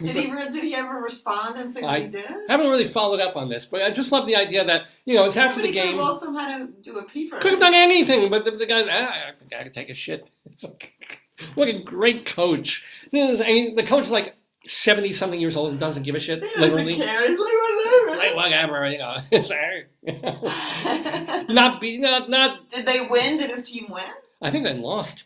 [0.01, 2.25] Did he re- did he ever respond and say what I he did?
[2.29, 5.15] I haven't really followed up on this, but I just love the idea that, you
[5.15, 5.95] know, it's after the he could game.
[5.97, 7.37] have also had to do a peeper.
[7.39, 9.93] Could have done anything, but the, the guy, ah, I think I could take a
[9.93, 10.25] shit.
[11.55, 12.83] what a great coach.
[13.11, 14.35] This is- I mean, the coach is like
[14.65, 16.43] seventy something years old and doesn't give a shit.
[16.43, 17.27] He doesn't Literally, care.
[17.27, 18.89] He's like, like whatever.
[18.89, 19.85] You know, sorry.
[21.53, 22.69] not be not not.
[22.69, 23.37] Did they win?
[23.37, 24.03] Did his team win?
[24.41, 25.25] I think they lost.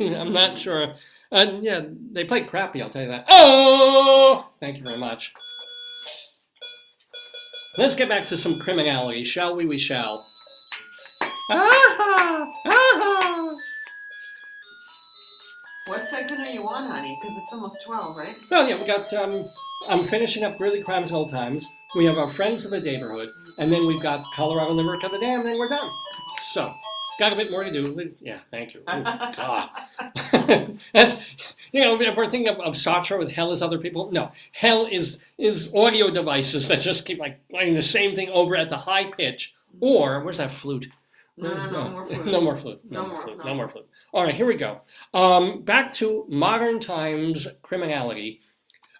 [0.00, 0.94] I'm not sure.
[1.30, 1.82] Uh, yeah,
[2.12, 2.80] they played crappy.
[2.80, 3.26] I'll tell you that.
[3.28, 5.34] Oh, thank you very much.
[7.76, 9.64] Let's get back to some criminality, shall we?
[9.66, 10.26] We shall.
[11.50, 13.56] Ah, ah.
[15.86, 17.16] What segment are you on, honey?
[17.20, 18.34] Because it's almost 12, right?
[18.50, 19.12] Well, yeah, we got.
[19.14, 19.44] Um,
[19.88, 21.64] I'm finishing up Greeley Crimes and Old Times.
[21.96, 25.18] We have our friends of the neighborhood, and then we've got Colorado Limerick of the
[25.18, 25.88] Dam, and then we're done.
[26.52, 26.74] So,
[27.18, 28.14] got a bit more to do.
[28.20, 28.82] Yeah, thank you.
[28.88, 29.70] Oh, God.
[30.94, 31.16] That's,
[31.72, 34.30] you know, if we're thinking of, of Sartre with hell as other people, no.
[34.52, 38.70] Hell is is audio devices that just keep like playing the same thing over at
[38.70, 39.54] the high pitch.
[39.80, 40.88] Or where's that flute?
[41.36, 42.26] No, no, no more flute.
[42.26, 42.80] No more flute.
[42.90, 43.38] No, No more flute.
[43.38, 43.44] no.
[43.44, 43.88] No more flute.
[44.12, 44.80] All right, here we go.
[45.14, 48.40] Um, back to modern times criminality.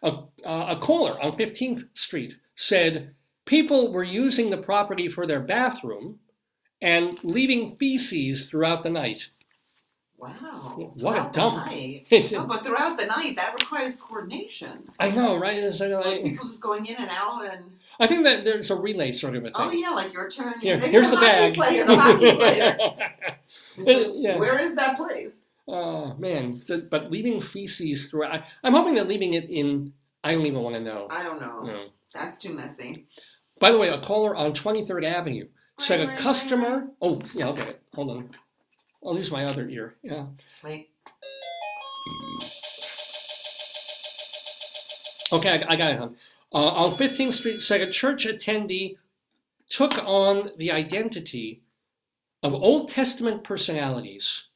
[0.02, 0.08] A,
[0.44, 3.14] uh, a caller on 15th Street said
[3.44, 6.20] people were using the property for their bathroom
[6.80, 9.28] and leaving feces throughout the night.
[10.16, 10.32] Wow.
[10.76, 11.66] What a Throughout the dump.
[11.66, 12.08] night.
[12.32, 14.84] No, but throughout the night, that requires coordination.
[14.98, 15.58] I know, right?
[15.58, 18.76] It's like- Like people just going in and out and I think that there's a
[18.76, 19.78] relay sort of a oh, thing.
[19.84, 20.54] oh yeah, like your turn.
[20.60, 21.54] Here, Maybe here's the hockey bag.
[21.54, 22.78] Player, the hockey player.
[23.78, 24.38] It's like, yeah.
[24.38, 25.36] Where is that place?
[25.66, 28.34] Oh man, Th- but leaving feces throughout.
[28.34, 29.92] I, I'm hoping that leaving it in.
[30.24, 31.06] I don't even want to know.
[31.10, 31.62] I don't know.
[31.62, 31.86] No.
[32.12, 33.06] That's too messy.
[33.60, 35.46] By the way, a caller on 23rd Avenue
[35.78, 36.88] said Ring, a customer.
[37.00, 37.82] Oh, yeah, I'll get it.
[37.94, 38.30] Hold on.
[39.04, 39.94] I'll use my other ear.
[40.02, 40.26] Yeah.
[40.64, 40.90] Wait.
[45.32, 46.00] Okay, I, I got it.
[46.52, 48.96] Uh, on 15th Street, said a church attendee
[49.68, 51.62] took on the identity
[52.42, 54.48] of Old Testament personalities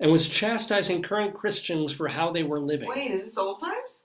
[0.00, 2.88] and was chastising current Christians for how they were living.
[2.88, 4.00] Wait, is this old times?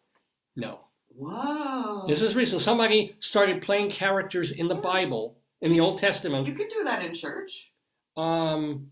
[0.55, 0.79] No.
[1.15, 2.05] Whoa.
[2.07, 2.61] This is recent.
[2.61, 6.45] Somebody started playing characters in the Bible, in the Old Testament.
[6.45, 7.71] You could do that in church.
[8.15, 8.91] Um,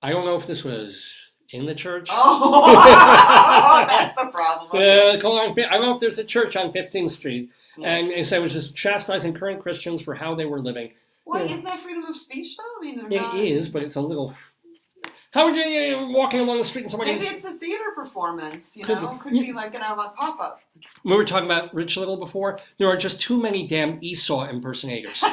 [0.00, 1.14] I don't know if this was
[1.50, 2.08] in the church.
[2.12, 4.70] Oh, that's the problem.
[4.74, 7.50] I don't know if there's a church on 15th Street.
[7.76, 7.88] Yeah.
[7.94, 10.92] And they said it was just chastising current Christians for how they were living.
[11.32, 11.42] Yeah.
[11.42, 12.64] isn't that freedom of speech though?
[12.78, 13.36] I mean, It not.
[13.38, 14.34] is, but it's a little.
[15.32, 17.14] How would you, you're walking along the street and somebody.
[17.14, 18.76] Maybe it's a theater performance.
[18.76, 20.60] You Could know, could be like an avant pop up.
[21.04, 22.58] We were talking about Rich Little before.
[22.78, 25.22] There are just too many damn Esau impersonators.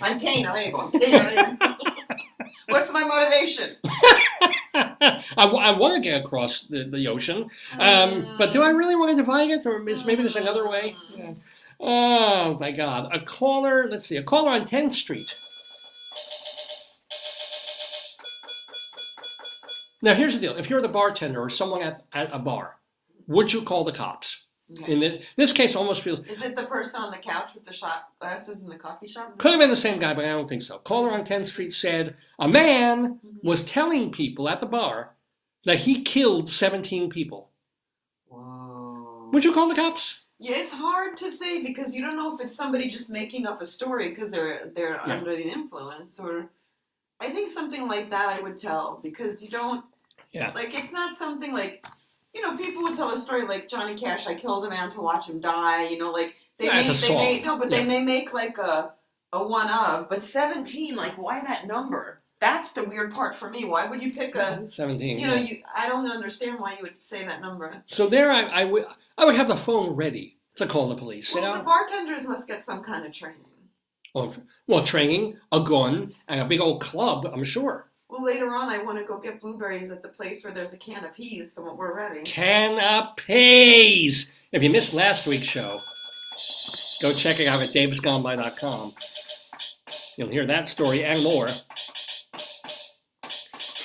[0.00, 0.80] I'm Cain, I'm Abel.
[0.80, 1.76] I'm Cain, I'm Abel.
[2.68, 3.76] What's my motivation?
[5.36, 9.16] I, want to get across the, the ocean, um, but do I really want to
[9.16, 10.94] divide it, or is maybe there's another way?
[11.16, 11.32] Yeah.
[11.80, 13.08] Oh my God!
[13.12, 13.88] A caller.
[13.88, 14.16] Let's see.
[14.16, 15.34] A caller on 10th Street.
[20.02, 22.76] Now here's the deal: if you're the bartender or someone at, at a bar,
[23.26, 24.47] would you call the cops?
[24.70, 24.92] Okay.
[24.92, 27.72] In thi- this case, almost feels Is it the person on the couch with the
[27.72, 29.38] shot glasses in the coffee shop?
[29.38, 30.78] could have been the same guy, but I don't think so.
[30.78, 33.46] Caller on 10th Street said a man mm-hmm.
[33.46, 35.14] was telling people at the bar
[35.64, 37.50] that he killed 17 people.
[38.28, 39.30] Whoa.
[39.32, 40.20] Would you call the cops?
[40.38, 43.60] Yeah, it's hard to say because you don't know if it's somebody just making up
[43.60, 45.18] a story because they're they're Yeah.
[45.18, 46.50] under the influence or
[47.20, 49.84] I think something like that I would tell because you don't
[50.30, 50.52] Yeah.
[50.54, 51.84] like it's not something like
[52.38, 55.00] you know people would tell a story like Johnny Cash I killed a man to
[55.00, 57.44] watch him die you know like they Yeah, may they may song.
[57.46, 57.78] no but Yeah.
[57.78, 58.92] they may make like a
[59.32, 63.64] a one of but 17 like why that number that's the weird part for me
[63.64, 65.18] why would you pick a 17.
[65.18, 65.40] you know yeah.
[65.40, 68.86] you I don't understand why you would say that number So there, I, I would
[69.18, 71.34] I would have the phone ready to call the police.
[71.34, 73.44] You well the know, bartenders must get some kind of training
[74.14, 74.34] well,
[74.66, 77.26] well, training, a gun, and a big old club.
[77.30, 77.87] I'm sure.
[78.08, 80.78] Well, later on, I want to go get blueberries at the place where there's a
[80.78, 82.22] can of peas, so we're ready.
[82.22, 84.32] Can of peas.
[84.50, 85.80] If you missed last week's show,
[87.02, 88.94] go check it out at davesgoneby.com.
[90.16, 91.48] You'll hear that story and more.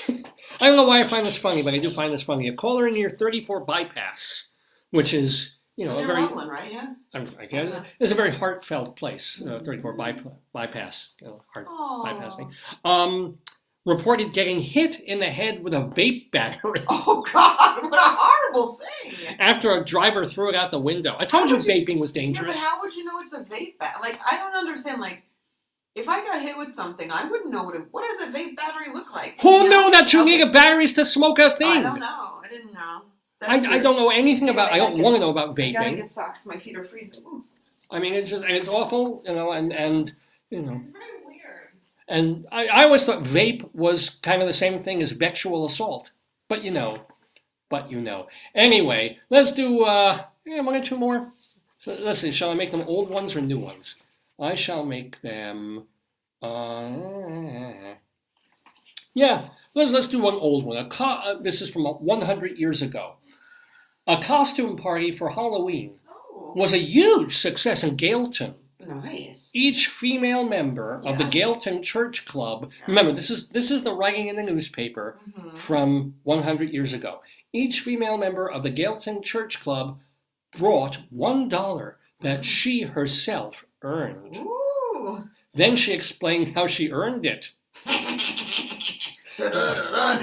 [0.08, 2.48] I don't know why I find this funny, but I do find this funny.
[2.48, 4.52] A caller in your 34 bypass,
[4.92, 6.72] which is, you know, a very right?
[6.72, 6.94] Yeah.
[7.14, 10.16] I'm, I guess it's a very heartfelt place, uh, 34 by,
[10.54, 12.04] bypass, you know, heart Oh.
[12.08, 12.52] bypassing.
[12.86, 13.38] Um,
[13.86, 17.84] reported getting hit in the head with a vape battery Oh God!
[17.84, 19.36] What a horrible thing.
[19.40, 21.16] after a driver threw it out the window.
[21.20, 22.56] I told you you- vaping was dangerous.
[22.56, 23.98] Yeah, but how would you know it's a vape bat?
[24.02, 25.02] Like, I don't understand.
[25.02, 25.24] Like,
[25.96, 27.82] if I got hit with something, I wouldn't know what it.
[27.92, 29.40] What does a vape battery look like?
[29.42, 30.32] Who You knew that you okay.
[30.32, 31.68] needed batteries to smoke a thing?
[31.68, 32.40] I don't know.
[32.44, 33.02] I didn't know.
[33.42, 34.72] That's I, I don't know anything about.
[34.72, 35.98] I I don't want to know about I gotta vaping.
[35.98, 36.46] get socks.
[36.46, 37.44] My feet are freezing.
[37.92, 40.12] I mean, it's just and it's awful, you know, and and
[40.50, 41.13] you know, It's very weird.
[42.08, 46.12] And I, I always thought vape was kind of the same thing as victual assault,
[46.50, 47.04] but you know,
[47.70, 48.28] but you know.
[48.56, 51.28] Anyway, let's do uh, yeah, one or two more.
[51.80, 52.32] So let's see.
[52.32, 53.96] Shall I make them old ones or new ones?
[54.40, 55.86] I shall make them.
[56.42, 57.96] Uh,
[59.14, 60.78] yeah, let's let's do one old one.
[60.78, 63.16] A co- uh, this is from 100 years ago.
[64.08, 68.56] A costume party for Halloween Oh, was a huge success in Galeton.
[68.88, 69.52] Nice.
[69.56, 71.30] Each female member of the Yeah.
[71.30, 72.72] Galeton Church Club.
[72.88, 75.58] Remember, this is this is the writing in the newspaper Mhm.
[75.58, 77.22] from 100 years ago.
[77.52, 80.00] Each female member of the Galeton Church Club
[80.58, 84.38] brought one dollar that she herself earned.
[84.38, 85.30] Ooh.
[85.54, 87.52] Then she explained how she earned it.
[89.40, 90.20] Well,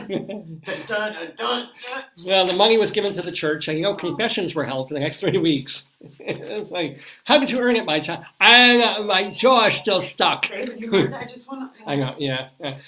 [2.47, 5.01] the money was given to the church, and you know, confessions were held for the
[5.01, 5.87] next three weeks.
[6.21, 8.25] Like, how did you earn it, my child?
[8.41, 10.49] I, uh, my jaw is still stuck.
[10.49, 11.15] David, you heard?
[11.15, 11.81] I just want to.
[11.91, 12.49] I know, yeah.
[12.61, 12.79] yeah.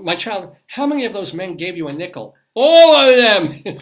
[0.00, 2.34] My child, how many of those men gave you a nickel?
[2.54, 3.62] All of them.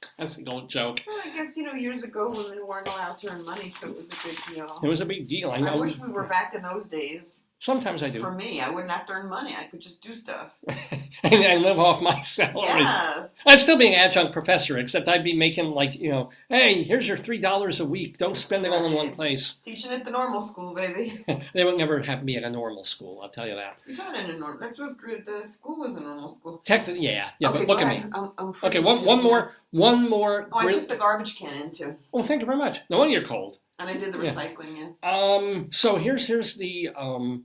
[0.00, 1.00] Classic old joke.
[1.06, 3.96] Well, I guess you know years ago women weren't allowed to earn money, so it
[3.96, 4.80] was a big deal.
[4.82, 5.50] It was a big deal.
[5.50, 7.42] I I, wish we were back in those days.
[7.58, 8.20] Sometimes I do.
[8.20, 9.54] For me, I wouldn't have to earn money.
[9.58, 10.58] I could just do stuff.
[10.68, 12.80] and I live off my salary.
[12.80, 13.30] Yes.
[13.46, 17.08] I'd still be an adjunct professor, except I'd be making like, you know, hey, here's
[17.08, 18.18] your three dollars a week.
[18.18, 19.54] Don't spend it all in one place.
[19.64, 21.24] Teaching at the normal school, baby.
[21.54, 23.78] they would never have me at a normal school, I'll tell you that.
[23.86, 24.60] You taught in a normal.
[24.60, 25.24] That's what's good.
[25.24, 26.60] The school was a normal school.
[26.64, 28.04] Technically, yeah, yeah, okay, but look at me.
[28.12, 30.48] I'm, I'm Okay, one, one more, one more.
[30.52, 32.80] Oh, I took the garbage can in too, oh, thank you very much.
[32.90, 33.58] No wonder you're cold.
[33.78, 34.32] And I did the Yeah.
[34.34, 34.94] recycling.
[35.02, 35.10] Yeah.
[35.10, 37.44] Um, so here's here's the um,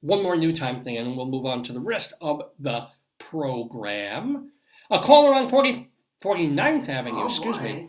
[0.00, 4.50] one more new time thing, and we'll move on to the rest of the program.
[4.90, 5.88] A caller on 40,
[6.22, 7.62] 49th Avenue, Oh, excuse boy.
[7.64, 7.88] me,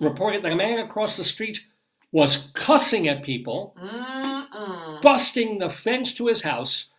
[0.00, 1.66] reported that a man across the street
[2.12, 5.02] was cussing at people, Mm-mm.
[5.02, 6.90] busting the fence to his house,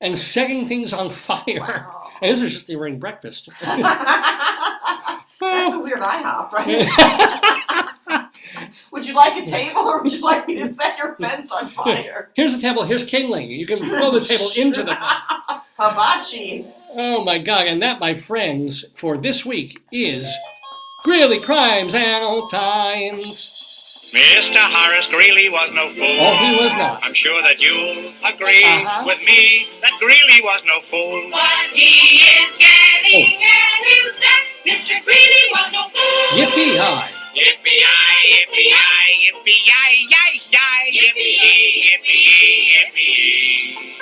[0.00, 1.60] and setting things on fire.
[1.60, 2.00] Wow.
[2.22, 3.48] And this was just during breakfast.
[3.60, 3.74] That's
[5.74, 7.63] a weird IHOP, right?
[9.14, 11.70] Would you like a table, or would you like me to set your fence on
[11.70, 12.30] fire?
[12.34, 12.84] Here's the table.
[12.84, 13.50] Here's Kingling.
[13.50, 14.94] You can throw the table into the.
[15.78, 16.66] Hibachi.
[16.92, 17.66] Oh my God!
[17.66, 20.32] And that, my friends, for this week is
[21.04, 23.50] Greeley Crimes and Old Times.
[24.14, 24.54] Mr.
[24.62, 26.06] Horace Greeley was no fool.
[26.06, 27.02] Oh, he was not.
[27.02, 29.02] I'm sure that you'll agree Uh-huh.
[29.04, 31.30] with me that Greeley was no fool.
[31.32, 35.02] What he is getting at is that Mr.
[35.02, 36.38] Greeley was no fool.
[36.38, 37.10] Yippee hi!
[37.34, 37.86] Yippee-yi,
[38.32, 38.78] yippee-yi,
[39.24, 41.34] yippee-yi, yi, yi, yippee,
[41.84, 42.22] yippee,
[42.70, 43.94] yippee.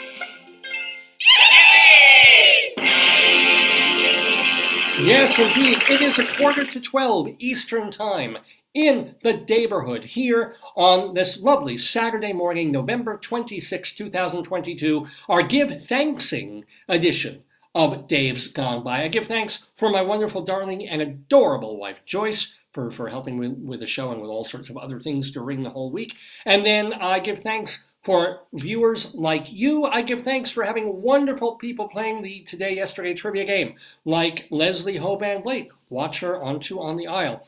[5.00, 5.78] Yes, indeed.
[5.88, 8.36] It is a quarter to 12 Eastern Time
[8.74, 16.64] in the neighborhood here on this lovely Saturday morning, November 26, 2022, our Give Thanksing
[16.86, 17.44] edition
[17.74, 19.04] of Dave's Gone By.
[19.04, 23.52] I give thanks for my wonderful, darling, and adorable wife, Joyce, for, for helping with,
[23.58, 26.16] with the show and with all sorts of other things during the whole week.
[26.44, 29.84] And then I give thanks for viewers like you.
[29.84, 34.98] I give thanks for having wonderful people playing the Today Yesterday trivia game, like Leslie
[34.98, 37.46] Hoban Blake, watch her on Two on the Aisle.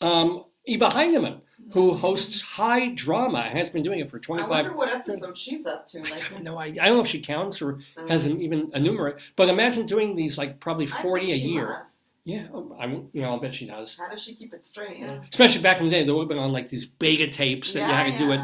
[0.00, 4.62] Um, Eva Heinemann, who hosts High Drama and has been doing it for 25 I
[4.62, 5.98] 25 wonder what episode she's up to.
[6.00, 6.82] I Like, have no idea.
[6.82, 10.16] I don't know if she counts or um, has an, even enumerate, but imagine doing
[10.16, 11.68] these like probably I 40 bet a year.
[11.68, 11.97] must.
[12.28, 12.46] Yeah,
[12.78, 13.96] I, you know, I'll bet she does.
[13.96, 14.98] How does she keep it straight?
[14.98, 15.20] Yeah.
[15.30, 17.80] Especially back in the day, they would have been on like these beta tapes that
[17.80, 18.40] you yeah, had to do it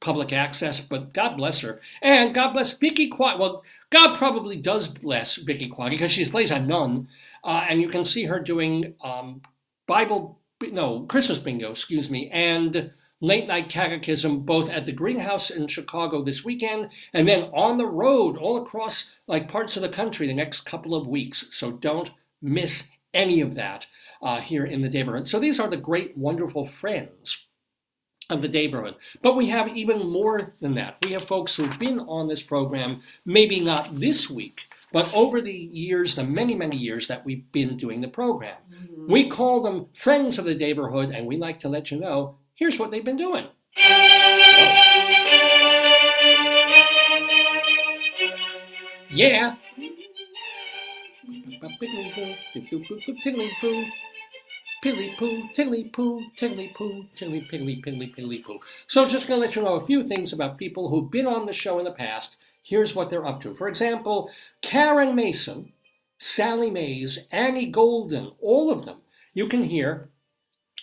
[0.00, 1.78] public access, but God bless her.
[2.00, 3.38] And God bless Vicki Quade.
[3.38, 7.08] Well, God probably does bless Vicki Quade because she plays a nun,
[7.44, 9.42] uh, and you can see her doing um,
[9.86, 12.90] Bible, no, Christmas bingo, excuse me, and
[13.20, 17.86] late night catechism both at the Greenhouse in Chicago this weekend and then on the
[17.86, 21.46] road all across like parts of the country the next couple of weeks.
[21.50, 23.86] So don't miss any of that
[24.22, 25.26] uh, here in the neighborhood.
[25.26, 27.46] So these are the great, wonderful friends
[28.30, 28.96] of the neighborhood.
[29.22, 30.98] But we have even more than that.
[31.02, 34.62] We have folks who've been on this program, maybe not this week,
[34.92, 38.56] but over the years, the many, many years that we've been doing the program.
[38.70, 39.08] Mhm.
[39.08, 42.78] We call them friends of the neighborhood, and we like to let you know here's
[42.78, 43.46] what they've been doing.
[49.08, 49.54] Yeah.
[53.22, 53.84] Tiddly poo.
[54.84, 58.60] Piddly poo, tiddly poo, tiddly poo, tiddly piddly piddly piddly poo.
[58.86, 61.52] So just gonna let you know a few things about people who've been on the
[61.52, 62.36] show in the past.
[62.62, 63.54] Here's what they're up to.
[63.54, 65.72] For example, Karen Mason,
[66.18, 68.98] Sally Mayes, Annie Golden, all of them
[69.34, 70.08] you can hear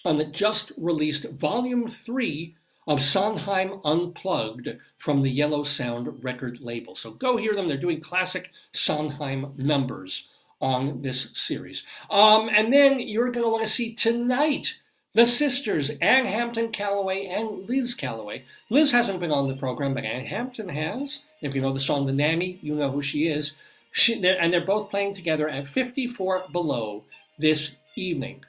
[0.05, 2.55] on the just released volume three
[2.87, 6.93] of Sondheim Unplugged from the Yellow Sound record label.
[6.95, 7.67] So go hear them.
[7.67, 10.29] They're doing classic Sondheim numbers
[10.63, 11.83] on this series.
[12.09, 14.79] Um, and then you're going to want to see tonight
[15.13, 18.45] the sisters, Ann Hampton Callaway and Liz Callaway.
[18.69, 21.21] Liz hasn't been on the program, but Ann Hampton has.
[21.41, 23.53] If you know the song The Nanny, you know who she is.
[23.91, 27.03] She, they're, and they're both playing together at 54 Below
[27.37, 28.43] this evening.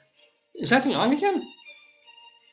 [0.55, 1.45] Is that thing on again?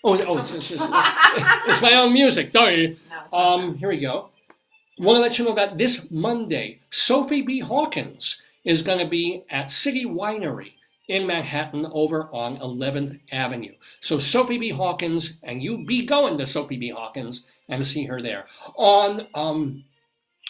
[0.05, 2.51] Oh, oh it's, it's, it's, it's my own music.
[2.51, 2.89] Sorry.
[2.89, 4.29] No, it's not Um, here we go.
[4.99, 7.61] Want to let you know that this Monday, Sophie B.
[7.61, 10.75] Hawkins is going to be at City Winery
[11.09, 13.75] in Manhattan over on 11th Avenue.
[14.01, 14.71] So Sophie B.
[14.71, 16.91] Hawkins, and you be going to Sophie B.
[16.91, 18.47] Hawkins and see her there.
[18.77, 19.85] On um,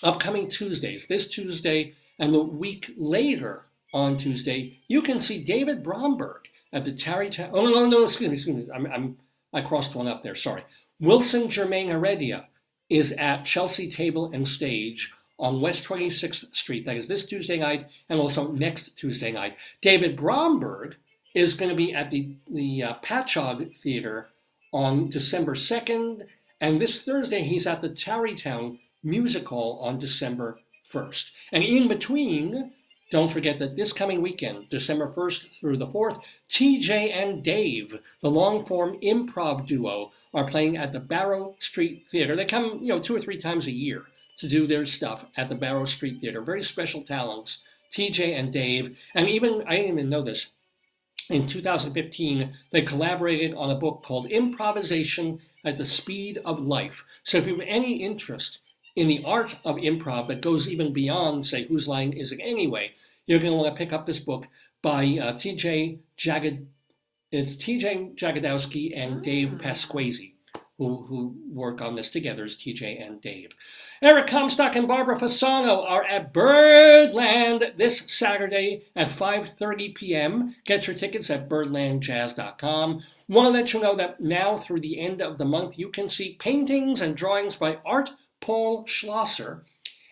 [0.03, 6.49] upcoming Tuesdays, this Tuesday and the week later on Tuesday, you can see David Bromberg
[6.73, 7.51] at the Tarrytown.
[7.53, 8.73] Oh, no, no, excuse me, excuse me.
[8.75, 9.17] I'm, I'm,
[9.53, 10.65] I crossed one up there, sorry.
[11.01, 12.47] Wilson Germain Heredia
[12.89, 15.13] is at Chelsea Table and Stage
[15.43, 16.87] on West 26th Street.
[16.87, 19.57] That is this Tuesday night and also next Tuesday night.
[19.83, 20.97] David Bromberg
[21.35, 24.29] is going to be at the, the uh, Patchogue Theater
[24.73, 26.27] on December 2nd.
[26.61, 31.33] And this Thursday, he's at the Tarrytown Music Hall on December 1st.
[31.51, 32.73] And in between,
[33.11, 38.31] don't forget that this coming weekend, December 1st through the 4th, TJ and Dave, the
[38.31, 42.37] long form improv duo, are playing at the Barrow Street Theater.
[42.37, 44.05] They come, you know, two or three times a year
[44.37, 46.41] to do their stuff at the Barrow Street Theater.
[46.41, 47.63] Very special talents,
[47.93, 48.99] TJ and Dave.
[49.15, 50.49] And even, I didn't even know this,
[51.29, 57.05] in 2015, they collaborated on a book called Improvisation at the Speed of Life.
[57.23, 58.59] So if you have any interest
[58.97, 62.93] in the art of improv that goes even beyond, say, whose line is it anyway,
[63.27, 64.49] you're going to want to pick up this book
[64.83, 66.67] by uh, TJ Jagad.
[67.31, 70.32] It's TJ Jagodowski and Dave Pasquesi
[70.89, 73.55] who, who work on this together is TJ and Dave.
[74.01, 80.57] Eric Comstock and Barbara Fasano are at Birdland this Saturday at 5.30 p.m.
[80.65, 83.03] Get your tickets at birdlandjazz.com.
[83.29, 86.09] Want to let you know that now through the end of the month, you can
[86.09, 89.65] see paintings and drawings by Art Paul Schlosser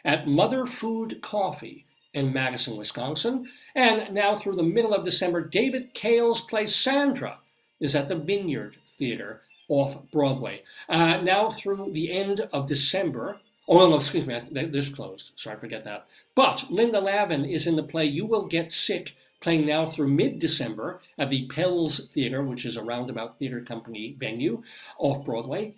[0.05, 3.49] at Mother Food Coffee in Madison, Wisconsin.
[3.75, 7.39] And now through the middle of December, David Cale's play Sandra
[7.81, 10.63] is at the Vineyard Theater off Broadway.
[10.89, 15.85] Uh, now through the end of December, oh no, excuse me, this closed, Sorry, forget
[15.85, 16.07] that.
[16.35, 21.01] But Linda Lavin is in the play You Will Get Sick, playing now through mid-December
[21.17, 24.63] at the Pels Theater, which is a roundabout theater company venue
[24.99, 25.75] off Broadway.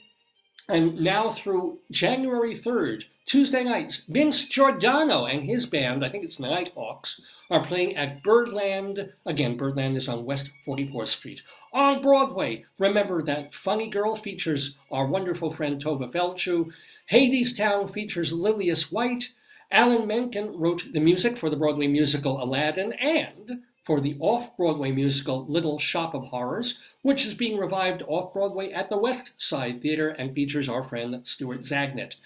[0.68, 6.36] And now through January 3rd, Tuesday nights, Vince Giordano and his band, I think it's
[6.36, 9.12] the Nighthawks, are playing at Birdland.
[9.24, 11.42] Again, Birdland is on West 44th Street.
[11.72, 16.72] On Broadway, remember that Funny Girl features our wonderful friend Tovah Feldshuh.
[17.06, 19.32] Hades Town features Lillias White.
[19.70, 24.92] Alan Menken wrote the music for the Broadway musical Aladdin and for the off Broadway
[24.92, 29.82] musical Little Shop of Horrors, which is being revived off Broadway at the West Side
[29.82, 32.16] Theater and features our friend Stuart Zagnit.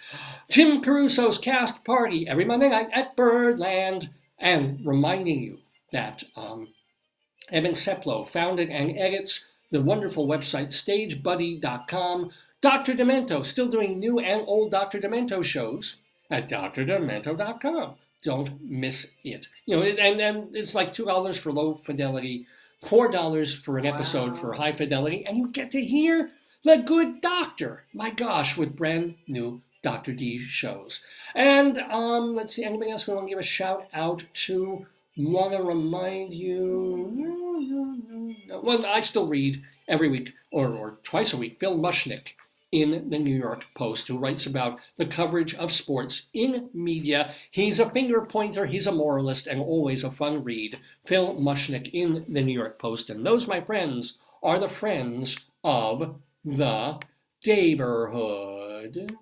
[0.50, 4.10] Jim Caruso's cast party every Monday night at Birdland.
[4.38, 5.58] And reminding you
[5.92, 6.68] that um,
[7.50, 12.30] Evan Seplo founded and edits the wonderful website stagebuddy.com.
[12.60, 12.94] Dr.
[12.94, 14.98] Demento still doing new and old Dr.
[14.98, 15.96] Demento shows
[16.30, 17.94] at drdemento.com.
[18.26, 19.46] Don't miss it.
[19.66, 22.46] You know, and, and it's like $2 for low fidelity,
[22.82, 24.38] $4 for an episode Wow.
[24.40, 26.30] for high fidelity, and you get to hear
[26.64, 27.84] the good doctor.
[27.94, 30.12] My gosh, with brand new Dr.
[30.12, 31.00] D shows.
[31.36, 34.86] And um, let's see, anybody else we want to give a shout out to?
[35.16, 37.08] Want to remind you?
[37.14, 38.60] No, no, no, no.
[38.60, 42.32] Well, I still read every week or, or twice a week Phil Mushnick
[42.72, 47.32] in the New York Post, who writes about the coverage of sports in media.
[47.50, 50.78] He's a finger pointer, he's a moralist, and always a fun read.
[51.04, 53.10] Phil Mushnick in the New York Post.
[53.10, 57.00] And those, my friends, are the friends of the
[57.46, 59.16] neighborhood.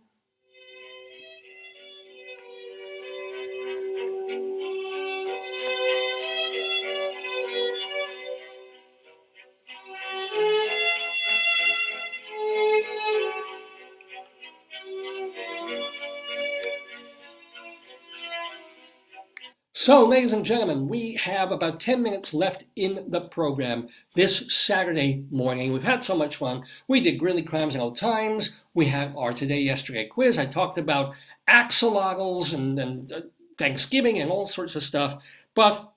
[19.85, 25.27] So, ladies and gentlemen, we have about 10 minutes left in the program this Saturday
[25.31, 25.75] morning.
[25.75, 26.65] We've had so much fun.
[26.89, 28.63] We did Greeley Crimes and Old Times.
[28.73, 30.39] We had our Today Yesterday quiz.
[30.39, 31.15] I talked about
[31.47, 33.21] axolotls and, and uh,
[33.59, 35.23] Thanksgiving and all sorts of stuff.
[35.55, 35.93] But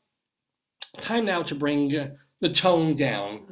[0.99, 2.09] time now to bring uh,
[2.41, 3.43] the tone down,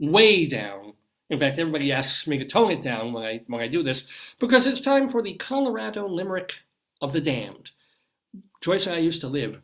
[0.00, 0.94] way down.
[1.30, 4.08] In fact, everybody asks me to tone it down when I, when I do this
[4.40, 6.64] because it's time for the Colorado Limerick
[7.00, 7.70] of the Damned.
[8.62, 9.60] Joyce and I used to live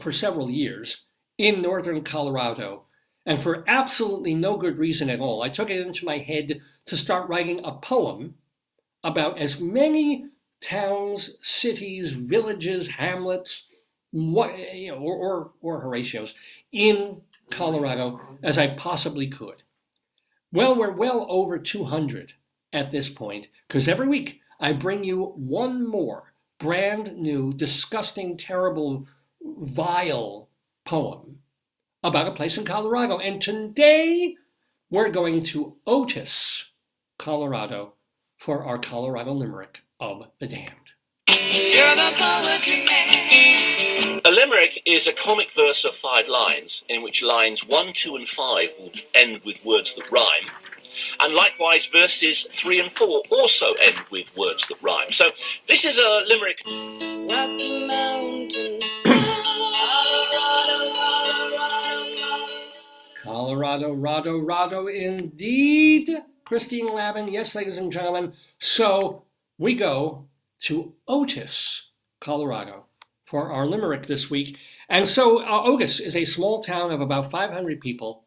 [0.00, 1.04] for several years
[1.38, 2.84] in northern Colorado.
[3.24, 6.96] And for absolutely no good reason at all, I took it into my head to
[6.96, 8.34] start writing a poem
[9.02, 10.26] about as many
[10.60, 13.66] towns, cities, villages, hamlets,
[14.10, 16.34] what, you know, or, or, or Horatios
[16.72, 19.62] in Colorado as I possibly could.
[20.52, 22.34] Well, we're well over 200
[22.72, 26.33] at this point because every week I bring you one more
[26.64, 29.06] brand new, disgusting, terrible,
[29.42, 30.48] vile
[30.86, 31.40] poem
[32.02, 33.18] about a place in Colorado.
[33.18, 34.36] And today
[34.88, 36.70] we're going to Otis,
[37.18, 37.92] Colorado,
[38.38, 40.92] for our Colorado Limerick of the Damned.
[44.24, 48.26] A limerick is a comic verse of five lines, in which lines one, two, and
[48.26, 50.48] five will end with words that rhyme.
[51.20, 55.10] And likewise, verses three and four also end with words that rhyme.
[55.10, 55.30] So
[55.68, 56.62] this is a limerick.
[63.22, 66.10] Colorado, Rado, Rado, indeed.
[66.44, 68.34] Christine Lavin, yes, ladies and gentlemen.
[68.58, 69.24] So
[69.56, 70.28] we go
[70.60, 71.90] to Otis,
[72.20, 72.84] Colorado,
[73.24, 74.58] for our limerick this week.
[74.88, 78.23] And so uh, Otis is a small town of about 500 people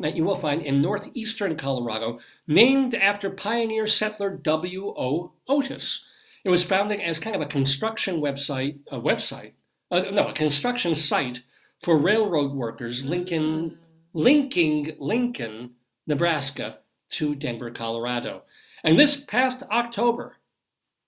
[0.00, 5.32] that you will find in northeastern Colorado, named after pioneer settler W.O.
[5.48, 6.04] Otis.
[6.44, 9.52] It was founded as kind of a construction website, a website,
[9.90, 11.42] uh, no, a construction site
[11.82, 13.78] for railroad workers Lincoln,
[14.12, 15.72] linking Lincoln,
[16.06, 16.78] Nebraska
[17.10, 18.42] to Denver, Colorado.
[18.84, 20.36] And this past October,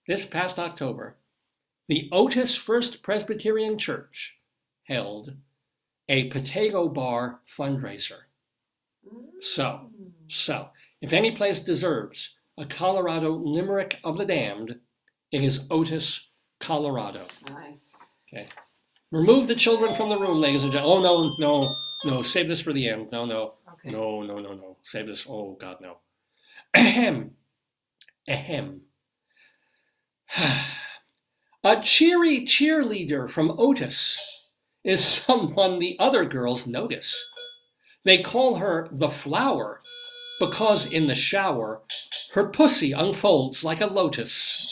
[0.09, 1.17] this past October,
[1.89, 4.39] the Otis First Presbyterian Church
[4.85, 5.37] held
[6.09, 8.23] a potato bar fundraiser.
[9.41, 9.91] So,
[10.29, 10.69] so,
[11.01, 14.81] if any place deserves a Colorado Limerick of the Damned,
[15.33, 17.23] it is Otis, Colorado.
[17.49, 17.97] Nice.
[18.29, 18.49] Okay.
[19.11, 21.07] Remove the children from the room, ladies and gentlemen.
[21.07, 21.75] Oh, no, no,
[22.05, 22.23] no.
[22.23, 23.09] Save this for the end.
[23.11, 23.55] No, no.
[23.73, 23.91] Okay.
[23.91, 24.77] No, no, no, no.
[24.83, 25.27] Save this.
[25.29, 25.99] Oh, God, no.
[26.75, 27.33] Ahem.
[28.29, 28.83] Ahem.
[31.63, 34.19] A cheery cheerleader from Otis
[34.85, 37.30] is someone the other girls notice.
[38.05, 39.83] They call her the flower
[40.39, 41.83] because in the shower
[42.33, 44.67] her pussy unfolds like a lotus.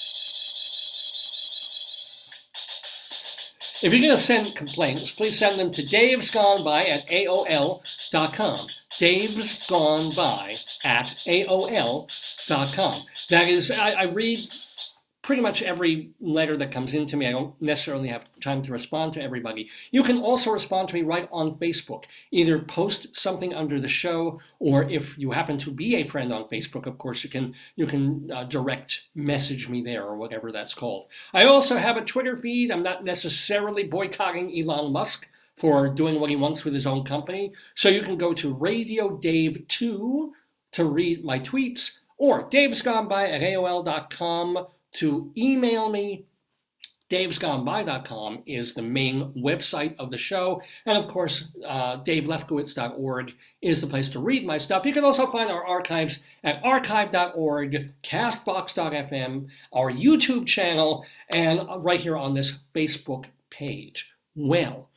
[3.81, 8.67] If you're going to send complaints, please send them to davesgoneby at AOL.com.
[8.93, 13.03] Davesgoneby at AOL.com.
[13.31, 14.41] That is, I, I read
[15.29, 17.27] pretty much every letter that comes into me.
[17.27, 19.69] I don't necessarily have time to respond to everybody.
[19.91, 22.05] You can also respond to me right on Facebook.
[22.31, 26.49] Either post something under the show, or if you happen to be a friend on
[26.49, 30.73] Facebook, of course, you can you can uh, direct message me there or whatever that's
[30.73, 31.09] called.
[31.35, 32.71] I also have a Twitter feed.
[32.71, 37.53] I'm not necessarily boycotting Elon Musk for doing what he wants with his own company.
[37.75, 40.33] So you can go to Radio Dave 2
[40.73, 46.27] to read my tweets, or davesgoneby at AOL.com to email me.
[47.11, 50.61] Dave'sGoneBy.com is the main website of the show.
[50.85, 54.85] And of course, uh, DaveLefkowitz.org is the place to read my stuff.
[54.85, 62.17] You can also find our archives at archive.org, castbox.fm, our YouTube channel, and right here
[62.17, 64.13] on this Facebook page.
[64.35, 64.91] Well,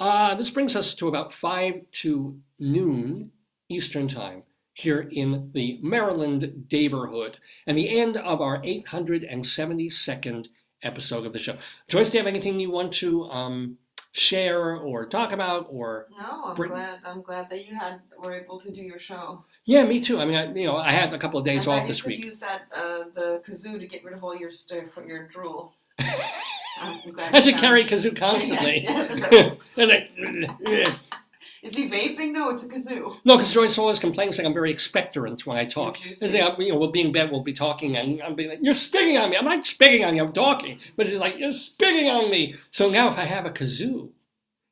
[0.00, 3.32] uh, this brings us to about 5 to noon
[3.68, 4.44] Eastern Time
[4.74, 10.48] here in the Maryland neighborhood and the end of our 872nd
[10.82, 11.56] episode of the show.
[11.88, 13.78] Joyce, do you have anything you want to um,
[14.12, 16.98] share or talk about or No, I'm Bring- glad.
[17.04, 19.44] I'm glad that you had were able to do your show.
[19.64, 21.78] yeah me too i mean I, you know i had a couple of days I
[21.78, 24.98] off this week Use that uh, the kazoo to get rid of all your stuff
[25.06, 25.74] your drool.
[25.98, 29.28] I should carry kazoo constantly Yes,
[30.60, 30.94] yes,
[31.62, 32.32] Is he vaping?
[32.32, 33.16] No, it's a kazoo.
[33.24, 36.42] no because joyce always complains like i'm very expectorant when i talk It's see?
[36.42, 38.74] like, you know, we'll be in bed, we'll be talking, and I'm being like, "You're
[38.74, 40.22] spitting on me." I'm not spitting on you.
[40.24, 42.56] I'm talking, but it's like you're spitting on me.
[42.72, 44.10] So now, if I have a kazoo,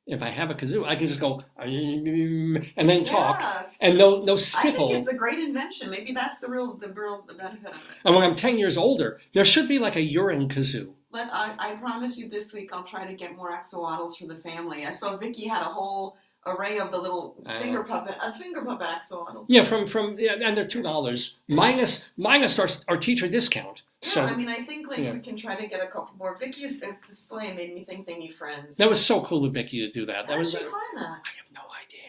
[0.07, 3.77] if I have a kazoo, I can just go and then talk, Yes.
[3.81, 4.87] and no no spittle.
[4.89, 5.91] I think it's a great invention.
[5.91, 7.83] Maybe that's the real the real the benefit of it.
[8.05, 10.95] And when I'm 10 years older, there should be like a urine kazoo.
[11.13, 14.37] Let I, I promise you this week I'll try to get more axolotls for the
[14.37, 14.87] family.
[14.87, 18.87] I saw Vicki had a whole array of the little finger puppet a finger puppet
[18.87, 19.45] axolotls.
[19.49, 23.83] Yeah, from from yeah, and they're two dollars minus minus our, our teacher discount.
[24.03, 25.13] Yeah, So I mean I think like yeah.
[25.13, 26.37] we can try to get a couple more.
[26.39, 28.77] Vicki's uh, display made me think they need friends.
[28.79, 30.17] that was so cool of Vicki to do that.
[30.17, 31.03] How That did was she I find that?
[31.03, 32.01] I have no idea.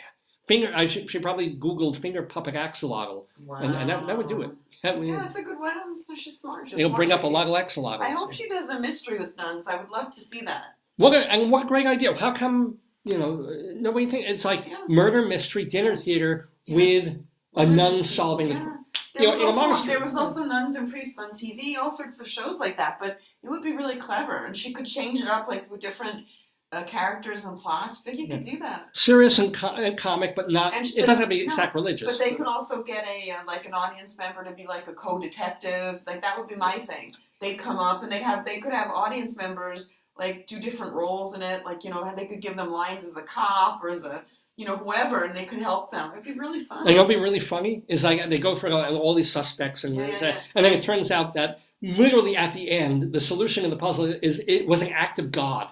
[0.47, 3.57] Finger, I should, she probably Googled finger puppet axolotl, Wow.
[3.57, 4.51] and, and that, that would do it.
[4.83, 5.99] That would, Yeah, that's a good one.
[5.99, 6.67] So she's smart.
[6.69, 8.01] She's it'll smart bring up a lot of axolotls.
[8.01, 9.67] I hope she does a mystery with nuns.
[9.67, 10.75] I would love to see that.
[10.97, 12.13] What a, and what a great idea!
[12.15, 14.77] How come you know nobody think it's like Yeah.
[14.87, 17.17] murder mystery dinner theater with
[17.55, 18.49] a nun solving.
[18.49, 18.77] Yeah.
[19.19, 22.21] You There know, was, also, there was also nuns and priests on TV, all sorts
[22.21, 22.97] of shows like that.
[22.99, 26.25] But it would be really clever, and she could change it up like with different
[26.71, 28.01] uh, characters and plots.
[28.05, 28.87] Vicki could do that.
[28.93, 30.73] serious and, co- and comic, but not.
[30.73, 32.17] And sh- it doesn't have to be no, sacrilegious.
[32.17, 34.93] But they could also get a uh, like an audience member to be like a
[34.93, 35.99] co-detective.
[36.07, 37.13] Like that would be my thing.
[37.41, 41.33] They'd come up and they'd have they could have audience members like do different roles
[41.35, 41.65] in it.
[41.65, 44.23] Like you know they could give them lines as a cop or as a
[44.55, 46.11] you know whoever, and they could help them.
[46.11, 46.81] It'd be really fun.
[46.81, 49.95] And it'll be really funny is like they go through all all these suspects and
[49.95, 50.37] Yeah, yeah, yeah.
[50.55, 54.05] and then it turns out that literally at the end the solution in the puzzle
[54.21, 55.71] is it was an act of God.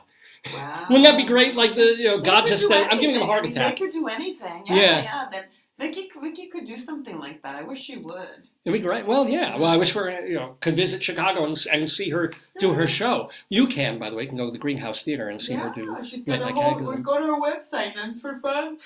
[0.53, 0.85] Wow.
[0.89, 1.55] Wouldn't that be great?
[1.55, 3.51] Like the you know They God just said, "I'm giving him a heart I mean,
[3.57, 4.63] attack." They could do anything.
[4.65, 5.03] Yeah, Yeah.
[5.03, 5.25] yeah.
[5.31, 5.43] Then
[5.79, 7.55] Vicki, Vicki could do something like that.
[7.55, 8.41] I wish she would.
[8.69, 9.06] It'd be great.
[9.07, 9.57] Well, yeah.
[9.57, 12.85] Well, I wish we you know could visit Chicago and, and see her do her
[12.88, 13.30] show.
[13.49, 15.72] You can, by the way, you can go to the Greenhouse Theater and see her
[15.73, 15.95] do.
[15.98, 16.75] Yeah, she's got a whole.
[16.75, 18.77] We go to her website, Nuns for Fun.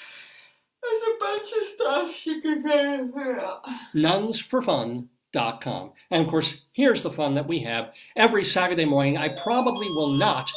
[0.81, 3.61] There's a bunch of stuff she could pay for.
[3.95, 5.91] nunsforfun.com.
[6.11, 9.17] And of course, here's the fun that we have every Saturday morning.
[9.17, 10.51] I probably will not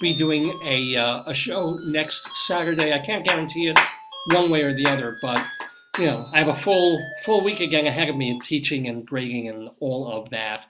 [0.00, 2.92] be doing a, uh, a show next Saturday.
[2.92, 3.78] I can't guarantee it
[4.32, 5.44] one way or the other, but
[5.98, 9.06] you know, I have a full full week again ahead of me in teaching and
[9.06, 10.66] grading and all of that.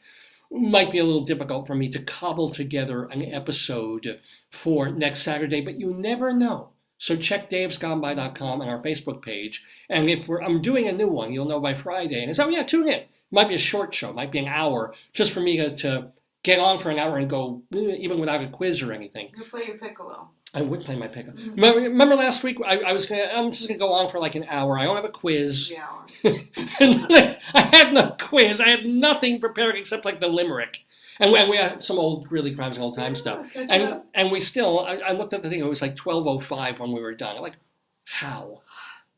[0.50, 5.60] Might be a little difficult for me to cobble together an episode for next Saturday,
[5.60, 6.70] but you never know.
[6.98, 9.64] So check davesgoneby.com and our Facebook page.
[9.88, 12.20] And if I'm doing a new one, you'll know by Friday.
[12.20, 13.02] And it's, oh yeah, tune in.
[13.30, 16.12] Might be a short show, might be an hour, just for me to, to
[16.44, 19.30] get on for an hour and go, even without a quiz or anything.
[19.36, 20.30] You play your piccolo.
[20.56, 21.36] I would play my pickup.
[21.36, 21.50] Mm-hmm.
[21.52, 22.58] Remember, remember last week?
[22.66, 23.24] I, I was gonna.
[23.32, 24.78] I'm just gonna go on for like an hour.
[24.78, 25.70] I don't have a quiz.
[25.70, 25.86] Yeah.
[26.24, 27.38] I
[27.72, 28.60] had no quiz.
[28.60, 30.84] I had nothing prepared except like the limerick.
[31.18, 33.52] And we, and we had some old, Greeley crimes and old time stuff.
[33.54, 34.04] Good And job.
[34.14, 34.80] and we still.
[34.80, 35.60] I, I looked at the thing.
[35.60, 37.36] It was like 12:05 when we were done.
[37.36, 37.58] I'm like,
[38.04, 38.62] how,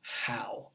[0.02, 0.68] how?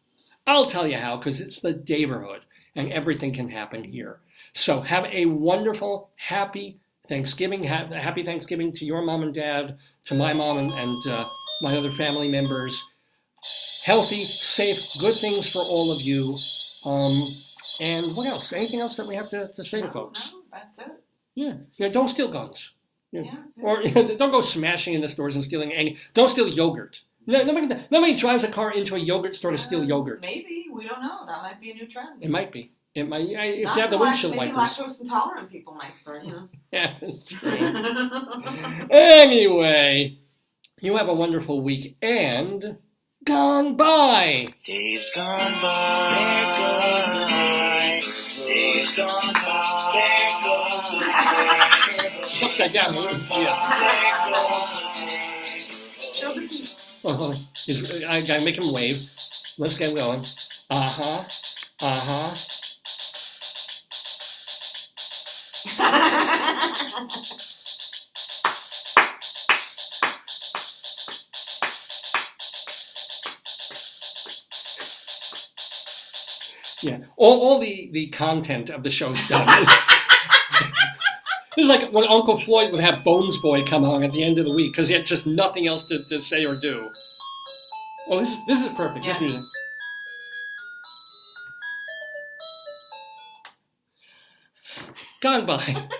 [0.46, 2.42] I'll tell you how, because it's the neighborhood,
[2.76, 4.20] and everything can happen here.
[4.54, 7.64] So have a wonderful, happy Thanksgiving.
[7.66, 11.26] Ha- happy Thanksgiving to your mom and dad, to my mom and, and uh,
[11.62, 12.84] my other family members.
[13.84, 16.38] Healthy, safe, good things for all of you.
[16.86, 17.36] Um,
[17.82, 18.54] and what else?
[18.54, 20.32] Anything else that we have to, to say to folks?
[20.32, 20.92] no, that's it.
[21.36, 21.90] Yeah, yeah.
[21.90, 22.72] Don't steal guns.
[23.12, 23.22] Yeah.
[23.24, 23.36] Yeah.
[23.58, 23.64] yeah.
[23.64, 23.84] Or
[24.18, 25.98] don't go smashing in the stores and stealing any.
[26.14, 27.02] Don't steal yogurt.
[27.26, 30.22] No, nobody, nobody drives a car into a yogurt store to steal Uh, yogurt.
[30.22, 31.26] Maybe we don't know.
[31.26, 32.22] That might be a new trend.
[32.22, 32.72] It might be.
[32.96, 33.22] It might.
[33.36, 34.78] I- If Not you have the for lac- windshield maybe wipers.
[34.78, 36.24] lactose intolerant people might start.
[36.24, 36.50] You know.
[36.72, 37.50] Yeah, it's true.
[38.92, 40.18] anyway,
[40.82, 42.78] you have a wonderful week and
[43.24, 44.48] gone by.
[44.66, 48.02] Days gone by.
[48.48, 50.00] Days gone by.
[52.26, 52.94] It's upside down.
[53.30, 53.56] Yeah.
[56.14, 56.76] Show the feet.
[57.04, 57.38] Oh, hold.
[57.68, 59.02] Is- I gotta make him wave.
[59.58, 60.26] Let's get going.
[60.70, 61.24] Uh huh.
[61.82, 62.36] Uh huh.
[76.84, 77.00] Yeah.
[77.16, 79.48] All, all the, the content of the show is done.
[81.56, 84.40] This is like when Uncle Floyd would have Bones Boy come on at the end
[84.40, 86.90] of the week because he had just nothing else to, to say or do.
[88.08, 89.06] Oh, this is this is perfect.
[89.06, 89.44] Yes.
[95.24, 95.46] Music.
[95.46, 96.00] Gone by.